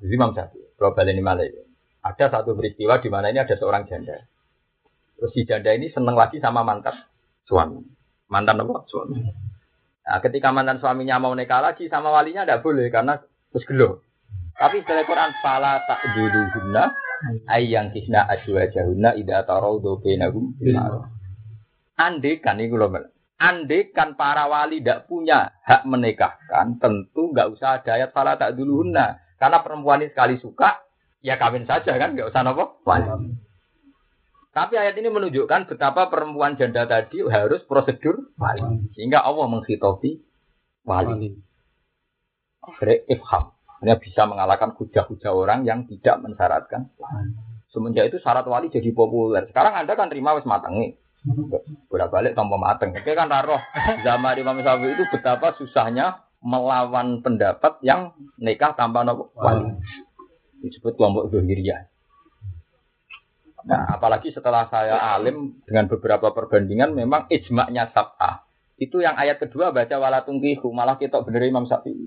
Jadi 0.03 0.13
Imam 0.13 0.31
Syafi'i, 0.35 0.77
kalau 0.77 0.93
balen 0.93 1.17
ini 1.17 1.23
malah 1.25 1.47
ya. 1.47 1.62
Ada 2.03 2.39
satu 2.39 2.51
peristiwa 2.53 2.99
di 2.99 3.07
mana 3.07 3.31
ini 3.31 3.39
ada 3.39 3.55
seorang 3.55 3.87
janda. 3.87 4.19
Terus 5.15 5.31
si 5.31 5.47
janda 5.47 5.71
ini 5.71 5.87
seneng 5.87 6.19
lagi 6.19 6.43
sama 6.43 6.61
mantan 6.67 6.99
suami. 7.47 7.79
Mantan 8.27 8.59
apa? 8.59 8.83
Suami. 8.91 9.23
Nah, 10.03 10.19
ketika 10.19 10.51
mantan 10.51 10.83
suaminya 10.83 11.15
mau 11.23 11.31
nikah 11.31 11.63
lagi 11.63 11.87
sama 11.87 12.11
walinya 12.11 12.43
tidak 12.43 12.59
boleh 12.59 12.91
karena 12.91 13.15
terus 13.55 13.63
gelo. 13.63 14.03
Tapi 14.59 14.83
setelah 14.83 15.07
Quran 15.07 15.31
fala 15.39 15.79
tak 15.87 16.03
guna 16.11 16.91
ayang 17.47 17.95
kisna 17.95 18.27
aswa 18.27 18.67
jahuna 18.67 19.15
ida 19.15 19.47
tarau 19.47 19.79
do 19.79 19.97
benagum 20.03 20.53
Ande 21.93 22.41
kan 22.41 22.59
ini 22.59 22.73
loh 22.73 22.91
Ande 23.43 23.91
kan 23.91 24.15
para 24.15 24.47
wali 24.47 24.79
tidak 24.79 25.03
punya 25.11 25.51
hak 25.67 25.83
menikahkan, 25.83 26.79
tentu 26.79 27.35
nggak 27.35 27.51
usah 27.51 27.83
ada 27.83 27.99
ayat 27.99 28.15
fala 28.15 28.39
tak 28.39 28.55
dulu 28.55 28.87
guna. 28.87 29.19
Karena 29.35 29.59
perempuan 29.59 29.99
ini 29.99 30.07
sekali 30.07 30.39
suka, 30.39 30.79
ya 31.23 31.39
kawin 31.39 31.63
saja 31.63 31.95
kan, 31.95 32.13
nggak 32.13 32.29
usah 32.29 32.43
nopo 32.43 32.83
wali. 32.83 33.07
Tapi 34.53 34.77
ayat 34.77 34.93
ini 35.01 35.09
menunjukkan 35.09 35.65
betapa 35.65 36.13
perempuan 36.13 36.53
janda 36.53 36.85
tadi 36.85 37.25
harus 37.25 37.65
prosedur 37.65 38.29
wali. 38.37 38.85
Sehingga 38.93 39.25
Allah 39.25 39.49
menghitopi 39.49 40.21
wali. 40.85 41.33
Akhirnya 42.61 43.01
ifham. 43.09 43.49
Hanya 43.81 43.99
bisa 43.99 44.23
mengalahkan 44.23 44.71
hujah-hujah 44.79 45.33
orang 45.35 45.67
yang 45.67 45.83
tidak 45.83 46.15
mensyaratkan 46.23 46.87
Semenjak 47.73 48.13
itu 48.13 48.21
syarat 48.21 48.45
wali 48.45 48.69
jadi 48.69 48.93
populer. 48.93 49.49
Sekarang 49.49 49.73
Anda 49.73 49.97
kan 49.97 50.05
terima 50.13 50.37
wis 50.37 50.45
matengi. 50.45 50.93
Bolak 51.89 52.13
balik 52.13 52.37
tanpa 52.37 52.61
mateng. 52.61 52.93
Oke 52.93 53.17
kan 53.17 53.25
taruh 53.33 53.57
zaman 54.05 54.37
Imam 54.37 54.61
Syafi'i 54.61 54.93
itu 54.93 55.03
betapa 55.09 55.57
susahnya 55.57 56.21
melawan 56.45 57.25
pendapat 57.25 57.81
yang 57.81 58.13
nikah 58.37 58.77
tanpa 58.77 59.01
wali. 59.33 59.73
Disebut 60.63 60.95
kelompok 60.95 61.27
Zuhiriyah. 61.27 61.91
Nah, 63.63 63.95
apalagi 63.95 64.31
setelah 64.31 64.67
saya 64.67 64.95
alim 65.15 65.59
dengan 65.63 65.87
beberapa 65.87 66.31
perbandingan 66.31 66.95
memang 66.95 67.27
ijma'nya 67.31 67.91
sab'ah. 67.91 68.43
Itu 68.75 68.99
yang 68.99 69.15
ayat 69.15 69.39
kedua 69.39 69.71
baca 69.71 69.95
wala 69.99 70.23
tungkihu, 70.23 70.71
malah 70.75 70.99
kita 70.99 71.23
bener 71.23 71.47
Imam 71.47 71.63
Syafi'i. 71.63 72.03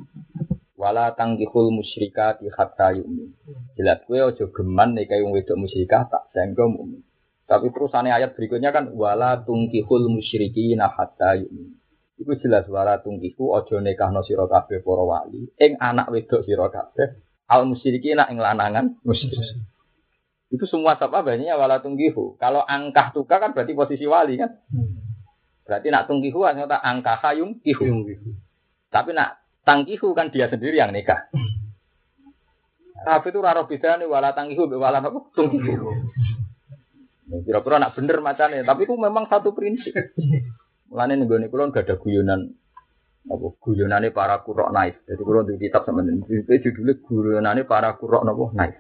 Wala 0.77 1.17
tangkihul 1.17 1.73
musyrikati 1.73 2.53
hatta 2.53 2.93
yu'min. 2.93 3.33
Jelas 3.81 4.05
gue 4.05 4.21
ojo 4.21 4.53
geman 4.53 4.93
nih 4.93 5.09
kayak 5.09 5.25
wedok 5.25 5.57
musyrikah 5.57 6.05
tak 6.13 6.29
sehingga 6.37 6.69
mu'min. 6.69 7.01
Tapi 7.49 7.73
terusannya 7.73 8.13
ayat 8.13 8.37
berikutnya 8.37 8.77
kan 8.77 8.93
wala 8.93 9.41
tungkihul 9.41 10.13
musyriki 10.13 10.77
hatta 10.77 11.41
yu'min. 11.41 11.81
Itu 12.21 12.33
jelas 12.41 12.69
wala 12.69 13.01
tungkihu 13.01 13.57
ojo 13.57 13.81
nekahno 13.81 14.21
sira 14.25 14.45
kabeh 14.45 14.81
para 14.85 15.05
wali 15.05 15.53
ing 15.61 15.77
anak 15.81 16.09
wedok 16.09 16.45
sira 16.49 16.69
kabeh 16.73 17.25
al 17.47 17.67
musyrikina 17.67 18.27
ing 18.31 18.39
lanangan. 18.39 18.99
Itu 20.47 20.65
semua 20.71 20.95
apa 20.95 21.23
banyaknya 21.23 21.59
wala 21.59 21.83
tunggihu. 21.83 22.39
Kalau 22.39 22.63
angkah 22.63 23.11
tuka 23.11 23.43
kan 23.43 23.51
berarti 23.55 23.75
posisi 23.75 24.07
wali 24.07 24.39
kan. 24.39 24.51
Berarti 25.67 25.91
nak 25.91 26.07
tunggihu 26.07 26.47
tak 26.47 26.83
angkah 26.83 27.19
hayung 27.23 27.59
kihu. 27.63 28.07
Tapi 28.91 29.11
nak 29.11 29.43
tangkihu 29.67 30.15
kan 30.15 30.31
dia 30.31 30.47
sendiri 30.47 30.79
yang 30.79 30.95
nikah. 30.95 31.27
Tapi 33.07 33.29
itu 33.31 33.39
raro 33.43 33.67
beda 33.67 33.99
nih 33.99 34.07
wala 34.07 34.31
tangkihu 34.35 34.71
wala 34.79 35.03
apa 35.03 35.19
tunggihu. 35.35 35.91
Kira-kira 37.27 37.83
nak 37.83 37.99
bener 37.99 38.23
macamnya, 38.23 38.63
tapi 38.63 38.87
itu 38.87 38.95
memang 38.95 39.27
satu 39.27 39.51
prinsip. 39.51 40.15
Mulane 40.87 41.19
nih 41.19 41.27
gue 41.27 41.51
kulon 41.51 41.75
gak 41.75 41.91
ada 41.91 41.99
guyonan 41.99 42.55
apa 43.27 43.47
guyonane 43.59 44.15
para 44.15 44.41
kurok 44.47 44.71
naif. 44.71 45.03
Jadi 45.07 45.23
kulon 45.23 45.51
di 45.51 45.59
kitab 45.59 45.83
sama 45.83 46.07
ini 46.07 46.23
judulnya 46.63 46.95
guyonane 47.03 47.63
para 47.67 47.95
kurok 47.99 48.23
nopo 48.23 48.55
naif. 48.55 48.79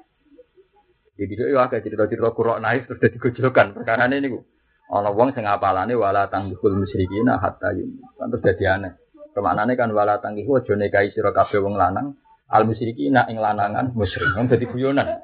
Jadi 1.16 1.32
itu 1.32 1.44
ya 1.48 1.66
agak 1.66 1.82
cerita-cerita 1.82 2.30
kurok 2.36 2.62
naik 2.62 2.86
terus 2.86 3.00
jadi 3.02 3.16
gojlokan. 3.16 3.66
Perkara 3.82 4.06
ini 4.06 4.28
gue. 4.28 4.44
Allah 4.86 5.10
wong 5.10 5.34
sing 5.34 5.42
apalane 5.48 5.98
wala 5.98 6.30
tanggihul 6.30 6.78
musyrikina 6.78 7.42
hatta 7.42 7.74
yum. 7.74 7.98
Kan 8.14 8.30
terus 8.30 8.44
dadi 8.44 8.64
aneh. 8.70 8.92
Kemaknane 9.36 9.76
kan 9.76 9.92
wala 9.92 10.16
tanggihu 10.22 10.56
aja 10.56 10.72
nikahi 10.72 11.12
sira 11.12 11.28
kabeh 11.28 11.60
wong 11.60 11.76
lanang 11.76 12.16
al 12.46 12.62
musyrikina 12.62 13.26
ing 13.26 13.42
lanangan 13.42 13.90
musyrik. 13.92 14.34
Wong 14.38 14.46
dadi 14.46 14.70
guyonan. 14.70 15.18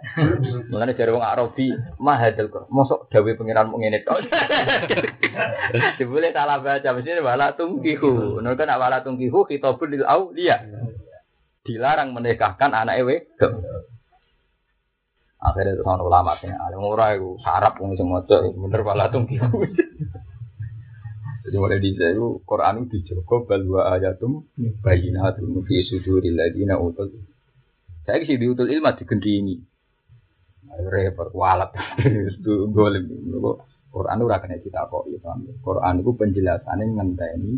Mulane 0.70 0.98
jare 0.98 1.14
wong 1.14 1.22
Arabi 1.22 1.70
mahadal 2.02 2.50
kok. 2.50 2.66
Mosok 2.66 3.06
dawe 3.14 3.30
pengiran 3.38 3.70
mung 3.70 3.86
ngene 3.86 4.02
tok. 4.02 4.26
Dibule 5.98 6.34
salah 6.34 6.58
baca 6.58 6.88
mesti 6.90 7.22
wala 7.22 7.54
tungkihu. 7.54 8.42
Nek 8.42 8.58
kan 8.58 8.74
wala 8.74 9.06
tungkihu 9.06 9.46
khitabul 9.46 9.94
lil 9.94 10.02
auliya. 10.02 10.66
Dilarang 11.62 12.10
menikahkan 12.10 12.74
anak 12.74 12.98
ewe. 13.06 13.30
Akhirnya 15.42 15.74
itu 15.74 15.82
sama 15.82 15.98
ulama 16.06 16.38
sih, 16.38 16.46
ada 16.46 16.78
murah 16.78 17.18
itu 17.18 17.34
sarap 17.42 17.74
pun 17.74 17.98
semua 17.98 18.22
tuh 18.22 18.54
bener 18.54 18.86
pala 18.86 19.10
tuh 19.10 19.26
Jadi 21.42 21.56
mulai 21.58 21.82
di 21.82 21.90
itu 21.90 22.26
Quran 22.46 22.86
itu 22.86 23.02
dijogo 23.02 23.42
balwa 23.42 23.98
ayatum 23.98 24.46
bayinatum 24.78 25.66
fi 25.66 25.82
suduril 25.82 26.38
ladina 26.38 26.78
utul. 26.78 27.10
Saya 28.06 28.22
kisi 28.22 28.38
diutul 28.38 28.70
ilmu 28.70 28.94
digendingi. 28.94 29.56
Repot 30.86 31.34
walat 31.34 31.74
itu 32.38 32.70
golem. 32.70 33.10
Quran 33.92 34.18
itu 34.22 34.26
rakyatnya 34.30 34.56
kita 34.62 34.88
kok 34.88 35.04
ya 35.10 35.18
Quran 35.60 36.00
itu 36.00 36.10
penjelasannya 36.16 36.84
ngenteni 36.96 37.52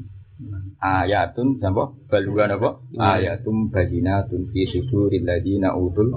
ayatun 0.83 1.63
sampo 1.63 1.95
baluan 2.11 2.51
apa 2.59 2.83
ayatum 2.99 3.71
bayinatun 3.71 4.51
fi 4.51 4.67
suduril 4.67 5.23
ladina 5.23 5.77
utul 5.77 6.11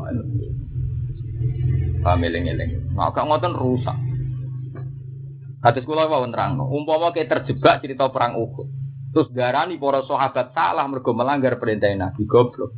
Paham 1.97 2.23
eling-eling. 2.23 2.95
Nah, 2.95 3.11
gak 3.11 3.25
ngoten 3.25 3.51
rusak. 3.57 3.97
Hadis 5.67 5.83
kula 5.83 6.07
wau 6.07 6.23
nerangno, 6.23 6.71
umpama 6.71 7.11
kayak 7.11 7.27
terjebak 7.27 7.83
cerita 7.83 8.07
perang 8.07 8.39
Uhud. 8.39 8.71
Terus 9.11 9.27
darani 9.35 9.75
para 9.75 9.99
sahabat 9.99 10.55
salah 10.55 10.87
mergo 10.87 11.11
melanggar 11.11 11.59
perintah 11.59 11.91
Nabi 11.91 12.23
goblok. 12.23 12.71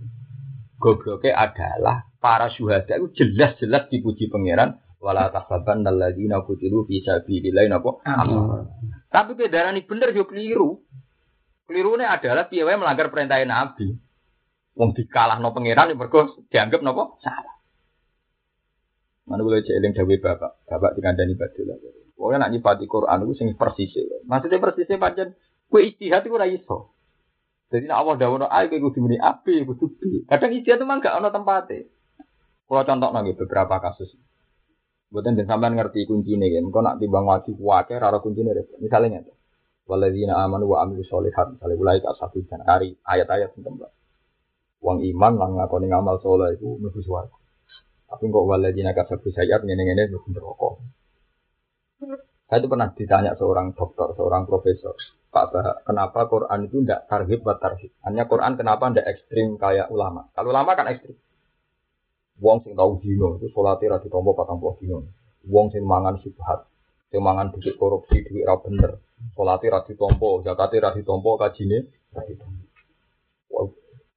Gobloknya 0.81 1.37
adalah 1.37 2.09
para 2.17 2.49
syuhada 2.49 2.97
itu 2.97 3.13
jelas-jelas 3.13 3.93
dipuji 3.93 4.25
pangeran 4.33 4.81
wala 4.97 5.29
tahsaban 5.29 5.85
alladzina 5.85 6.41
qutilu 6.41 6.87
fi 6.89 7.03
sabilillah 7.05 7.69
napa 7.69 8.01
Tapi 9.13 9.31
ke 9.37 9.53
darani 9.53 9.85
bener 9.85 10.09
yo 10.09 10.25
keliru. 10.25 10.81
Kelirune 11.69 12.09
adalah 12.09 12.49
piye 12.49 12.65
melanggar 12.65 13.13
perintah 13.13 13.37
Nabi. 13.45 13.85
Wong 14.73 14.97
dikalahno 14.97 15.53
pangeran 15.53 15.93
mergo 15.93 16.41
dianggap 16.49 16.81
napa 16.81 17.21
salah. 17.21 17.55
Mana 19.29 19.45
boleh 19.45 19.61
celing 19.61 19.93
dawe 19.93 20.15
bapak, 20.25 20.65
bapak 20.65 20.91
dikandani 20.97 21.37
badul. 21.37 21.69
Pokoknya 22.19 22.43
nak 22.43 22.51
nyifati 22.51 22.83
Quran 22.83 23.23
itu 23.23 23.33
sing 23.39 23.47
persis. 23.55 23.95
Maksudnya 24.27 24.59
persisnya 24.59 24.99
pancen 24.99 25.39
kue 25.71 25.87
istihad 25.87 26.27
itu 26.27 26.35
ora 26.35 26.51
iso. 26.51 26.91
Jadi 27.71 27.87
nak 27.87 28.03
Allah 28.03 28.15
dawono 28.19 28.45
ae 28.51 28.67
kowe 28.67 28.91
kudu 28.91 29.07
muni 29.07 29.15
api, 29.15 29.63
kudu 29.63 29.87
B. 29.95 30.27
Kadang 30.27 30.51
istihad 30.51 30.83
itu 30.83 30.85
mah 30.89 30.99
gak 30.99 31.15
ono 31.15 31.31
tempatnya. 31.31 31.87
Kalau 32.67 32.83
contoh 32.83 33.09
nang 33.15 33.23
beberapa 33.23 33.75
kasus. 33.79 34.19
Buatan 35.09 35.39
dan 35.39 35.47
sampean 35.47 35.79
ngerti 35.79 36.05
kuncinya 36.05 36.45
kan. 36.45 36.69
Kau 36.69 36.83
nak 36.83 36.99
timbang 36.99 37.23
wajib 37.23 37.55
wakil, 37.57 37.97
rara 38.03 38.19
kuncinya 38.19 38.51
repot. 38.51 38.77
Misalnya 38.83 39.23
itu. 39.23 39.33
Waladina 39.89 40.43
amanu 40.43 40.69
wa 40.75 40.85
amilu 40.85 41.01
solihat. 41.01 41.55
Misalnya 41.55 41.75
mulai 41.79 42.03
tak 42.03 42.13
satu 42.19 42.43
dan 42.45 42.61
hari 42.67 42.93
ayat-ayat 43.07 43.55
tentang 43.57 43.89
Uang 44.79 45.01
iman 45.01 45.33
lang 45.39 45.51
ngakoni 45.57 45.87
ngamal 45.91 46.19
soleh 46.23 46.55
itu 46.55 46.77
mlebu 46.77 46.99
swarga. 47.03 47.35
Tapi 48.11 48.31
kok 48.31 48.45
waladina 48.47 48.91
kasabu 48.95 49.27
sayat 49.33 49.65
ngene-ngene 49.65 50.13
mlebu 50.13 50.29
neraka. 50.29 50.69
Saya 52.49 52.57
itu 52.63 52.67
pernah 52.71 52.89
ditanya 52.95 53.31
seorang 53.37 53.75
dokter, 53.77 54.09
seorang 54.17 54.47
profesor, 54.49 54.95
Pak 55.29 55.45
Bah, 55.53 55.85
kenapa 55.85 56.25
Quran 56.25 56.65
itu 56.65 56.81
tidak 56.81 57.05
tarhib 57.05 57.45
buat 57.45 57.61
tarhib? 57.61 57.93
Hanya 58.01 58.25
Quran 58.25 58.57
kenapa 58.57 58.89
tidak 58.89 59.13
ekstrim 59.13 59.61
kayak 59.61 59.93
ulama? 59.93 60.25
Kalau 60.33 60.49
ulama 60.49 60.73
kan 60.73 60.89
ekstrim. 60.89 61.13
Wong 62.41 62.63
sing 62.65 62.73
tahu 62.73 62.97
dino 63.03 63.35
itu 63.37 63.51
sholat 63.51 63.83
ra 63.83 63.99
ditompo 63.99 64.31
patang 64.33 64.57
puluh 64.57 64.79
dino. 64.79 65.05
Wong 65.45 65.69
sing 65.69 65.83
mangan 65.85 66.17
subhat. 66.23 66.65
Sing 67.11 67.21
mangan 67.21 67.51
duit 67.51 67.75
korupsi, 67.77 68.25
duit 68.25 68.47
ra 68.47 68.57
bener. 68.57 68.97
Salate 69.35 69.67
ra 69.69 69.83
ditampa, 69.83 70.41
zakate 70.47 70.79
ra 70.79 70.95
ditampa, 70.95 71.31
kajine 71.35 71.77
ra 72.15 72.23
ditampa. 72.23 72.63
Wah, 73.51 73.67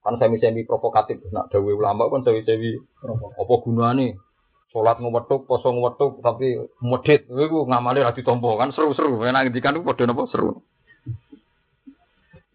Kan 0.02 0.18
semi-semi 0.18 0.66
provokatif, 0.66 1.22
nak 1.30 1.46
dawe 1.46 1.70
ulama 1.70 2.10
kan 2.10 2.26
semi-semi 2.26 2.74
apa 3.38 3.54
gunane? 3.62 4.18
Salat 4.72 4.96
ngwethuk, 5.04 5.44
poso 5.44 5.68
ngwethuk, 5.68 6.24
tapi 6.24 6.56
medhit, 6.80 7.28
iku 7.28 7.68
ngamale 7.68 8.00
ra 8.00 8.16
ditampa 8.16 8.56
kan 8.56 8.72
seru-seru. 8.72 9.20
Enak 9.20 9.52
ngendikan 9.52 9.76
iku 9.76 9.92
padha 9.92 10.08
napa 10.08 10.24
seru. 10.32 10.64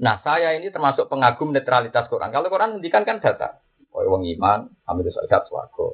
Nah, 0.02 0.22
saya 0.26 0.58
ini 0.58 0.74
termasuk 0.74 1.10
pengagum 1.10 1.54
netralitas 1.54 2.10
Quran. 2.10 2.34
Kalau 2.34 2.50
Quran 2.50 2.78
ngendikan 2.78 3.06
kan 3.06 3.22
data. 3.22 3.62
Kaya 3.94 4.14
wong 4.14 4.30
iman, 4.38 4.70
ambil 4.86 5.10
zakat 5.10 5.50
swarga. 5.50 5.88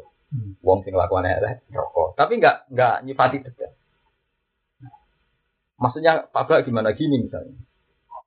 Wong 0.60 0.84
sing 0.84 0.92
lakukan 0.92 1.24
elek 1.24 1.64
rokok. 1.72 2.20
Tapi 2.20 2.42
enggak 2.42 2.68
enggak 2.68 2.96
nyifati 3.08 3.38
detail. 3.44 3.72
Maksudnya 5.80 6.28
Pak 6.32 6.68
gimana 6.68 6.92
gini 6.96 7.20
misalnya. 7.20 7.56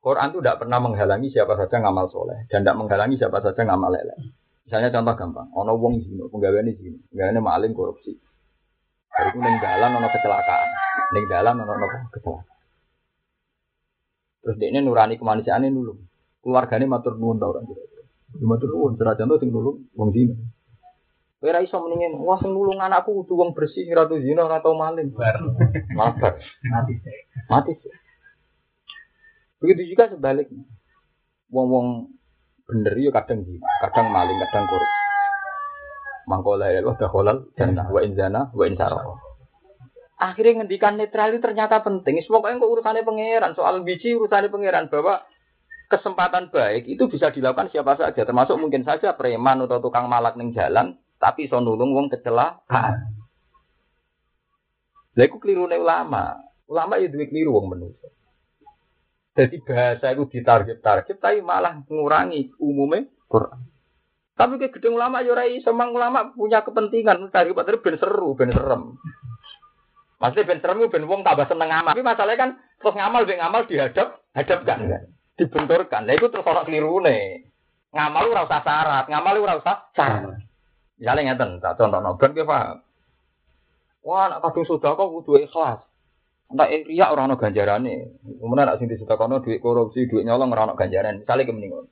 Quran 0.00 0.30
itu 0.30 0.38
tidak 0.38 0.62
pernah 0.62 0.78
menghalangi 0.78 1.34
siapa 1.34 1.58
saja 1.58 1.82
ngamal 1.82 2.06
soleh 2.14 2.46
dan 2.46 2.62
tidak 2.62 2.78
menghalangi 2.78 3.18
siapa 3.18 3.42
saja 3.42 3.58
ngamal 3.66 3.90
elek. 3.90 4.18
Misalnya 4.66 4.90
contoh 4.90 5.14
gampang, 5.14 5.48
ono 5.54 5.78
wong 5.78 6.02
zino, 6.02 6.26
penggaweane 6.26 6.74
zino, 6.74 6.98
penggaweane 7.14 7.38
maling 7.38 7.70
korupsi. 7.70 8.18
Hari 9.14 9.30
itu 9.30 9.38
neng 9.38 9.62
jalan 9.62 9.94
ono 9.94 10.10
kecelakaan, 10.10 10.68
neng 11.14 11.24
jalan 11.30 11.54
ono 11.62 11.70
ono 11.70 11.86
kecelakaan. 12.10 12.56
Terus 14.42 14.56
dia 14.58 14.68
ini 14.74 14.82
nurani 14.82 15.14
kemanusiaannya 15.22 15.70
nulung. 15.70 16.02
Keluarganya 16.42 16.86
matur 16.90 17.14
nuwun 17.14 17.38
tau 17.38 17.54
orang. 17.54 17.66
Ya 17.66 18.42
Matur 18.42 18.74
nuwun, 18.74 18.98
senajan 18.98 19.30
tuh 19.30 19.38
sing 19.38 19.54
nulung 19.54 19.86
wong 19.94 20.10
zino. 20.10 20.34
Kowe 21.38 21.50
ra 21.54 21.62
iso 21.62 21.78
mendingin, 21.78 22.18
wah 22.18 22.38
sing 22.42 22.50
nulung 22.50 22.82
anakku 22.82 23.22
kudu 23.22 23.38
wong 23.38 23.54
bersih, 23.54 23.86
ora 23.94 24.10
tuh 24.10 24.18
zina, 24.18 24.42
ora 24.46 24.58
tau 24.58 24.74
maling. 24.74 25.14
Malah. 25.94 26.34
Mati 26.74 26.94
mati. 27.46 27.72
Begitu 29.62 29.94
juga 29.94 30.10
sebaliknya. 30.10 30.66
Wong-wong 31.54 32.15
bener 32.66 32.94
yo 32.98 33.14
kadang 33.14 33.46
zina, 33.46 33.66
kadang 33.82 34.10
maling, 34.10 34.38
kadang 34.46 34.66
korupsi. 34.66 35.04
Mangkola 36.26 36.74
ya 36.74 36.82
Allah 36.82 36.98
halal 36.98 37.38
jannah 37.54 37.86
wa 37.86 38.00
inzana 38.02 38.50
wa 38.50 38.64
insarah. 38.66 39.14
Akhirnya 40.18 40.64
ngendikan 40.64 40.98
netral 40.98 41.30
itu 41.30 41.44
ternyata 41.44 41.78
penting. 41.86 42.18
Pokoknya 42.26 42.58
kok 42.58 42.72
urusannya 42.72 43.06
pangeran, 43.06 43.52
soal 43.54 43.86
biji 43.86 44.18
urusannya 44.18 44.50
pangeran 44.50 44.90
bahwa 44.90 45.22
kesempatan 45.86 46.50
baik 46.50 46.90
itu 46.90 47.06
bisa 47.06 47.30
dilakukan 47.30 47.70
siapa 47.70 47.94
saja, 47.94 48.26
termasuk 48.26 48.58
mungkin 48.58 48.82
saja 48.82 49.14
preman 49.14 49.62
atau 49.62 49.78
tukang 49.78 50.10
malak 50.10 50.34
ning 50.34 50.50
jalan, 50.50 50.98
tapi 51.22 51.46
iso 51.46 51.62
nulung 51.62 51.94
wong 51.94 52.10
kecelakaan. 52.10 53.14
Lha 55.14 55.22
iku 55.24 55.38
klirune 55.38 55.78
ulama. 55.78 56.42
Ulama 56.66 56.98
ya 56.98 57.06
duwe 57.06 57.30
kliru 57.30 57.54
wong 57.54 57.76
menungso. 57.76 58.15
Jadi 59.36 59.60
bahasa 59.60 60.16
itu 60.16 60.24
ditarget-target 60.32 61.20
tapi 61.20 61.44
malah 61.44 61.84
mengurangi 61.84 62.56
umumnya 62.56 63.04
Quran. 63.28 63.68
Tapi 64.36 64.60
ke 64.60 64.68
gedung 64.72 64.96
ulama 64.96 65.20
ya 65.24 65.32
ora 65.32 65.44
iso 65.48 65.72
mang 65.76 65.92
ulama 65.92 66.32
punya 66.32 66.60
kepentingan 66.64 67.32
dari 67.32 67.56
patri 67.56 67.80
ben 67.80 67.96
seru, 68.00 68.36
ben 68.36 68.52
serem. 68.52 68.96
Maksudnya 70.20 70.48
ben 70.48 70.60
serem 70.60 70.88
ben 70.88 71.04
wong 71.08 71.20
tambah 71.24 71.48
seneng 71.48 71.68
ngamal. 71.68 71.92
Tapi 71.92 72.04
masalahnya 72.04 72.40
kan 72.40 72.50
terus 72.80 72.96
ngamal 72.96 73.24
ben 73.24 73.40
ngamal 73.40 73.62
dihadap, 73.68 74.20
hadapkan 74.32 74.78
kan. 74.88 75.02
Dibenturkan. 75.36 76.08
Lah 76.08 76.14
itu 76.16 76.28
terus 76.32 76.48
ora 76.48 76.64
klirune. 76.64 77.48
Ngamal 77.92 78.24
ora 78.28 78.44
usah 78.44 78.60
syarat, 78.60 79.04
ngamal 79.08 79.36
ora 79.40 79.54
usah 79.56 79.88
syarat. 79.96 80.40
Misalnya 80.96 81.32
ngeten, 81.32 81.60
tak 81.60 81.76
contohno 81.76 82.16
ben 82.16 82.32
ki 82.32 82.44
paham. 82.44 82.80
Wah, 84.04 84.30
nak 84.30 84.40
kadung 84.44 84.64
sedekah 84.64 85.06
kudu 85.10 85.44
ikhlas. 85.44 85.80
Nek 86.46 86.86
riya 86.86 87.10
ora 87.10 87.26
ana 87.26 87.34
ganjarane. 87.34 88.22
Kemudian 88.22 88.70
nek 88.70 88.78
sing 88.78 88.86
disedekahno 88.86 89.42
duit 89.42 89.58
korupsi, 89.58 90.06
duit 90.06 90.22
nyolong 90.22 90.54
ora 90.54 90.70
ana 90.70 90.78
ganjaran. 90.78 91.26
Misale 91.26 91.42
ke 91.42 91.50
mending 91.50 91.74
ngono. 91.74 91.90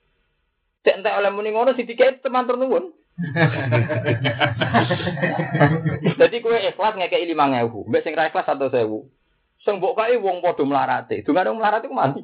Cek 0.87 1.01
entek 1.01 1.17
oleh 1.17 1.31
muni 1.33 1.49
ngono 1.51 1.75
sing 1.75 1.89
dikek 1.89 2.23
teman 2.23 2.47
nuwun. 2.47 2.93
Jadi 6.19 6.35
kowe 6.43 6.59
ikhlas 6.59 6.99
ngekeki 6.99 7.31
5000, 7.31 7.87
mbek 7.87 8.03
sing 8.03 8.13
ra 8.15 8.27
ikhlas 8.27 8.47
1000. 8.47 8.71
Sing 9.63 9.73
mbok 9.79 9.95
kae 9.95 10.17
wong 10.19 10.41
padha 10.43 10.63
mlarate. 10.63 11.23
Dungane 11.23 11.49
wong 11.51 11.59
mlarate 11.59 11.87
ku 11.87 11.95
mati. 11.95 12.23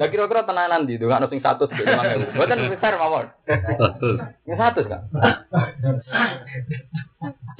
Lah 0.00 0.08
kira-kira 0.08 0.48
tenanan 0.48 0.88
di 0.88 0.96
dungane 0.96 1.28
sing 1.28 1.40
100 1.40 1.68
mbek 1.68 1.84
5000. 1.84 2.36
Mboten 2.36 2.72
besar 2.72 2.96
mawon. 2.96 3.28
Yang 4.48 4.58
100 4.84 4.92
kan. 4.92 5.02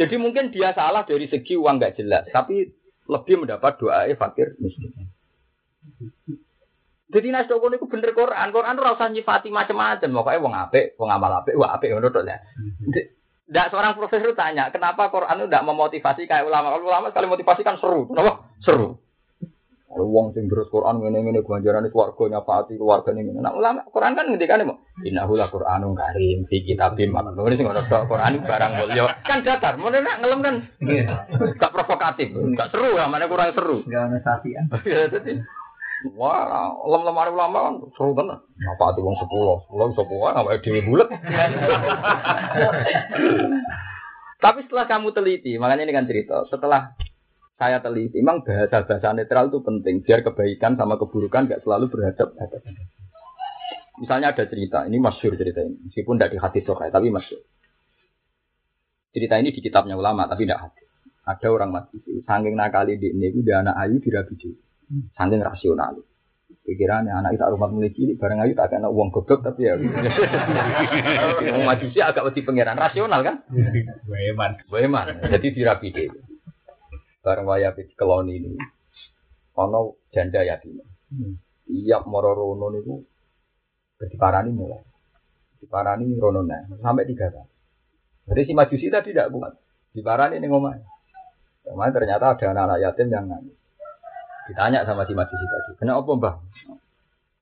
Jadi 0.01 0.17
mungkin 0.17 0.49
dia 0.49 0.73
salah 0.73 1.05
dari 1.05 1.29
segi 1.29 1.61
uang 1.61 1.77
nggak 1.77 2.01
jelas, 2.01 2.25
tapi 2.33 2.73
lebih 3.11 3.43
mendapat 3.43 3.79
doa 3.79 4.07
fakir 4.15 4.55
miskin. 4.63 5.11
Jadi 7.13 7.29
nas 7.29 7.45
doko 7.45 7.69
niku 7.69 7.85
bener 7.93 8.17
Quran. 8.17 8.49
Quran 8.57 8.79
ora 8.81 8.97
usah 8.97 9.13
nyifati 9.13 9.53
macam-macam. 9.53 10.09
Pokoke 10.09 10.41
wong 10.41 10.55
apik, 10.57 10.85
wong 10.97 11.11
amal 11.13 11.45
apik, 11.45 11.55
wong 11.61 11.69
apik 11.69 11.93
ngono 11.93 12.09
tok 12.09 12.25
ya. 12.25 12.41
Ndak 13.53 13.69
seorang 13.69 13.93
profesor 14.01 14.33
tanya, 14.33 14.73
kenapa 14.73 15.13
Quran 15.13 15.45
itu 15.45 15.47
tidak 15.53 15.67
memotivasi 15.69 16.25
kayak 16.25 16.49
ulama? 16.49 16.73
Kalau 16.73 16.89
ulama 16.89 17.13
sekali 17.13 17.29
motivasi 17.29 17.61
kan 17.61 17.77
seru, 17.77 18.09
kenapa? 18.09 18.49
Seru. 18.65 18.97
Kalau 19.93 20.09
wong 20.09 20.33
sing 20.33 20.49
terus 20.49 20.73
Quran 20.73 21.05
ngene-ngene 21.05 21.45
ganjarane 21.45 21.93
swarga 21.93 22.25
nyapati 22.25 22.81
keluarga 22.81 23.13
ngene. 23.13 23.45
Nah 23.45 23.53
ulama 23.53 23.85
Quran 23.93 24.17
kan 24.17 24.25
ngendikane 24.25 24.65
mau 24.65 24.81
innahu 25.05 25.37
la 25.37 25.53
Qur'anun 25.53 25.93
karim 25.93 26.49
fi 26.49 26.65
kitabim 26.65 27.13
maknun. 27.13 27.37
Ini 27.37 27.61
sing 27.61 27.69
ngono 27.69 27.85
Quran 27.85 28.41
barang 28.41 28.73
mulya. 28.81 29.21
Kan 29.29 29.45
datar, 29.45 29.77
mun 29.77 29.93
nek 29.93 30.25
ngelem 30.25 30.41
kan 30.41 30.55
gak 31.61 31.73
provokatif, 31.77 32.33
gak 32.57 32.73
seru 32.73 32.97
lah, 32.97 33.05
mana 33.13 33.29
kurang 33.29 33.53
seru. 33.53 33.85
Enggak 33.85 34.09
ada 34.09 34.19
sapian. 34.25 34.65
Ya 34.89 35.13
dadi 35.13 35.37
Wah, 36.19 36.75
lem 36.89 37.03
lemari 37.07 37.31
ulama 37.31 37.69
kan 37.69 37.75
seru 37.93 38.17
tenan. 38.17 38.41
Apa 38.75 38.97
ati 38.97 39.05
wong 39.05 39.15
10, 39.15 39.29
10 39.71 39.93
iso 39.93 40.03
puan 40.09 40.35
apa 40.35 40.59
dhewe 40.59 40.81
bulet. 40.89 41.07
Tapi 44.43 44.67
setelah 44.67 44.91
kamu 44.91 45.15
teliti, 45.15 45.55
makanya 45.55 45.87
ini 45.87 45.95
kan 45.95 46.11
cerita, 46.11 46.43
setelah 46.51 46.99
saya 47.61 47.79
teliti, 47.79 48.19
memang 48.19 48.43
bahasa-bahasa 48.43 49.15
netral 49.15 49.53
itu 49.53 49.61
penting 49.63 50.03
biar 50.03 50.25
kebaikan 50.25 50.75
sama 50.75 50.99
keburukan 50.99 51.47
gak 51.47 51.63
selalu 51.63 51.93
berhadap 51.93 52.35
hadapan. 52.35 52.75
Misalnya 54.01 54.35
ada 54.35 54.45
cerita, 54.49 54.89
ini 54.89 54.99
masyur 54.99 55.37
cerita 55.37 55.63
ini, 55.63 55.79
meskipun 55.87 56.17
tidak 56.19 56.33
di 56.35 56.39
hadis 56.41 56.63
sokai, 56.65 56.91
tapi 56.91 57.13
masyur. 57.13 57.39
Cerita 59.13 59.37
ini 59.37 59.53
di 59.53 59.61
kitabnya 59.61 59.95
ulama, 59.95 60.25
tapi 60.27 60.49
tidak 60.49 60.71
hadis. 60.71 60.89
Ada 61.23 61.47
orang 61.55 61.71
mati, 61.71 62.03
saking 62.03 62.57
nakali 62.59 62.99
di 62.99 63.15
ini, 63.15 63.31
dia 63.45 63.63
anak 63.63 63.79
ayu 63.79 64.03
dirabi. 64.03 64.35
Saking 65.15 65.45
rasional. 65.45 66.03
Pikirannya 66.63 67.15
anak 67.15 67.39
itu 67.39 67.43
rumah 67.47 67.71
mulai 67.71 67.91
cilik, 67.91 68.19
bareng 68.23 68.43
ayu 68.43 68.55
tak 68.55 68.71
kena 68.71 68.87
uang 68.87 69.11
goblok 69.11 69.43
tapi 69.43 69.67
ya. 69.67 69.75
Wong 71.55 71.65
majusi 71.67 71.99
agak 71.99 72.23
wedi 72.31 72.47
pangeran 72.47 72.79
rasional 72.79 73.23
kan? 73.27 73.43
Weman. 74.07 74.63
Weman, 74.71 75.07
jadi 75.27 75.49
dirabi. 75.51 75.91
Bareng 77.23 77.47
waya 77.47 77.71
di 77.71 77.87
keloni 77.95 78.35
ini, 78.35 78.51
ono 79.55 80.03
janda 80.11 80.43
yatim. 80.43 80.83
Tiap 81.63 82.03
moro 82.11 82.35
rono 82.35 82.67
niku 82.75 82.99
diparani 84.03 84.51
mulai. 84.51 84.83
Diparani 85.63 86.19
rono 86.19 86.43
nah, 86.43 86.67
sampai 86.83 87.07
tiga 87.07 87.31
kali. 87.31 87.53
Jadi 88.27 88.41
si 88.43 88.53
majusi 88.59 88.91
tadi 88.91 89.15
tidak 89.15 89.31
kuat. 89.31 89.55
Diparani 89.95 90.43
ning 90.43 90.51
omah. 90.51 90.75
Omah 91.71 91.89
ternyata 91.95 92.35
ada 92.35 92.47
anak-anak 92.51 92.79
yatim 92.83 93.07
yang 93.07 93.31
nangis. 93.31 93.55
Ditanya 94.51 94.83
sama 94.83 95.07
si 95.07 95.15
majusi 95.15 95.47
tadi, 95.47 95.79
kenapa 95.79 96.11
mbah? 96.19 96.35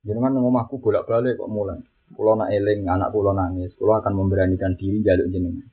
Jangan 0.05 0.36
ngomahku 0.36 0.77
bolak-balik 0.81 1.40
kok 1.40 1.48
mulai. 1.48 1.81
Kulo 2.12 2.36
nak 2.36 2.52
eling, 2.52 2.85
anak 2.85 3.15
kulo 3.15 3.32
nangis, 3.32 3.73
kulo 3.81 3.97
akan 3.97 4.12
memberanikan 4.12 4.77
diri 4.77 5.01
jaluk 5.01 5.32
jenengan. 5.32 5.65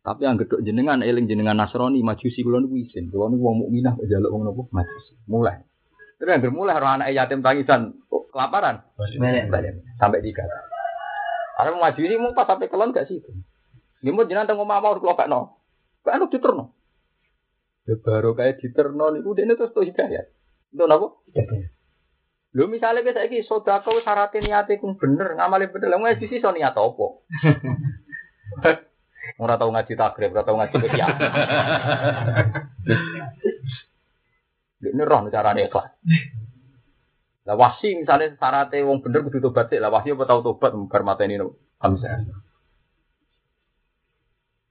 Tapi 0.00 0.24
yang 0.24 0.40
gedok 0.40 0.64
jenengan 0.64 1.04
eling 1.04 1.28
jenengan 1.28 1.60
Nasrani 1.60 2.00
majusi 2.00 2.40
kulo 2.40 2.64
niku 2.64 2.80
isin. 2.80 3.12
Niku 3.12 3.20
wong 3.20 3.56
mukminah 3.64 4.00
kok 4.00 4.08
jaluk 4.08 4.32
wong 4.32 4.42
nopo 4.48 4.62
majusi. 4.72 5.12
Mulai. 5.28 5.60
Terus 6.16 6.40
yang 6.40 6.56
mulai 6.56 6.76
orang 6.76 7.00
anak 7.00 7.12
yatim 7.12 7.44
tangisan 7.44 8.00
oh, 8.08 8.24
kelaparan. 8.32 8.80
Balik. 8.96 9.52
Balik. 9.52 9.72
Sampai 10.00 10.24
tiga. 10.24 10.48
Karena 11.56 11.76
majusi 11.76 12.16
mau 12.16 12.32
pas 12.32 12.48
sampai 12.48 12.72
kelon 12.72 12.96
gak 12.96 13.12
situ. 13.12 13.28
Dia 14.00 14.16
mau 14.16 14.24
jenengan 14.24 14.48
tengok 14.48 14.64
mama 14.64 14.96
udah 14.96 15.02
kelopek 15.04 15.28
no. 15.28 15.60
Gak 16.00 16.16
anu 16.16 16.32
diterno. 16.32 16.64
Ya 17.84 18.00
baru 18.00 18.32
kayak 18.32 18.56
diterno 18.64 19.12
niku 19.12 19.36
dene 19.36 19.52
terus 19.52 19.76
tuh 19.76 19.84
hidayat. 19.84 20.32
Untuk 20.72 20.88
napa? 20.88 21.06
Lho 22.50 22.66
misalnya 22.66 23.04
kita 23.04 23.28
iki 23.28 23.46
sodako 23.46 24.00
syaratnya 24.02 24.42
niate 24.42 24.82
ku 24.82 24.98
bener, 24.98 25.38
ngamali 25.38 25.70
bener, 25.70 25.86
lah 25.86 26.02
ngaji 26.02 26.26
sih 26.26 26.42
so 26.42 26.50
niat 26.50 26.74
apa? 26.74 27.06
Ora 29.40 29.56
tau 29.56 29.72
ngaji 29.72 29.96
takrib, 29.96 30.36
ora 30.36 30.44
tau 30.44 30.60
ngaji 30.60 30.76
kiai. 30.84 31.14
Ini 34.80 35.02
roh 35.04 35.32
carane 35.32 35.64
ikhlas. 35.64 35.96
Lah 37.48 37.56
wasi 37.56 37.96
misalnya 37.96 38.36
syaratnya 38.36 38.84
wong 38.84 39.00
bener 39.00 39.24
kudu 39.24 39.40
tobat 39.40 39.72
sih, 39.72 39.80
lah 39.80 39.88
wasi 39.88 40.12
apa 40.12 40.28
tau 40.28 40.44
tobat 40.44 40.76
bar 40.92 41.02
mateni 41.08 41.40
no. 41.40 41.56
Hamzah. 41.80 42.20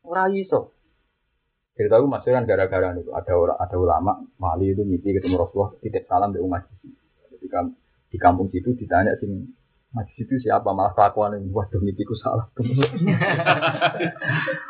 Ora 0.06 0.30
iso. 0.30 0.78
Cerita 1.74 1.98
aku 1.98 2.06
masih 2.12 2.36
kan 2.36 2.46
gara-gara 2.46 2.92
itu 2.94 3.10
ada 3.16 3.34
orang 3.40 3.56
ada 3.56 3.76
ulama 3.80 4.14
Mali 4.36 4.76
itu 4.76 4.84
mimpi 4.84 5.16
ketemu 5.16 5.40
Rasulullah 5.40 5.74
titip 5.80 6.06
salam 6.12 6.36
di 6.36 6.44
di, 7.40 7.48
kam- 7.48 7.74
di 8.12 8.18
kampung 8.20 8.52
situ 8.52 8.76
ditanya 8.76 9.16
sing 9.16 9.48
Majlis 9.90 10.22
itu 10.22 10.36
siapa 10.46 10.70
malah 10.70 10.94
kelakuan 10.94 11.42
ini 11.42 11.50
waduh 11.50 11.82
mimpiku 11.82 12.14
salah. 12.14 12.46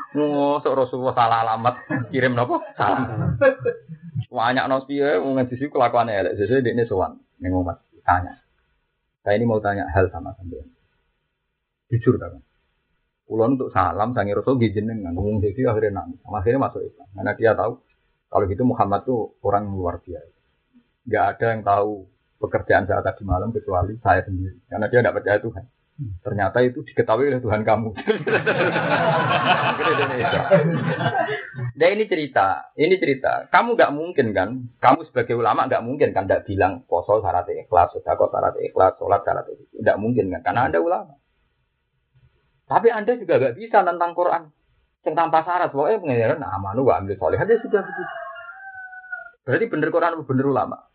Oh, 0.09 0.57
sok 0.57 0.73
Rasulullah 0.73 1.13
salah 1.13 1.45
alamat 1.45 1.85
kirim 2.09 2.33
nopo 2.33 2.65
salam. 2.73 3.37
Banyak 4.25 4.65
nos 4.65 4.89
piye 4.89 5.21
wong 5.21 5.37
ngaji 5.37 5.53
siku 5.53 5.77
kelakuane 5.77 6.09
elek. 6.09 6.33
Sesuk 6.33 6.65
dekne 6.65 6.89
sowan 6.89 7.21
ning 7.37 7.53
umat 7.53 7.77
tanya. 8.01 8.41
Saya 9.21 9.37
ini 9.37 9.45
mau 9.45 9.61
tanya 9.61 9.85
hal 9.93 10.09
sama 10.09 10.33
sampean. 10.33 10.65
Jujur 11.93 12.17
Bang? 12.17 12.41
Kulo 13.29 13.45
untuk 13.45 13.69
salam 13.69 14.17
sangi 14.17 14.33
Rasul 14.33 14.57
nggih 14.57 14.73
jenengan 14.73 15.13
ngomong 15.13 15.45
jadi 15.45 15.69
akhirnya 15.69 16.01
nangis. 16.01 16.17
Akhirnya 16.25 16.57
masuk 16.57 16.81
Islam. 16.81 17.07
Karena 17.13 17.31
dia 17.37 17.51
tahu 17.53 17.73
kalau 18.33 18.45
gitu 18.49 18.63
Muhammad 18.65 19.05
tuh 19.05 19.37
orang 19.45 19.69
yang 19.69 19.77
luar 19.77 19.95
biasa. 20.01 20.37
Gak 21.05 21.25
ada 21.37 21.45
yang 21.53 21.61
tahu 21.61 22.09
pekerjaan 22.39 22.87
saya 22.87 23.03
tadi 23.03 23.27
malam 23.27 23.51
kecuali 23.51 23.99
saya 23.99 24.23
sendiri. 24.23 24.57
Karena 24.71 24.87
dia 24.87 24.99
tidak 25.03 25.15
percaya 25.19 25.37
Tuhan. 25.43 25.63
Ternyata 26.23 26.63
itu 26.63 26.79
diketahui 26.79 27.27
oleh 27.27 27.43
Tuhan 27.43 27.67
kamu. 27.67 27.91
Indonesia. 29.99 30.41
Nah 31.75 31.89
ini 31.91 32.07
cerita, 32.07 32.71
ini 32.79 32.95
cerita. 32.95 33.51
Kamu 33.51 33.75
nggak 33.75 33.91
mungkin 33.91 34.31
kan? 34.31 34.49
Kamu 34.79 35.03
sebagai 35.11 35.35
ulama 35.35 35.67
nggak 35.67 35.83
mungkin 35.83 36.15
kan? 36.15 36.23
Nggak 36.23 36.47
bilang 36.47 36.87
poso 36.87 37.19
syarat 37.19 37.51
ikhlas, 37.51 37.91
sedekah 37.91 38.31
syarat 38.31 38.55
ikhlas, 38.63 38.95
sholat 38.95 39.21
syarat 39.27 39.45
ikhlas. 39.51 39.75
Nggak 39.75 39.97
mungkin 39.99 40.25
kan? 40.31 40.41
Karena 40.47 40.61
anda 40.71 40.79
ulama. 40.79 41.19
Tapi 42.71 42.87
anda 42.95 43.11
juga 43.19 43.35
nggak 43.35 43.55
bisa 43.59 43.83
tentang 43.83 44.11
Quran. 44.15 44.43
Yang 45.03 45.15
tanpa 45.15 45.39
syarat, 45.43 45.69
pokoknya 45.75 45.99
pengajaran 45.99 46.37
nah, 46.39 46.55
amanu 46.55 46.87
wa 46.87 46.95
ambil 46.99 47.15
soleh 47.19 47.39
aja 47.39 47.55
sudah 47.59 47.83
begitu. 47.83 48.15
Berarti 49.43 49.65
bener 49.67 49.89
Quran 49.91 50.23
bener 50.23 50.45
ulama? 50.47 50.88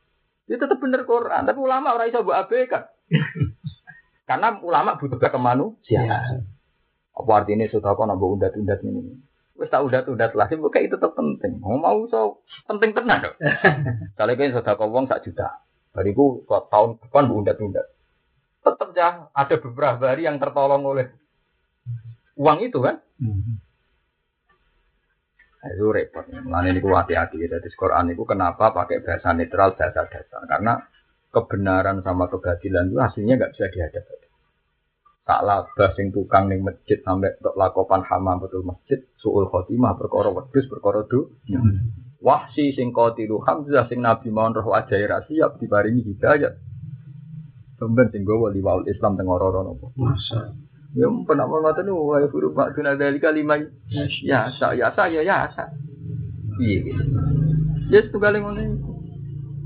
Itu 0.45 0.61
tetap 0.61 0.77
bener 0.77 1.09
Quran, 1.09 1.49
tapi 1.49 1.59
ulama 1.59 1.97
orang 1.97 2.13
bisa 2.13 2.21
buat 2.21 2.45
abaikan. 2.45 2.85
Karena 4.29 4.57
ulama 4.61 4.97
butuh 4.97 5.21
kemanusiaan. 5.21 6.45
Apa 7.15 7.31
artinya 7.45 7.69
sudah 7.71 7.95
kau 7.95 8.09
nambah 8.09 8.29
undat-undat 8.37 8.81
ini? 8.83 9.21
Wes 9.55 9.71
tak 9.71 9.87
udat-udat 9.87 10.35
lah, 10.35 10.51
sih 10.51 10.59
kayak 10.59 10.91
itu 10.91 10.97
tetap 10.99 11.15
penting. 11.15 11.63
Mau 11.63 11.79
mau 11.79 12.03
so 12.11 12.43
penting 12.67 12.91
tenan 12.91 13.23
dong. 13.23 13.37
Kalau 14.19 14.35
kau 14.35 14.51
sudah 14.51 14.75
kau 14.75 14.91
uang 14.91 15.07
sak 15.07 15.23
juta, 15.23 15.63
bariku 15.95 16.43
kok 16.43 16.75
tahun 16.75 16.99
depan 16.99 17.31
bu 17.31 17.35
undat-undat. 17.39 17.87
Tetap 18.67 18.89
ya 18.99 19.31
ada 19.31 19.55
beberapa 19.63 20.03
hari 20.11 20.27
yang 20.27 20.43
tertolong 20.43 20.83
oleh 20.83 21.07
uang 22.35 22.59
itu 22.67 22.83
kan. 22.83 22.99
Nah, 25.65 25.73
itu 25.73 25.89
repot. 25.89 26.29
Mulane 26.45 26.77
niku 26.77 26.93
hati-hati 26.93 27.41
ya. 27.41 27.57
Jadi 27.57 27.73
Quran 27.73 28.13
itu 28.13 28.21
kenapa 28.29 28.69
pakai 28.69 29.01
bahasa 29.01 29.33
netral, 29.33 29.73
bahasa 29.73 30.05
dasar? 30.05 30.45
Karena 30.45 30.77
kebenaran 31.33 32.05
sama 32.05 32.29
kebatilan 32.29 32.93
itu 32.93 33.01
hasilnya 33.01 33.41
nggak 33.41 33.53
bisa 33.57 33.73
dihadap. 33.73 34.05
Tak 35.25 35.41
labah 35.41 35.91
sing 35.97 36.13
tukang 36.13 36.53
ning 36.53 36.61
masjid 36.61 37.01
sampai 37.01 37.33
untuk 37.41 37.57
lakopan 37.57 38.05
hama 38.05 38.37
betul 38.37 38.61
masjid, 38.61 39.01
suul 39.17 39.49
khotimah 39.49 39.97
perkara 39.97 40.29
wedhus 40.29 40.69
perkara 40.69 41.01
do. 41.09 41.33
Wahsi 42.21 42.77
sing 42.77 42.93
qatilu 42.93 43.41
Hamzah 43.41 43.89
sing 43.89 44.05
Nabi 44.05 44.29
mawon 44.29 44.53
roh 44.53 44.77
ajaib 44.77 45.25
siap 45.25 45.57
diparingi 45.57 46.05
hidayat. 46.05 46.61
Sampeyan 47.81 48.13
sing 48.13 48.29
gowo 48.29 48.53
liwaul 48.53 48.85
Islam 48.85 49.17
teng 49.17 49.33
ora-ora 49.33 49.65
napa. 49.65 49.89
Ya 50.95 51.11
pernah 51.27 51.51
mau 51.51 51.59
ngoten 51.59 51.91
wa 51.91 52.23
ya 52.23 52.31
guru 52.31 52.55
Pak 52.55 52.79
Duna 52.79 52.95
dari 52.95 53.19
kalimat 53.19 53.67
ya 54.23 54.47
sa 54.55 54.71
ya 54.79 54.95
sa 54.95 55.11
ya 55.11 55.27
ya 55.27 55.51
sa. 55.51 55.67
Iya 56.63 56.79
gitu. 56.87 57.03
Ya 57.91 57.99
setunggal 58.07 58.39
ngono 58.39 58.63
iku. 58.63 58.91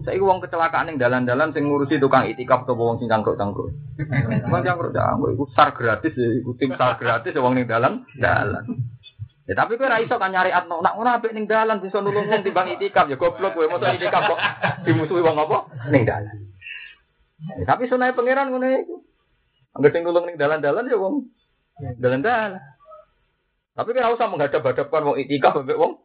Saiki 0.09 0.25
wong 0.25 0.41
kecelakaan 0.41 0.89
ning 0.89 0.97
dalan-dalan 0.97 1.53
sing 1.53 1.69
ngurusi 1.69 2.01
tukang 2.01 2.25
itikaf 2.33 2.65
atau 2.65 2.81
wong 2.81 2.97
sing 2.97 3.13
cangkruk-cangkruk. 3.13 3.77
Wong 4.49 4.63
cangkruk-cangkruk 4.65 5.37
iku 5.37 5.45
sar 5.53 5.77
gratis 5.77 6.17
ya, 6.17 6.33
iku 6.41 6.57
tim 6.57 6.73
sar 6.81 6.97
gratis 6.97 7.37
ya 7.37 7.45
wong 7.45 7.61
ning 7.61 7.69
dalan 7.69 8.09
dalan. 8.17 8.65
Ya 9.45 9.53
tapi 9.53 9.77
kowe 9.77 9.85
ra 9.85 10.01
iso 10.01 10.17
kan 10.17 10.33
nyari 10.33 10.49
atno 10.49 10.81
nak 10.81 10.97
ora 10.97 11.21
apik 11.21 11.37
ning 11.37 11.45
dalan 11.45 11.85
bisa 11.85 12.01
nulung 12.01 12.25
wong 12.25 12.41
timbang 12.41 12.73
itikaf 12.73 13.05
ya 13.05 13.21
goblok 13.21 13.53
kowe 13.53 13.69
mosok 13.69 14.01
itikaf 14.01 14.33
kok 14.33 14.41
dimusuhi 14.89 15.21
wong 15.21 15.37
apa 15.37 15.77
ning 15.93 16.09
dalan. 16.09 16.37
Ya, 17.39 17.65
tapi 17.69 17.85
sunai 17.93 18.17
pangeran 18.17 18.49
ngono 18.49 18.65
iku. 18.65 19.08
Angger 19.79 19.95
sing 19.95 20.03
nulung 20.03 20.27
ning 20.27 20.35
dalan-dalan 20.35 20.91
ya 20.91 20.99
wong 20.99 21.31
dalan-dalan. 22.03 22.59
Tapi 23.79 23.95
kan 23.95 24.11
usah 24.11 24.27
menghadap-hadapkan 24.27 25.07
wong 25.07 25.17
itikaf 25.23 25.63
mbek 25.63 25.79
wong 25.79 26.03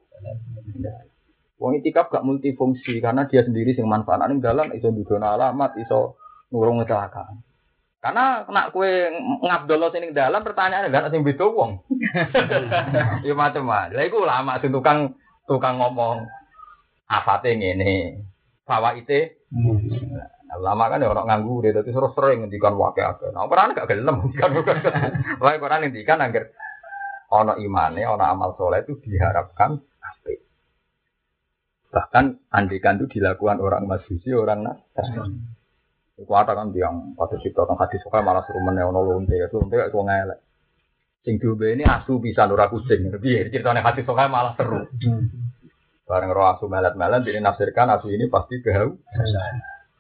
Wong 1.57 1.79
itikaf 1.81 2.13
gak 2.13 2.21
multifungsi 2.21 3.01
karena 3.01 3.25
dia 3.25 3.41
sendiri 3.41 3.73
sing 3.73 3.89
manfaat 3.89 4.29
ning 4.29 4.45
dalan 4.45 4.69
iso 4.77 4.93
ndudono 4.93 5.25
alamat, 5.25 5.73
iso 5.81 6.21
ngurung 6.53 6.85
kecelakaan. 6.85 7.41
Karena 8.03 8.43
nak 8.45 8.75
kue 8.75 9.09
ngabdolo 9.41 9.89
sing 9.89 10.05
ning 10.05 10.13
dalan 10.13 10.45
pertanyaane 10.45 10.93
gak 10.93 11.09
sing 11.09 11.25
beda 11.25 11.49
wong. 11.49 11.81
ya 13.25 13.33
macam-macam. 13.33 13.95
Lah 13.97 14.03
iku 14.05 14.21
ulama 14.21 14.61
sing 14.61 14.69
tukang 14.69 15.17
tukang 15.49 15.81
ngomong 15.81 16.29
afate 17.09 17.57
ngene. 17.57 18.21
Fawaite 18.69 19.43
Nah, 19.53 20.32
ulama 20.59 20.91
kan 20.91 21.03
ya 21.03 21.09
orang 21.09 21.27
nganggur, 21.29 21.65
jadi 21.65 21.81
terus 21.81 22.13
sering 22.13 22.45
ngendikan 22.45 22.75
wakil 22.75 23.05
akeh. 23.05 23.29
Nah, 23.31 23.47
Quran 23.47 23.73
gak 23.73 23.87
gelem 23.89 24.15
ngendikan 24.19 24.49
Wah, 25.41 25.53
Quran 25.55 25.79
ngendikan 25.87 26.19
agar 26.19 26.43
ono 27.33 27.53
imane, 27.57 28.01
ono 28.05 28.23
amal 28.23 28.53
soleh 28.59 28.85
itu 28.85 28.99
diharapkan 29.01 29.73
apik. 29.79 30.39
Bahkan 31.89 32.25
andikan 32.53 33.01
itu 33.01 33.17
dilakukan 33.17 33.57
orang 33.57 33.89
majusi, 33.89 34.29
orang 34.33 34.65
nasrani. 34.93 35.41
Iku 36.13 36.29
ada 36.37 36.53
kan 36.53 36.69
yang 36.77 37.17
pada 37.17 37.41
cerita 37.41 37.65
tentang 37.65 37.81
hadis 37.81 37.97
sokai 38.05 38.21
malah 38.21 38.45
suruh 38.45 38.61
meneono 38.61 39.01
lonte, 39.01 39.33
itu 39.33 39.57
lonte 39.57 39.81
itu 39.81 39.97
ngelek. 39.97 40.39
Sing 41.25 41.41
diombe 41.41 41.73
ini 41.73 41.87
asu 41.87 42.21
bisa 42.21 42.45
nura 42.45 42.69
kucing. 42.69 43.09
Piye 43.17 43.49
ceritanya 43.49 43.81
hadis 43.81 44.05
sokai 44.05 44.29
malah 44.29 44.53
seru. 44.53 44.85
Bareng 46.05 46.29
roh 46.29 46.45
asu 46.53 46.69
melet-melet, 46.69 47.25
ini 47.25 47.39
nafsirkan 47.41 47.97
asu 47.97 48.13
ini 48.13 48.29
pasti 48.29 48.61
kehau. 48.61 48.93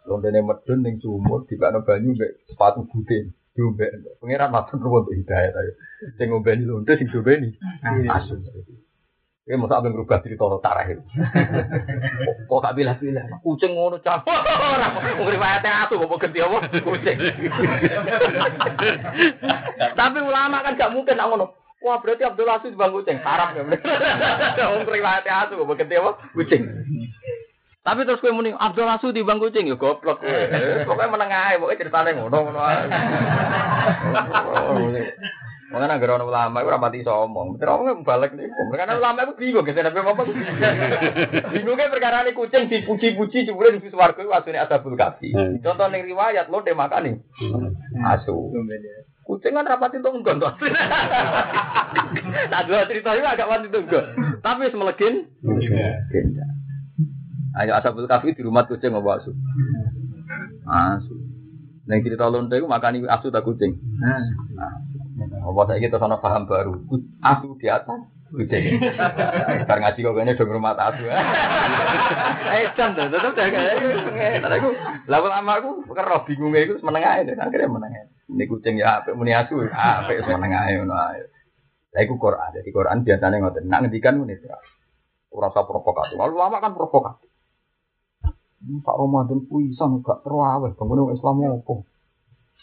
Lontene 0.03 0.43
medun 0.43 0.83
ning 0.83 0.99
sumur 0.99 1.47
dibakno 1.47 1.79
banyu 1.87 2.15
mbek 2.15 2.31
sepatu 2.47 2.83
butin. 2.89 3.31
Diombe. 3.53 3.85
Pengiran 4.17 4.49
matur 4.49 4.81
nuwun 4.81 5.13
hidayah 5.13 5.53
ayo. 5.53 5.73
Sing 6.17 6.33
ngombeni 6.33 6.65
lonte 6.65 6.97
sing 6.97 7.05
diombeni 7.05 7.53
asu. 8.09 8.33
Ini 9.43 9.59
masa 9.59 9.83
abang 9.83 9.91
berubah 9.91 10.23
cerita 10.23 10.47
tarah 10.63 10.87
itu. 10.87 11.03
Kok 12.47 12.63
gak 12.63 12.79
bilah-bilah? 12.79 13.43
Kucing 13.43 13.75
ngono 13.75 13.99
cap. 13.99 14.23
Orang 14.23 15.19
mau 15.19 15.27
riwayatnya 15.27 15.83
asu, 15.83 15.99
mau 15.99 16.15
ganti 16.15 16.39
apa? 16.39 16.63
Kucing. 16.79 17.17
Tapi 19.99 20.19
ulama 20.23 20.63
kan 20.63 20.79
gak 20.79 20.95
mungkin 20.95 21.19
nak 21.19 21.27
ngono. 21.27 21.59
Wah 21.83 21.99
berarti 21.99 22.23
Abdul 22.23 22.47
Aziz 22.47 22.71
bang 22.71 22.95
kucing. 22.95 23.19
Haram 23.19 23.59
ya. 23.59 23.63
Wong 24.71 24.87
riwayatnya 24.87 25.33
asu, 25.43 25.59
mau 25.59 25.75
ganti 25.75 25.99
apa? 25.99 26.11
Kucing. 26.31 26.63
Tapi 27.83 28.07
terus 28.07 28.23
kowe 28.23 28.31
muni 28.31 28.55
Abdul 28.55 28.87
Asu 28.87 29.11
di 29.11 29.27
bang 29.27 29.43
kucing 29.43 29.67
ya 29.67 29.75
goblok 29.75 30.23
kowe. 30.23 30.39
Pokoke 30.87 31.11
meneng 31.11 31.29
ae, 31.35 31.59
pokoke 31.59 31.75
ceritane 31.75 32.15
ngono 32.15 32.37
ngono 32.47 32.59
ae. 32.63 32.83
Mengenai 35.73 35.97
agar 35.97 36.21
orang 36.21 36.29
ulama 36.29 36.61
itu 36.61 36.69
rapati 36.69 37.01
iso 37.01 37.11
omong. 37.25 37.57
Bener 37.57 37.73
omong 37.73 38.05
balik 38.05 38.37
nih. 38.37 38.45
Karena 38.71 38.93
ulama 38.93 39.25
itu 39.25 39.33
bingung 39.35 39.65
gitu. 39.65 39.81
Tapi 39.81 39.99
apa? 39.99 40.21
Bingungnya 41.49 41.89
perkara 41.89 42.23
ini 42.23 42.37
kucing 42.37 42.69
dipuji-puji 42.69 43.49
jebule 43.49 43.73
di 43.75 43.89
swarga 43.89 44.21
itu 44.21 44.29
asune 44.29 44.61
asabul 44.61 44.93
kafi. 44.93 45.33
Contoh 45.65 45.89
ning 45.89 46.05
riwayat 46.05 46.47
lo 46.53 46.61
dia 46.61 46.77
makan 46.77 47.03
nih. 47.09 47.15
Asu. 48.05 48.53
Kucing 49.25 49.57
kan 49.57 49.65
rapati 49.65 49.97
itu 49.97 50.07
enggon 50.13 50.37
tuh. 50.45 50.53
Nah 52.47 52.61
dua 52.63 52.85
cerita 52.85 53.17
itu 53.17 53.25
agak 53.25 53.49
wanti 53.49 53.67
itu 53.73 53.79
enggon. 53.81 54.05
Tapi 54.39 54.69
semelegin. 54.69 55.25
Ayo 57.53 57.77
asabul 57.77 58.09
kafi 58.09 58.33
di 58.33 58.41
rumah 58.41 58.65
kucing 58.65 58.97
apa 58.97 59.21
asu? 59.21 59.29
Asu. 60.65 61.13
Neng 61.85 62.01
cerita 62.01 62.25
lonte 62.25 62.57
itu 62.57 62.65
makani 62.65 63.05
asu 63.05 63.29
tak 63.29 63.45
kucing. 63.45 63.77
Nah. 64.01 64.25
Apa 65.45 65.69
saya 65.69 65.83
kita 65.83 66.01
sana 66.01 66.17
paham 66.17 66.49
baru. 66.49 66.81
Asu 67.21 67.53
di 67.61 67.69
atas. 67.69 68.09
Kucing. 68.33 68.81
Ntar 69.69 69.77
ngaji 69.77 69.99
kok 70.01 70.13
kayaknya 70.17 70.33
dong 70.33 70.49
rumah 70.49 70.73
asu. 70.73 71.05
Eh, 71.05 72.65
tuh, 72.73 72.89
tetep 72.97 73.31
jaga. 73.37 73.59
Tapi 74.41 74.55
aku, 74.57 74.69
lalu 75.05 75.27
lama 75.29 75.51
aku 75.61 75.69
kerap 75.93 76.25
bingungnya 76.25 76.65
itu 76.65 76.73
menengah 76.81 77.21
itu. 77.21 77.37
Akhirnya 77.37 77.69
menengah. 77.69 78.09
Ini 78.33 78.43
kucing 78.49 78.81
ya, 78.81 79.05
apa 79.05 79.13
muni 79.13 79.29
asu, 79.29 79.61
apa 79.69 80.09
itu 80.09 80.25
menengah 80.25 80.73
itu. 80.73 80.89
Lah 80.89 82.01
iku 82.01 82.17
Quran. 82.17 82.49
Jadi 82.57 82.69
Quran 82.73 83.05
biasanya 83.05 83.37
ngoten. 83.45 83.69
Nak 83.69 83.79
ngendikan 83.85 84.17
menit. 84.17 84.41
Rasa 85.29 85.61
provokatif. 85.69 86.17
Lalu 86.17 86.33
lama 86.33 86.57
kan 86.57 86.73
provokatif. 86.73 87.29
Pak 88.63 88.95
Ramadan 88.95 89.43
puisan 89.51 89.99
gak 89.99 90.23
terawih, 90.23 90.71
bangun 90.79 91.11
Islam 91.11 91.35
apa? 91.43 91.83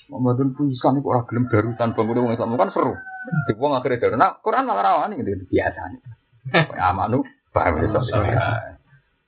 Ramadan 0.09 0.49
puisan 0.57 0.97
itu 0.97 1.07
orang 1.13 1.29
gelem 1.29 1.45
darutan 1.53 1.93
bangun 1.93 2.33
Islam 2.33 2.57
kan 2.57 2.73
seru. 2.73 2.97
Di 3.47 3.53
wong 3.55 3.77
akhirnya 3.77 4.01
daru. 4.01 4.17
Nah, 4.17 4.33
Quran 4.41 4.65
malah 4.65 4.81
rawani 4.81 5.21
gitu 5.21 5.45
biasa 5.53 5.81
nih. 5.93 6.01
Amanu 6.81 7.21
Paham 7.51 7.83
ya 7.83 7.87
sok. 7.91 8.25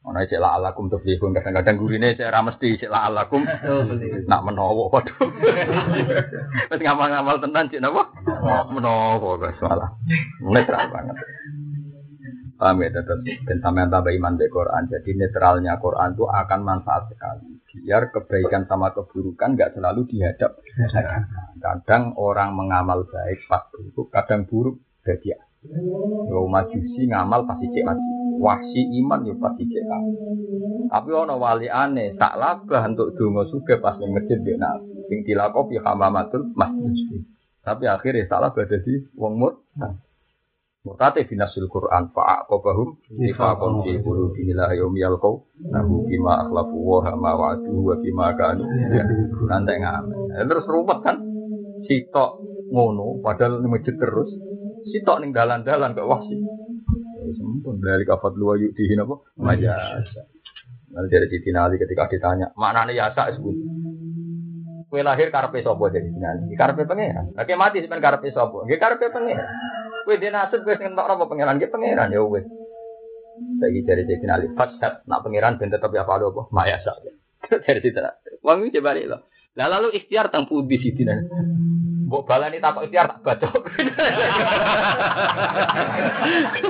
Ono 0.03 0.19
cek 0.19 0.43
la 0.43 0.59
alakum 0.59 0.91
tuflihun 0.91 1.31
kadang-kadang 1.31 1.79
gurine 1.79 2.19
cek 2.19 2.27
ra 2.27 2.43
mesti 2.43 2.75
cek 2.75 2.91
la 2.91 3.07
alakum 3.07 3.47
nak 4.27 4.43
menawa 4.43 4.91
waduh. 4.91 5.15
Wis 6.71 6.81
ngamal-ngamal 6.83 7.39
tenan 7.39 7.71
cek 7.71 7.79
napa? 7.79 8.11
Menawa 8.75 9.39
guys 9.39 9.63
malah. 9.63 9.95
Netral 10.43 10.91
banget. 10.91 11.17
Paham 12.63 12.79
ya 12.79 12.95
tetap 12.95 13.19
dan 13.27 13.59
sampean 13.59 13.91
tambah 13.91 14.15
iman 14.15 14.39
di 14.39 14.47
Quran. 14.47 14.87
Jadi 14.87 15.19
netralnya 15.19 15.83
Quran 15.83 16.15
itu 16.15 16.31
akan 16.31 16.61
manfaat 16.63 17.11
sekali. 17.11 17.59
Biar 17.83 18.15
kebaikan 18.15 18.71
sama 18.71 18.95
keburukan 18.95 19.59
nggak 19.59 19.75
selalu 19.75 20.07
dihadap. 20.07 20.63
Kadang 21.59 22.15
orang 22.15 22.55
mengamal 22.55 23.03
baik 23.11 23.43
pas 23.51 23.67
buruk, 23.75 24.15
kadang 24.15 24.47
buruk 24.47 24.79
jadi 25.03 25.35
Yo 26.31 26.47
majusi 26.51 27.07
ngamal 27.07 27.47
pasti 27.47 27.67
cek 27.71 27.87
maju. 27.87 28.03
Wahsi 28.43 28.83
iman 29.03 29.27
yo 29.27 29.35
pasti 29.39 29.63
cek 29.67 29.85
Tapi 30.91 31.11
ono 31.15 31.39
wali 31.39 31.71
aneh, 31.71 32.19
tak 32.19 32.35
labah 32.39 32.83
untuk 32.91 33.15
donga 33.15 33.47
suge 33.47 33.79
pas 33.79 33.95
ning 33.99 34.11
masjid 34.11 34.39
yo 34.43 34.59
nabi. 34.59 35.07
Sing 35.07 35.23
dilakopi 35.27 35.79
hamamatul 35.79 36.51
masjid. 36.55 37.23
Tapi 37.63 37.87
akhirnya 37.87 38.27
salah 38.27 38.51
berada 38.51 38.79
di 38.83 39.07
wong 39.15 39.35
mur. 39.39 39.53
Murtate 40.83 41.23
binasul 41.31 41.71
Quran 41.71 42.11
fa'aqabahum 42.11 43.15
nifaqan 43.15 43.87
fi 43.87 44.03
qulubihim 44.03 44.51
ila 44.51 44.75
yaumi 44.75 44.99
yalqau 44.99 45.47
nahu 45.71 46.11
bima 46.11 46.43
akhlafu 46.43 46.75
wa 46.75 47.07
ma 47.15 47.39
wa'adu 47.39 47.71
wa 47.71 47.95
bima 48.03 48.35
kanu 48.35 48.67
nanti 49.47 49.79
ngamen. 49.79 50.43
Terus 50.43 50.67
ruwet 50.67 50.99
kan? 51.07 51.23
Sitok 51.87 52.31
ngono 52.75 53.23
padahal 53.23 53.63
masjid 53.71 53.95
terus 53.95 54.27
sitok 54.91 55.23
ning 55.23 55.31
dalan-dalan 55.31 55.95
kok 55.95 56.03
wah 56.03 56.19
sih. 56.27 56.43
Sempun 57.39 57.79
dari 57.79 58.03
kafat 58.03 58.35
luar 58.35 58.59
yuk 58.59 58.75
dihin 58.75 59.07
apa? 59.07 59.23
Majas. 59.39 60.11
Nanti 60.91 61.15
dari 61.15 61.31
Siti 61.31 61.55
Nali 61.55 61.79
ketika 61.79 62.11
ditanya, 62.11 62.51
mana 62.59 62.85
nih 62.85 62.99
yasa 62.99 63.31
sebut? 63.33 63.55
Kue 64.91 65.01
lahir 65.01 65.31
karpe 65.31 65.63
sopo 65.63 65.87
jadi 65.89 66.11
Nali. 66.11 66.59
Karpe 66.59 66.91
pengen. 66.91 67.39
Oke 67.39 67.55
mati 67.55 67.81
sebenarnya 67.81 68.19
karpe 68.19 68.35
sopo. 68.35 68.67
Gak 68.67 68.83
karpe 68.83 69.09
pengen. 69.15 69.39
Kue 70.03 70.19
dia 70.19 70.35
nasib 70.35 70.67
kue 70.67 70.75
ngentok 70.75 71.07
apa 71.07 71.25
pangeran? 71.31 71.63
Gak 71.63 71.71
pangeran 71.71 72.15
ya 72.15 72.23
wes. 72.27 72.47
Lagi 73.59 73.81
dari 73.87 74.03
Siti 74.05 74.27
Nali. 74.27 74.47
Fasad 74.53 75.07
nak 75.09 75.23
pangeran 75.25 75.59
ben 75.59 75.73
tetap 75.73 75.95
ya 75.95 76.05
apa 76.05 76.21
apa? 76.21 76.43
Mayasa. 76.51 76.93
Dari 77.67 77.81
Siti 77.81 77.99
Nali. 77.99 78.39
Wangi 78.43 78.75
coba 78.75 78.99
lo. 78.99 79.19
Lah 79.53 79.69
lalu 79.69 79.93
ikhtiar 79.97 80.33
tang 80.33 80.47
di 80.47 80.77
Siti 80.79 81.05
Nali. 81.07 81.27
Mbok 82.13 82.29
balani 82.29 82.61
takok 82.61 82.85
ikhtiar 82.91 83.09
tak 83.09 83.25
baca. 83.25 83.49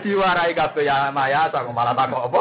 Diwarai 0.07 0.55
kabeh 0.55 0.87
ya 0.87 1.11
maya 1.11 1.51
tak 1.51 1.67
malah 1.73 1.97
takok 1.99 2.31
apa? 2.31 2.41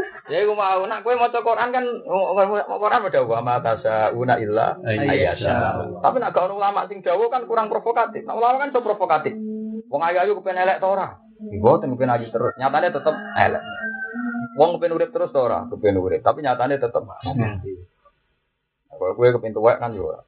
Ya 0.30 0.46
aku 0.46 0.54
mau 0.54 0.86
nak 0.86 1.02
kowe 1.02 1.18
maca 1.18 1.42
Quran 1.42 1.74
kan 1.74 1.84
Quran 2.70 3.02
ada 3.02 3.20
wa 3.26 3.42
ma 3.42 3.58
una 4.14 4.34
illa 4.38 4.78
ayasa. 4.86 5.82
Tapi 5.98 6.16
nak 6.22 6.30
gak 6.30 6.54
ulama 6.54 6.86
sing 6.86 7.02
dawa 7.02 7.26
kan 7.26 7.50
kurang 7.50 7.66
provokatif. 7.66 8.22
Nah, 8.22 8.38
ulama 8.38 8.62
kan 8.62 8.70
so 8.70 8.78
provokatif. 8.78 9.34
Wong 9.90 10.02
ayu 10.06 10.22
ayu 10.22 10.38
kepen 10.38 10.54
elek 10.54 10.78
ta 10.78 10.86
ora? 10.86 11.18
Mboten 11.50 11.98
kepen 11.98 12.14
ayu 12.14 12.30
terus. 12.30 12.54
Nyatane 12.62 12.94
tetep 12.94 13.10
elek. 13.10 13.62
Wong 14.54 14.78
kepen 14.78 14.94
urip 14.94 15.10
terus 15.10 15.34
ta 15.34 15.42
ora? 15.42 15.66
Kepen 15.66 15.98
urip, 15.98 16.22
tapi 16.22 16.46
nyatane 16.46 16.78
tetep. 16.78 17.02
Kalau 18.90 19.16
gue 19.18 19.34
kepin 19.34 19.50
tuwek 19.50 19.82
kan 19.82 19.90
juga. 19.90 20.22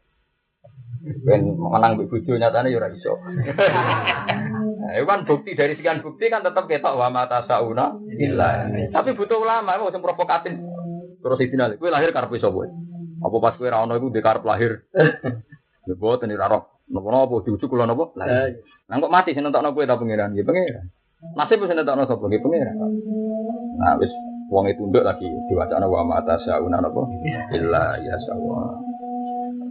Ben 1.23 1.47
menang 1.47 1.95
bojo 1.95 2.35
nyatane 2.35 2.74
ya 2.74 2.79
ora 2.83 2.91
iso. 2.91 3.15
Nah, 4.93 5.01
itu 5.01 5.09
kan 5.09 5.24
bukti 5.24 5.56
dari 5.56 5.73
sekian 5.73 6.05
bukti 6.05 6.28
kan 6.28 6.44
tetap 6.44 6.69
ketok 6.69 7.01
wa 7.01 7.09
mata 7.09 7.48
sauna 7.48 7.97
illa. 8.12 8.69
Tapi 8.93 9.16
butuh 9.16 9.40
ulama 9.40 9.81
mau 9.81 9.89
sing 9.89 10.05
provokatif. 10.05 10.52
Terus 11.24 11.40
final, 11.48 11.81
kowe 11.81 11.89
lahir 11.89 12.12
karep 12.12 12.36
sapa? 12.36 12.69
Apa 13.24 13.36
pas 13.40 13.56
kowe 13.56 13.73
ra 13.73 13.89
ono 13.89 13.97
iku 13.97 14.12
karep 14.12 14.44
lahir? 14.44 14.85
Ya 15.82 15.98
boten 15.98 16.31
ora 16.31 16.47
roh. 16.47 16.62
Napa-napa 16.93 17.43
diujuk 17.43 17.66
kula 17.66 17.90
napa? 17.90 18.14
Lah 18.14 19.01
kok 19.02 19.10
mati 19.10 19.35
sing 19.35 19.43
nentokno 19.43 19.74
kowe 19.74 19.82
ta 19.82 19.98
pangeran? 19.98 20.36
Ya 20.36 20.47
pangeran. 20.47 20.86
Nasib 21.35 21.64
sing 21.66 21.74
nentokno 21.74 22.06
sapa? 22.06 22.23
Ya 22.31 22.39
pangeran. 22.39 22.77
Nah 23.81 23.97
wis 23.98 24.12
Wong 24.52 24.69
itu 24.69 24.85
nduk 24.85 25.01
lagi 25.01 25.24
diwacana 25.48 25.89
wa 25.89 26.05
mata 26.05 26.36
sauna 26.44 26.85
napa 26.85 27.09
illa 27.56 27.97
ya 28.05 28.20
sawa. 28.28 28.77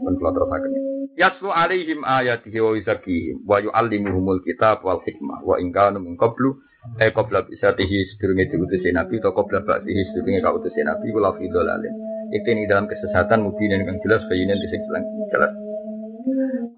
Men 0.01 0.17
kula 0.17 0.33
terusaken. 0.33 0.71
Yaslu 1.19 1.51
alaihim 1.51 2.07
ayatihi 2.07 2.59
wa 2.63 2.71
yuzakihim 2.71 3.43
wa 3.43 3.59
yu'allimuhumul 3.59 4.39
kitab 4.47 4.79
wal 4.87 5.03
hikmah 5.03 5.43
wa 5.43 5.59
in 5.59 5.75
kanu 5.75 5.99
min 5.99 6.15
qablu 6.15 6.55
eh 7.03 7.11
qabla 7.11 7.43
bisatihi 7.45 8.15
sedurunge 8.15 8.47
diutus 8.47 8.81
nabi 8.95 9.19
atau 9.19 9.35
qabla 9.35 9.61
ba'dihi 9.61 10.01
sedurunge 10.15 10.39
kautus 10.39 10.73
nabi 10.81 11.11
wala 11.11 11.35
fi 11.35 11.45
dhalalin. 11.51 11.93
Itu 12.31 12.47
ini 12.47 12.63
dalam 12.63 12.87
kesesatan 12.87 13.43
mungkin 13.43 13.75
yang 13.75 13.99
jelas 13.99 14.23
kayaknya 14.31 14.55
di 14.55 14.67
jelas. 15.27 15.51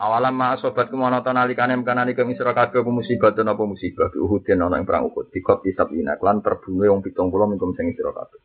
Awalam 0.01 0.34
ma 0.34 0.57
sobat 0.57 0.89
kemono 0.89 1.22
to 1.22 1.30
nalikane 1.30 1.77
mkanani 1.77 2.18
kang 2.18 2.31
isra 2.34 2.57
kabeh 2.57 2.81
apa 2.81 2.89
musibah 2.89 3.31
apa 3.35 3.64
musibah 3.64 4.10
di 4.10 4.18
Uhud 4.18 4.41
den 4.47 4.65
ana 4.65 4.81
ing 4.81 4.88
perang 4.88 5.07
Uhud 5.07 5.30
dikot 5.30 5.61
isabina 5.68 6.18
lan 6.19 6.41
terbunuh 6.41 6.89
wong 6.89 7.05
70 7.05 7.51
mingkum 7.53 7.72
sing 7.77 7.91
isra 7.93 8.11
kabeh. 8.11 8.39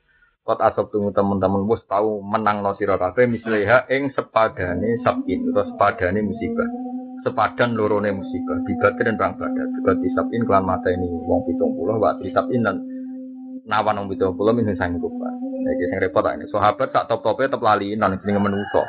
Kot 0.48 0.64
asap 0.64 0.88
tunggu 0.88 1.12
teman-teman 1.12 1.68
wis 1.68 1.84
tau 1.84 2.24
menang 2.24 2.64
no 2.64 2.72
sira 2.80 2.96
kabeh 2.96 3.28
misleha 3.28 3.84
ing 3.92 4.08
sepadane 4.16 4.96
sabin 5.04 5.44
utawa 5.44 5.68
sepadane 5.68 6.24
musibah. 6.24 6.68
Sepadan 7.20 7.76
lorone 7.76 8.16
musibah 8.16 8.56
di 8.64 8.72
dan 8.80 9.20
perang 9.20 9.36
badar. 9.36 9.68
Juga 9.76 9.92
disabin 10.00 10.48
kelan 10.48 10.64
mata 10.64 10.88
ini 10.88 11.04
wong 11.04 11.44
70 11.52 12.00
wa 12.00 12.16
disabin 12.24 12.64
dan 12.64 12.80
nawan 13.68 14.00
wong 14.00 14.16
70 14.16 14.56
min 14.56 14.72
sing 14.72 14.96
kufa. 14.96 15.28
Iki 15.68 15.84
sing 15.92 15.98
repot 16.00 16.24
ini. 16.32 16.48
Sahabat 16.48 16.96
tak 16.96 17.12
top-tope 17.12 17.44
tetep 17.44 17.60
lali 17.60 17.92
nang 17.92 18.16
jenenge 18.16 18.40
menungso. 18.40 18.88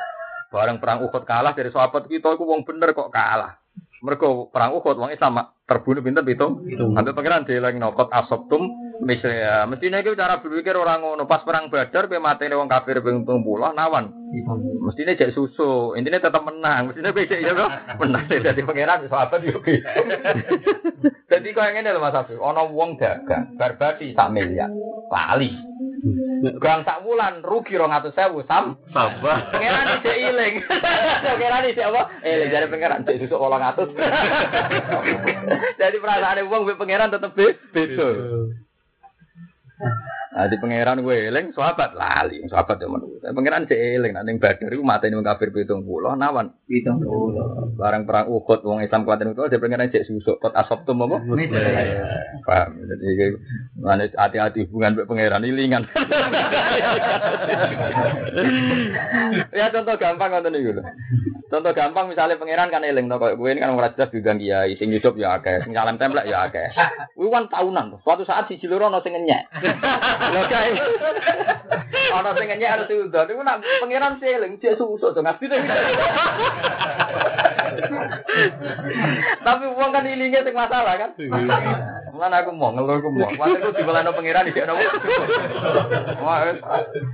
Bareng 0.56 0.80
perang 0.80 1.04
Uhud 1.04 1.28
kalah 1.28 1.52
dari 1.52 1.76
sahabat 1.76 2.08
kita 2.08 2.40
itu 2.40 2.44
wong 2.48 2.64
bener 2.64 2.96
kok 2.96 3.12
kalah. 3.12 3.60
Mereka 4.00 4.52
perang 4.56 4.80
Uhud 4.80 4.96
wong 4.96 5.12
Islam 5.12 5.44
terbunuh 5.68 6.00
pinter 6.00 6.24
itu. 6.24 6.48
Sampai 6.96 7.12
pangeran 7.12 7.44
dieling 7.44 7.78
nokot 7.84 8.08
asoptum 8.10 8.64
misalnya. 9.04 9.68
Mestinya 9.68 10.00
itu 10.00 10.16
cara 10.16 10.40
berpikir 10.40 10.74
orang 10.76 11.04
ngono 11.04 11.28
pas 11.28 11.44
perang 11.44 11.68
Badar 11.68 12.08
pe 12.08 12.18
matene 12.18 12.56
wong 12.56 12.72
kafir 12.72 13.04
ping 13.04 13.28
30 13.28 13.76
nawan. 13.76 14.12
Mestinya 14.88 15.14
jadi 15.14 15.36
susu, 15.36 15.94
intinya 16.00 16.24
tetap 16.24 16.42
menang. 16.48 16.90
Mestinya 16.90 17.12
beda 17.12 17.38
ya 17.38 17.52
kok. 17.54 17.72
Menang 18.00 18.24
dari 18.30 18.62
pangeran 18.64 19.06
sahabat 19.12 19.42
yo. 19.44 19.60
Jadi 21.30 21.54
kok 21.54 21.62
ngene 21.62 21.94
lho 21.94 22.02
Mas 22.02 22.18
Abi, 22.18 22.36
ana 22.36 22.66
wong 22.66 22.98
dagang 22.98 23.54
barbati 23.56 24.18
sak 24.18 24.34
miliar. 24.34 24.74
Lali. 25.14 25.54
Gang 26.40 26.82
sak 26.88 27.04
wulan 27.04 27.44
rugi 27.44 27.76
rong 27.76 27.92
atus 27.92 28.16
sewu 28.16 28.44
sam. 28.48 28.80
Sabar. 28.96 29.52
Pangeran 29.52 30.00
isih 30.00 30.16
iling. 30.30 30.56
Pangeran 31.26 31.68
isih 31.68 31.86
apa? 31.92 32.02
Eh 32.24 32.48
dari 32.48 32.68
pangeran 32.72 33.04
cek 33.04 33.20
susuk 33.26 33.40
wolong 33.40 33.64
atus. 33.64 33.90
Jadi 35.82 35.98
perasaan 36.00 36.48
wong 36.48 36.64
be 36.68 36.74
pangeran 36.80 37.12
tetep 37.12 37.32
beda. 37.36 38.10
Nah, 40.30 40.46
di 40.46 40.62
pangeran 40.62 41.02
gue 41.02 41.26
eling, 41.26 41.58
sahabat 41.58 41.98
lali, 41.98 42.46
sahabat 42.46 42.78
yang 42.78 42.94
menurut. 42.94 43.18
Pangeran 43.18 43.66
cek 43.66 43.98
eling, 43.98 44.14
nanti 44.14 44.38
badar 44.38 44.70
itu 44.70 44.86
mata 44.86 45.10
ini 45.10 45.18
kafir 45.26 45.50
pitung 45.50 45.82
pulau, 45.82 46.14
nawan. 46.14 46.54
Pitung 46.70 47.02
pulau. 47.02 47.74
Barang 47.74 48.06
perang 48.06 48.30
ukut, 48.30 48.62
wong 48.62 48.86
Islam 48.86 49.10
kuatin 49.10 49.34
itu, 49.34 49.42
dia 49.50 49.58
pangeran 49.58 49.90
cek 49.90 50.06
susuk, 50.06 50.38
kot 50.38 50.54
asop 50.54 50.86
tuh 50.86 50.94
mau. 50.94 51.10
Paham? 52.46 52.70
Jadi, 52.78 53.26
mana 53.82 54.06
hati-hati 54.06 54.70
hubungan 54.70 55.02
dengan 55.02 55.10
pangeran 55.10 55.50
ilingan. 55.50 55.84
ya 59.58 59.74
contoh 59.74 59.98
gampang 59.98 60.30
nonton 60.30 60.54
itu 60.54 60.78
Contoh 61.50 61.74
gampang 61.74 62.06
misalnya 62.06 62.38
pangeran 62.38 62.70
kan 62.70 62.86
eling, 62.86 63.10
kok 63.10 63.34
gue 63.34 63.50
ini 63.50 63.66
kan 63.66 63.74
merasa 63.74 64.06
juga 64.14 64.38
dia, 64.38 64.70
sing 64.78 64.94
hidup 64.94 65.18
ya 65.18 65.42
akeh, 65.42 65.66
sing 65.66 65.74
salam 65.74 65.98
templek 65.98 66.30
ya 66.30 66.46
akeh. 66.46 66.70
Kan 67.18 67.50
tahunan, 67.50 67.98
suatu 68.06 68.22
saat 68.22 68.46
si 68.46 68.62
Ciluro 68.62 68.94
no 68.94 69.02
sing 69.02 69.18
ngenyek. 69.18 69.50
Lho 70.20 70.42
kae. 70.52 70.72
Ana 72.12 72.36
sing 72.36 72.48
nyek 72.52 72.74
harus 72.76 72.92
udah. 72.92 73.24
Iku 73.26 73.42
nak 73.42 73.64
pangeran 73.80 74.20
seling 74.20 74.60
cek 74.60 74.76
susuk 74.76 75.16
to 75.16 75.22
ngasih 75.24 75.48
Tapi 79.40 79.64
uang 79.72 79.90
kan 79.96 80.06
ilinge 80.06 80.40
sing 80.44 80.56
masalah 80.56 80.96
kan. 81.00 81.12
Mana 82.20 82.44
aku 82.44 82.52
mau 82.52 82.76
ngeluh 82.76 83.00
aku 83.00 83.10
mau. 83.16 83.32
Mate 83.32 83.64
aku 83.64 83.72
dibelano 83.80 84.12
pangeran 84.12 84.52
di 84.52 84.60
nopo. 84.60 84.86
Wah, 86.20 86.52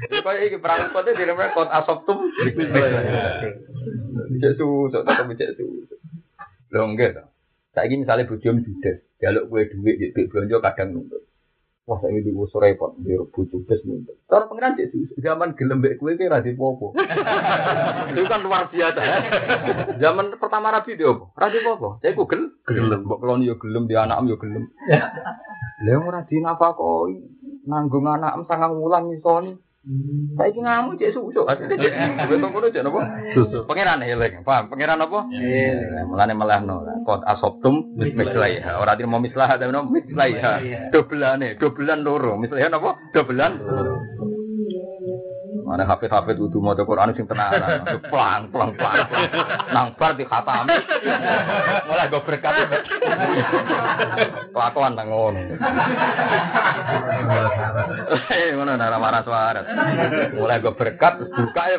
kok 0.09 0.35
iki 0.41 0.57
perang 0.57 0.89
kote 0.89 1.13
diremeh 1.13 1.53
kot 1.53 1.69
asop 1.69 2.09
tum. 2.09 2.25
Cek 4.41 4.53
susuk 4.57 5.05
tetep 5.05 5.29
cek 5.37 5.51
susuk. 5.61 5.99
Lho 6.73 6.81
enggak 6.89 7.21
to. 7.21 7.23
Saiki 7.75 7.99
misalnya 7.99 8.23
bojom 8.31 8.63
judes, 8.63 9.03
jaluk 9.19 9.51
kue 9.51 9.67
duit, 9.67 10.15
duit 10.15 10.31
belanja 10.31 10.63
kadang 10.63 10.95
nuntut. 10.95 11.27
Wah, 11.85 12.01
saya 12.01 12.17
di 12.17 12.33
usur 12.33 12.65
repot, 12.65 12.97
di 12.97 13.13
bujuk 13.13 13.69
bes 13.69 13.85
nuntut. 13.85 14.17
Cara 14.25 14.49
pengiran 14.49 14.73
cek 14.73 14.89
zaman 15.21 15.53
gelem 15.53 15.85
mbek 15.85 16.01
kowe 16.01 16.17
ki 16.17 16.25
ra 16.25 16.41
popo. 16.57 16.97
Itu 18.09 18.25
kan 18.25 18.41
luar 18.41 18.73
biasa 18.73 19.01
ya. 19.05 19.17
Zaman 20.01 20.33
pertama 20.41 20.73
Rabi 20.73 20.97
dia 20.97 21.13
apa? 21.13 21.29
Ra 21.37 21.45
popo. 21.53 22.01
Saya 22.01 22.17
ku 22.17 22.25
gel, 22.25 22.57
gelem, 22.65 23.05
kelon 23.05 23.45
yo 23.45 23.61
gelem, 23.61 23.85
di 23.85 23.93
anak 23.93 24.17
yo 24.25 24.33
gelem. 24.41 24.65
Lah 25.85 26.01
ora 26.01 26.25
dinafakoi. 26.25 27.21
Nanggung 27.69 28.09
anak 28.09 28.49
sangang 28.49 28.81
wulan 28.81 29.05
misoni. 29.05 29.53
Saya 30.35 30.49
ini 30.49 30.65
ngamu 30.65 30.97
cek 30.97 31.13
susu, 31.13 31.45
aslinya 31.45 31.77
cek 31.77 31.93
betul 32.25 32.49
betul 32.49 32.73
cek 32.73 32.89
apa? 32.89 33.01
Susu. 33.37 33.69
Pangeran 33.69 34.01
eling, 34.01 34.41
paham? 34.41 34.65
Pangeran 34.65 34.97
apa? 34.97 35.29
Mulane 36.09 36.33
malah 36.33 36.57
no. 36.65 36.81
Kot 37.05 37.21
asoptum 37.21 37.93
mislaiha. 37.93 38.81
Orang 38.81 38.97
tidak 38.97 39.13
mau 39.13 39.21
mislah, 39.21 39.45
tapi 39.45 39.69
no 39.69 39.85
mislaiha. 39.85 40.89
Dobelane, 40.89 41.61
dobelan 41.61 42.01
loro. 42.01 42.33
Mislaiha 42.33 42.73
apa? 42.73 42.97
Dobelan. 43.13 43.61
Mana 45.65 45.81
hafid 45.81 46.13
hafid 46.13 46.37
udah 46.37 46.61
mau 46.61 46.77
Quran 46.77 47.09
sing 47.17 47.25
tenanan, 47.25 47.81
pelang 48.13 48.53
pelang 48.53 48.77
pelang, 48.77 49.09
nang 49.73 49.97
bar 49.97 50.13
di 50.13 50.21
khatam, 50.21 50.69
mulai 51.89 52.05
gue 52.05 52.21
berkat, 52.21 52.53
kelakuan 54.53 54.93
nang 54.93 55.09
ngono. 55.09 55.41
Eh 58.29 58.53
mana 58.53 58.77
nara 58.77 59.01
marah 59.01 59.25
suara, 59.25 59.65
mulai 60.37 60.61
gue 60.61 60.69
berkat 60.77 61.25
buka 61.33 61.63
ya. 61.65 61.77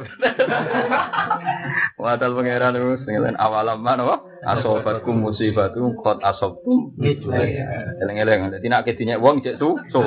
Wadal 1.95 2.35
pangeran 2.35 2.75
terus 2.75 3.07
ngelain 3.07 3.39
awalam 3.39 3.87
mana 3.87 4.19
wah 4.47 4.55
asobatkum 4.62 5.18
musibatu 5.18 5.90
kot 5.98 6.23
asobtum. 6.23 6.94
Eleng-eleng, 7.02 8.55
jadi 8.55 8.66
nak 8.70 8.86
ketinya 8.86 9.18
uang 9.18 9.43
cek 9.43 9.59
su, 9.59 9.74
su, 9.90 10.02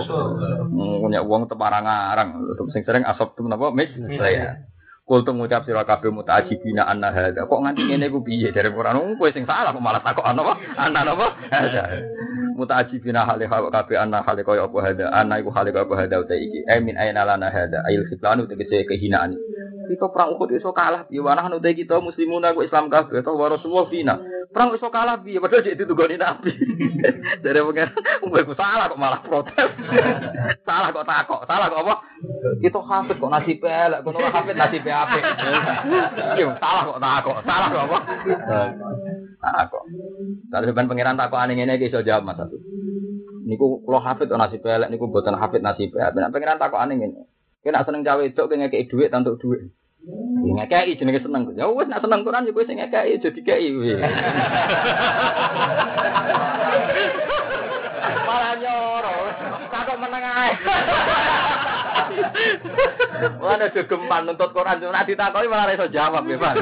punya 1.04 1.20
uang 1.20 1.52
teparang-arang, 1.52 2.40
sing 2.72 2.88
sering 2.88 3.04
asobtum 3.04 3.52
napa 3.52 3.76
mis 3.76 3.92
saya. 4.16 4.64
Kul 5.10 5.26
tu 5.26 5.34
ngucap 5.34 5.66
sira 5.66 5.82
kabeh 5.90 6.14
mutaajibina 6.14 6.86
anna 6.86 7.10
hadza. 7.10 7.50
Kok 7.50 7.66
nganti 7.66 7.82
ngene 7.82 8.14
ku 8.14 8.22
piye 8.22 8.54
dari 8.54 8.70
Quran 8.70 9.18
kowe 9.18 9.26
sing 9.34 9.42
salah 9.50 9.74
kok 9.74 9.82
malah 9.82 10.06
takok 10.06 10.22
ana 10.22 10.46
apa? 10.46 10.54
Ana 10.78 11.02
apa? 11.02 11.28
Hadza. 11.50 11.84
Mutaajibina 12.54 13.26
hale 13.26 13.50
kabeh 13.50 13.98
anna 13.98 14.22
hale 14.22 14.46
kaya 14.46 14.70
apa 14.70 14.78
hadza. 14.86 15.10
Ana 15.10 15.42
iku 15.42 15.50
hale 15.50 15.74
kaya 15.74 15.90
apa 15.90 16.06
hadza 16.06 16.22
uta 16.22 16.38
iki. 16.38 16.62
Eh 16.62 16.78
min 16.86 16.94
aina 16.94 17.26
lana 17.26 17.50
hadza. 17.50 17.82
Ail 17.90 18.06
khitlanu 18.06 18.46
tegese 18.46 18.86
kehinaan. 18.86 19.34
Kita 19.90 20.06
perang 20.14 20.38
Uhud 20.38 20.54
iso 20.54 20.70
kalah 20.70 21.10
piye 21.10 21.18
wanah 21.18 21.50
uta 21.50 21.74
kita 21.74 21.98
muslimun 21.98 22.46
aku 22.46 22.62
Islam 22.62 22.94
kabeh 22.94 23.26
to 23.26 23.34
wa 23.34 23.50
Rasulullah 23.50 23.90
fina. 23.90 24.22
Perang 24.54 24.70
iso 24.78 24.86
kalah 24.94 25.18
piye 25.18 25.42
padahal 25.42 25.66
cek 25.66 25.82
ditugoni 25.82 26.14
Nabi. 26.14 26.54
Dari 27.44 27.58
pengen 27.58 27.90
ku 28.22 28.54
salah 28.54 28.86
kok 28.86 29.02
malah 29.02 29.26
protes. 29.26 29.74
salah 30.70 30.94
kok 30.94 31.10
takok. 31.10 31.42
Salah 31.50 31.74
kok 31.74 31.82
apa? 31.82 31.96
Itu 32.62 32.78
hafid 32.86 33.18
kok 33.18 33.34
nasib 33.34 33.66
elek, 33.66 34.06
kono 34.06 34.22
hafid 34.30 34.56
nasib 34.62 34.86
apik. 34.86 35.24
Salah 36.62 36.82
kok 36.86 37.02
takok. 37.02 37.38
Salah 37.42 37.68
kok 37.74 37.86
apa? 37.90 37.98
Takok. 39.42 39.84
Kalau 40.54 40.66
sebenarnya 40.70 40.90
pangeran 40.94 41.18
takok 41.18 41.40
aneh 41.42 41.54
ngene 41.58 41.82
iki 41.82 41.90
iso 41.90 42.06
jawab 42.06 42.30
Mas 42.30 42.38
Satu. 42.38 42.62
Niku 43.42 43.82
kula 43.82 44.06
hafid 44.06 44.30
kok 44.30 44.38
nasib 44.38 44.62
elek 44.62 44.94
niku 44.94 45.10
mboten 45.10 45.34
hafid 45.34 45.66
nasib 45.66 45.98
elek. 45.98 46.14
Pangeran 46.14 46.62
takok 46.62 46.78
aneh 46.78 46.94
ngene. 46.94 47.26
Kena 47.66 47.82
seneng 47.84 48.06
cawe 48.06 48.22
wedok 48.22 48.46
kene 48.54 48.70
ngekeki 48.70 48.88
dhuwit 48.88 49.10
tantuk 49.10 49.42
dhuwit. 49.42 49.79
Ngekeki 50.00 50.96
jenenge 50.96 51.20
seneng. 51.20 51.44
Ya 51.60 51.68
wis 51.68 51.88
nek 51.92 52.00
seneng 52.00 52.24
Quran 52.24 52.48
ya 52.48 52.56
kowe 52.56 52.64
sing 52.64 52.80
ngekeki 52.80 53.20
aja 53.20 53.30
dikeki. 53.36 53.70
Malah 58.24 58.54
nyoro. 58.64 59.16
Takok 59.70 59.98
meneng 60.00 60.24
ae. 60.24 60.52
Mana 63.44 63.68
gegeman 63.70 64.26
nuntut 64.26 64.50
Quran 64.56 64.80
cuma 64.82 65.04
ditakoki 65.04 65.52
malah 65.52 65.76
iso 65.76 65.92
jawab 65.92 66.26
ya, 66.26 66.40
Pak. 66.40 66.54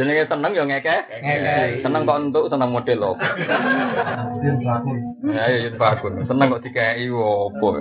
Jenenge 0.00 0.24
seneng 0.24 0.52
ya 0.56 0.64
ngeke. 0.64 0.96
Seneng 1.84 2.08
kok 2.08 2.18
entuk 2.18 2.48
seneng 2.48 2.72
model 2.72 2.96
lho. 2.96 3.12
Ya 5.36 5.44
ya 5.52 5.58
yen 5.68 5.76
bakun. 5.76 6.24
Seneng 6.24 6.48
kok 6.48 6.64
dikeki 6.64 7.12
opo. 7.12 7.76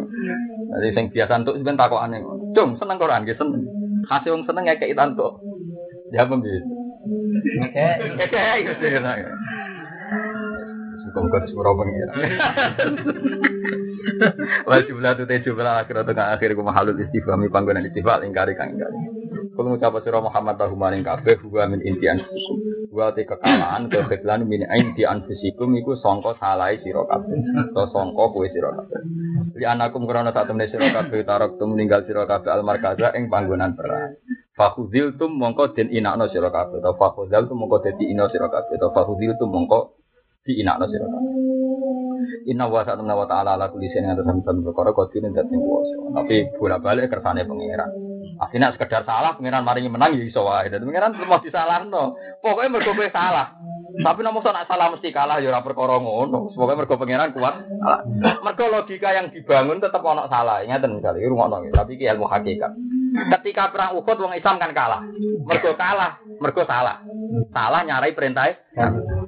Jadi 0.75 0.87
sing 0.91 1.07
biasa 1.07 1.39
entuk 1.39 1.55
sampean 1.55 1.79
takokane. 1.79 2.19
Cung, 2.51 2.75
seneng 2.75 2.99
Quran 2.99 3.23
nggih 3.23 3.39
seneng. 3.39 3.63
Kasih 4.05 4.29
wong 4.33 4.43
seneng 4.45 4.63
ngekeki 4.69 4.95
tantuk. 4.97 5.41
Ya 6.13 6.25
apa 6.25 6.33
nggih? 6.37 6.61
Ngekeki. 7.61 8.07
Ngekeki. 8.21 9.31
Muga-muga 11.05 11.37
disepuro 11.45 11.71
pengira. 11.77 12.13
Wal 14.65 14.81
jumlah 14.89 15.11
tu 15.15 15.23
te 15.29 15.43
jumlah 15.45 15.85
akhir 15.85 15.95
atau 16.01 16.17
akhir 16.17 16.57
ku 16.57 16.63
mahalul 16.65 16.97
istifhami 16.97 17.47
panggonan 17.53 17.85
istifal 17.85 18.25
ingkari 18.25 18.57
kang 18.57 18.73
ingkari. 18.73 18.97
Kalau 19.55 19.71
ngucap 19.71 20.03
sira 20.03 20.19
Muhammad 20.19 20.59
tahu 20.59 20.75
maring 20.75 20.99
kabeh 20.99 21.39
huwa 21.39 21.63
min 21.71 21.79
inti 21.79 22.11
anfusikum. 22.11 22.91
Wa 22.91 23.15
te 23.15 23.23
kekalahan 23.23 23.87
keheblan 23.87 24.43
min 24.43 24.67
inti 24.67 25.07
anfusikum 25.07 25.71
iku 25.79 25.95
sangka 25.95 26.35
salahe 26.35 26.83
sira 26.83 27.07
kabeh. 27.07 27.39
Atau 27.71 27.87
sangka 27.87 28.35
kowe 28.35 28.43
sira 28.51 28.75
kabeh. 28.75 28.99
Li 29.55 29.63
anakum 29.63 30.03
krana 30.11 30.35
sak 30.35 30.51
temne 30.51 30.67
sira 30.67 30.91
kabeh 30.91 31.23
tarok 31.23 31.55
tum 31.55 31.71
ninggal 31.71 32.03
sira 32.03 32.27
kabeh 32.27 32.51
al 32.51 32.67
markaza 32.67 33.15
ing 33.15 33.31
panggonan 33.31 33.79
perang. 33.79 34.19
Tum 35.15 35.31
mongko 35.39 35.71
den 35.71 35.87
inakno 35.87 36.27
sira. 36.27 36.51
Atau 36.51 36.99
fakhudil 36.99 37.47
tum 37.47 37.55
mongko 37.55 37.79
dadi 37.79 38.11
ina 38.11 38.27
sira. 38.27 38.51
Atau 38.51 38.91
fakhudil 38.91 39.39
tum 39.39 39.55
mongko 39.55 39.95
di 40.43 40.59
inakno 40.59 40.83
sira 40.91 41.07
kabeh. 41.07 41.31
Inna 42.51 42.67
wa 42.67 42.83
ta'ala 42.83 43.13
wa 43.15 43.23
ta'ala 43.23 43.55
ala 43.55 43.71
kulli 43.71 43.87
shay'in 43.87 44.11
atas 44.11 44.27
sampeyan 44.27 44.61
perkara 44.67 44.91
kodine 44.91 45.31
dadi 45.31 45.55
kuwasa. 45.55 45.95
Tapi 46.11 46.35
bola-balik 46.59 47.07
kersane 47.07 47.47
pangeran. 47.47 48.14
Akhirnya 48.35 48.75
sekedar 48.75 49.07
salah 49.07 49.39
pangeran 49.39 49.63
maringi 49.63 49.87
menang 49.87 50.15
ya 50.15 50.23
iso 50.27 50.43
wae. 50.43 50.67
Dadi 50.67 50.83
pangeran 50.83 51.15
terus 51.15 51.43
disalahno. 51.47 52.19
Pokoke 52.43 52.67
mergo 52.67 52.91
kowe 52.91 53.07
salah. 53.11 53.55
Tapi 53.95 54.19
nomor 54.27 54.43
nak 54.43 54.67
salah 54.67 54.91
mesti 54.91 55.07
kalah 55.15 55.39
ya 55.39 55.55
ora 55.55 55.63
perkara 55.63 55.95
ngono. 55.95 56.51
Pokoke 56.51 56.75
mergo 56.75 56.99
pangeran 56.99 57.31
kuat. 57.31 57.55
Mergo 58.43 58.65
logika 58.67 59.15
yang 59.15 59.31
dibangun 59.31 59.79
tetap 59.79 60.03
ono 60.03 60.27
salah. 60.27 60.59
Ingatan 60.65 60.99
kali 60.99 61.23
rungokno 61.23 61.71
Tapi 61.71 61.95
iki 61.95 62.11
ilmu 62.11 62.27
hakikat. 62.27 62.71
Ketika 63.39 63.71
perang 63.71 63.95
Uhud 63.95 64.17
wong 64.19 64.35
Islam 64.35 64.59
kan 64.59 64.75
kalah. 64.75 65.01
Mergo 65.47 65.71
kalah, 65.79 66.19
mergo 66.43 66.67
salah. 66.67 66.99
Salah 67.55 67.81
nyarai 67.87 68.11
perintah. 68.11 68.64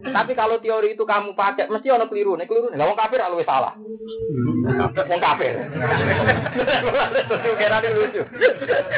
Tapi 0.07 0.32
kalau 0.36 0.60
teori 0.60 0.94
itu 0.94 1.03
kamu 1.07 1.32
pakai 1.32 1.72
mesti 1.72 1.88
ono 1.88 2.11
keliru. 2.11 2.36
Nek 2.36 2.52
keliru 2.52 2.68
nek 2.72 2.84
wong 2.84 2.99
kafir 2.99 3.24
luwih 3.32 3.48
salah. 3.48 3.74
Wong 5.07 5.22
kafir. 5.24 5.56
Kira 7.56 7.78
lucu. 7.95 8.22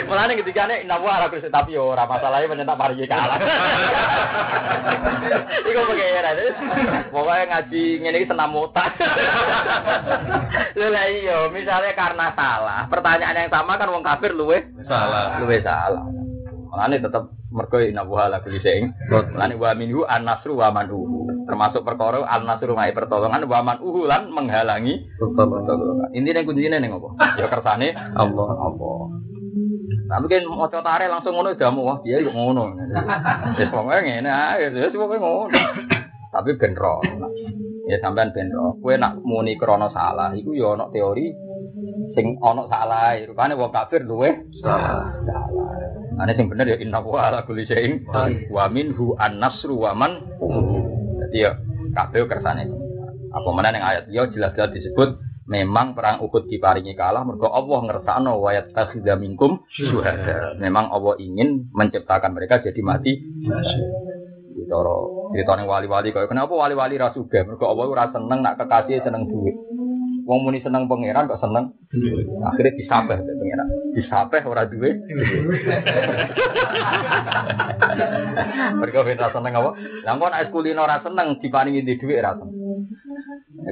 Mulane 0.09 0.33
ketika 0.41 0.65
nek 0.65 0.89
nawa 0.89 1.21
ora 1.21 1.29
kuwi 1.29 1.45
tapi 1.49 1.77
yo 1.77 1.93
ora 1.93 2.09
masalahe 2.09 2.49
menyentak 2.49 2.77
mari 2.77 3.05
kalah. 3.05 3.37
Iku 5.69 5.81
pengira. 5.85 6.31
Pokoknya 7.13 7.45
ngaji 7.49 7.83
ngene 8.01 8.17
iki 8.17 8.29
senam 8.29 8.57
otak. 8.57 8.97
Lha 10.79 11.03
iya, 11.11 11.37
misalnya 11.51 11.93
karena 11.93 12.31
salah, 12.33 12.87
pertanyaan 12.87 13.45
yang 13.45 13.51
sama 13.51 13.77
kan 13.77 13.91
wong 13.91 14.01
kafir 14.05 14.33
luwih 14.33 14.65
salah. 14.87 15.37
Luwih 15.41 15.61
salah. 15.61 16.28
Mulane 16.69 17.01
tetep 17.01 17.23
mergo 17.49 17.81
inna 17.81 18.05
wa 18.05 18.29
ala 18.29 18.45
kulli 18.45 18.61
syai'in. 18.61 18.93
Mulane 19.09 19.57
wa 19.57 19.73
minhu 19.73 20.05
an-nasru 20.05 20.53
wa 20.53 20.69
man'uhu. 20.69 21.49
Termasuk 21.49 21.81
perkara 21.81 22.21
an-nasru 22.29 22.77
mai 22.77 22.93
pertolongan 22.93 23.41
wa 23.49 23.59
man'uhu 23.65 24.05
lan 24.05 24.29
menghalangi 24.29 25.09
pertolongan. 25.17 26.13
Intine 26.13 26.45
kuncine 26.45 26.77
ning 26.77 26.93
apa? 26.93 27.09
Ya 27.41 27.49
kersane 27.49 27.97
Allah. 28.13 28.49
Allah. 28.53 28.99
Tapi 30.09 30.25
kan 30.25 30.41
mau 30.49 30.65
tare 30.65 31.05
langsung 31.05 31.37
ngono 31.37 31.53
jamu 31.53 31.85
wah 31.85 31.97
dia 32.01 32.17
kok 32.17 32.33
ngono. 32.33 32.73
Wis 33.57 33.69
pokoke 33.69 34.01
ngene 34.01 34.29
ae, 34.29 34.73
wis 34.73 34.93
pokoke 34.93 35.21
ngono. 35.21 35.53
Tapi 36.33 36.57
ben 36.57 36.73
ro. 36.73 36.97
Ya 37.85 37.97
sampean 38.01 38.33
ben 38.33 38.49
ro. 38.49 38.77
Kowe 38.81 38.97
nak 38.97 39.21
muni 39.21 39.53
krana 39.57 39.89
salah 39.93 40.33
iku 40.33 40.57
ya 40.57 40.73
ana 40.73 40.89
teori 40.89 41.29
sing 42.15 42.39
ana 42.39 42.63
salah. 42.67 43.15
Rupane 43.23 43.53
wong 43.55 43.71
kafir 43.71 44.03
luwe 44.03 44.49
salah. 44.59 45.11
Ane 46.19 46.31
sing 46.35 46.51
bener 46.51 46.67
ya 46.67 46.77
inna 46.79 46.99
wa 46.99 47.31
ala 47.31 47.47
kulli 47.47 47.63
syai'in 47.63 48.03
wa 48.51 48.65
minhu 48.67 49.15
an-nasru 49.15 49.79
wa 49.79 49.95
man. 49.95 50.19
Dadi 51.23 51.47
ya 51.47 51.55
kabeh 51.95 52.27
kersane. 52.27 52.67
Apa 53.29 53.49
mana 53.53 53.71
yang 53.71 53.85
ayat 53.85 54.03
ya 54.09 54.23
jelas-jelas 54.27 54.73
disebut 54.73 55.21
memang 55.49 55.97
perang 55.97 56.21
Uhud 56.21 56.45
diparingi 56.45 56.93
kalah 56.93 57.25
mergo 57.25 57.49
Allah 57.49 57.81
ngersakno 57.89 58.37
wa 58.37 58.53
yattakhidha 58.53 59.17
minkum 59.17 59.65
syuhada. 59.73 60.57
Memang 60.61 60.93
Allah 60.93 61.17
ingin 61.17 61.69
menciptakan 61.73 62.37
mereka 62.37 62.61
jadi 62.61 62.81
mati. 62.85 63.17
Ditoro 64.53 65.29
ditone 65.33 65.61
wali-wali 65.65 66.09
kaya 66.09 66.25
kenapa 66.25 66.53
wali-wali 66.53 66.97
ra 66.97 67.13
sugih 67.13 67.45
mergo 67.45 67.69
Allah 67.69 67.85
ora 67.85 68.05
seneng 68.09 68.41
nak 68.41 68.57
kekasih 68.57 69.01
seneng 69.05 69.29
duit. 69.29 69.55
Wong 70.29 70.45
muni 70.45 70.61
seneng 70.61 70.85
pangeran 70.85 71.25
kok 71.25 71.41
seneng. 71.41 71.73
Akhirnya 72.45 72.77
disabeh 72.77 73.17
pangeran. 73.17 73.67
Disabeh 73.97 74.41
ora 74.45 74.69
duwe. 74.69 74.93
Mergo 78.77 79.01
ben 79.09 79.17
seneng 79.17 79.57
apa? 79.57 79.73
Lah 80.05 80.13
kok 80.21 80.29
nek 80.29 80.53
kulino 80.53 80.85
ora 80.85 81.01
seneng 81.01 81.41
diparingi 81.41 81.81
di 81.81 81.97
dhuwit 81.97 82.21
ra 82.21 82.37
seneng. 82.37 82.53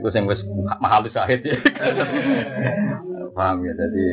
Iku 0.02 0.10
sing 0.10 0.26
wis 0.26 0.42
mahal 0.82 1.06
syahid 1.14 1.46
ya. 1.46 1.62
Paham 3.38 3.62
ya, 3.62 3.74
jadi 3.78 4.06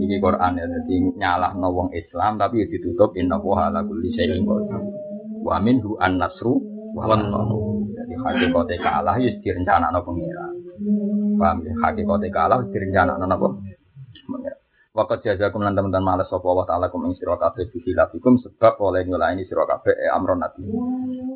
ini 0.00 0.16
Quran 0.24 0.56
ya, 0.56 0.64
jadi 0.64 0.94
nyalah 1.20 1.52
wong 1.52 1.92
Islam 1.92 2.40
tapi 2.40 2.64
ditutup 2.64 3.12
inna 3.12 3.36
wa 3.36 3.68
ala 3.68 3.84
kulli 3.84 4.08
syai'in 4.16 4.48
qadir. 4.48 4.80
Wa 5.44 5.60
minhu 5.60 6.00
an-nasru 6.00 6.56
wa 6.96 7.12
Jadi 7.12 8.14
hakikate 8.24 8.76
kalah 8.80 9.20
ya 9.20 9.36
direncanakno 9.44 10.00
pengira. 10.00 10.48
Paham 11.40 11.64
ya, 11.64 11.72
hakikate 11.88 12.28
kalah 12.28 12.60
direncanakno 12.68 13.24
napa? 13.24 13.48
Wakat 14.90 15.22
jazakum 15.22 15.62
lan 15.62 15.78
teman-teman 15.78 16.02
males 16.02 16.26
sapa 16.26 16.50
wa 16.50 16.66
taala 16.66 16.90
kum 16.90 17.06
ing 17.06 17.14
sira 17.14 17.38
kabeh 17.38 17.70
bihilafikum 17.70 18.42
sebab 18.42 18.74
oleh 18.82 19.06
nyulaini 19.06 19.46
sira 19.46 19.62
kabeh 19.62 19.94
e 19.94 20.10
amron 20.10 20.42
nabi. 20.42 20.66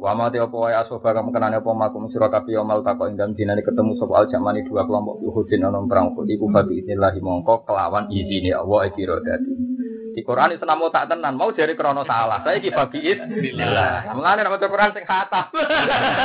Wa 0.03 0.11
ma 0.13 0.27
te 0.27 0.43
apa 0.43 0.53
wae 0.59 0.75
asoba 0.75 1.15
kamu 1.15 1.31
kenane 1.31 1.63
apa 1.63 1.71
makum 1.71 2.11
sira 2.11 2.27
kabeh 2.29 2.59
yaumul 2.59 2.83
taqa 2.83 3.09
ing 3.09 3.15
dalem 3.15 3.39
dinane 3.39 3.63
ketemu 3.63 3.95
sapa 3.95 4.21
al 4.21 4.27
jamani 4.27 4.67
dua 4.67 4.83
kelompok 4.83 5.23
Uhudin 5.23 5.71
ana 5.71 5.79
perang 5.87 6.19
iku 6.19 6.51
babi 6.51 6.83
inillahi 6.83 7.23
mongko 7.23 7.63
kelawan 7.63 8.11
izine 8.11 8.59
Allah 8.59 8.81
e 8.85 8.89
kira 8.91 9.23
dadi. 9.23 9.74
Di 10.15 10.23
Quran 10.23 10.55
itu 10.55 10.63
namo 10.63 10.95
tak 10.95 11.11
tenan, 11.11 11.35
mau 11.35 11.51
jadi 11.51 11.75
krono 11.75 12.07
salah. 12.07 12.39
Saya 12.47 12.63
ki 12.63 12.71
babi 12.71 13.03
Bismillah. 13.03 14.15
Mulane 14.15 14.47
nama 14.47 14.63
Quran 14.63 14.95
sing 14.95 15.03
khatam. 15.03 15.51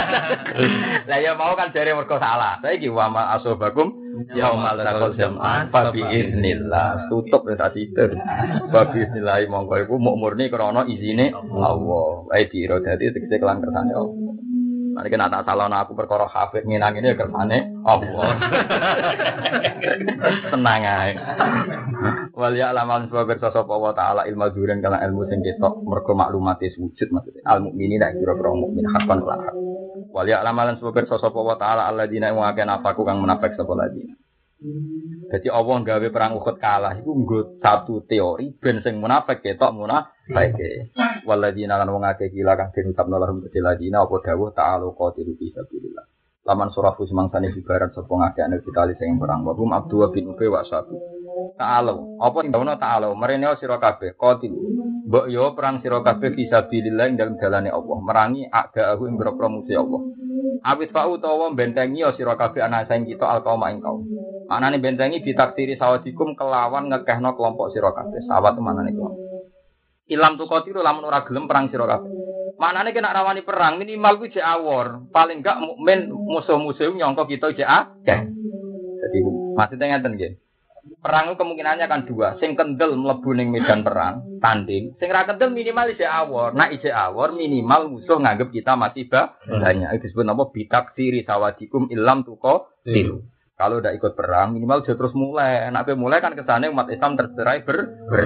Lah 1.10 1.18
ya 1.18 1.34
mau 1.34 1.58
kan 1.58 1.74
jadi 1.74 1.98
mergo 1.98 2.22
salah. 2.22 2.62
Saya 2.62 2.78
ki 2.78 2.86
wa 2.94 3.10
ma 3.10 3.34
asobakum 3.34 3.90
yaumal 4.38 4.78
taqal 4.78 5.18
jam'an 5.18 5.74
fa 5.74 5.90
bi 5.90 6.06
idznillah. 6.06 7.10
Tutup 7.10 7.50
ya 7.50 7.58
tadi 7.58 7.90
itu. 7.90 8.14
Fa 8.70 8.94
bi 8.94 9.02
idznillah 9.02 9.42
mongko 9.50 9.76
iku 9.90 9.98
murni 9.98 10.54
krono 10.54 10.86
izine 10.86 11.34
Allah. 11.34 12.30
Wae 12.30 12.46
dira 12.46 12.78
dadi 12.78 13.10
tegese 13.10 13.42
kelan 13.42 13.66
kersane 13.66 13.94
Allah. 13.98 14.29
Nanti 15.00 15.16
kena 15.16 15.32
tak 15.32 15.48
salah 15.48 15.72
aku 15.72 15.96
perkara 15.96 16.28
hafid 16.28 16.68
nginang 16.68 17.00
ini 17.00 17.08
ya 17.08 17.16
kersane 17.16 17.72
Allah. 17.88 18.36
Tenang 20.52 20.84
aja. 20.84 21.24
Wal 22.36 22.60
ya 22.60 22.76
alaman 22.76 23.08
sebab 23.08 23.32
bersosok 23.32 23.64
Allah 23.64 23.96
Ta'ala 23.96 24.22
ilmu 24.28 24.52
duren 24.52 24.84
kala 24.84 25.00
ilmu 25.08 25.24
sing 25.32 25.40
ketok 25.40 25.88
mergo 25.88 26.20
maklumate 26.20 26.68
wujud 26.76 27.16
maksudnya 27.16 27.48
al 27.48 27.64
mukmini 27.64 27.96
nek 27.96 28.20
kira-kira 28.20 28.52
mukmin 28.52 28.92
hakon 28.92 29.24
lah. 29.24 29.40
Wal 30.12 30.28
ya 30.28 30.44
sebab 30.44 30.92
bersosok 30.92 31.32
Allah 31.48 31.56
Ta'ala 31.56 31.82
alladzina 31.88 32.36
wa 32.36 32.52
kana 32.52 32.84
nafaku 32.84 33.08
kang 33.08 33.24
menafek 33.24 33.56
sapa 33.56 33.72
ladina. 33.80 34.19
Jadi 35.30 35.48
Allah 35.48 35.78
gawe 35.80 36.08
perang 36.12 36.36
Uhud 36.36 36.60
kalah 36.60 37.00
iku 37.00 37.16
nggo 37.16 37.40
satu 37.64 38.04
teori 38.04 38.52
ben 38.60 38.84
sing 38.84 39.00
munafik 39.00 39.40
ketok 39.40 39.72
munafik. 39.72 40.92
Waladina 41.24 41.80
lan 41.80 41.88
wong 41.88 42.04
akeh 42.04 42.28
gila 42.28 42.60
kang 42.60 42.76
den 42.76 42.92
ucapno 42.92 43.16
lahum 43.24 43.40
ladina 43.40 44.04
apa 44.04 44.16
dawuh 44.20 44.52
ta'alu 44.52 44.92
qatilu 44.92 45.32
fi 45.40 45.56
sabilillah. 45.56 46.06
Laman 46.44 46.76
surafu 46.76 47.08
semangsane 47.08 47.56
bibaran 47.56 47.96
sapa 47.96 48.12
ngakeh 48.12 48.44
anu 48.44 48.60
kita 48.60 49.00
sing 49.00 49.16
perang 49.16 49.48
wa 49.48 49.56
hum 49.56 49.72
abdu 49.72 50.04
bin 50.12 50.28
ubay 50.36 50.52
wa 50.52 50.66
satu. 50.68 51.19
Ta'alu, 51.60 52.20
apa 52.20 52.38
dawono 52.48 52.74
ta'alu, 52.80 53.12
merene 53.20 53.52
sira 53.60 53.80
kabeh 53.80 54.16
qatilu. 54.16 54.60
Mbok 55.10 55.26
yo 55.28 55.58
perang 55.58 55.82
sira 55.82 56.00
kabeh 56.06 56.38
fi 56.38 56.48
sabilillah 56.48 57.06
ing 57.10 57.16
dalem 57.18 57.36
dalane 57.36 57.74
Allah, 57.74 57.98
merangi 58.00 58.46
aku 58.48 59.10
ing 59.10 59.18
boro 59.18 59.34
musuh 59.50 59.82
Allah. 59.82 60.02
Awit 60.60 60.92
fa'u 60.92 61.18
utawa 61.18 61.52
bentengi 61.56 62.04
sira 62.14 62.36
kabeh 62.36 62.62
ana 62.64 62.84
saing 62.86 63.08
kita 63.08 63.24
alqauma 63.24 63.72
ing 63.72 63.80
kaum. 63.80 64.04
Manane 64.50 64.82
bentengi 64.82 65.22
ditaksiri 65.22 65.78
sawadikum 65.78 66.34
kelawan 66.34 66.90
ngekehno 66.90 67.38
kelompok 67.38 67.72
sira 67.72 67.94
kabeh. 67.96 68.26
Sawat 68.28 68.58
manane 68.60 68.92
kelompok. 68.92 69.20
Ilam 70.10 70.42
tu 70.42 70.50
kotiru 70.50 70.82
lamun 70.82 71.06
ora 71.06 71.22
gelem 71.24 71.46
perang 71.46 71.70
sira 71.70 71.86
kabeh. 71.86 72.12
Manane 72.60 72.92
kena 72.92 73.16
rawani 73.16 73.46
perang 73.48 73.80
minimal 73.80 74.20
kuwi 74.20 74.36
jek 74.36 74.44
awor. 74.44 75.08
Paling 75.16 75.40
enggak 75.40 75.64
mukmin 75.64 76.12
musuh-musuh 76.12 76.92
nyongko 76.92 77.24
kita 77.24 77.56
jek 77.56 77.64
akeh. 77.64 78.20
Jadi 79.00 79.20
maksudnya 79.56 79.96
ngeten 79.96 80.14
nggih. 80.20 80.34
Perang 80.98 81.38
kemungkinannya 81.38 81.86
kan 81.86 82.10
dua. 82.10 82.42
Sing 82.42 82.58
kendel 82.58 82.98
mlebu 82.98 83.30
ning 83.38 83.54
medan 83.54 83.86
perang, 83.86 84.42
tanding. 84.42 84.98
Sing 84.98 85.14
ra 85.14 85.30
kendel 85.30 85.54
minimal 85.54 85.94
isih 85.94 86.10
awor. 86.10 86.58
Nah 86.58 86.74
isih 86.74 86.90
awor 86.90 87.38
minimal 87.38 87.94
musuh 87.94 88.18
nganggep 88.18 88.50
kita 88.50 88.74
masih 88.74 89.06
banyak. 89.46 89.90
Itu 89.96 90.10
disebut 90.10 90.26
apa? 90.26 90.44
Bitak 90.50 90.86
siri 90.98 91.22
sawadikum 91.22 91.88
ilam 91.94 92.26
tuko 92.26 92.74
tilu. 92.82 93.22
Kalau 93.60 93.84
udah 93.84 93.92
ikut 93.92 94.16
perang, 94.16 94.56
minimal 94.56 94.88
dia 94.88 94.96
terus 94.96 95.12
mulai. 95.12 95.68
Enak 95.68 95.92
mulai 96.00 96.24
kan 96.24 96.32
kesannya 96.32 96.72
umat 96.72 96.88
Islam 96.90 97.20
tercerai 97.20 97.68
ber 97.68 97.78
ber. 98.08 98.22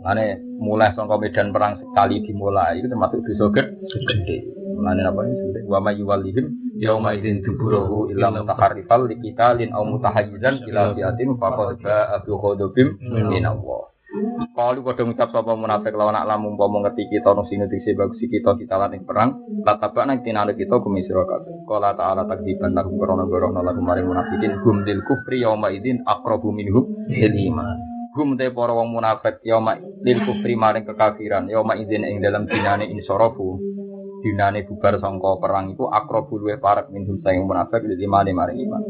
Mane 0.00 0.38
mulai 0.62 0.94
sangka 0.94 1.18
medan 1.18 1.50
perang 1.50 1.82
sekali 1.82 2.22
dimulai 2.22 2.78
itu 2.78 2.86
termasuk 2.86 3.20
dosa 3.26 3.50
gede. 3.52 4.65
Mane 4.76 5.02
apa 5.08 5.24
sudah 5.24 5.64
wa 5.66 5.78
may 5.80 5.96
yuwallihim 5.96 6.76
yauma 6.76 7.16
idzin 7.16 7.40
tuburahu 7.40 8.12
illa 8.12 8.28
mutaharrifal 8.28 9.08
liqitalin 9.08 9.72
aw 9.72 9.82
mutahayyizan 9.82 10.62
ila 10.68 10.92
fiatin 10.92 11.34
faqad 11.40 11.80
ba'a 11.80 12.16
bi 12.20 12.30
ghadabim 12.30 12.88
min 13.32 13.44
Allah. 13.48 13.96
Kalau 14.56 14.80
kau 14.80 14.96
ngucap 14.96 15.28
sapa 15.28 15.52
munafik 15.52 15.92
lawan 15.92 16.16
nak 16.16 16.24
lamun 16.24 16.56
umpama 16.56 16.88
ngerti 16.88 17.04
kita 17.12 17.36
nang 17.36 17.44
sing 17.52 17.60
dise 17.68 17.92
bagus 17.92 18.16
kita 18.16 18.56
kita 18.56 18.80
lan 18.80 18.96
perang, 19.04 19.36
latabak 19.60 20.08
nang 20.08 20.24
tinale 20.24 20.56
kita 20.56 20.80
gumi 20.80 21.04
sira 21.04 21.26
kabeh. 21.28 21.68
Qala 21.68 21.92
ta'ala 21.92 22.24
takdiban 22.24 22.72
lakum 22.72 22.96
korona 22.96 23.28
gorono 23.28 23.60
lakum 23.60 23.84
maring 23.84 24.08
munafikin 24.08 24.56
hum 24.64 24.88
dil 24.88 25.04
kufri 25.04 25.44
yauma 25.44 25.68
idzin 25.68 26.00
aqrabu 26.08 26.48
minhum 26.48 26.88
lil 27.12 27.34
iman. 27.52 27.76
Hum 28.16 28.40
te 28.40 28.48
para 28.48 28.72
wong 28.72 28.96
munafik 28.96 29.44
yauma 29.44 29.76
lil 29.76 30.18
kufri 30.24 30.56
maring 30.56 30.88
kekafiran 30.88 31.52
yauma 31.52 31.76
idzin 31.76 32.08
ing 32.08 32.24
dalam 32.24 32.48
dinane 32.48 32.88
insorofu. 32.88 33.60
Dinane 34.26 34.66
bubar 34.66 34.98
sangka 34.98 35.38
perang 35.38 35.70
iku 35.70 35.86
aqrabu 35.86 36.42
luwe 36.42 36.58
parek 36.58 36.90
minhum 36.90 37.22
sayang 37.22 37.46
munafik 37.46 37.86
lil 37.86 37.94
iman 38.10 38.26
maring 38.26 38.58
iman. 38.66 38.82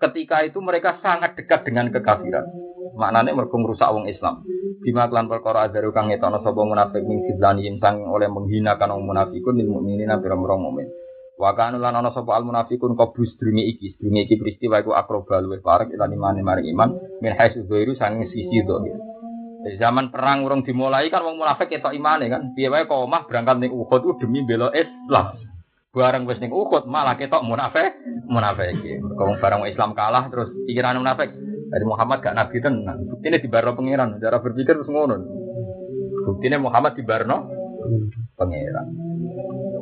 Ketika 0.00 0.48
itu 0.48 0.64
mereka 0.64 0.96
sangat 1.04 1.36
dekat 1.36 1.68
dengan 1.68 1.92
kekafiran 1.92 2.48
maknane 2.96 3.36
mergo 3.36 3.52
ngrusak 3.60 3.92
wong 3.92 4.08
Islam. 4.08 4.48
Bima 4.80 5.12
klan 5.12 5.28
perkara 5.28 5.68
ajaru 5.68 5.92
kang 5.92 6.08
ngetono 6.08 6.40
sapa 6.40 6.60
munafik 6.64 7.04
min 7.04 7.20
fidlani 7.20 7.68
sang 7.76 8.08
oleh 8.08 8.32
menghinakan 8.32 8.96
wong 8.96 9.12
munafikun 9.12 9.60
lil 9.60 9.68
mukminina 9.68 10.16
pira-pira 10.24 10.56
mukmin. 10.56 10.88
Wa 11.36 11.52
kana 11.52 11.76
lan 11.76 12.00
ana 12.00 12.08
sapa 12.10 12.32
al 12.32 12.48
munafikun 12.48 12.96
qablus 12.96 13.36
dungi 13.36 13.68
iki, 13.76 14.00
dungi 14.00 14.24
iki 14.24 14.40
peristiwa 14.40 14.80
iku 14.80 14.96
akroba 14.96 15.38
luwih 15.38 15.60
parek 15.60 15.92
lan 15.94 16.16
iman 16.16 16.40
mari 16.40 16.72
iman 16.72 16.96
min 17.20 17.36
haitsu 17.36 17.68
dzairu 17.68 17.92
sang 18.00 18.24
sisi 18.26 18.64
dzahir. 18.64 19.07
Zaman 19.58 20.14
perang 20.14 20.46
urung 20.46 20.62
dimulai 20.62 21.10
kan 21.10 21.26
wong 21.26 21.42
munafik 21.42 21.66
ketok 21.66 21.90
imane 21.90 22.30
kan. 22.30 22.54
Piye 22.54 22.70
wae 22.70 22.86
kok 22.86 22.94
omah 22.94 23.26
berangkat 23.26 23.58
ning 23.58 23.74
Uhud 23.74 24.00
ku 24.06 24.14
demi 24.22 24.46
bela 24.46 24.70
Islam. 24.70 25.34
Barang 25.90 26.30
wis 26.30 26.38
ning 26.38 26.54
Uhud 26.54 26.86
malah 26.86 27.18
ketok 27.18 27.42
munafik, 27.42 27.98
munafik. 28.30 28.78
Kok 29.02 29.42
barang 29.42 29.66
Islam 29.66 29.98
kalah 29.98 30.30
terus 30.30 30.54
pikiran 30.70 31.02
munafik 31.02 31.34
dari 31.68 31.84
Muhammad 31.84 32.22
gak 32.22 32.38
nabi 32.38 32.62
tenan. 32.62 33.02
Buktinya 33.10 33.38
di 33.42 33.48
Barno 33.50 33.74
pangeran. 33.74 34.22
Cara 34.22 34.38
berpikir 34.38 34.78
terus 34.78 34.88
ngono. 34.88 35.16
Buktinya 36.24 36.62
Muhammad 36.62 36.94
di 36.94 37.02
Barno 37.02 37.50
pangeran. 38.38 38.86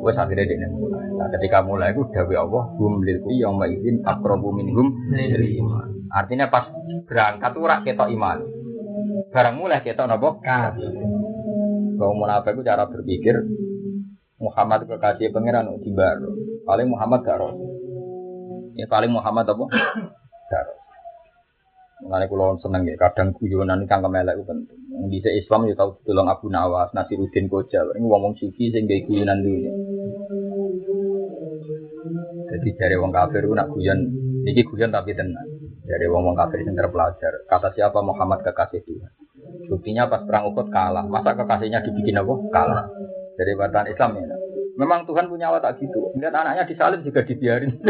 Wes 0.01 0.17
akhirnya 0.17 0.45
dia 0.47 0.69
mulai. 0.69 1.05
Nah, 1.17 1.27
ketika 1.33 1.65
mulai 1.65 1.91
itu 1.91 2.05
dawe 2.13 2.35
Allah 2.37 2.63
hum 2.77 3.01
lil 3.01 3.19
yang 3.33 3.57
maizin 3.57 4.05
akrobu 4.05 4.53
minhum 4.53 4.93
iman. 5.13 5.87
Artinya 6.13 6.47
pas 6.47 6.69
berangkat 7.09 7.51
tuh 7.51 7.65
rak 7.65 7.83
ketok 7.83 8.09
iman. 8.13 8.56
Barang 9.33 9.55
mulai 9.59 9.81
ketok 9.81 10.07
nopo 10.07 10.39
kafir. 10.41 10.93
Kalau 11.97 12.13
munafik 12.13 12.53
itu 12.53 12.61
cara 12.61 12.85
berpikir 12.85 13.35
Muhammad 14.37 14.85
kekasih 14.85 15.33
pangeran 15.33 15.73
di 15.81 15.89
Barno. 15.89 16.29
Paling 16.61 16.87
Muhammad 16.93 17.25
gak 17.25 17.41
roh. 17.41 17.53
Ya 18.77 18.85
paling 18.85 19.09
Muhammad 19.09 19.49
apa? 19.49 19.65
Gak 20.53 20.63
roh. 20.69 20.77
Mengenai 21.97 22.29
kulo 22.29 22.61
seneng 22.61 22.85
ya, 22.85 22.93
kadang 23.01 23.33
guyonan 23.33 23.89
kang 23.89 24.05
kemelek 24.05 24.37
itu 24.37 24.45
penting. 24.45 24.79
Di 25.09 25.17
Islam 25.33 25.65
ya 25.65 25.73
tahu 25.73 25.97
tolong 26.05 26.29
Abu 26.29 26.45
Nawas, 26.53 26.93
Nasiruddin 26.93 27.49
Koja, 27.49 27.81
ini 27.97 28.05
ngomong 28.05 28.37
sufi 28.37 28.69
sehingga 28.69 29.01
guyonan 29.01 29.41
dulu. 29.41 29.71
Jadi 32.53 32.69
dari 32.77 32.95
wong 33.01 33.09
kafir 33.09 33.41
itu 33.41 33.53
nak 33.57 33.73
guyon, 33.73 33.99
ini 34.45 34.61
guyon 34.61 34.93
tapi 34.93 35.17
tenang. 35.17 35.56
Dari 35.87 36.05
wong 36.11 36.23
wong 36.27 36.35
kafir 36.35 36.67
yang 36.67 36.75
terpelajar. 36.75 37.47
Kata 37.47 37.71
siapa 37.71 38.03
Muhammad 38.03 38.43
kekasih 38.43 38.83
Tuhan. 38.83 39.11
Buktinya 39.71 40.11
pas 40.11 40.19
perang 40.27 40.51
Uhud 40.51 40.67
kalah. 40.67 41.07
Masa 41.07 41.31
kekasihnya 41.31 41.79
dibikin 41.79 42.19
apa? 42.19 42.33
Kalah. 42.51 42.85
Dari 43.39 43.53
batan 43.55 43.87
Islam 43.87 44.11
ya. 44.19 44.35
Memang 44.77 45.09
Tuhan 45.09 45.25
punya 45.25 45.49
watak 45.49 45.81
gitu. 45.81 46.13
Lihat 46.21 46.37
anaknya 46.37 46.69
disalib 46.69 47.01
juga 47.01 47.25
dibiarin. 47.25 47.81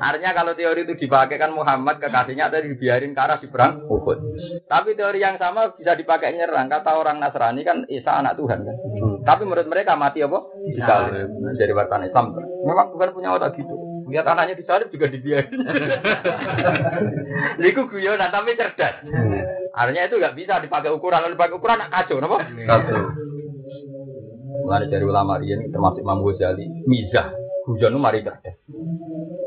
Artinya 0.00 0.30
kalau 0.32 0.56
teori 0.56 0.88
itu 0.88 0.96
dipakai 0.96 1.36
kan 1.36 1.52
Muhammad 1.52 2.00
kekasihnya 2.00 2.48
ada 2.48 2.64
dibiarin 2.64 3.12
ke 3.12 3.20
arah 3.20 3.36
di 3.36 3.48
Uhud. 3.52 4.18
Tapi 4.64 4.96
teori 4.96 5.20
yang 5.20 5.36
sama 5.36 5.76
bisa 5.76 5.92
dipakai 5.92 6.32
nyerang. 6.32 6.72
Kata 6.72 6.96
orang 6.96 7.20
Nasrani 7.20 7.60
kan 7.60 7.84
Isa 7.92 8.24
anak 8.24 8.40
Tuhan 8.40 8.64
kan. 8.64 8.76
Tapi 9.28 9.42
menurut 9.44 9.68
mereka 9.68 9.92
mati 9.92 10.24
apa? 10.24 10.40
Disalib. 10.64 11.28
Jadi 11.60 11.72
wartan 11.76 12.08
Islam. 12.08 12.32
Memang 12.64 12.88
Tuhan 12.96 13.12
punya 13.12 13.36
watak 13.36 13.52
gitu. 13.60 13.76
Lihat 14.08 14.24
anaknya 14.24 14.56
disalib 14.56 14.88
juga 14.88 15.12
dibiarin. 15.12 15.60
Liku 17.60 17.84
guyonan 17.92 18.32
tapi 18.32 18.56
cerdas. 18.56 19.04
Artinya 19.78 20.10
itu 20.10 20.18
nggak 20.18 20.34
bisa 20.34 20.58
dipakai 20.58 20.90
ukuran. 20.90 21.22
Kalau 21.22 21.34
dipakai 21.38 21.54
ukuran 21.54 21.86
kacau, 21.86 22.18
apa? 22.18 22.38
Kacau. 22.66 23.02
Mulai 24.66 24.90
dari 24.90 25.04
ulama 25.06 25.38
riyen 25.38 25.70
termasuk 25.70 26.02
Imam 26.02 26.18
Ghazali, 26.26 26.66
mizah. 26.90 27.30
Guyon 27.62 27.94
itu 27.94 28.00
mari 28.00 28.26
cerdas. 28.26 28.58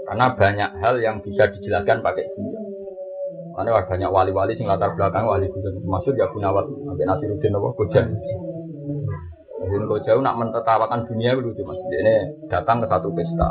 Karena 0.07 0.31
banyak 0.37 0.69
hal 0.79 0.95
yang 1.03 1.19
bisa 1.19 1.51
dijelaskan 1.51 1.99
pakai 1.99 2.31
guyon. 2.31 2.63
Karena 3.51 3.83
banyak 3.83 4.09
wali-wali 4.09 4.55
sing 4.55 4.71
latar 4.71 4.95
belakang 4.95 5.27
wali 5.27 5.51
guyon. 5.51 5.83
Maksud 5.83 6.15
ya 6.15 6.31
Gunawat 6.31 6.63
sampai 6.71 7.05
Nasiruddin 7.05 7.57
apa 7.59 7.67
Gojan. 7.75 8.07
Jadi 9.61 9.85
Gojan 9.85 10.23
nak 10.23 10.39
mentertawakan 10.39 11.05
dunia 11.11 11.35
itu 11.35 11.43
lucu 11.43 11.61
mas. 11.67 11.77
Ini 11.91 12.15
datang 12.47 12.79
ke 12.79 12.87
satu 12.87 13.11
pesta. 13.11 13.49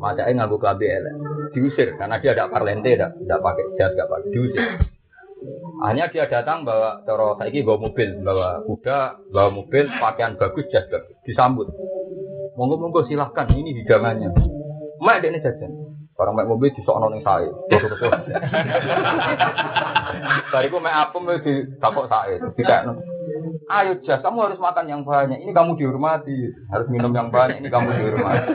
Macanya 0.00 0.44
nganggu 0.44 0.56
kelambi 0.62 0.86
elek. 0.86 1.14
Diusir 1.52 1.88
karena 1.98 2.16
dia 2.20 2.32
ada 2.36 2.48
parlente, 2.48 2.94
tidak 2.94 3.16
tidak 3.16 3.40
pakai 3.42 3.64
jas, 3.76 3.90
tidak 3.92 4.08
pakai 4.08 4.28
diusir. 4.32 4.64
Hanya 5.84 6.08
dia 6.08 6.24
datang 6.24 6.64
bawa 6.64 7.04
coro 7.04 7.36
saiki 7.36 7.60
bawa 7.60 7.90
mobil, 7.90 8.16
bawa 8.24 8.64
kuda, 8.64 9.28
bawa 9.28 9.48
mobil, 9.52 9.84
pakaian 10.00 10.40
bagus, 10.40 10.64
jas 10.72 10.88
bagus, 10.88 11.16
disambut. 11.28 11.68
Monggo 12.56 12.80
monggo 12.80 13.04
silahkan, 13.04 13.52
ini 13.52 13.76
hidangannya. 13.84 14.32
Mak 15.04 15.20
ini 15.20 15.44
jajan. 15.44 15.72
Orang 16.16 16.32
mek 16.32 16.48
mobil 16.48 16.72
di 16.72 16.80
sok 16.80 16.96
noning 16.96 17.20
saya. 17.20 17.52
Bariku 20.52 20.80
mek 20.80 20.96
apem 20.96 21.28
di 21.44 21.54
takok 21.76 22.08
saya. 22.08 22.40
Tidak. 22.40 22.80
Ayo 23.66 23.98
jas, 24.06 24.22
kamu 24.22 24.46
harus 24.46 24.62
makan 24.62 24.86
yang 24.86 25.02
banyak. 25.02 25.42
Ini 25.42 25.50
kamu 25.50 25.74
dihormati. 25.74 26.54
Harus 26.70 26.86
minum 26.86 27.10
yang 27.10 27.34
banyak. 27.34 27.58
Ini 27.58 27.66
kamu 27.66 27.98
dihormati. 27.98 28.48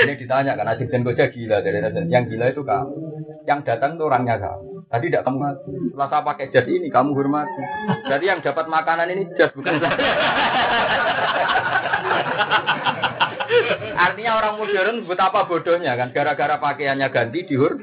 ini 0.00 0.12
ditanya 0.16 0.56
karena 0.56 0.80
Dirjen 0.80 1.04
Koja 1.04 1.28
gila 1.28 1.60
dari 1.60 1.84
yang 2.08 2.24
gila 2.24 2.48
itu 2.48 2.64
kamu. 2.64 2.96
Yang 3.44 3.60
datang 3.68 4.00
itu 4.00 4.04
orangnya 4.08 4.40
kamu. 4.40 4.88
Tadi 4.88 5.06
tidak 5.12 5.22
kamu 5.28 5.38
mati. 5.38 5.70
Setelah 5.70 6.08
saya 6.08 6.26
pakai 6.26 6.50
jas 6.50 6.66
ini, 6.66 6.88
kamu 6.88 7.14
hormati. 7.14 7.62
Jadi 8.08 8.24
yang 8.26 8.40
dapat 8.40 8.66
makanan 8.66 9.12
ini 9.12 9.22
jas 9.36 9.52
bukan 9.52 9.76
saya. 9.78 10.00
Artinya 13.96 14.32
orang 14.38 14.54
modern 14.58 14.96
betapa 15.04 15.44
bodohnya 15.46 15.98
kan 15.98 16.14
gara-gara 16.14 16.56
pakaiannya 16.56 17.08
ganti 17.10 17.44
dihur. 17.44 17.76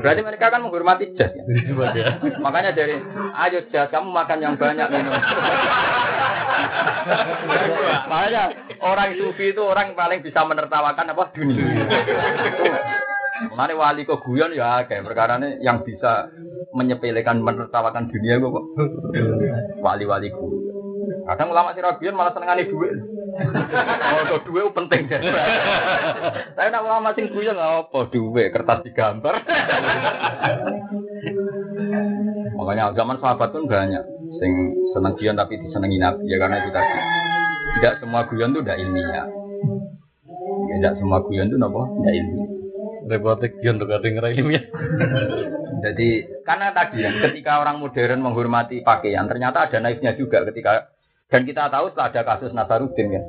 Berarti 0.00 0.20
mereka 0.22 0.52
kan 0.52 0.62
menghormati 0.62 1.12
jas. 1.18 1.32
Ya? 1.92 2.18
Makanya 2.40 2.70
dari 2.72 2.96
ayo 3.36 3.58
jas 3.70 3.90
kamu 3.90 4.08
makan 4.10 4.38
yang 4.42 4.54
banyak 4.56 4.88
minum. 4.88 5.14
Makanya 8.08 8.42
orang 8.80 9.18
sufi 9.18 9.50
itu 9.50 9.62
orang 9.62 9.94
paling 9.98 10.22
bisa 10.22 10.40
menertawakan 10.46 11.12
apa 11.12 11.24
dunia. 11.34 11.86
Mengenai 13.42 13.74
wali 13.74 14.06
kok 14.06 14.22
guyon 14.22 14.54
ya 14.54 14.86
kayak 14.86 15.02
perkara 15.02 15.34
ini 15.42 15.58
yang 15.66 15.82
bisa 15.82 16.30
menyepelekan 16.72 17.42
menertawakan 17.42 18.06
dunia 18.06 18.38
kok 18.38 18.64
wali-wali 19.82 20.30
guyon. 20.30 20.72
Kadang 21.22 21.48
ulama 21.54 21.74
sirabian 21.74 22.14
malah 22.18 22.32
senengane 22.34 22.66
duit. 22.66 22.96
Oh, 24.02 24.22
kok 24.28 24.44
duit 24.48 24.66
penting 24.74 25.08
deh. 25.08 25.20
Saya 26.54 26.68
nak 26.68 26.84
ulama 26.84 27.14
sing 27.14 27.30
guyon 27.30 27.56
apa 27.56 28.08
duit 28.10 28.52
kertas 28.52 28.82
digambar. 28.84 29.40
Makanya 32.58 32.94
zaman 32.94 33.18
sahabat 33.18 33.50
pun 33.54 33.66
banyak 33.66 34.04
sing 34.38 34.52
seneng 34.94 35.14
guyon 35.18 35.38
tapi 35.38 35.58
disenengi 35.58 35.98
nabi 35.98 36.26
ya 36.26 36.36
karena 36.42 36.62
itu 36.62 36.70
tadi. 36.74 36.98
Tidak 37.80 38.04
semua 38.04 38.28
guyon 38.28 38.52
itu 38.52 38.60
tidak 38.62 38.78
ilmiah. 38.82 39.26
Tidak 40.78 40.92
semua 41.00 41.18
guyon 41.24 41.48
itu 41.48 41.56
nopo 41.56 41.86
tidak 42.02 42.14
ilmiah 42.18 42.52
repotnya 43.06 43.48
kian 43.58 43.76
untuk 43.80 43.90
ada 43.90 44.28
ilmiah. 44.30 44.64
Jadi 45.84 46.08
karena 46.46 46.70
tadi 46.70 47.02
ya, 47.02 47.10
ketika 47.18 47.58
orang 47.58 47.82
modern 47.82 48.22
menghormati 48.22 48.86
pakaian, 48.86 49.26
ternyata 49.26 49.66
ada 49.66 49.82
naifnya 49.82 50.14
juga 50.14 50.46
ketika 50.46 50.94
dan 51.32 51.48
kita 51.48 51.72
tahu 51.72 51.88
setelah 51.88 52.12
ada 52.12 52.22
kasus 52.28 52.52
Nasaruddin 52.52 53.08
kan. 53.08 53.24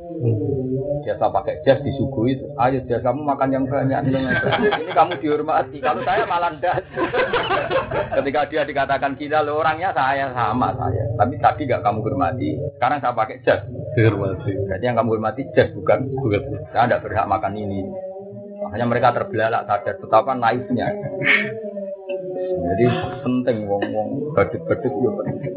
Biasa 1.04 1.32
pakai 1.32 1.64
jas 1.64 1.80
disuguhi, 1.84 2.36
ayo 2.36 2.80
jas 2.88 3.00
kamu 3.00 3.24
makan 3.24 3.50
yang 3.52 3.64
banyak 3.68 4.12
ini 4.12 4.28
kamu 4.92 5.20
dihormati. 5.24 5.80
Kalau 5.80 6.04
saya 6.04 6.28
malah 6.28 6.52
ndak. 6.60 6.84
ketika 8.20 8.48
dia 8.52 8.68
dikatakan 8.68 9.16
kita 9.16 9.44
lo 9.44 9.60
orangnya 9.64 9.96
saya 9.96 10.32
sama 10.36 10.76
saya, 10.76 11.04
tapi 11.16 11.40
tadi 11.40 11.68
gak 11.68 11.84
kamu 11.84 12.00
hormati. 12.04 12.60
Sekarang 12.76 13.00
saya 13.00 13.16
pakai 13.16 13.40
jas. 13.48 13.64
Dihormati. 13.96 14.52
Jadi 14.52 14.84
yang 14.84 15.00
kamu 15.00 15.20
hormati 15.20 15.48
jas 15.56 15.72
bukan 15.72 16.08
bukan. 16.12 16.44
Saya 16.76 16.88
tidak 16.92 17.08
berhak 17.08 17.28
makan 17.28 17.56
ini. 17.56 17.88
Makanya 18.64 18.86
mereka 18.88 19.16
terbelalak 19.16 19.64
sadar 19.64 19.96
betapa 20.00 20.32
naifnya. 20.36 20.88
Jadi 22.64 22.86
penting 23.24 23.58
wong-wong 23.68 24.36
badut-badut 24.36 24.92
ya 24.92 25.12
penting. 25.20 25.54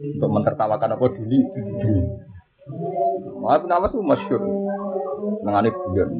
Untuk 0.00 0.30
mentertawakan 0.30 0.94
apa 0.96 1.06
dulu. 1.10 1.38
Maaf 3.40 3.62
nama 3.66 3.86
tuh 3.90 4.04
masyur. 4.04 4.42
Mengenai 5.42 5.72
bulan. 5.72 6.10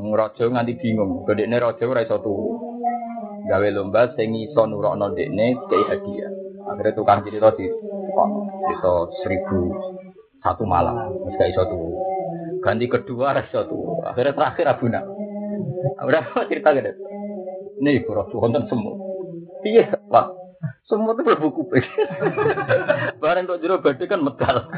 Raja 0.00 0.44
nganti 0.48 0.80
bingung. 0.80 1.28
Gede 1.28 1.44
ini 1.44 1.56
raja 1.60 1.84
ora 1.84 2.00
iso. 2.02 2.16
Gawe 3.50 3.68
lomba 3.74 4.14
sing 4.14 4.32
iso 4.36 4.62
nurokno 4.64 5.12
dekne 5.12 5.58
kei 5.68 5.82
hadiah. 5.90 6.30
Akhirnya 6.70 6.96
tukang 6.96 7.20
cerita 7.26 7.50
di 7.58 7.66
iso 8.70 8.92
seribu 9.22 9.60
satu 10.40 10.64
malam. 10.64 10.96
Wis 11.26 11.36
gak 11.36 11.50
iso 11.52 11.62
turu. 11.68 11.92
Ganti 12.64 12.86
kedua 12.88 13.36
rasa 13.36 13.66
tuh. 13.68 14.04
Akhirnya 14.06 14.36
terakhir 14.36 14.64
Abu 14.70 14.86
Nak. 14.88 15.04
Udah 16.00 16.24
cerita 16.48 16.72
gede. 16.72 16.96
Nih 17.80 18.04
kurang 18.04 18.28
tuh 18.28 18.40
konten 18.40 18.64
semua. 18.68 18.96
Iya 19.64 19.96
pak. 20.08 20.39
Semua 20.84 21.16
tuh 21.16 21.24
berbuku 21.24 21.64
kuping. 21.64 21.86
Barang 23.22 23.48
untuk 23.48 23.64
jero 23.64 23.80
badai 23.80 24.04
kan 24.04 24.20
medal. 24.20 24.68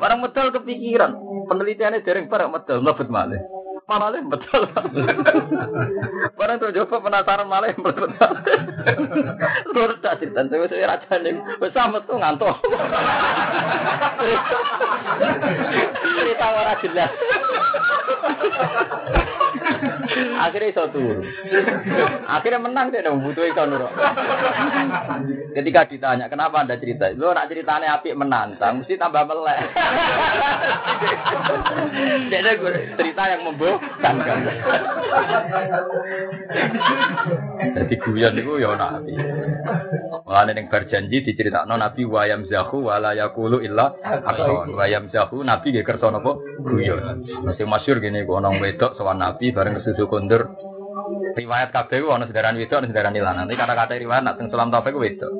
Barang 0.00 0.18
medal 0.18 0.50
kepikiran. 0.50 1.14
Penelitiannya 1.46 2.02
dereng 2.02 2.26
barang 2.26 2.50
medal 2.50 2.82
mlebet 2.82 3.06
malih. 3.06 3.38
Malah 3.84 4.16
betul. 4.16 4.64
Barang 6.34 6.56
tuh 6.56 6.72
coba 6.72 6.96
penasaran 7.04 7.46
malah 7.46 7.70
betul. 7.76 8.08
Terus 9.70 10.00
tak 10.02 10.18
cerita 10.18 10.42
tuh 10.48 10.66
saya 10.66 10.90
raja 10.90 11.14
nih. 11.22 11.36
Bersama 11.60 12.00
tuh 12.08 12.16
ngantuk. 12.18 12.56
Cerita 16.02 16.46
orang 16.50 16.80
jelas. 16.82 17.12
Akhirnya 20.38 20.68
iso 20.70 20.84
turu. 20.90 21.22
Akhirnya 22.28 22.60
menang 22.60 22.92
deh 22.92 23.00
dong 23.00 23.24
butuh 23.24 23.44
iso 23.48 23.62
nurut. 23.64 23.92
Ketika 25.54 25.86
ditanya 25.88 26.26
kenapa 26.28 26.62
anda 26.62 26.76
cerita, 26.76 27.10
lo 27.14 27.32
nak 27.32 27.48
ceritanya 27.48 27.98
api 27.98 28.12
menantang, 28.12 28.82
mesti 28.82 28.98
tambah 28.98 29.24
melek. 29.24 29.58
Jadi 32.30 32.50
cerita 32.98 33.22
yang 33.30 33.42
membosankan. 33.46 34.38
Jadi 37.74 37.94
guyon 38.00 38.34
itu 38.38 38.52
ya 38.60 38.72
nabi. 38.76 39.14
Mulane 40.24 40.52
ning 40.56 40.66
berjanji 40.72 41.20
diceritakno 41.20 41.76
Nabi 41.76 42.08
wayam 42.08 42.48
zahu 42.48 42.88
wala 42.88 43.12
yakulu 43.12 43.60
illa 43.60 43.92
akson. 44.02 44.72
Wayam 44.72 45.12
zahu 45.12 45.44
Nabi 45.44 45.72
nggih 45.74 45.84
kersa 45.84 46.08
napa 46.08 46.36
guyon. 46.64 47.28
Masih 47.44 47.68
masyhur 47.68 48.00
gini 48.00 48.24
kok 48.24 48.40
ana 48.40 48.50
wedok 48.56 48.96
sowan 48.96 49.20
Nabi 49.20 49.52
bareng 49.52 49.78
kesusu 49.94 50.10
kondur. 50.10 50.42
Riwayat 51.38 51.70
kabeh 51.70 52.02
ku 52.02 52.10
ana 52.10 52.26
sedaran 52.26 52.58
wedok 52.58 52.82
ana 52.82 52.90
sedaran 52.90 53.14
lanang. 53.14 53.46
Nanti 53.46 53.54
kata-kata 53.54 53.94
riwayat 53.94 54.22
nak 54.26 54.34
teng 54.38 54.50
Sulam 54.50 54.74
Taufik 54.74 54.98
wedok. 54.98 55.30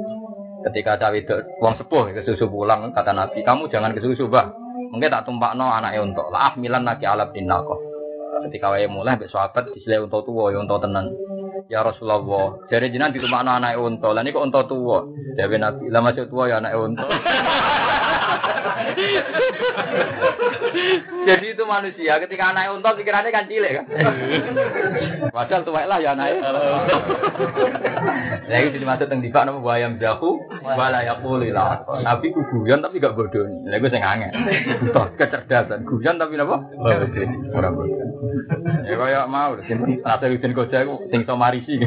Ketika 0.71 0.97
cawe 0.97 1.11
wedok 1.11 1.39
wong 1.59 1.75
sepuh 1.77 2.15
kesusu 2.15 2.47
pulang 2.47 2.95
kata 2.95 3.11
Nabi, 3.11 3.43
"Kamu 3.43 3.67
jangan 3.69 3.93
kesusu, 3.93 4.31
Bah. 4.31 4.55
Mungkin 4.95 5.11
tak 5.11 5.27
tumpakno 5.27 5.67
anake 5.67 5.99
untuk. 5.99 6.31
Lah 6.31 6.55
milan 6.55 6.87
lagi 6.87 7.03
alab 7.03 7.35
dinako." 7.35 7.75
Ketika 8.47 8.71
wae 8.71 8.87
mulai 8.87 9.19
mbek 9.19 9.33
sahabat 9.33 9.73
disile 9.75 10.05
untuk 10.07 10.23
tuwa 10.29 10.53
ya 10.55 10.63
untuk 10.63 10.79
tenan. 10.79 11.11
Ya 11.73 11.81
Rasulullah, 11.81 12.61
jadi 12.69 12.93
jinan 12.93 13.15
di 13.15 13.23
rumah 13.25 13.41
anak 13.41 13.81
unta. 13.81 14.13
Lah 14.13 14.21
kok 14.21 14.45
unta 14.45 14.61
tua. 14.69 15.01
Dewe 15.33 15.57
Nabi, 15.57 15.89
lah 15.89 16.05
masih 16.05 16.29
tua 16.29 16.53
ya 16.53 16.61
anak 16.61 16.77
unta. 16.77 17.09
Jadi 21.25 21.47
itu 21.57 21.65
manusia 21.65 22.21
ketika 22.21 22.53
anak 22.53 22.75
unta 22.77 22.93
pikirannya 22.95 23.31
kan 23.33 23.49
cilik 23.49 23.73
kan. 23.81 23.85
Padahal 25.33 25.63
tua 25.65 25.89
lah 25.89 25.99
ya 26.01 26.13
anak. 26.13 26.41
Ya 28.49 28.57
itu 28.61 28.77
dimaksud 28.77 29.09
teng 29.09 29.25
dibak 29.25 29.49
nama 29.49 29.61
bayam 29.61 29.97
jahu 29.97 30.37
wala 30.63 31.01
yaqulilah. 31.05 31.89
Nabi 32.05 32.33
ku 32.33 32.45
guyon 32.53 32.85
tapi 32.85 33.01
gak 33.01 33.17
bodoh. 33.17 33.49
Lah 33.67 33.79
gue 33.81 33.91
sing 33.91 34.05
angel. 34.05 34.31
Kecerdasan 35.17 35.89
guyon 35.89 36.21
tapi 36.21 36.37
napa? 36.37 36.61
Ora 37.55 37.69
bodoh. 37.73 38.09
Ya 38.85 38.95
kaya 39.01 39.21
mau 39.25 39.57
sing 39.65 39.81
widen 39.81 40.53
koja 40.53 40.85
iku 40.85 41.01
sing 41.09 41.25
iso 41.25 41.35
marisi. 41.41 41.81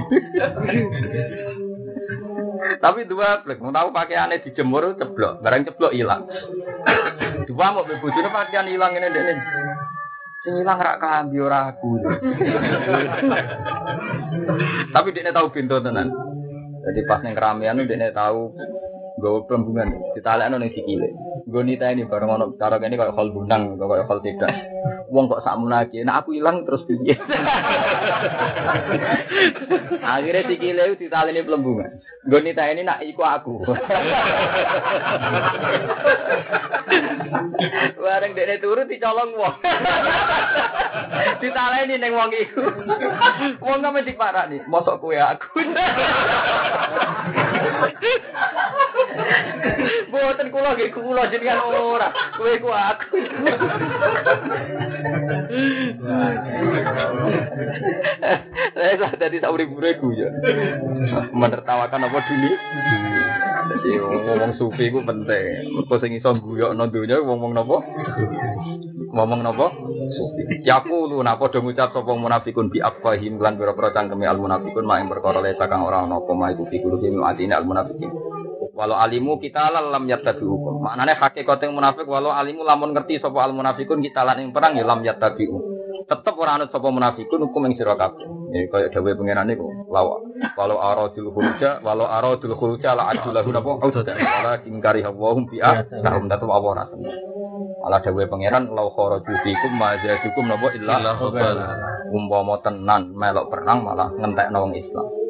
Tapi 2.77 3.09
dua 3.09 3.41
plek, 3.41 3.61
mau 3.61 3.73
tahu 3.73 3.89
pakaiannya 3.93 4.43
dijemur 4.43 4.97
ceblok, 4.97 5.41
barang 5.41 5.63
ceblok 5.67 5.93
hilang. 5.93 6.23
Dua 7.47 7.71
mau 7.71 7.87
bebojone 7.87 8.27
pakaian 8.27 8.67
hilang 8.67 8.91
ini 8.91 9.07
dene. 9.07 9.33
Sing 10.43 10.59
hilang 10.59 10.79
rak 10.79 10.99
kambi 10.99 11.39
ora 11.39 11.71
aku. 11.71 11.95
Tapi 14.95 15.07
dia 15.15 15.31
tahu 15.31 15.47
pintu 15.55 15.79
tenan. 15.79 16.11
Jadi 16.87 16.99
pas 17.07 17.23
neng 17.23 17.35
keramaian 17.35 17.79
dia 17.83 18.11
tahu 18.11 18.51
Gue 19.17 19.41
pelembungan, 19.49 20.13
ditalekno 20.13 20.61
ning 20.61 20.69
sikile. 20.77 21.09
Gue 21.49 21.65
nita 21.65 21.89
ini 21.89 22.05
bareng 22.05 22.37
ono 22.37 22.53
cara 22.53 22.77
kene 22.77 22.93
koyo 22.93 23.17
hol 23.17 23.33
bunang, 23.33 23.73
koyo 23.73 24.05
hol 24.05 24.21
tidak. 24.21 24.53
Wong 25.09 25.25
kok 25.25 25.41
sakmu 25.41 25.65
lagi, 25.65 26.05
nah 26.05 26.21
aku 26.21 26.37
hilang 26.37 26.61
terus 26.69 26.85
piye? 26.85 27.17
Akhirnya 30.05 30.45
sikile 30.45 30.93
itu 30.93 31.09
ditaleni 31.09 31.41
pelembungan. 31.41 31.97
Gue 32.29 32.45
nita 32.45 32.69
ini 32.69 32.85
nak 32.85 33.01
iku 33.01 33.25
aku. 33.25 33.65
Bareng 37.97 38.37
dene 38.37 38.61
turu 38.61 38.85
dicolong 38.85 39.33
wong. 39.33 39.55
Ditaleni 41.41 41.97
ning 41.97 42.13
wong 42.13 42.29
iku. 42.37 42.69
Wong 43.65 43.81
kok 43.81 43.93
mesti 43.97 44.13
parah 44.13 44.45
nih, 44.45 44.61
mosok 44.69 45.01
kowe 45.01 45.17
aku. 45.17 45.57
Boten 50.11 50.47
kula 50.51 50.75
nggih 50.75 50.91
kula 50.93 51.31
jenengan 51.31 51.63
ora. 51.71 52.09
Kowe 52.37 52.53
ku 52.59 52.69
aku. 52.71 53.17
Saya 58.77 58.93
sudah 58.97 59.11
dari 59.17 59.37
sauri 59.41 59.65
bureku 59.65 60.13
ya. 60.13 60.29
Menertawakan 61.33 62.07
apa 62.07 62.19
dulu? 62.29 62.49
Jadi 63.67 63.89
ngomong 63.99 64.53
sufi 64.55 64.87
ku 64.93 65.03
penting. 65.03 65.75
Mergo 65.75 65.95
sing 65.99 66.15
iso 66.15 66.31
guyokno 66.37 66.87
donya 66.87 67.19
ngomong 67.19 67.51
napa? 67.51 67.77
Ngomong 69.11 69.41
napa? 69.43 69.67
Lu 70.87 71.19
napa 71.23 71.49
do 71.51 71.59
ngucap 71.63 71.91
sapa 71.91 72.11
munafikun 72.15 72.71
bi 72.71 72.79
afahim 72.79 73.39
lan 73.41 73.57
pira-pira 73.59 73.91
cangkeme 73.91 74.27
al 74.27 74.39
munafikun 74.39 74.87
mak 74.87 75.03
ing 75.03 75.09
perkara 75.11 75.39
le 75.43 75.55
kang 75.57 75.83
ora 75.83 76.03
ana 76.03 76.19
apa 76.21 76.31
mak 76.31 76.55
iku 76.55 76.63
fikuru 76.69 76.99
sing 77.03 77.19
atine 77.23 77.55
al 77.55 77.65
munafikin. 77.67 78.36
Walau 78.77 78.93
alimu 78.93 79.41
kita 79.41 79.73
lam 79.73 80.05
yattabi 80.05 80.45
hukum. 80.45 80.85
Maknane 80.85 81.17
hakikat 81.17 81.65
yang 81.65 81.73
munafik 81.73 82.05
walau 82.05 82.29
alimu 82.29 82.61
lamun 82.61 82.93
ngerti 82.93 83.17
sapa 83.17 83.41
al 83.41 83.49
munafikun 83.49 84.05
kita 84.05 84.21
lan 84.21 84.37
ing 84.37 84.53
perang 84.53 84.77
ya 84.77 84.85
lam 84.85 85.01
yattabi 85.01 85.49
Tetep 86.05 86.37
ora 86.37 86.61
anut 86.61 86.69
sapa 86.69 86.85
munafikun 86.85 87.41
hukum 87.49 87.65
ing 87.65 87.73
sira 87.73 87.97
kabeh. 87.97 88.29
Ya 88.53 88.69
kaya 88.69 88.93
dawuh 88.93 89.17
pangeran 89.17 89.49
niku. 89.49 89.65
Lawa. 89.89 90.21
Walau 90.53 90.77
aradul 90.77 91.33
khuruja 91.33 91.81
walau 91.81 92.05
aradul 92.05 92.53
khuruja 92.53 92.93
la 92.93 93.17
ajulahu 93.17 93.49
napa 93.49 93.69
auda. 93.81 94.13
Wala 94.13 94.61
kingkari 94.61 95.01
hawahum 95.01 95.49
bi'a 95.49 95.81
kahum 96.05 96.29
datu 96.29 96.45
apa 96.47 96.67
ora 96.69 96.85
seneng. 96.85 97.17
Malah 97.81 97.99
dawuh 98.05 98.29
pangeran 98.29 98.69
lau 98.77 98.93
kharaju 98.93 99.33
fikum 99.41 99.73
ma 99.73 99.97
jadukum 99.97 100.45
napa 100.45 100.69
illa. 100.77 101.17
Umpama 102.13 102.61
tenan 102.61 103.09
melok 103.11 103.49
perang 103.49 103.81
malah 103.81 104.13
ngentekno 104.13 104.69
wong 104.69 104.77
Islam. 104.77 105.26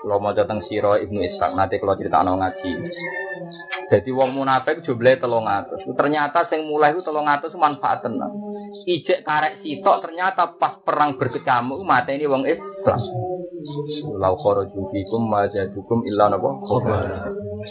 Kalau 0.00 0.18
mau 0.20 0.36
datang 0.36 0.60
siro 0.66 0.96
ibnu 0.96 1.20
Ishaq 1.20 1.52
nanti 1.56 1.80
kalau 1.80 1.96
cerita 1.96 2.20
ngaji. 2.24 2.70
Jadi 3.90 4.10
wong 4.14 4.38
munafik 4.38 4.86
jumlahnya 4.86 5.18
telung 5.18 5.50
atus. 5.50 5.82
Ternyata 5.82 6.46
sing 6.46 6.62
mulai 6.62 6.94
itu 6.94 7.02
telung 7.02 7.26
atus 7.26 7.50
manfaat 7.58 8.06
tenang. 8.06 8.30
Ijek 8.86 9.26
karek 9.26 9.66
sitok 9.66 10.06
ternyata 10.06 10.54
pas 10.54 10.78
perang 10.86 11.18
berkecamuk 11.18 11.82
mata 11.82 12.14
ini 12.14 12.30
wong 12.30 12.46
Islam. 12.46 13.00
Lau 14.14 14.38
kharaju 14.38 14.80
fikum 14.94 15.26
ma 15.26 15.50
jadukum 15.50 16.06
illa 16.06 16.30
napa 16.30 16.48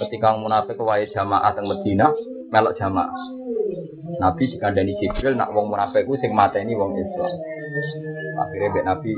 Ketika 0.04 0.36
munafik 0.36 0.78
wae 0.84 1.08
jamaah 1.10 1.56
teng 1.56 1.72
Madinah 1.72 2.12
melok 2.52 2.76
jamaah. 2.76 3.16
Nabi 4.20 4.52
dikandani 4.52 5.00
Jibril 5.00 5.40
nak 5.40 5.56
wong 5.56 5.72
munafik 5.72 6.04
ku 6.04 6.20
sing 6.20 6.36
mateni 6.36 6.76
wong 6.76 7.00
Islam. 7.00 7.32
Akhirnya 8.44 8.92
Nabi 8.92 9.16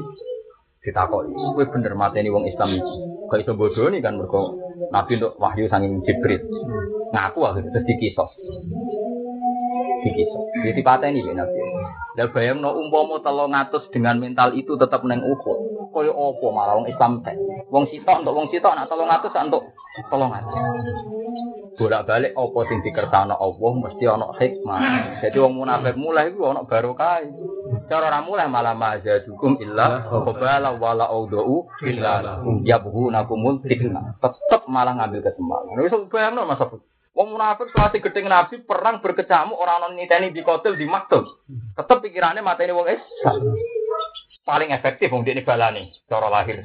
ditakoki, 0.82 1.34
kowe 1.34 1.66
bener 1.70 1.94
mateni 1.94 2.34
wong 2.34 2.50
Islam 2.50 2.74
iki. 2.74 2.96
Kok 3.30 3.40
iso 3.40 3.54
bodoni 3.54 4.02
kan 4.02 4.18
mergo 4.18 4.58
Nabi 4.92 5.22
untuk 5.22 5.38
wahyu 5.38 5.70
sanging 5.70 6.02
Jibril. 6.04 6.42
Ngaku 7.14 7.40
akhirnya 7.46 7.70
terus 7.72 7.86
dikisos. 7.88 8.32
Dikisos. 10.02 10.44
Jadi 10.66 10.82
pateni 10.82 11.22
Mbak 11.22 11.36
Nabi. 11.38 11.61
Lah 12.12 12.28
bayangno 12.28 12.76
umpama 12.76 13.24
300 13.24 13.88
dengan 13.96 14.20
mental 14.20 14.52
itu 14.60 14.76
tetap 14.76 15.08
neng 15.08 15.24
Uhud. 15.24 15.58
Kaya 15.96 16.12
apa 16.12 16.46
malah 16.52 16.76
wong 16.76 16.88
Islam 16.92 17.24
teh. 17.24 17.36
Wong 17.72 17.88
sitok 17.88 18.20
untuk 18.24 18.36
wong 18.36 18.48
sitok 18.52 18.76
nak 18.76 18.92
300 18.92 19.48
untuk 19.48 19.64
300. 20.12 21.22
Bolak-balik 21.80 22.36
apa 22.36 22.60
sing 22.68 22.84
dikersano 22.84 23.40
Allah 23.40 23.72
mesti 23.80 24.04
ana 24.04 24.28
hikmah. 24.36 24.80
Jadi 25.24 25.38
wong 25.40 25.64
munafik 25.64 25.96
mulai 25.96 26.36
iku 26.36 26.52
ana 26.52 26.68
barokah. 26.68 27.24
Cara 27.88 28.12
ora 28.12 28.20
mulai 28.20 28.52
malah 28.52 28.76
mazadukum 28.76 29.56
illa 29.64 30.04
qabala 30.04 30.76
wala 30.76 31.08
audau 31.08 31.72
illa 31.88 32.44
yabhunakumul 32.68 33.64
fitnah. 33.64 34.20
Tetep 34.20 34.68
malah 34.68 35.00
ngambil 35.00 35.24
kesempatan. 35.24 35.80
Wis 35.80 35.96
bayangno 36.12 36.44
Mas 36.44 36.60
Abu. 36.60 36.84
Wong 37.12 37.36
munafik 37.36 37.68
selasi 37.76 38.00
gedeng 38.00 38.32
Nabi 38.32 38.64
perang 38.64 39.04
berkecamuk 39.04 39.60
orang 39.60 39.84
non 39.84 39.94
niteni 40.00 40.32
di 40.32 40.40
kotel 40.48 40.80
di 40.80 40.88
maktul. 40.88 41.28
Tetep 41.76 42.00
pikirannya 42.08 42.40
mateni 42.40 42.72
wong 42.72 42.88
Islam. 42.88 43.52
Paling 44.48 44.72
efektif 44.72 45.12
wong 45.12 45.28
ini 45.28 45.44
balani 45.44 45.92
cara 46.08 46.32
lahir. 46.32 46.64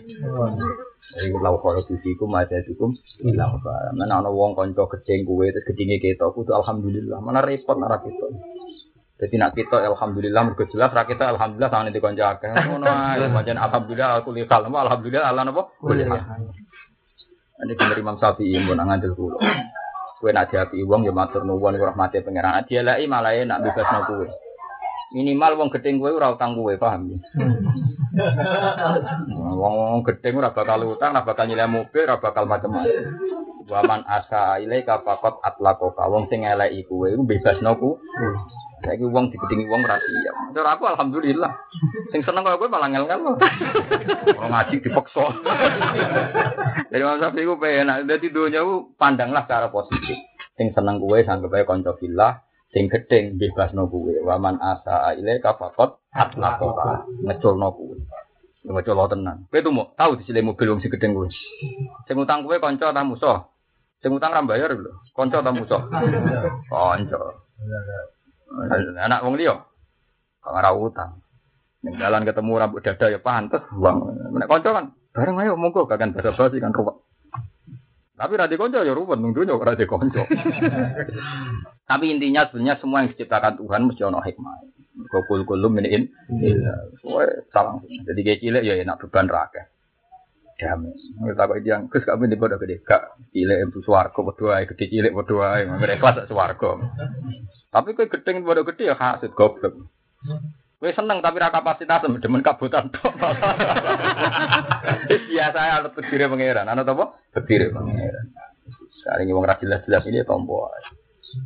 Iku 1.19 1.39
lau 1.43 1.59
kalau 1.59 1.83
tusiku 1.83 2.31
maca 2.31 2.63
tukum 2.63 2.95
bilang 3.19 3.59
apa? 3.59 3.91
Mana 3.99 4.23
ana 4.23 4.31
wong 4.31 4.55
kanca 4.55 4.87
gedeng 4.95 5.27
kuwe 5.27 5.51
terus 5.51 5.67
gedenge 5.67 5.99
ketok 5.99 6.31
kudu 6.39 6.55
alhamdulillah. 6.55 7.19
Mana 7.19 7.43
repot 7.43 7.75
nara 7.75 7.99
ketok. 7.99 8.31
Jadi 9.17 9.35
nak 9.43 9.51
kita 9.57 9.83
alhamdulillah 9.83 10.47
mergo 10.47 10.63
jelas 10.71 10.95
ra 10.95 11.09
kita 11.11 11.27
alhamdulillah 11.35 11.73
tangan 11.75 11.91
di 11.91 11.99
kanca 11.99 12.39
akeh. 12.39 12.55
Ngono 12.55 12.87
ae 12.87 13.27
pancen 13.35 13.59
alhamdulillah 13.59 14.23
aku 14.23 14.31
li 14.31 14.47
alhamdulillah 14.47 15.27
Allah 15.27 15.43
napa? 15.43 15.75
Ini 17.57 17.73
bener 17.73 17.97
Imam 17.97 18.21
Syafi'i 18.21 18.61
mun 18.63 18.79
ngandel 18.79 19.17
kula. 19.17 19.41
Kowe 20.17 20.33
nak 20.33 20.49
diapi 20.49 20.81
wong 20.81 21.05
ya 21.05 21.13
matur 21.13 21.45
nuwun 21.45 21.77
rahmate 21.77 22.25
pangeran. 22.25 22.65
Dia 22.65 22.81
lagi 22.81 23.05
malah 23.05 23.37
nak 23.45 23.61
bebasno 23.61 24.01
kowe. 24.09 24.27
Minimal 25.13 25.53
wong 25.61 25.69
gedeng 25.71 26.01
kowe 26.01 26.11
ora 26.11 26.33
utang 26.33 26.57
kowe, 26.57 26.73
paham 26.75 27.15
ya? 27.15 27.19
Wong 29.61 30.01
gedeng 30.03 30.41
ora 30.41 30.51
bakal 30.57 30.89
utang, 30.89 31.13
ora 31.13 31.23
bakal 31.23 31.45
nyileh 31.47 31.69
mobil, 31.69 32.09
ora 32.09 32.17
bakal 32.17 32.49
macam-macam. 32.49 33.13
Waman 33.67 34.03
asa 34.09 34.57
ilaika 34.59 35.05
faqat 35.05 35.37
atlaqaka. 35.45 36.05
Wong 36.09 36.27
sing 36.33 36.49
eleki 36.49 36.89
kowe 36.89 37.07
iku 37.07 37.23
bebasno 37.23 37.77
ku. 38.87 38.91
Saiki 38.95 39.07
wong 39.11 39.35
digedingi 39.35 39.67
wong 39.67 39.83
ra 39.83 39.99
siap. 39.99 40.35
Cara 40.55 40.79
aku 40.79 40.87
alhamdulillah. 40.87 41.51
Sing 42.15 42.23
seneng 42.23 42.47
kaya 42.47 42.55
kowe 42.55 42.71
malah 42.71 42.89
ngel-ngel. 42.95 43.35
Ora 44.39 44.47
ngaji 44.47 44.77
dipaksa. 44.79 45.27
Jadi 46.95 47.03
Imam 47.03 47.19
Syafi'i 47.19 47.49
ku 47.51 47.59
penak. 47.59 48.07
Dadi 48.07 48.27
donya 48.31 48.63
ku 48.63 48.95
pandanglah 48.95 49.43
secara 49.45 49.69
positif. 49.75 50.17
Sing 50.55 50.71
seneng 50.71 51.03
kowe 51.03 51.19
sanggep 51.19 51.51
ae 51.51 51.67
kanca 51.67 51.99
fillah, 51.99 52.47
sing 52.71 52.87
gedeng 52.87 53.35
bebasno 53.35 53.91
kowe. 53.91 54.15
Waman 54.23 54.63
asa 54.63 55.19
ilaika 55.19 55.59
faqat 55.59 55.99
atlaqaka. 56.15 57.11
Ngeculno 57.27 57.69
kowe. 57.75 57.97
Ngecul 58.67 58.99
tenan. 59.11 59.47
Kowe 59.51 59.61
tuh 59.63 59.75
mau 59.75 59.91
tahu 59.95 60.19
disile 60.23 60.43
mobil 60.43 60.71
wong 60.71 60.81
sing 60.81 60.95
gedeng 60.95 61.15
kowe. 61.15 61.27
Sing 62.07 62.17
utang 62.17 62.47
kowe 62.47 62.57
kanca 62.63 62.95
ta 62.95 63.03
musuh? 63.03 63.51
Sing 64.03 64.15
utang 64.15 64.31
ra 64.31 64.43
bayar 64.47 64.75
lho. 64.75 65.03
Kanca 65.15 65.43
ta 65.43 65.51
musuh? 65.51 65.83
Kanca. 66.71 67.19
Anak 69.03 69.23
wong 69.27 69.35
liya. 69.37 69.59
Kok 70.43 70.55
ora 70.55 70.71
utang. 70.73 71.23
Ning 71.83 71.99
dalan 71.99 72.27
ketemu 72.27 72.53
rambut 72.59 72.83
dada 72.83 73.07
ya 73.11 73.21
pantes 73.23 73.63
uang. 73.75 73.97
Nek 74.35 74.49
kanca 74.51 74.71
kan 74.75 74.85
bareng 75.15 75.39
ayo 75.43 75.55
monggo 75.55 75.87
kakan 75.87 76.15
basa-basi 76.15 76.59
kan 76.59 76.75
ruwet. 76.75 76.97
Tapi 78.17 78.33
ra 78.35 78.51
kanca 78.51 78.87
ya 78.87 78.95
ruwet 78.95 79.19
nung 79.23 79.35
dunya 79.35 79.55
ora 79.55 79.79
kanca. 79.79 80.23
Tapi 81.91 82.05
intinya 82.11 82.51
sebenarnya 82.51 82.83
semua 82.83 83.07
yang 83.07 83.15
diciptakan 83.15 83.63
Tuhan 83.63 83.87
mesti 83.87 84.03
ono 84.03 84.19
hikmah. 84.19 84.55
Kokul 85.13 85.47
kulum 85.47 85.79
miniin. 85.79 86.11
Soalnya 87.05 87.47
salah. 87.53 87.79
Jadi 87.85 88.21
kayak 88.25 88.41
cilik 88.43 88.63
ya 88.65 88.75
enak 88.83 88.99
beban 89.07 89.31
rakyat. 89.31 89.77
Damai. 90.57 90.89
Kita 90.97 91.45
kok 91.45 91.59
yang 91.69 91.93
kus 91.93 92.09
kami 92.09 92.33
di 92.33 92.41
bodoh 92.41 92.57
gede 92.57 92.81
gak 92.81 93.21
cilik 93.29 93.69
itu 93.69 93.85
suwargo 93.85 94.25
berdua, 94.25 94.65
gede 94.65 94.89
cilik 94.89 95.13
berdua, 95.13 95.61
mereka 95.69 96.17
kelas 96.17 96.33
suwargo. 96.33 96.81
Tapi 97.77 97.93
kue 97.93 98.09
gedeng 98.09 98.41
bodoh 98.41 98.65
gede 98.65 98.89
ya 98.89 98.97
hasut 98.97 99.37
goblok. 99.37 99.93
Kue 100.81 100.97
seneng 100.97 101.21
tapi 101.21 101.37
ra 101.37 101.53
kapasitas 101.53 102.09
demen 102.25 102.41
kabutan 102.41 102.89
tok. 102.89 103.13
Biasa 105.29 105.61
alat 105.61 105.93
berdiri 105.93 106.25
pangeran, 106.25 106.73
anak 106.73 106.89
apa? 106.89 107.21
Berdiri 107.37 107.69
pangeran. 107.69 108.33
Sekarang 108.97 109.29
wong 109.29 109.45
ra 109.45 109.61
jelas-jelas 109.61 110.09
ini 110.09 110.25
tombo. 110.25 110.73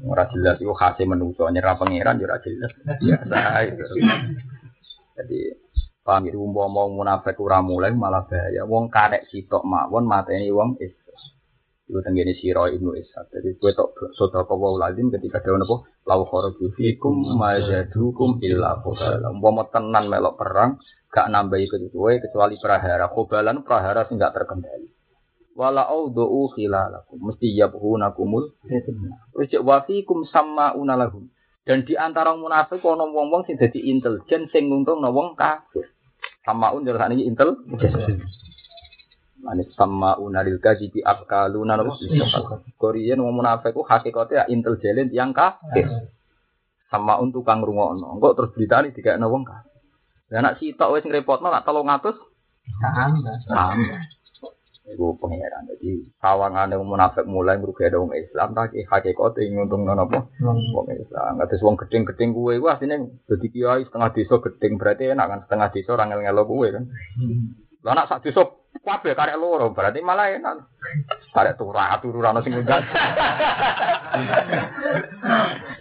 Ora 0.07 0.31
jelas 0.31 0.55
iku 0.63 0.71
khase 0.71 1.03
nyerah 1.03 1.75
pangeran 1.75 2.23
yo 2.23 2.31
ora 2.31 2.39
jelas. 2.39 2.71
Biasa 2.79 3.67
itu. 3.67 3.83
Jadi 5.19 5.41
paham 6.07 6.31
itu 6.31 6.39
umpama 6.39 6.87
mau 6.87 6.95
munafik 6.95 7.43
ora 7.43 7.59
mulai 7.59 7.91
malah 7.91 8.23
bahaya. 8.23 8.63
Wong 8.71 8.87
karek 8.87 9.27
sitok 9.35 9.67
mawon 9.67 10.07
mateni 10.07 10.47
wong 10.55 10.79
Islam. 10.79 11.00
Iku 11.91 11.99
tenggene 12.07 12.39
sira 12.39 12.71
Ibnu 12.71 12.95
Ishaq. 12.95 13.35
Jadi 13.35 13.59
kowe 13.59 13.75
tok 13.75 14.15
sedekah 14.15 14.47
wa 14.47 14.79
lazim 14.79 15.11
ketika 15.11 15.43
ada 15.43 15.59
napa 15.59 15.83
lau 16.07 16.23
kharaju 16.23 16.67
fikum 16.79 17.35
ma 17.35 17.59
yadukum 17.59 18.39
illa 18.47 18.79
qala. 18.79 19.27
Umpama 19.35 19.67
tenan 19.75 20.07
melok 20.07 20.39
perang 20.39 20.79
gak 21.11 21.27
nambahi 21.27 21.67
kowe 21.91 22.13
kecuali 22.15 22.55
prahara. 22.63 23.11
Kobalan 23.11 23.67
prahara 23.67 24.07
sing 24.07 24.23
gak 24.23 24.39
terkendali. 24.39 25.01
wala 25.61 25.85
audhu 25.93 26.49
khilalakum 26.57 27.21
mesti 27.21 27.53
yabhunakumul 27.53 28.55
wis 29.37 29.53
wa 29.61 29.85
fikum 29.85 30.25
sammauna 30.25 30.97
lahum 30.97 31.29
dan 31.69 31.85
di 31.85 31.93
antara 32.01 32.33
munafik 32.33 32.81
ana 32.81 33.05
wong-wong 33.05 33.45
sing 33.45 33.61
dadi 33.61 33.85
intelijen 33.93 34.49
sing 34.49 34.73
nguntungno 34.73 35.13
wong 35.13 35.37
kafir 35.37 35.91
samaun 36.49 36.87
sakniki 36.87 37.29
intel 37.29 37.61
Manis 39.41 39.73
sama 39.73 40.21
unalil 40.21 40.61
gaji 40.61 40.93
di 40.93 41.01
akaluna 41.01 41.81
nopo 41.81 41.97
Korean 42.77 43.25
wong 43.25 43.41
munafik 43.41 43.73
ku 43.73 43.81
hakikate 43.81 44.37
ya 44.37 44.45
intelijen 44.53 45.09
yang 45.17 45.33
kafir. 45.33 45.89
Sama 46.93 47.17
untuk 47.23 47.49
kang 47.49 47.65
rungokno 47.65 48.19
engko 48.19 48.37
terus 48.37 48.53
beritani 48.53 48.93
dikekno 48.93 49.33
wong 49.33 49.49
kafir. 49.49 49.81
Lah 50.31 50.41
nek 50.45 50.57
sitok 50.61 50.93
wis 50.93 51.05
ngrepotno 51.09 51.49
lak 51.49 51.65
300 51.65 52.13
tambah 52.85 54.01
Iku 54.91 55.15
pangeran. 55.23 55.71
Jadi 55.71 56.03
sawangane 56.19 56.75
wong 56.75 56.99
munafik 56.99 57.25
mulai 57.25 57.57
ngrugekno 57.57 58.05
wong 58.05 58.13
Islam 58.19 58.53
tak 58.53 58.75
hakikate 58.75 59.47
nguntungno 59.47 59.95
napa? 59.95 60.27
Wong 60.43 60.87
Islam. 60.91 61.41
Kados 61.41 61.63
wong 61.63 61.79
gedeng-gedeng 61.79 62.35
kuwe 62.35 62.59
iku 62.59 62.75
asline 62.75 63.23
dadi 63.25 63.49
kiai 63.55 63.87
setengah 63.87 64.11
desa 64.13 64.37
gedeng 64.43 64.77
berarti 64.77 65.15
enak 65.15 65.27
kan? 65.31 65.41
Setengah 65.47 65.69
desa 65.71 65.91
ora 65.95 66.05
ngel-ngelo 66.11 66.43
kuwe 66.43 66.69
kan. 66.75 66.85
Lah 67.87 67.93
nek 67.97 68.09
sak 68.11 68.27
desa 68.27 68.43
kabeh 68.81 69.13
karek 69.13 69.37
loro 69.37 69.75
berarti 69.75 70.01
malah 70.01 70.33
enak. 70.33 70.67
Karek 71.31 71.59
turah 71.61 71.95
turu 72.01 72.25
ora 72.25 72.41
sing 72.41 72.57
ngundang. 72.57 72.83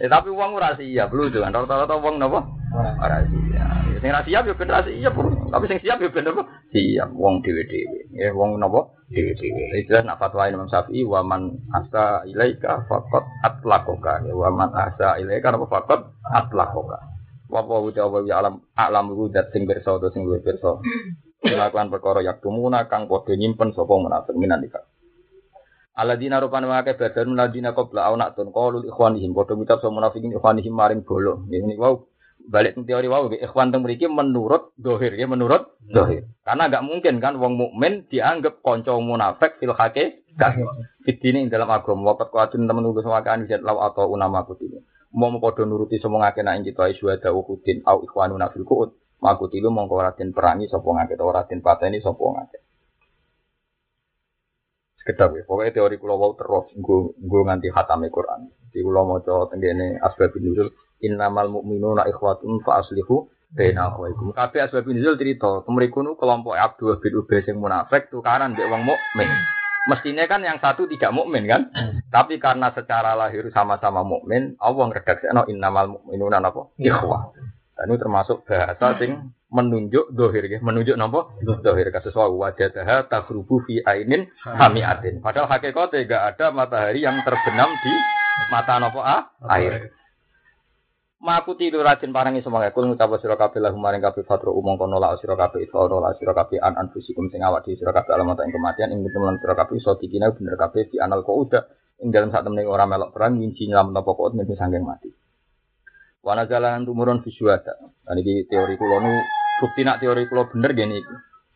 Eh 0.00 0.08
tapi 0.08 0.28
wong 0.30 0.50
ora 0.54 0.76
siap 0.76 1.10
lho 1.10 1.32
kan 1.32 1.54
rata-rata 1.54 1.96
wong 1.96 2.20
napa? 2.20 2.44
Ora 2.74 3.18
siap. 3.24 4.02
Sing 4.04 4.10
ra 4.12 4.22
siap 4.22 4.42
ya 4.46 4.54
ben 4.54 4.70
siap. 4.70 5.14
Tapi 5.50 5.64
sing 5.66 5.78
siap 5.80 5.98
ya 5.98 6.08
ben 6.12 6.30
apa? 6.30 6.42
Siap 6.70 7.10
wong 7.16 7.34
dhewe-dhewe. 7.42 8.00
Ya 8.14 8.30
wong 8.36 8.60
napa? 8.60 8.92
Dhewe-dhewe. 9.10 9.80
Itu 9.80 9.96
nak 10.04 10.20
fatwa 10.20 10.46
Imam 10.46 10.68
Syafi'i 10.68 11.02
wa 11.02 11.24
man 11.24 11.56
asa 11.72 12.22
ilaika 12.28 12.84
faqat 12.86 13.24
atlaqaka. 13.42 14.28
Ya 14.28 14.34
wa 14.36 14.50
man 14.52 14.70
asa 14.76 15.16
ilaika 15.18 15.56
apa 15.56 15.66
faqat 15.66 16.00
atlaqaka. 16.30 16.98
Wa 17.50 17.66
wa 17.66 17.82
wa 17.82 18.18
ya 18.22 18.38
alam 18.38 18.62
alam 18.78 19.10
rudat 19.10 19.50
sing 19.50 19.66
pirsa 19.66 19.98
sing 20.12 20.22
luwih 20.22 20.44
pirsa. 20.44 20.78
Melakukan 21.40 21.88
perkara 21.88 22.20
yak 22.20 22.44
tumuna 22.44 22.84
kang 22.84 23.08
padha 23.08 23.32
nyimpen 23.32 23.72
sapa 23.72 23.94
munafik 23.96 24.36
minan 24.36 24.60
ikak. 24.60 24.84
Aladina 25.96 26.36
rupane 26.36 26.68
wae 26.68 26.92
badan 26.92 27.32
meladina 27.32 27.72
qabla 27.72 28.12
au 28.12 28.14
nak 28.20 28.36
tun 28.36 28.52
qalu 28.52 28.84
ikhwanihim. 28.88 29.32
Padha 29.32 29.56
ngucap 29.56 29.80
sapa 29.80 29.92
munafikin 29.92 30.36
ikhwanihim 30.36 30.76
maring 30.76 31.00
bolo. 31.00 31.48
Ini 31.48 31.80
wow 31.80 32.04
balik 32.44 32.76
teori 32.84 33.08
wau 33.08 33.32
ikhwan 33.32 33.72
teng 33.72 33.84
mriki 33.84 34.08
menurut 34.08 34.76
dohir 34.76 35.16
ya 35.16 35.24
menurut 35.24 35.80
dohir. 35.88 36.28
Karena 36.44 36.68
nggak 36.68 36.84
mungkin 36.84 37.14
kan 37.24 37.40
wong 37.40 37.56
mukmin 37.56 38.04
dianggap 38.12 38.60
konco 38.60 39.00
munafik 39.00 39.56
fil 39.56 39.72
hake 39.72 40.28
fitini 41.08 41.48
dalam 41.48 41.72
agama. 41.72 42.12
Wakat 42.12 42.28
kuatin 42.32 42.68
temen 42.68 42.84
nulis 42.84 43.04
wakan 43.04 43.48
zat 43.48 43.64
law 43.64 43.80
atau 43.88 44.12
unama 44.12 44.44
kutini 44.44 44.84
mau 45.10 45.34
podo 45.42 45.66
nuruti 45.66 45.98
semua 45.98 46.30
ngake 46.30 46.46
nak 46.46 46.62
kita 46.62 46.86
isu 46.94 47.10
ada 47.10 47.34
ukudin 47.34 47.82
au 47.82 48.06
ikhwan 48.06 48.30
nafil 48.38 48.62
kuut 48.62 48.94
makutilu 49.20 49.68
mongko 49.68 50.00
ratin 50.00 50.32
perangi 50.34 50.66
sopo 50.66 50.96
ngake 50.96 51.14
atau 51.16 51.32
ratin 51.32 51.60
pateni 51.60 52.00
sopo 52.00 52.34
ngake 52.36 52.58
sekedar 55.00 55.32
ya 55.32 55.44
pokoknya 55.48 55.72
teori 55.76 55.96
kulo 55.96 56.20
wau 56.20 56.32
terus 56.36 56.68
gue 57.16 57.42
nganti 57.46 57.72
hatame 57.72 58.12
Quran 58.12 58.52
di 58.68 58.84
kulo 58.84 59.00
mau 59.08 59.20
coba 59.24 59.52
tenggene 59.52 59.96
asbabun 60.00 60.42
nuzul 60.44 60.68
innamal 61.00 61.48
mu'minuna 61.48 62.04
ikhwatun 62.08 62.60
fa 62.62 62.84
aslihu 62.84 63.32
baina 63.50 63.90
akhwaikum. 63.90 64.30
Kabeh 64.30 64.62
asbab 64.62 64.86
nuzul 64.86 65.18
cerita, 65.18 65.66
mriku 65.66 66.06
nu 66.06 66.14
kelompok 66.14 66.54
Abdul 66.54 67.02
bin 67.02 67.18
Ubay 67.18 67.42
sing 67.42 67.58
munafik 67.58 68.08
tukaran 68.08 68.54
mbek 68.54 68.70
wong 68.70 68.86
mukmin. 68.86 69.28
Mestinya 69.88 70.28
kan 70.28 70.44
yang 70.44 70.60
satu 70.60 70.86
tidak 70.86 71.10
mukmin 71.10 71.48
kan? 71.48 71.72
Tapi 72.12 72.36
karena 72.36 72.70
secara 72.70 73.16
lahir 73.16 73.48
sama-sama 73.50 74.04
mukmin, 74.04 74.54
Allah 74.60 74.84
ngredaksekno 74.92 75.48
innamal 75.50 75.98
mu'minuna 75.98 76.38
napa? 76.38 76.70
Ikhwah. 76.78 77.32
Dan 77.80 77.96
itu 77.96 78.04
termasuk 78.04 78.44
bahasa 78.44 78.92
sing 79.00 79.32
menunjuk 79.48 80.12
dohir 80.12 80.44
ya, 80.52 80.60
menunjuk 80.60 81.00
napa? 81.00 81.32
Dohir 81.40 81.88
kasus 81.88 82.12
wa 82.12 82.28
wajadaha 82.28 83.08
taghrubu 83.08 83.64
fi 83.64 83.80
ainin 83.80 84.28
hamiatin. 84.44 85.24
Padahal 85.24 85.48
hakikatnya 85.48 86.04
enggak 86.04 86.22
ada 86.36 86.46
matahari 86.52 87.00
yang 87.00 87.24
terbenam 87.24 87.72
di 87.80 87.92
mata 88.52 88.76
napa 88.76 89.00
ah? 89.00 89.20
air. 89.56 89.96
Maku 91.24 91.56
tidur 91.56 91.84
rajin 91.84 92.12
parangi 92.12 92.44
semoga 92.44 92.68
kul 92.72 92.88
ngucap 92.88 93.16
sira 93.20 93.36
kabeh 93.36 93.60
lahum 93.64 93.80
maring 93.80 94.00
kabeh 94.04 94.24
fatro 94.24 94.56
umong 94.56 94.76
kono 94.76 95.00
la 95.00 95.16
sira 95.20 95.36
kabeh 95.36 95.64
iso 95.68 95.84
la 95.88 96.16
sira 96.16 96.32
kabeh 96.32 96.60
an 96.60 96.80
anfusikum 96.80 97.28
sing 97.28 97.44
awak 97.44 97.64
di 97.68 97.76
sira 97.76 97.92
kabeh 97.92 98.12
alamat 98.16 98.40
ing 98.44 98.52
kematian 98.56 98.88
ing 98.88 99.04
temen 99.04 99.36
sira 99.36 99.52
kabeh 99.52 99.76
iso 99.76 100.00
dikina 100.00 100.32
bener 100.32 100.56
kabeh 100.56 100.88
di 100.88 100.96
anal 100.96 101.20
kok 101.20 101.36
udah 101.36 101.62
ing 102.00 102.08
dalam 102.08 102.32
saat 102.32 102.48
temen 102.48 102.64
ora 102.64 102.88
melok 102.88 103.12
perang 103.12 103.36
nyelam 103.36 103.92
napa 103.92 104.16
kok 104.16 104.32
mesti 104.32 104.56
sanggeng 104.56 104.80
mati. 104.80 105.12
Wana 106.20 106.44
jalan 106.44 106.84
tumurun 106.84 107.24
visuada. 107.24 107.80
Dan 108.04 108.20
ini 108.20 108.44
teori 108.44 108.76
kula 108.76 109.00
nu 109.00 109.12
bukti 109.60 109.80
nak 109.84 110.04
teori 110.04 110.28
kula 110.28 110.52
bener 110.52 110.76
gini. 110.76 111.00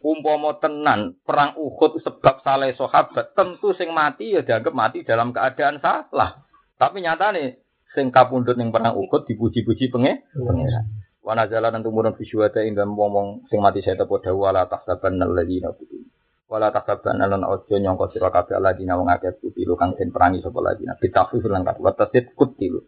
Umpama 0.04 0.60
tenan 0.60 1.16
perang 1.24 1.56
Uhud 1.56 1.96
sebab 2.04 2.44
salah 2.44 2.68
sahabat, 2.76 3.32
tentu 3.32 3.72
sing 3.72 3.88
mati 3.96 4.36
ya 4.36 4.44
dianggap 4.44 4.76
mati 4.76 5.00
dalam 5.00 5.32
keadaan 5.32 5.80
salah. 5.80 6.44
Tapi 6.76 7.00
nyata 7.00 7.32
nih 7.32 7.56
sing 7.96 8.12
kapundhut 8.12 8.56
ning 8.60 8.68
perang 8.68 8.96
Uhud 9.00 9.24
dipuji-puji 9.24 9.88
penge 9.88 10.28
pangeran. 10.32 10.84
Wa 11.24 11.32
nazala 11.32 11.72
nan 11.72 11.80
tumurun 11.80 12.12
fi 12.20 12.28
syuhada 12.28 12.60
ing 12.68 12.76
wong 12.76 13.48
sing 13.48 13.64
mati 13.64 13.80
saya 13.80 14.04
tepo 14.04 14.20
dawu 14.20 14.44
wala 14.44 14.68
tahsaban 14.68 15.16
alladziina 15.16 15.72
qutilu. 15.72 16.04
Wala 16.52 16.68
tahsaban 16.68 17.16
lan 17.24 17.40
ojo 17.40 17.72
nyangka 17.80 18.12
sira 18.12 18.28
kabeh 18.28 18.60
alladziina 18.60 19.00
wong 19.00 19.08
akeh 19.08 19.40
qutilu 19.40 19.72
kang 19.80 19.96
den 19.96 20.12
perangi 20.12 20.44
sapa 20.44 20.60
alladziina. 20.60 21.00
Bitafsir 21.00 21.48
lan 21.48 21.64
kat 21.64 21.80
wa 21.80 21.96
tasid 21.96 22.36
qutilu. 22.36 22.84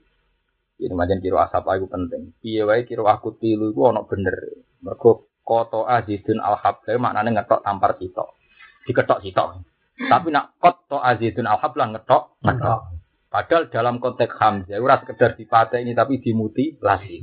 Ini 0.76 0.92
macam 0.92 1.16
kiro 1.24 1.40
asap 1.40 1.64
aku 1.64 1.88
penting. 1.88 2.36
Piye 2.36 2.60
wae 2.68 2.84
kiro 2.84 3.08
aku 3.08 3.40
tilu 3.40 3.72
iku 3.72 3.88
ana 3.88 4.04
bener. 4.04 4.36
Mergo 4.84 5.32
koto 5.40 5.88
azidun 5.88 6.36
al 6.36 6.60
habla 6.60 7.00
maknane 7.00 7.32
ngetok 7.32 7.64
tampar 7.64 7.96
sitok. 7.96 8.36
Diketok 8.84 9.24
sitok. 9.24 9.64
Tapi 9.96 10.28
nak 10.28 10.60
koto 10.60 11.00
azidun 11.00 11.48
al 11.48 11.56
habla 11.64 11.96
ngetok 11.96 12.44
ngetok. 12.44 12.80
Padahal 13.26 13.68
dalam 13.68 13.98
konteks 13.98 14.38
Hamzah, 14.38 14.78
ora 14.80 15.02
sekedar 15.02 15.34
dipatah 15.36 15.82
ini 15.82 15.92
tapi 15.92 16.22
dimutilasi. 16.22 17.16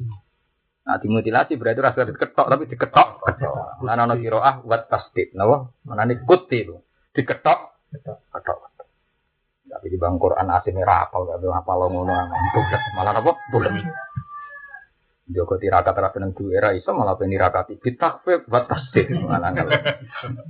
Nah, 0.84 1.00
dimutilasi 1.00 1.56
berarti 1.56 1.80
ora 1.80 1.90
sekedar 1.96 2.10
diketok 2.14 2.48
tapi 2.50 2.64
diketok. 2.70 3.08
Nah, 3.86 3.94
ana 3.94 4.18
kiroah 4.18 4.66
wat 4.66 4.90
tasdid. 4.92 5.32
Napa? 5.38 5.74
Kuti 6.26 6.58
itu. 6.68 6.76
Diketok, 7.14 7.60
ketok. 7.94 8.73
Tapi 9.74 9.90
di 9.90 9.98
bang 9.98 10.22
Quran 10.22 10.54
asine 10.54 10.86
ra 10.86 11.10
apal, 11.10 11.26
gak 11.26 11.42
apal 11.42 11.90
ngono 11.90 12.14
Malah 12.98 13.18
apa? 13.18 13.32
Bulet. 13.50 13.74
Joko 15.24 15.56
tirakat 15.56 15.96
rasa 15.96 16.20
nang 16.20 16.36
duwe 16.36 16.60
era 16.60 16.76
iso 16.76 16.92
malah 16.92 17.16
ben 17.16 17.32
nirakati 17.32 17.80
bitakfif 17.80 18.44
wa 18.52 18.68
tasdid 18.68 19.08
malah 19.24 19.56
ngel. 19.56 19.72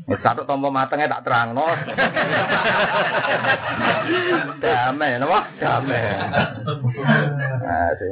Wis 0.09 0.17
satu 0.25 0.49
tombo 0.49 0.73
matenge 0.73 1.05
tak 1.05 1.21
terangno. 1.21 1.61
Damai 4.65 5.21
napa? 5.21 5.39
Damai. 5.61 6.03
Nah, 7.61 7.89
sing 8.01 8.09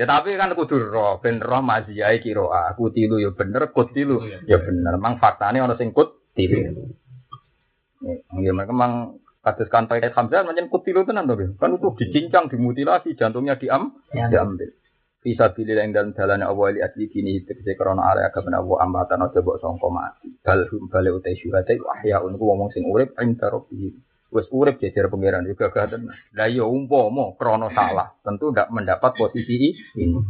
Ya 0.00 0.08
tapi 0.08 0.32
kan 0.40 0.56
kudu 0.56 0.80
roh, 0.88 1.20
ben 1.20 1.44
roh 1.44 1.60
maziyai 1.60 2.24
kiro 2.24 2.48
aku 2.56 2.88
tilu 2.88 3.20
ya 3.20 3.36
bener, 3.36 3.68
kut 3.76 3.92
tilu 3.92 4.24
ya 4.48 4.64
bener. 4.64 4.96
Mang 4.96 5.20
faktane 5.20 5.60
ana 5.60 5.76
sing 5.76 5.92
kut 5.92 6.32
tilu. 6.32 6.88
Nggih, 8.32 8.52
mereka 8.56 8.72
mang 8.72 9.20
kados 9.42 9.70
kantor 9.70 10.02
Hamzah 10.02 10.44
macam 10.44 10.68
kut 10.68 10.82
tilu 10.84 11.06
tenan 11.06 11.30
to, 11.30 11.38
kan 11.56 11.72
itu 11.72 11.88
dicincang, 11.96 12.50
dimutilasi, 12.50 13.14
jantungnya 13.14 13.56
diam, 13.56 13.96
diambil. 14.12 14.68
Bisa 15.18 15.50
pilih 15.50 15.74
yang 15.74 15.90
dalam 15.90 16.14
jalannya 16.14 16.46
Allah 16.46 16.78
li 16.78 16.80
asli 16.80 17.10
kini 17.10 17.42
tegese 17.42 17.74
krana 17.74 18.06
area 18.06 18.30
agama 18.30 18.54
Allah 18.54 18.76
ambatan 18.86 19.26
aja 19.26 19.42
mbok 19.42 19.58
sangka 19.58 19.88
mati. 19.90 20.30
Bal 20.46 20.62
hum 20.70 20.86
bale 20.86 21.10
utai 21.10 21.34
syuhada 21.34 21.74
wahya 21.74 22.22
unku 22.22 22.38
ngomong 22.38 22.70
sing 22.70 22.86
urip 22.86 23.18
rabbih. 23.18 23.98
Wes 24.30 24.46
urip 24.54 24.78
jejer 24.78 25.10
pangeran 25.10 25.42
juga 25.42 25.74
gaden. 25.74 26.06
Lah 26.38 26.46
ya 26.46 26.62
umpama 26.70 27.34
krana 27.34 27.66
salah, 27.74 28.14
tentu 28.22 28.54
ndak 28.54 28.70
mendapat 28.70 29.18
posisi 29.18 29.74
ini. 29.98 30.22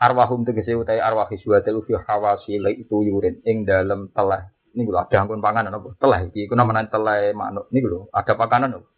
Arwahum 0.00 0.48
tegese 0.48 0.72
utai 0.72 0.96
arwah 0.96 1.28
syuhada 1.28 1.68
fi 1.84 1.92
hawasi 1.92 2.64
itu 2.64 2.96
yurin 3.04 3.44
ing 3.44 3.68
dalam 3.68 4.08
telah 4.16 4.48
ini 4.72 4.88
gue 4.88 4.96
ada 4.96 5.16
angkun 5.20 5.44
panganan 5.44 5.76
apa? 5.76 5.92
Telah 6.00 6.20
iki 6.28 6.48
ku 6.48 6.56
namanya 6.56 6.88
telah 6.88 7.32
manuk. 7.36 7.68
Ini 7.68 7.78
gue 7.84 8.08
ada 8.12 8.32
pakanan 8.36 8.80
apa? 8.80 8.88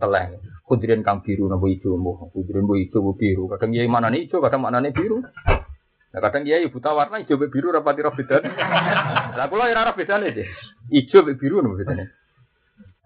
teleng. 0.00 0.40
Kudirin 0.64 1.04
kang 1.04 1.20
biru 1.20 1.46
nopo 1.46 1.68
ijo 1.68 1.94
mo. 1.94 2.30
Kudirin 2.32 2.66
bu 2.66 2.74
ijo 2.80 3.00
biru. 3.14 3.46
Kadang 3.52 3.70
kiai 3.76 3.88
mana 3.88 4.08
nih 4.10 4.26
ijo, 4.26 4.40
kadang 4.40 4.64
mana 4.64 4.80
nih 4.80 4.96
biru. 4.96 5.20
Nah, 5.20 6.20
kadang 6.20 6.42
kiai 6.48 6.66
buta 6.72 6.90
warna 6.96 7.20
ijo 7.20 7.36
be 7.36 7.52
biru 7.52 7.70
rapati 7.70 8.00
roh 8.02 8.14
beda. 8.16 8.40
Lah 9.36 9.46
kula 9.46 9.68
ora 9.68 9.92
roh 9.92 9.94
bedane 9.96 10.32
deh. 10.32 10.48
Ijo 10.90 11.22
be 11.22 11.36
biru 11.36 11.60
nopo 11.60 11.76
bedane. 11.78 12.10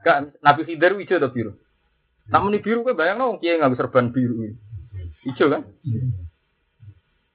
Kan 0.06 0.32
Nabi 0.40 0.62
Khidir 0.64 0.94
ijo 0.96 1.14
atau 1.18 1.34
biru? 1.34 1.52
Namun 2.30 2.54
ini 2.54 2.62
biru 2.62 2.86
kan 2.86 2.94
bayang 2.94 3.18
dong 3.18 3.38
kiai 3.42 3.58
nggak 3.58 3.74
serban 3.76 4.14
biru. 4.14 4.54
Ijo 5.26 5.44
kan? 5.50 5.66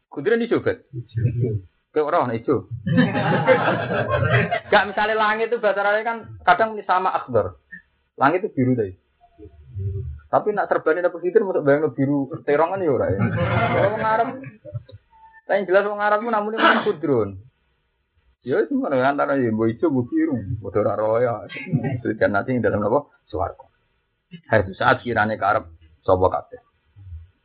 Kudirin 0.08 0.46
ijo 0.48 0.64
kan? 0.64 0.80
Kayak 1.94 2.10
orang 2.10 2.34
hijau. 2.34 2.66
Gak 4.74 4.86
misalnya 4.90 5.14
langit 5.14 5.54
itu 5.54 5.62
bahasa 5.62 5.86
kan 6.02 6.42
kadang 6.42 6.74
sama 6.90 7.14
akbar. 7.14 7.62
Langit 8.18 8.42
itu 8.42 8.50
biru 8.50 8.74
tadi. 8.74 8.98
Tapi 10.34 10.50
nak 10.58 10.66
terbani 10.66 11.06
apa 11.06 11.18
sitir 11.22 11.46
masuk 11.46 11.62
bayang 11.62 11.94
biru 11.94 12.26
terongan 12.42 12.82
ya 12.82 12.90
ora 12.90 13.14
ya. 13.14 13.20
Wong 13.94 14.02
Arab. 14.02 14.28
Tapi 15.46 15.54
yang 15.62 15.70
jelas 15.70 15.86
wong 15.86 16.02
Arab 16.02 16.26
pun 16.26 16.34
namun 16.34 16.58
ini 16.58 16.82
kudrun. 16.82 17.30
Ya 18.42 18.58
semua 18.66 18.90
antara 18.90 19.38
ya 19.38 19.54
mbok 19.54 19.70
ijo 19.70 19.94
mbok 19.94 20.10
biru, 20.10 20.34
padha 20.66 20.82
ora 20.82 20.94
roya. 20.98 21.34
Jadi 22.02 22.18
nanti 22.34 22.58
dalam 22.58 22.82
apa? 22.82 23.14
Swarga. 23.30 23.70
Hari 24.50 24.74
saat 24.74 25.06
kirane 25.06 25.38
ke 25.38 25.46
Arab 25.46 25.70
sapa 26.02 26.26
kabeh. 26.26 26.73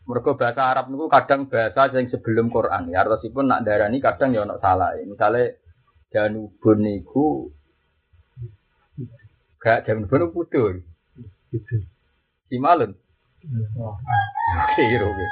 Mergo 0.09 0.41
bahasa 0.41 0.73
Arab 0.73 0.89
niku 0.89 1.13
kadang 1.13 1.53
bahasa 1.53 1.93
yang 1.93 2.09
sebelum 2.09 2.49
Quran. 2.49 2.89
Ya 2.89 3.05
artosipun 3.05 3.45
nak 3.45 3.69
darani 3.69 4.01
kadang 4.01 4.33
ya 4.33 4.49
ono 4.49 4.57
salah. 4.57 4.97
Misale 5.05 5.61
Danubun 6.09 6.79
niku 6.81 7.53
gak 9.61 9.85
Danubun 9.85 10.33
pudul. 10.33 10.81
Simalun. 12.49 12.97
Kira 14.81 15.05
oke. 15.05 15.27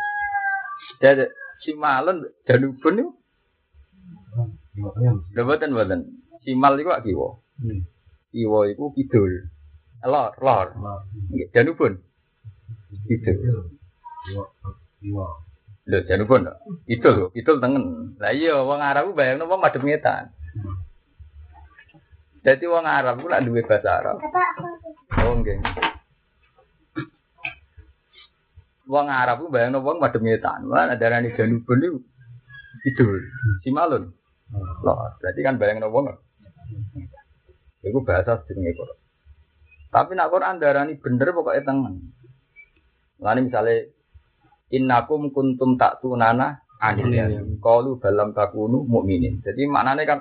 Jadi 1.01 1.24
Simalun 1.65 2.28
Danubun 2.44 2.94
niku 3.01 3.11
lho 5.32 5.40
mboten 5.40 5.73
mboten. 5.73 6.01
Simal 6.44 6.77
iku 6.77 6.93
ak 6.93 7.03
kiwa. 7.09 7.40
Kiwa 8.28 8.59
iku 8.69 8.93
kidul. 8.93 9.48
Lor, 10.05 10.36
lor. 10.44 10.77
Nggih, 11.32 11.48
Danubun. 11.57 11.97
Kidul. 13.09 13.73
Lho 15.86 15.98
Danubun. 16.03 16.51
Itu 16.90 17.09
lho, 17.15 17.27
itu 17.31 17.51
tengen. 17.62 18.19
Lah 18.19 18.35
iya 18.35 18.59
wong 18.59 18.82
Arab 18.82 19.11
ku 19.11 19.12
bayangno 19.15 19.47
wong 19.47 19.62
madhep 19.62 19.86
ngetan. 19.86 20.35
Jadi 22.43 22.65
wong 22.66 22.86
Arab 22.86 23.23
ku 23.23 23.31
lak 23.31 23.47
duwe 23.47 23.62
bahasa 23.62 24.03
Arab. 24.03 24.19
Oh 25.23 25.35
nggih. 25.39 25.62
Wong 28.90 29.07
Arab 29.07 29.47
ku 29.47 29.47
bayangno 29.47 29.78
wong 29.78 30.03
madhep 30.03 30.23
ngetan. 30.23 30.66
Lah 30.66 30.90
darani 30.98 31.31
Danubun 31.39 31.78
niku 31.78 31.98
kidul. 32.82 33.23
Simalun. 33.62 34.11
Loh, 34.82 34.98
berarti 35.23 35.40
kan 35.47 35.55
bayangno 35.55 35.86
wong. 35.94 36.11
Iku 37.86 38.03
bahasa 38.03 38.43
jenenge 38.51 38.74
Quran. 38.74 38.98
Tapi 39.94 40.19
nak 40.19 40.35
Quran 40.35 40.59
darani 40.59 40.98
bener 40.98 41.31
pokoknya 41.31 41.62
tengen. 41.62 42.11
Lani 43.23 43.48
misalnya 43.48 43.86
innakum 44.70 45.30
kuntum 45.30 45.78
tak 45.78 46.02
tunana 46.02 46.62
anil 46.82 47.10
yamin. 47.10 47.59
Qalu 47.62 47.98
balam 48.02 48.34
takunu 48.36 48.84
mukminin. 48.84 49.40
Jadi 49.43 49.66
maknanya 49.70 50.02
kan 50.05 50.18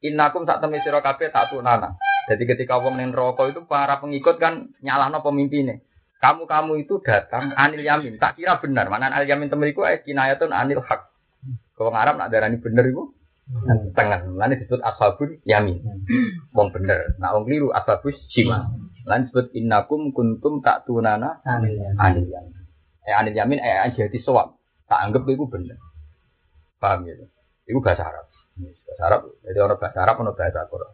innakum 0.00 0.46
sak 0.46 0.62
temen 0.62 0.80
sira 0.82 1.02
kabeh 1.02 1.28
tak 1.32 1.50
tunana. 1.50 1.98
Jadi 2.30 2.46
ketika 2.46 2.78
wong 2.78 3.00
ning 3.00 3.10
neraka 3.10 3.50
itu 3.50 3.66
para 3.66 3.98
pengikut 3.98 4.38
kan 4.38 4.70
nyalahno 4.84 5.18
pemimpinnya. 5.24 5.82
Kamu-kamu 6.20 6.84
itu 6.84 7.00
datang 7.00 7.56
anil 7.56 7.80
yamin. 7.80 8.20
Tak 8.20 8.36
kira 8.36 8.60
benar. 8.60 8.92
Mana 8.92 9.08
anil 9.08 9.26
yamin 9.26 9.48
temen 9.48 9.72
iku 9.72 9.88
eh 9.88 10.04
kinayatun 10.04 10.52
anil 10.52 10.84
hak. 10.84 11.10
Kalau 11.74 11.96
Arab 11.96 12.20
nak 12.20 12.28
darani 12.28 12.60
bener 12.60 12.84
iku 12.92 13.16
tengah. 13.96 14.28
Lan 14.36 14.52
disebut 14.52 14.84
ashabul 14.84 15.40
yamin. 15.48 15.80
Wong 16.52 16.68
bener. 16.76 17.16
Nah 17.18 17.34
wong 17.34 17.48
keliru 17.48 17.72
ashabus 17.72 18.14
shimal. 18.30 18.68
Lan 19.08 19.26
disebut 19.26 19.56
innakum 19.56 20.12
kuntum 20.12 20.60
tak 20.60 20.84
tunana 20.84 21.40
anil 21.42 22.28
yamin. 22.28 22.59
Eh 23.10 23.14
anil 23.18 23.34
yamin 23.34 23.58
eh 23.58 23.90
jadi 23.90 24.18
soal. 24.22 24.54
Tak 24.86 25.10
anggap 25.10 25.26
itu 25.26 25.42
bener. 25.50 25.74
Paham 26.78 27.10
ya? 27.10 27.18
Itu 27.66 27.82
bahasa 27.82 28.06
Arab. 28.06 28.30
Bahasa 28.86 29.02
Arab. 29.10 29.20
Jadi 29.42 29.58
orang 29.58 29.78
bahasa 29.82 29.98
Arab 29.98 30.14
orang 30.22 30.38
bahasa 30.38 30.60
Quran. 30.70 30.92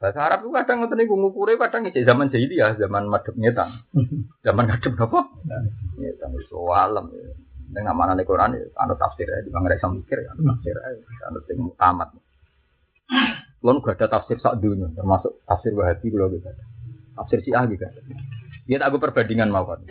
Bahasa 0.00 0.18
Arab 0.24 0.38
itu 0.42 0.50
kadang 0.50 0.76
ngoten 0.82 0.96
niku 0.98 1.14
ngukure 1.14 1.54
kadang 1.60 1.86
iki 1.86 2.02
zaman 2.02 2.32
jahiliyah, 2.32 2.74
zaman 2.80 3.06
madhep 3.06 3.36
nyetan. 3.36 3.84
Zaman 4.46 4.66
madhep 4.66 4.92
napa? 4.98 5.30
Nyetan 6.00 6.32
iso 6.40 6.72
alam. 6.72 7.06
Ning 7.72 7.84
namane 7.86 8.26
Quran 8.26 8.56
ya 8.56 8.64
ana 8.82 8.98
tafsir 8.98 9.24
ya, 9.24 9.40
di 9.40 9.48
mangre 9.48 9.78
mikir 9.80 10.18
ya, 10.20 10.32
tafsir 10.36 10.76
ya, 10.76 10.90
ana 11.28 11.38
sing 11.48 11.56
tamat. 11.78 12.08
Kulon 13.62 13.78
gak 13.78 14.02
ada 14.02 14.18
tafsir 14.18 14.42
sak 14.42 14.58
dunia, 14.58 14.90
termasuk 14.92 15.38
tafsir 15.46 15.70
Wahabi 15.72 16.10
kula 16.10 16.26
gitu. 16.34 16.50
Tafsir 17.14 17.38
Syiah 17.46 17.64
juga. 17.70 17.94
Dia 18.66 18.82
tak 18.82 18.90
aku 18.90 18.98
perbandingan 18.98 19.54
mawon. 19.54 19.86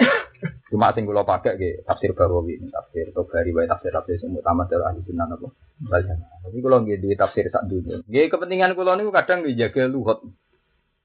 Cuma 0.74 0.90
sing 0.96 1.06
kula 1.06 1.22
pakai 1.22 1.60
ge 1.60 1.70
tafsir 1.86 2.18
Bawawi, 2.18 2.58
tafsir 2.74 3.14
Tobari 3.14 3.54
wae 3.54 3.70
tafsir 3.70 3.94
tafsir 3.94 4.18
sing 4.18 4.34
utama 4.34 4.66
dari 4.66 4.82
ahli 4.82 5.02
sunnah 5.06 5.30
apa. 5.30 5.48
Banyak. 5.86 6.18
Tapi 6.48 6.58
kula 6.58 6.82
nggih 6.82 6.98
duwe 6.98 7.14
tafsir 7.14 7.46
sak 7.54 7.70
dunia. 7.70 8.02
Nggih 8.10 8.32
kepentingan 8.34 8.74
kula 8.74 8.98
niku 8.98 9.14
kadang 9.14 9.46
nggih 9.46 9.54
jaga 9.58 9.86
luhut. 9.86 10.20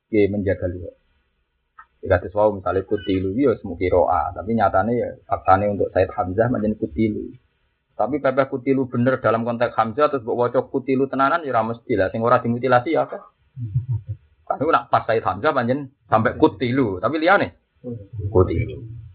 Nggih 0.09 0.25
menjaga 0.33 0.67
luhut. 0.73 0.95
Ya 2.01 2.17
kados 2.17 2.33
wau 2.37 2.55
misale 2.55 2.85
kutilu 2.85 3.35
ya 3.35 3.57
semuki 3.59 3.89
roa, 3.89 4.31
tapi 4.33 4.53
nyatane 4.53 4.93
ya 4.95 5.09
faktane 5.27 5.69
untuk 5.73 5.91
Said 5.91 6.13
Hamzah 6.13 6.47
menjadi 6.53 6.77
kutilu. 6.77 7.35
Tapi 7.97 8.21
pepeh 8.21 8.47
kutilu 8.53 8.89
bener 8.89 9.19
dalam 9.19 9.43
konteks 9.43 9.73
Hamzah 9.73 10.13
terus 10.13 10.23
mbok 10.25 10.37
waca 10.37 10.61
kutilu 10.69 11.09
tenanan 11.09 11.43
ya 11.43 11.57
ora 11.57 11.65
mesti 11.73 11.93
lah 11.97 12.13
sing 12.13 12.21
dimutilasi 12.21 12.95
ya 12.95 13.09
kan. 13.09 13.25
Kan 14.47 14.61
nak 14.69 14.93
pas 14.93 15.09
Said 15.09 15.25
Hamzah 15.25 15.51
panjen 15.57 15.91
sampai 16.07 16.37
kutilu, 16.37 17.01
tapi 17.01 17.17
liyane 17.19 17.57
kutilu. 18.29 19.06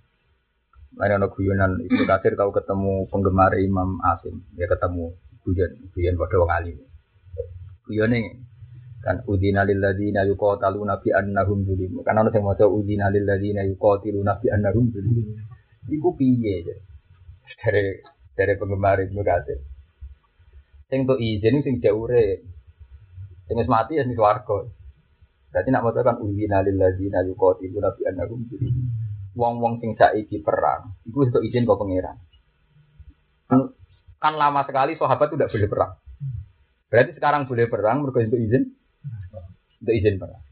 Lain 1.00 1.16
ada 1.16 1.28
guyonan 1.32 1.80
Ibnu 1.88 2.04
Katsir 2.04 2.36
tahu 2.36 2.52
ketemu 2.52 3.08
penggemar 3.08 3.56
Imam 3.56 4.04
Asim, 4.04 4.44
dia 4.60 4.68
ketemu 4.68 5.16
guyon, 5.48 5.72
guyon 5.96 6.16
pada 6.20 6.36
wong 6.36 6.52
alim. 6.52 6.78
Guyone 7.88 8.20
kan 9.02 9.24
udina 9.26 9.66
lil 9.66 9.82
ladzina 9.82 10.22
yuqataluna 10.28 11.02
bi 11.02 11.10
annahum 11.16 11.66
zulim. 11.66 12.04
Kan 12.06 12.20
ana 12.20 12.30
sing 12.30 12.44
maca 12.46 12.68
udina 12.68 13.10
lil 13.10 13.26
ladzina 13.26 13.66
yuqatiluna 13.66 14.38
bi 14.44 14.48
annahum 14.54 14.92
zulim. 14.94 15.28
Iku 15.90 16.14
piye 16.14 16.56
ya? 16.68 16.76
Dari 17.58 18.04
dari 18.38 18.54
penggemar 18.60 19.02
Ibnu 19.02 19.22
Katsir. 19.26 19.60
Sing 20.92 21.08
tuh 21.10 21.18
izin 21.18 21.64
sing 21.66 21.80
jaure. 21.82 22.46
Sing 23.48 23.56
wis 23.58 23.72
mati 23.72 23.98
ya 23.98 24.04
sing 24.06 24.14
swarga. 24.14 24.70
Berarti 25.52 25.70
nak 25.72 25.84
maca 25.88 26.00
kan 26.04 26.20
udina 26.22 26.62
lil 26.62 26.78
ladzina 26.78 27.26
yuqatiluna 27.26 27.90
bi 27.98 28.02
annahum 28.06 28.44
zulim. 28.52 29.01
Wong-wong 29.32 29.80
sing 29.80 29.96
saiki 29.96 30.44
perang, 30.44 31.00
iku 31.08 31.24
itu 31.24 31.40
izin 31.48 31.64
kok 31.64 31.80
pangeran. 31.80 32.20
Kan, 33.48 33.72
kan 34.20 34.34
lama 34.36 34.68
sekali 34.68 35.00
sahabat 35.00 35.32
itu 35.32 35.36
tidak 35.40 35.52
boleh 35.56 35.70
perang. 35.72 35.92
Berarti 36.92 37.12
sekarang 37.16 37.42
boleh 37.48 37.66
perang 37.72 37.98
mereka 38.04 38.20
itu 38.28 38.38
izin 38.38 38.64
untuk 39.80 39.96
izin 39.96 40.16
perang. 40.20 40.44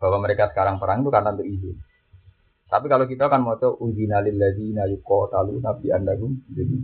Bahwa 0.00 0.18
mereka 0.24 0.48
sekarang 0.48 0.80
perang 0.80 1.04
itu 1.04 1.12
karena 1.12 1.36
untuk 1.36 1.44
izin. 1.44 1.76
Tapi 2.66 2.86
kalau 2.88 3.04
kita 3.04 3.28
kan 3.28 3.44
mau 3.44 3.60
tahu 3.60 3.78
uzina 3.84 4.24
lilladzina 4.24 4.88
yuqatalu 4.90 5.62
nabi 5.62 5.92
andagum 5.94 6.34
jadi 6.50 6.74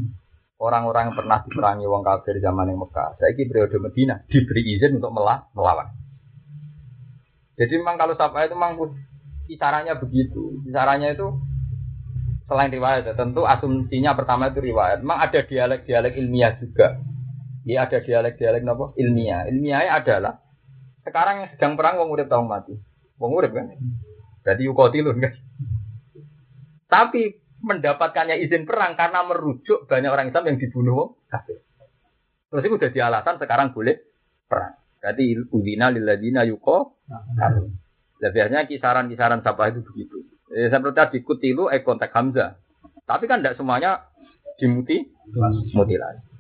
orang-orang 0.63 1.11
yang 1.11 1.17
pernah 1.19 1.39
diperangi 1.43 1.87
wong 1.91 2.07
kafir 2.07 2.39
zaman 2.39 2.71
yang 2.71 2.79
Mekah, 2.79 3.19
saya 3.19 3.35
periode 3.35 3.77
Medina 3.83 4.23
diberi 4.31 4.63
izin 4.79 5.03
untuk 5.03 5.11
melah, 5.11 5.51
melawan. 5.59 5.91
Jadi 7.59 7.83
memang 7.83 7.99
kalau 7.99 8.15
siapa 8.15 8.47
itu 8.47 8.55
memang 8.55 8.79
kisarannya 9.55 9.95
begitu. 10.01 10.65
Kisarannya 10.65 11.15
itu 11.15 11.29
selain 12.49 12.73
riwayat, 12.73 13.09
ya, 13.09 13.15
tentu 13.17 13.45
asumsinya 13.49 14.13
pertama 14.17 14.53
itu 14.53 14.61
riwayat. 14.61 15.01
Memang 15.01 15.19
ada 15.25 15.41
dialek-dialek 15.45 16.17
ilmiah 16.19 16.57
juga. 16.61 17.01
Ya 17.63 17.87
ada 17.87 18.03
dialek-dialek 18.03 18.67
apa? 18.67 18.87
Ilmiah. 18.99 19.47
Ilmiahnya 19.49 19.93
adalah 20.03 20.35
sekarang 21.07 21.47
yang 21.47 21.49
sedang 21.55 21.73
perang 21.79 21.99
wong 22.03 22.11
urip 22.11 22.27
tahu 22.27 22.43
mati. 22.47 22.75
Wong 23.19 23.33
urip 23.39 23.55
kan. 23.55 23.71
Jadi 24.43 24.67
yukotilun 24.67 25.17
kan. 25.23 25.33
Tapi 26.91 27.23
mendapatkannya 27.63 28.43
izin 28.43 28.67
perang 28.67 28.99
karena 28.99 29.23
merujuk 29.23 29.87
banyak 29.87 30.11
orang 30.11 30.29
Islam 30.35 30.51
yang 30.51 30.59
dibunuh 30.59 31.23
kafir. 31.31 31.63
Terus 32.51 32.63
itu 32.67 32.77
jadi 32.91 33.09
alasan 33.09 33.39
sekarang 33.39 33.73
boleh 33.73 33.97
perang. 34.51 34.77
Jadi 35.03 35.35
udina 35.51 35.91
lilladina 35.91 36.43
yuko. 36.47 37.01
Nah, 37.09 37.23
biasanya 38.31 38.71
kisaran-kisaran 38.71 39.43
siapa 39.43 39.75
itu 39.75 39.83
begitu. 39.83 40.23
Eh, 40.55 40.71
seperti 40.71 40.95
tadi 40.95 41.19
kutilu 41.27 41.67
eh 41.73 41.83
kontak 41.83 42.15
Hamzah. 42.15 42.55
Tapi 43.09 43.27
kan 43.27 43.43
tidak 43.43 43.59
semuanya 43.59 44.07
dimuti 44.61 45.03
mutilasi. 45.75 46.31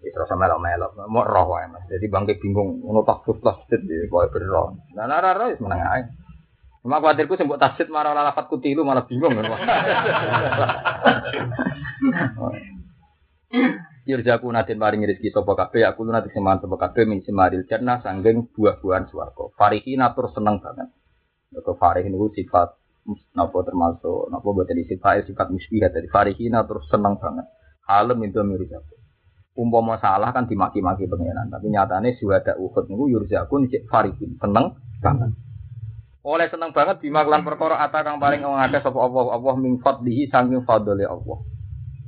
Ya, 0.00 0.16
terus 0.16 0.32
sama 0.32 0.48
melok 0.56 0.96
mau 1.06 1.22
roh 1.22 1.54
wae 1.54 1.68
mas. 1.68 1.84
Jadi 1.86 2.08
bangke 2.08 2.40
bingung, 2.40 2.80
ngono 2.80 3.04
tak 3.04 3.28
tas 3.44 3.60
tit 3.68 3.84
di 3.84 4.08
kowe 4.08 4.24
berroh. 4.32 4.72
Nah 4.96 5.04
lara 5.04 5.36
roh 5.36 5.52
wis 5.52 5.60
meneng 5.60 5.78
ae. 5.78 6.08
Cuma 6.80 7.04
khawatirku 7.04 7.36
sing 7.36 7.44
mbok 7.44 7.60
tasdid 7.60 7.92
marah 7.92 8.16
lafat 8.16 8.48
kutilu 8.48 8.80
malah 8.82 9.04
bingung 9.04 9.36
kan. 9.36 9.46
Yurjaku 14.10 14.50
nadin 14.50 14.76
paring 14.82 15.06
rezeki 15.06 15.30
sapa 15.30 15.52
kabeh 15.54 15.86
aku 15.86 16.02
lu 16.02 16.10
nanti 16.10 16.34
semangat 16.34 16.66
sapa 16.66 16.76
kabeh 16.76 17.06
min 17.06 17.22
simaril 17.22 17.64
jannah 17.70 18.02
sanggeng 18.02 18.50
buah-buahan 18.50 19.06
swarga. 19.06 19.54
Farihi 19.54 19.94
natur 19.94 20.28
seneng 20.34 20.58
banget. 20.58 20.90
Kok 21.54 21.78
farih 21.78 22.06
niku 22.10 22.34
sifat 22.34 22.74
napa 23.34 23.58
termasuk 23.62 24.28
napa 24.28 24.48
boten 24.50 24.82
sifat 24.82 25.30
sifat 25.30 25.46
musbihah 25.48 25.90
dari 25.94 26.10
farihi 26.10 26.50
natur 26.50 26.82
seneng 26.90 27.16
banget. 27.22 27.46
Halem 27.86 28.22
itu 28.26 28.42
mirjaku 28.42 29.00
umpama 29.60 29.98
salah 29.98 30.30
kan 30.30 30.46
dimaki-maki 30.46 31.10
pengiran 31.10 31.50
tapi 31.52 31.68
nyatane 31.68 32.16
sudah 32.16 32.56
Uhud 32.56 32.86
niku 32.88 33.10
yurzakun 33.10 33.66
cek 33.68 33.90
farikin 33.90 34.38
seneng 34.38 34.78
banget 35.02 35.36
Oleh 36.20 36.52
seneng 36.52 36.76
banget 36.76 37.00
bima 37.00 37.24
kelan 37.24 37.48
perkara 37.48 37.80
ata 37.80 38.04
kang 38.04 38.20
paling 38.20 38.44
wong 38.44 38.60
akeh 38.60 38.84
sapa 38.84 39.00
Allah 39.00 39.40
Allah 39.40 39.54
min 39.56 39.80
fadlihi 39.80 40.28
saking 40.28 40.68
fadli 40.68 41.08
Allah. 41.08 41.38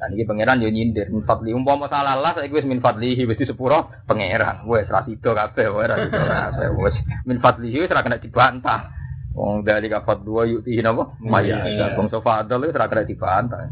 Dan 0.03 0.19
ini 0.19 0.27
pangeran 0.27 0.59
yo 0.59 0.67
nyindir 0.67 1.15
min 1.15 1.23
fadli 1.23 1.55
umpama 1.55 1.87
salah 1.87 2.19
lah 2.19 2.35
saiki 2.35 2.59
wis 2.59 2.67
min 2.67 2.83
fadlihi 2.83 3.23
wis 3.23 3.39
disepuro 3.39 3.87
pangeran. 4.11 4.67
Wis 4.67 4.91
ra 4.91 5.07
sida 5.07 5.31
kabeh 5.31 5.71
wis 5.71 5.87
ra 5.87 5.97
sida 6.03 6.23
kabeh 6.27 6.69
wis 6.75 6.99
min 7.23 7.39
fadlihi 7.39 7.87
wis 7.87 7.91
ra 7.95 8.03
kena 8.03 8.19
dibantah. 8.19 8.91
Wong 9.39 9.63
dari 9.63 9.87
kafat 9.87 10.27
dua 10.27 10.43
yukti 10.51 10.83
napa? 10.83 11.15
Maya. 11.23 11.63
Wong 11.95 12.11
sofa 12.11 12.43
adal 12.43 12.67
wis 12.67 12.75
ra 12.75 12.91
kena 12.91 13.07
dibantah. 13.07 13.71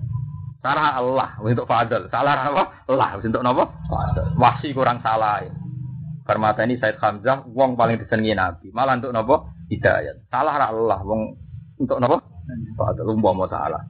Salah 0.62 1.02
Allah 1.02 1.34
untuk 1.42 1.66
fadl. 1.66 2.06
Salah 2.14 2.46
apa? 2.46 2.86
Allah 2.86 3.18
untuk 3.18 3.42
napa? 3.42 3.66
Fadl. 3.90 4.38
Wahsi 4.38 4.70
kurang 4.70 5.02
salah. 5.02 5.42
Permata 6.22 6.62
ini 6.62 6.78
Said 6.78 6.94
Hamzah 7.02 7.42
wong 7.50 7.74
paling 7.74 7.98
disenengi 7.98 8.38
Nabi. 8.38 8.70
Malah 8.70 9.02
untuk 9.02 9.10
napa? 9.10 9.50
Hidayat. 9.66 10.30
Salah 10.30 10.54
Allah 10.62 11.02
wong 11.02 11.34
untuk 11.74 11.98
napa? 11.98 12.22
Fadl 12.78 13.08
umpama 13.10 13.50
salah. 13.50 13.82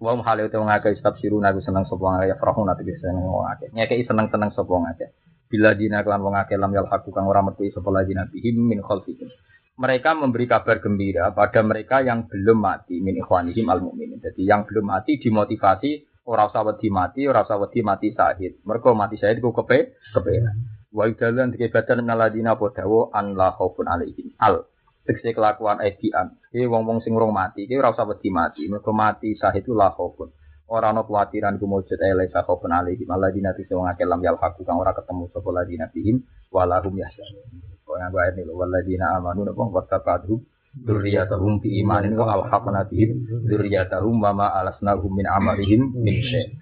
Wa 0.00 0.16
hale 0.16 0.48
te 0.48 0.56
wong 0.56 0.72
akeh 0.72 0.96
istab 0.96 1.20
siru 1.20 1.36
nabi 1.36 1.60
seneng 1.60 1.84
sapa 1.84 2.00
wong 2.00 2.24
akeh 2.24 2.40
farahu 2.40 2.64
nabi 2.64 2.88
seneng 2.96 3.20
wong 3.20 3.44
akeh. 3.52 3.68
Nyekeki 3.76 4.08
seneng-seneng 4.08 4.48
sapa 4.56 4.72
wong 4.72 4.88
akeh. 4.88 5.12
Bila 5.52 5.76
dina 5.76 6.00
kelan 6.00 6.24
wong 6.24 6.40
akeh 6.40 6.56
lam 6.56 6.72
yal 6.72 6.88
haku 6.88 7.12
kang 7.12 7.28
ora 7.28 7.44
metu 7.44 7.68
sapa 7.68 7.92
lagi 7.92 8.16
nabi 8.16 8.40
him 8.40 8.64
min 8.64 8.80
khalfihim. 8.80 9.28
Mereka 9.76 10.16
memberi 10.16 10.48
kabar 10.48 10.80
gembira 10.80 11.36
pada 11.36 11.60
mereka 11.60 12.00
yang 12.00 12.24
belum 12.32 12.64
mati 12.64 13.04
min 13.04 13.20
ikhwanihim 13.20 13.68
al 13.68 13.84
mukminin. 13.84 14.24
Jadi 14.24 14.48
yang 14.48 14.64
belum 14.64 14.88
mati 14.88 15.20
dimotivasi 15.20 16.24
ora 16.24 16.48
usah 16.48 16.64
wedi 16.64 16.88
mati, 16.88 17.28
ora 17.28 17.44
usah 17.44 17.60
wedi 17.60 17.84
mati 17.84 18.08
syahid. 18.16 18.64
Mereka 18.64 18.96
mati 18.96 19.20
syahid 19.20 19.44
ku 19.44 19.52
kepe 19.52 20.00
kepenak. 20.16 20.56
Wa 20.96 21.12
idalan 21.12 21.52
dikebatan 21.52 22.08
menaladina 22.08 22.56
podawo 22.56 23.12
an 23.12 23.36
la 23.36 23.52
khaufun 23.52 23.84
alaihim 23.84 24.32
al 24.40 24.64
tegese 25.04 25.32
kelakuan 25.36 25.80
edian. 25.80 26.36
Iki 26.52 26.66
wong-wong 26.66 27.00
sing 27.00 27.14
urung 27.16 27.32
mati, 27.32 27.64
iki 27.64 27.78
ora 27.78 27.94
usah 27.94 28.06
wedi 28.08 28.28
mati. 28.28 28.66
Mergo 28.66 28.92
mati 28.92 29.34
syahid 29.36 29.64
itu 29.64 29.72
la 29.72 29.94
khaufun. 29.94 30.30
Ora 30.70 30.94
ana 30.94 31.02
kuwatiran 31.02 31.58
ku 31.58 31.66
mujud 31.66 31.98
ele 31.98 32.30
sa 32.30 32.46
khaufun 32.46 32.70
alaihim 32.70 33.10
alladzina 33.10 33.50
tisawang 33.58 33.90
akeh 33.90 34.06
lam 34.06 34.22
yal 34.22 34.38
haku 34.38 34.62
kang 34.62 34.78
ora 34.78 34.94
ketemu 34.94 35.26
sapa 35.34 35.50
ladina 35.50 35.90
bihim 35.90 36.22
walahum 36.54 36.94
yahzanun. 36.94 37.42
Kau 37.82 37.98
yang 37.98 38.14
ayat 38.14 38.38
ini, 38.38 38.54
waladina 38.54 39.18
amanu 39.18 39.50
napa 39.50 39.66
wattaba'tuhum 39.66 40.38
dzurriyyatahum 40.86 41.58
bi 41.58 41.82
imanin 41.82 42.14
wa 42.14 42.38
alhaqna 42.38 42.86
bihim 42.86 43.26
dzurriyyatahum 43.50 44.14
wa 44.22 44.30
ma 44.30 44.46
alasnahum 44.62 45.10
min 45.10 45.26
amalihim 45.26 45.90
min 45.98 46.22
syai'. 46.22 46.54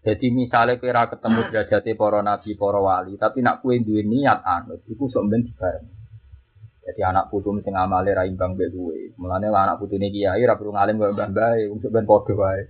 Jadi 0.00 0.32
misalnya 0.32 0.80
kira 0.80 1.12
ketemu 1.12 1.52
derajatnya 1.52 1.92
para 1.92 2.20
nabi, 2.24 2.56
para 2.56 2.80
wali, 2.80 3.20
tapi 3.20 3.44
nak 3.44 3.60
kue 3.60 3.76
duwe 3.84 4.00
niat 4.00 4.40
anut, 4.40 4.80
itu 4.88 5.04
sok 5.12 5.28
ben. 5.28 5.44
Jadi 6.80 7.00
anak 7.04 7.28
putu 7.28 7.52
mesti 7.52 7.70
ngamale 7.70 8.10
ra 8.16 8.24
imbang 8.24 8.56
mbek 8.56 8.72
duwe. 8.72 9.12
Mulane 9.20 9.52
anak 9.52 9.78
putune 9.78 10.08
kiai 10.08 10.42
ra 10.42 10.56
perlu 10.56 10.72
ngalim 10.72 10.96
kaya 10.96 11.12
mbah 11.12 11.30
bae, 11.30 11.68
wong 11.68 11.78
ben 11.84 12.08
padha 12.08 12.32
wae. 12.34 12.62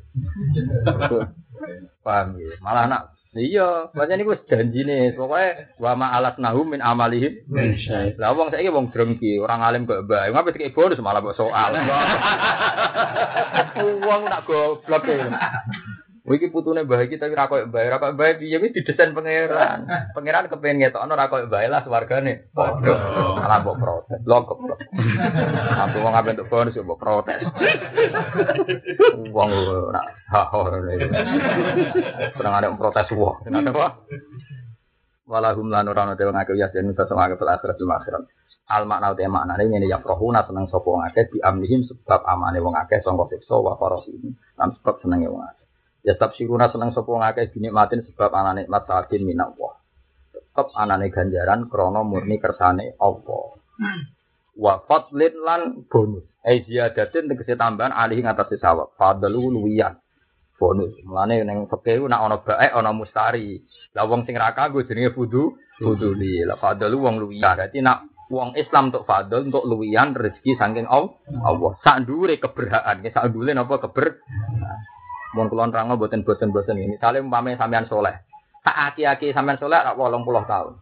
Paham 2.05 2.41
ya? 2.41 2.57
Malah 2.65 2.85
anak 2.89 3.03
Iya, 3.31 3.95
macam 3.95 4.11
ini 4.11 4.27
gue 4.27 4.43
janji 4.51 4.83
nih, 4.83 5.15
pokoknya 5.15 5.79
wa 5.79 5.95
ma 5.95 6.19
alat 6.19 6.43
nahum 6.43 6.67
min 6.67 6.83
amalihim. 6.83 7.47
Lah 8.19 8.35
wong 8.35 8.51
saiki 8.51 8.75
wong 8.75 8.91
drengki, 8.91 9.39
orang 9.39 9.63
alim 9.63 9.87
kok 9.87 10.03
bae. 10.11 10.35
Ngapa 10.35 10.51
dikek 10.51 10.75
bonus 10.75 10.99
malah 10.99 11.23
kok 11.23 11.39
soal. 11.39 11.71
Wong 14.11 14.27
nak 14.27 14.51
goblok 14.51 15.07
e. 16.31 16.33
Wiki 16.33 16.47
putune 16.55 16.87
bae 16.87 17.11
iki 17.11 17.19
tapi 17.19 17.35
ra 17.35 17.51
koyo 17.51 17.67
bae, 17.67 17.91
ra 17.91 17.99
koyo 17.99 18.15
bae 18.15 18.39
piye 18.39 18.63
wis 18.63 18.71
didesain 18.71 19.11
pangeran. 19.11 19.83
Pangeran 20.15 20.47
kepen 20.47 20.79
ngetokno 20.79 21.19
ra 21.19 21.27
koyo 21.27 21.51
bae 21.51 21.67
lah 21.67 21.83
swargane. 21.83 22.55
Padha. 22.55 22.95
Malah 23.43 23.59
mbok 23.67 23.77
protes. 23.83 24.23
Lho 24.23 24.39
goblok. 24.47 24.79
Aku 25.83 25.97
wong 25.99 26.15
ape 26.15 26.31
entuk 26.31 26.47
bonus 26.47 26.79
mbok 26.79 27.03
protes. 27.03 27.43
Wong 29.35 29.51
ora 29.51 30.03
ha 30.31 30.43
ha. 30.47 30.59
Kurang 32.39 32.55
ada 32.55 32.71
protes 32.79 33.11
wong. 33.11 33.43
Kenapa 33.43 33.71
apa? 33.75 33.87
Walahum 35.31 35.71
lan 35.71 35.87
ora 35.87 36.07
ana 36.07 36.15
dewe 36.19 36.31
ngake 36.31 36.59
ya 36.59 36.71
den 36.71 36.91
iso 36.91 37.07
ngake 37.07 37.39
pel 37.39 37.51
akhirat 37.51 37.79
bil 37.79 37.91
akhirat. 37.91 38.23
Al 38.71 38.87
makna 38.87 39.15
uta 39.15 39.27
makna 39.27 39.59
ini 39.59 39.87
ya 39.91 39.99
rohuna 39.99 40.47
seneng 40.47 40.71
sapa 40.71 40.87
wong 40.87 41.03
akeh 41.07 41.27
di 41.31 41.39
amlihim 41.43 41.87
sebab 41.87 42.23
amane 42.23 42.63
wong 42.63 42.75
akeh 42.79 43.03
sangka 43.03 43.27
siksa 43.31 43.59
wa 43.59 43.75
farasihim. 43.79 44.35
Lan 44.59 44.75
sebab 44.79 44.99
senenge 45.03 45.27
wong 45.27 45.43
akeh. 45.43 45.60
Ya 46.01 46.17
siruna 46.17 46.73
seneng 46.73 46.97
sapa 46.97 47.13
ngakeh 47.13 47.53
dinikmatin 47.53 48.09
sebab 48.09 48.33
ana 48.33 48.57
nikmat 48.57 48.89
sakin 48.89 49.21
minak 49.21 49.53
Allah. 49.53 49.75
Tetep 50.33 50.67
anane 50.73 51.13
ganjaran 51.13 51.69
krana 51.69 52.01
murni 52.01 52.41
kersane 52.41 52.97
Allah. 52.97 53.61
Wa 54.57 54.81
fadlin 54.89 55.35
lan 55.45 55.85
bonus. 55.93 56.25
Eh 56.41 56.65
ziyadatin 56.65 57.29
tegese 57.29 57.53
tambahan 57.61 57.93
alih 57.93 58.25
ngatasi 58.25 58.57
sawab. 58.57 58.97
Fadlu 58.97 59.53
luwiyan. 59.53 60.01
Bonus. 60.57 60.97
Mulane 61.05 61.45
ning 61.45 61.69
fikih 61.69 62.09
nak 62.09 62.25
ana 62.25 62.37
baik 62.41 62.73
ana 62.73 62.97
mustari. 62.97 63.61
Lah 63.93 64.09
wong 64.09 64.25
sing 64.25 64.41
ra 64.41 64.57
kanggo 64.57 64.81
jenenge 64.89 65.13
fudu 65.13 65.53
fuduli. 65.77 66.41
Lah 66.49 66.57
fadlu 66.57 66.97
wong 66.97 67.21
luwiyan. 67.21 67.61
Dadi 67.61 67.85
nak 67.85 68.09
wong 68.31 68.55
Islam 68.57 68.95
untuk 68.95 69.05
fadl 69.05 69.51
untuk 69.51 69.67
luwiyan 69.67 70.15
rezeki 70.17 70.57
saking 70.57 70.87
Allah. 70.87 71.77
Sak 71.83 72.07
ndure 72.07 72.39
keberhaan, 72.39 73.03
sak 73.11 73.27
ndure 73.29 73.53
napa 73.53 73.83
keber 73.83 74.23
Mun 75.35 75.47
kula 75.47 75.71
nerangno 75.71 75.95
boten 75.95 76.27
boten-boten 76.27 76.79
ini. 76.79 76.99
Misale 76.99 77.23
umpame 77.23 77.55
sampean 77.55 77.87
soleh. 77.87 78.15
Tak 78.67 78.95
aki-aki 78.95 79.31
sampean 79.31 79.59
soleh 79.63 79.79
rak 79.79 79.95
80 79.95 80.27
tahun. 80.47 80.73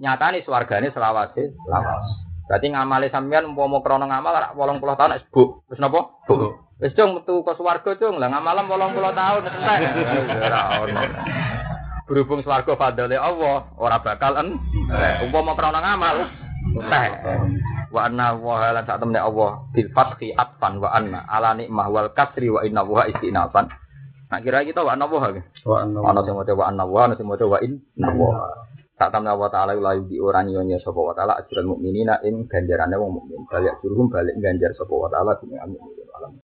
Nyatane 0.00 0.40
swargane 0.40 0.88
selawase 0.90 1.52
lawas. 1.68 2.08
Berarti 2.48 2.66
ngamale 2.72 3.12
sampean 3.12 3.52
umpama 3.52 3.84
krana 3.84 4.08
ngamal 4.08 4.34
rak 4.34 4.52
80 4.56 4.98
tahun 4.98 5.10
nek 5.12 5.22
buk. 5.28 5.48
Wis 5.68 5.78
napa? 5.78 6.00
Buk. 6.24 6.40
Wis 6.80 6.96
cung 6.96 7.20
metu 7.20 7.44
ke 7.44 7.52
swarga 7.60 7.92
cung. 8.00 8.16
Lah 8.16 8.28
ngamalem 8.32 8.66
80 8.66 9.20
tahun 9.20 9.42
entek. 9.44 9.80
Ora 10.48 10.60
ono. 10.80 11.02
Berhubung 12.10 12.42
swarga 12.42 12.74
fadale 12.74 13.14
Allah, 13.14 13.70
ora 13.78 14.02
bakal 14.02 14.34
en. 14.42 14.58
Umpama 15.22 15.54
krana 15.54 15.78
ngamal 15.78 16.16
entek. 16.74 17.12
wa 17.90 18.06
anna 18.06 18.38
wa 18.38 18.70
lan 18.70 18.86
sak 18.86 19.02
temne 19.02 19.18
Allah 19.18 19.66
bil 19.74 19.90
fathi 19.90 20.30
atfan 20.30 20.78
wa 20.78 20.94
anna 20.94 21.26
ala 21.26 21.58
nikmah 21.58 21.90
wal 21.90 22.08
kasri 22.14 22.46
wa 22.46 22.62
inna 22.62 22.86
wa 22.86 23.02
istinafan 23.02 23.66
Nah 24.30 24.38
kira 24.38 24.62
kita 24.62 24.86
wa 24.86 24.94
nawa 24.94 25.18
ha. 25.26 25.28
Wa 25.66 25.82
nawa. 25.82 26.14
Ana 26.14 26.20
sing 26.22 26.34
maca 26.38 26.54
wa 26.54 26.70
nawa, 26.70 27.00
ana 27.10 27.14
sing 27.18 27.26
maca 27.26 27.44
wa 27.50 27.58
in 27.66 27.82
nawa. 27.98 28.30
Tak 28.94 29.16
tamna 29.16 29.32
wa 29.32 29.48
ta'ala 29.48 29.74
la 29.74 29.96
yudi 29.96 30.20
ora 30.20 30.44
nyonya 30.44 30.76
sapa 30.78 31.00
wa 31.00 31.16
ta'ala 31.16 31.40
ajran 31.40 31.66
mukminina 31.66 32.20
ing 32.22 32.46
ganjarane 32.46 32.94
wong 32.94 33.16
mukmin. 33.16 33.42
Balik 33.48 33.80
suruhum 33.82 34.12
balik 34.12 34.36
ganjar 34.38 34.70
sapa 34.76 34.92
wa 34.92 35.08
ta'ala 35.10 35.34
dunya 35.40 35.66
mukmin. 35.66 35.99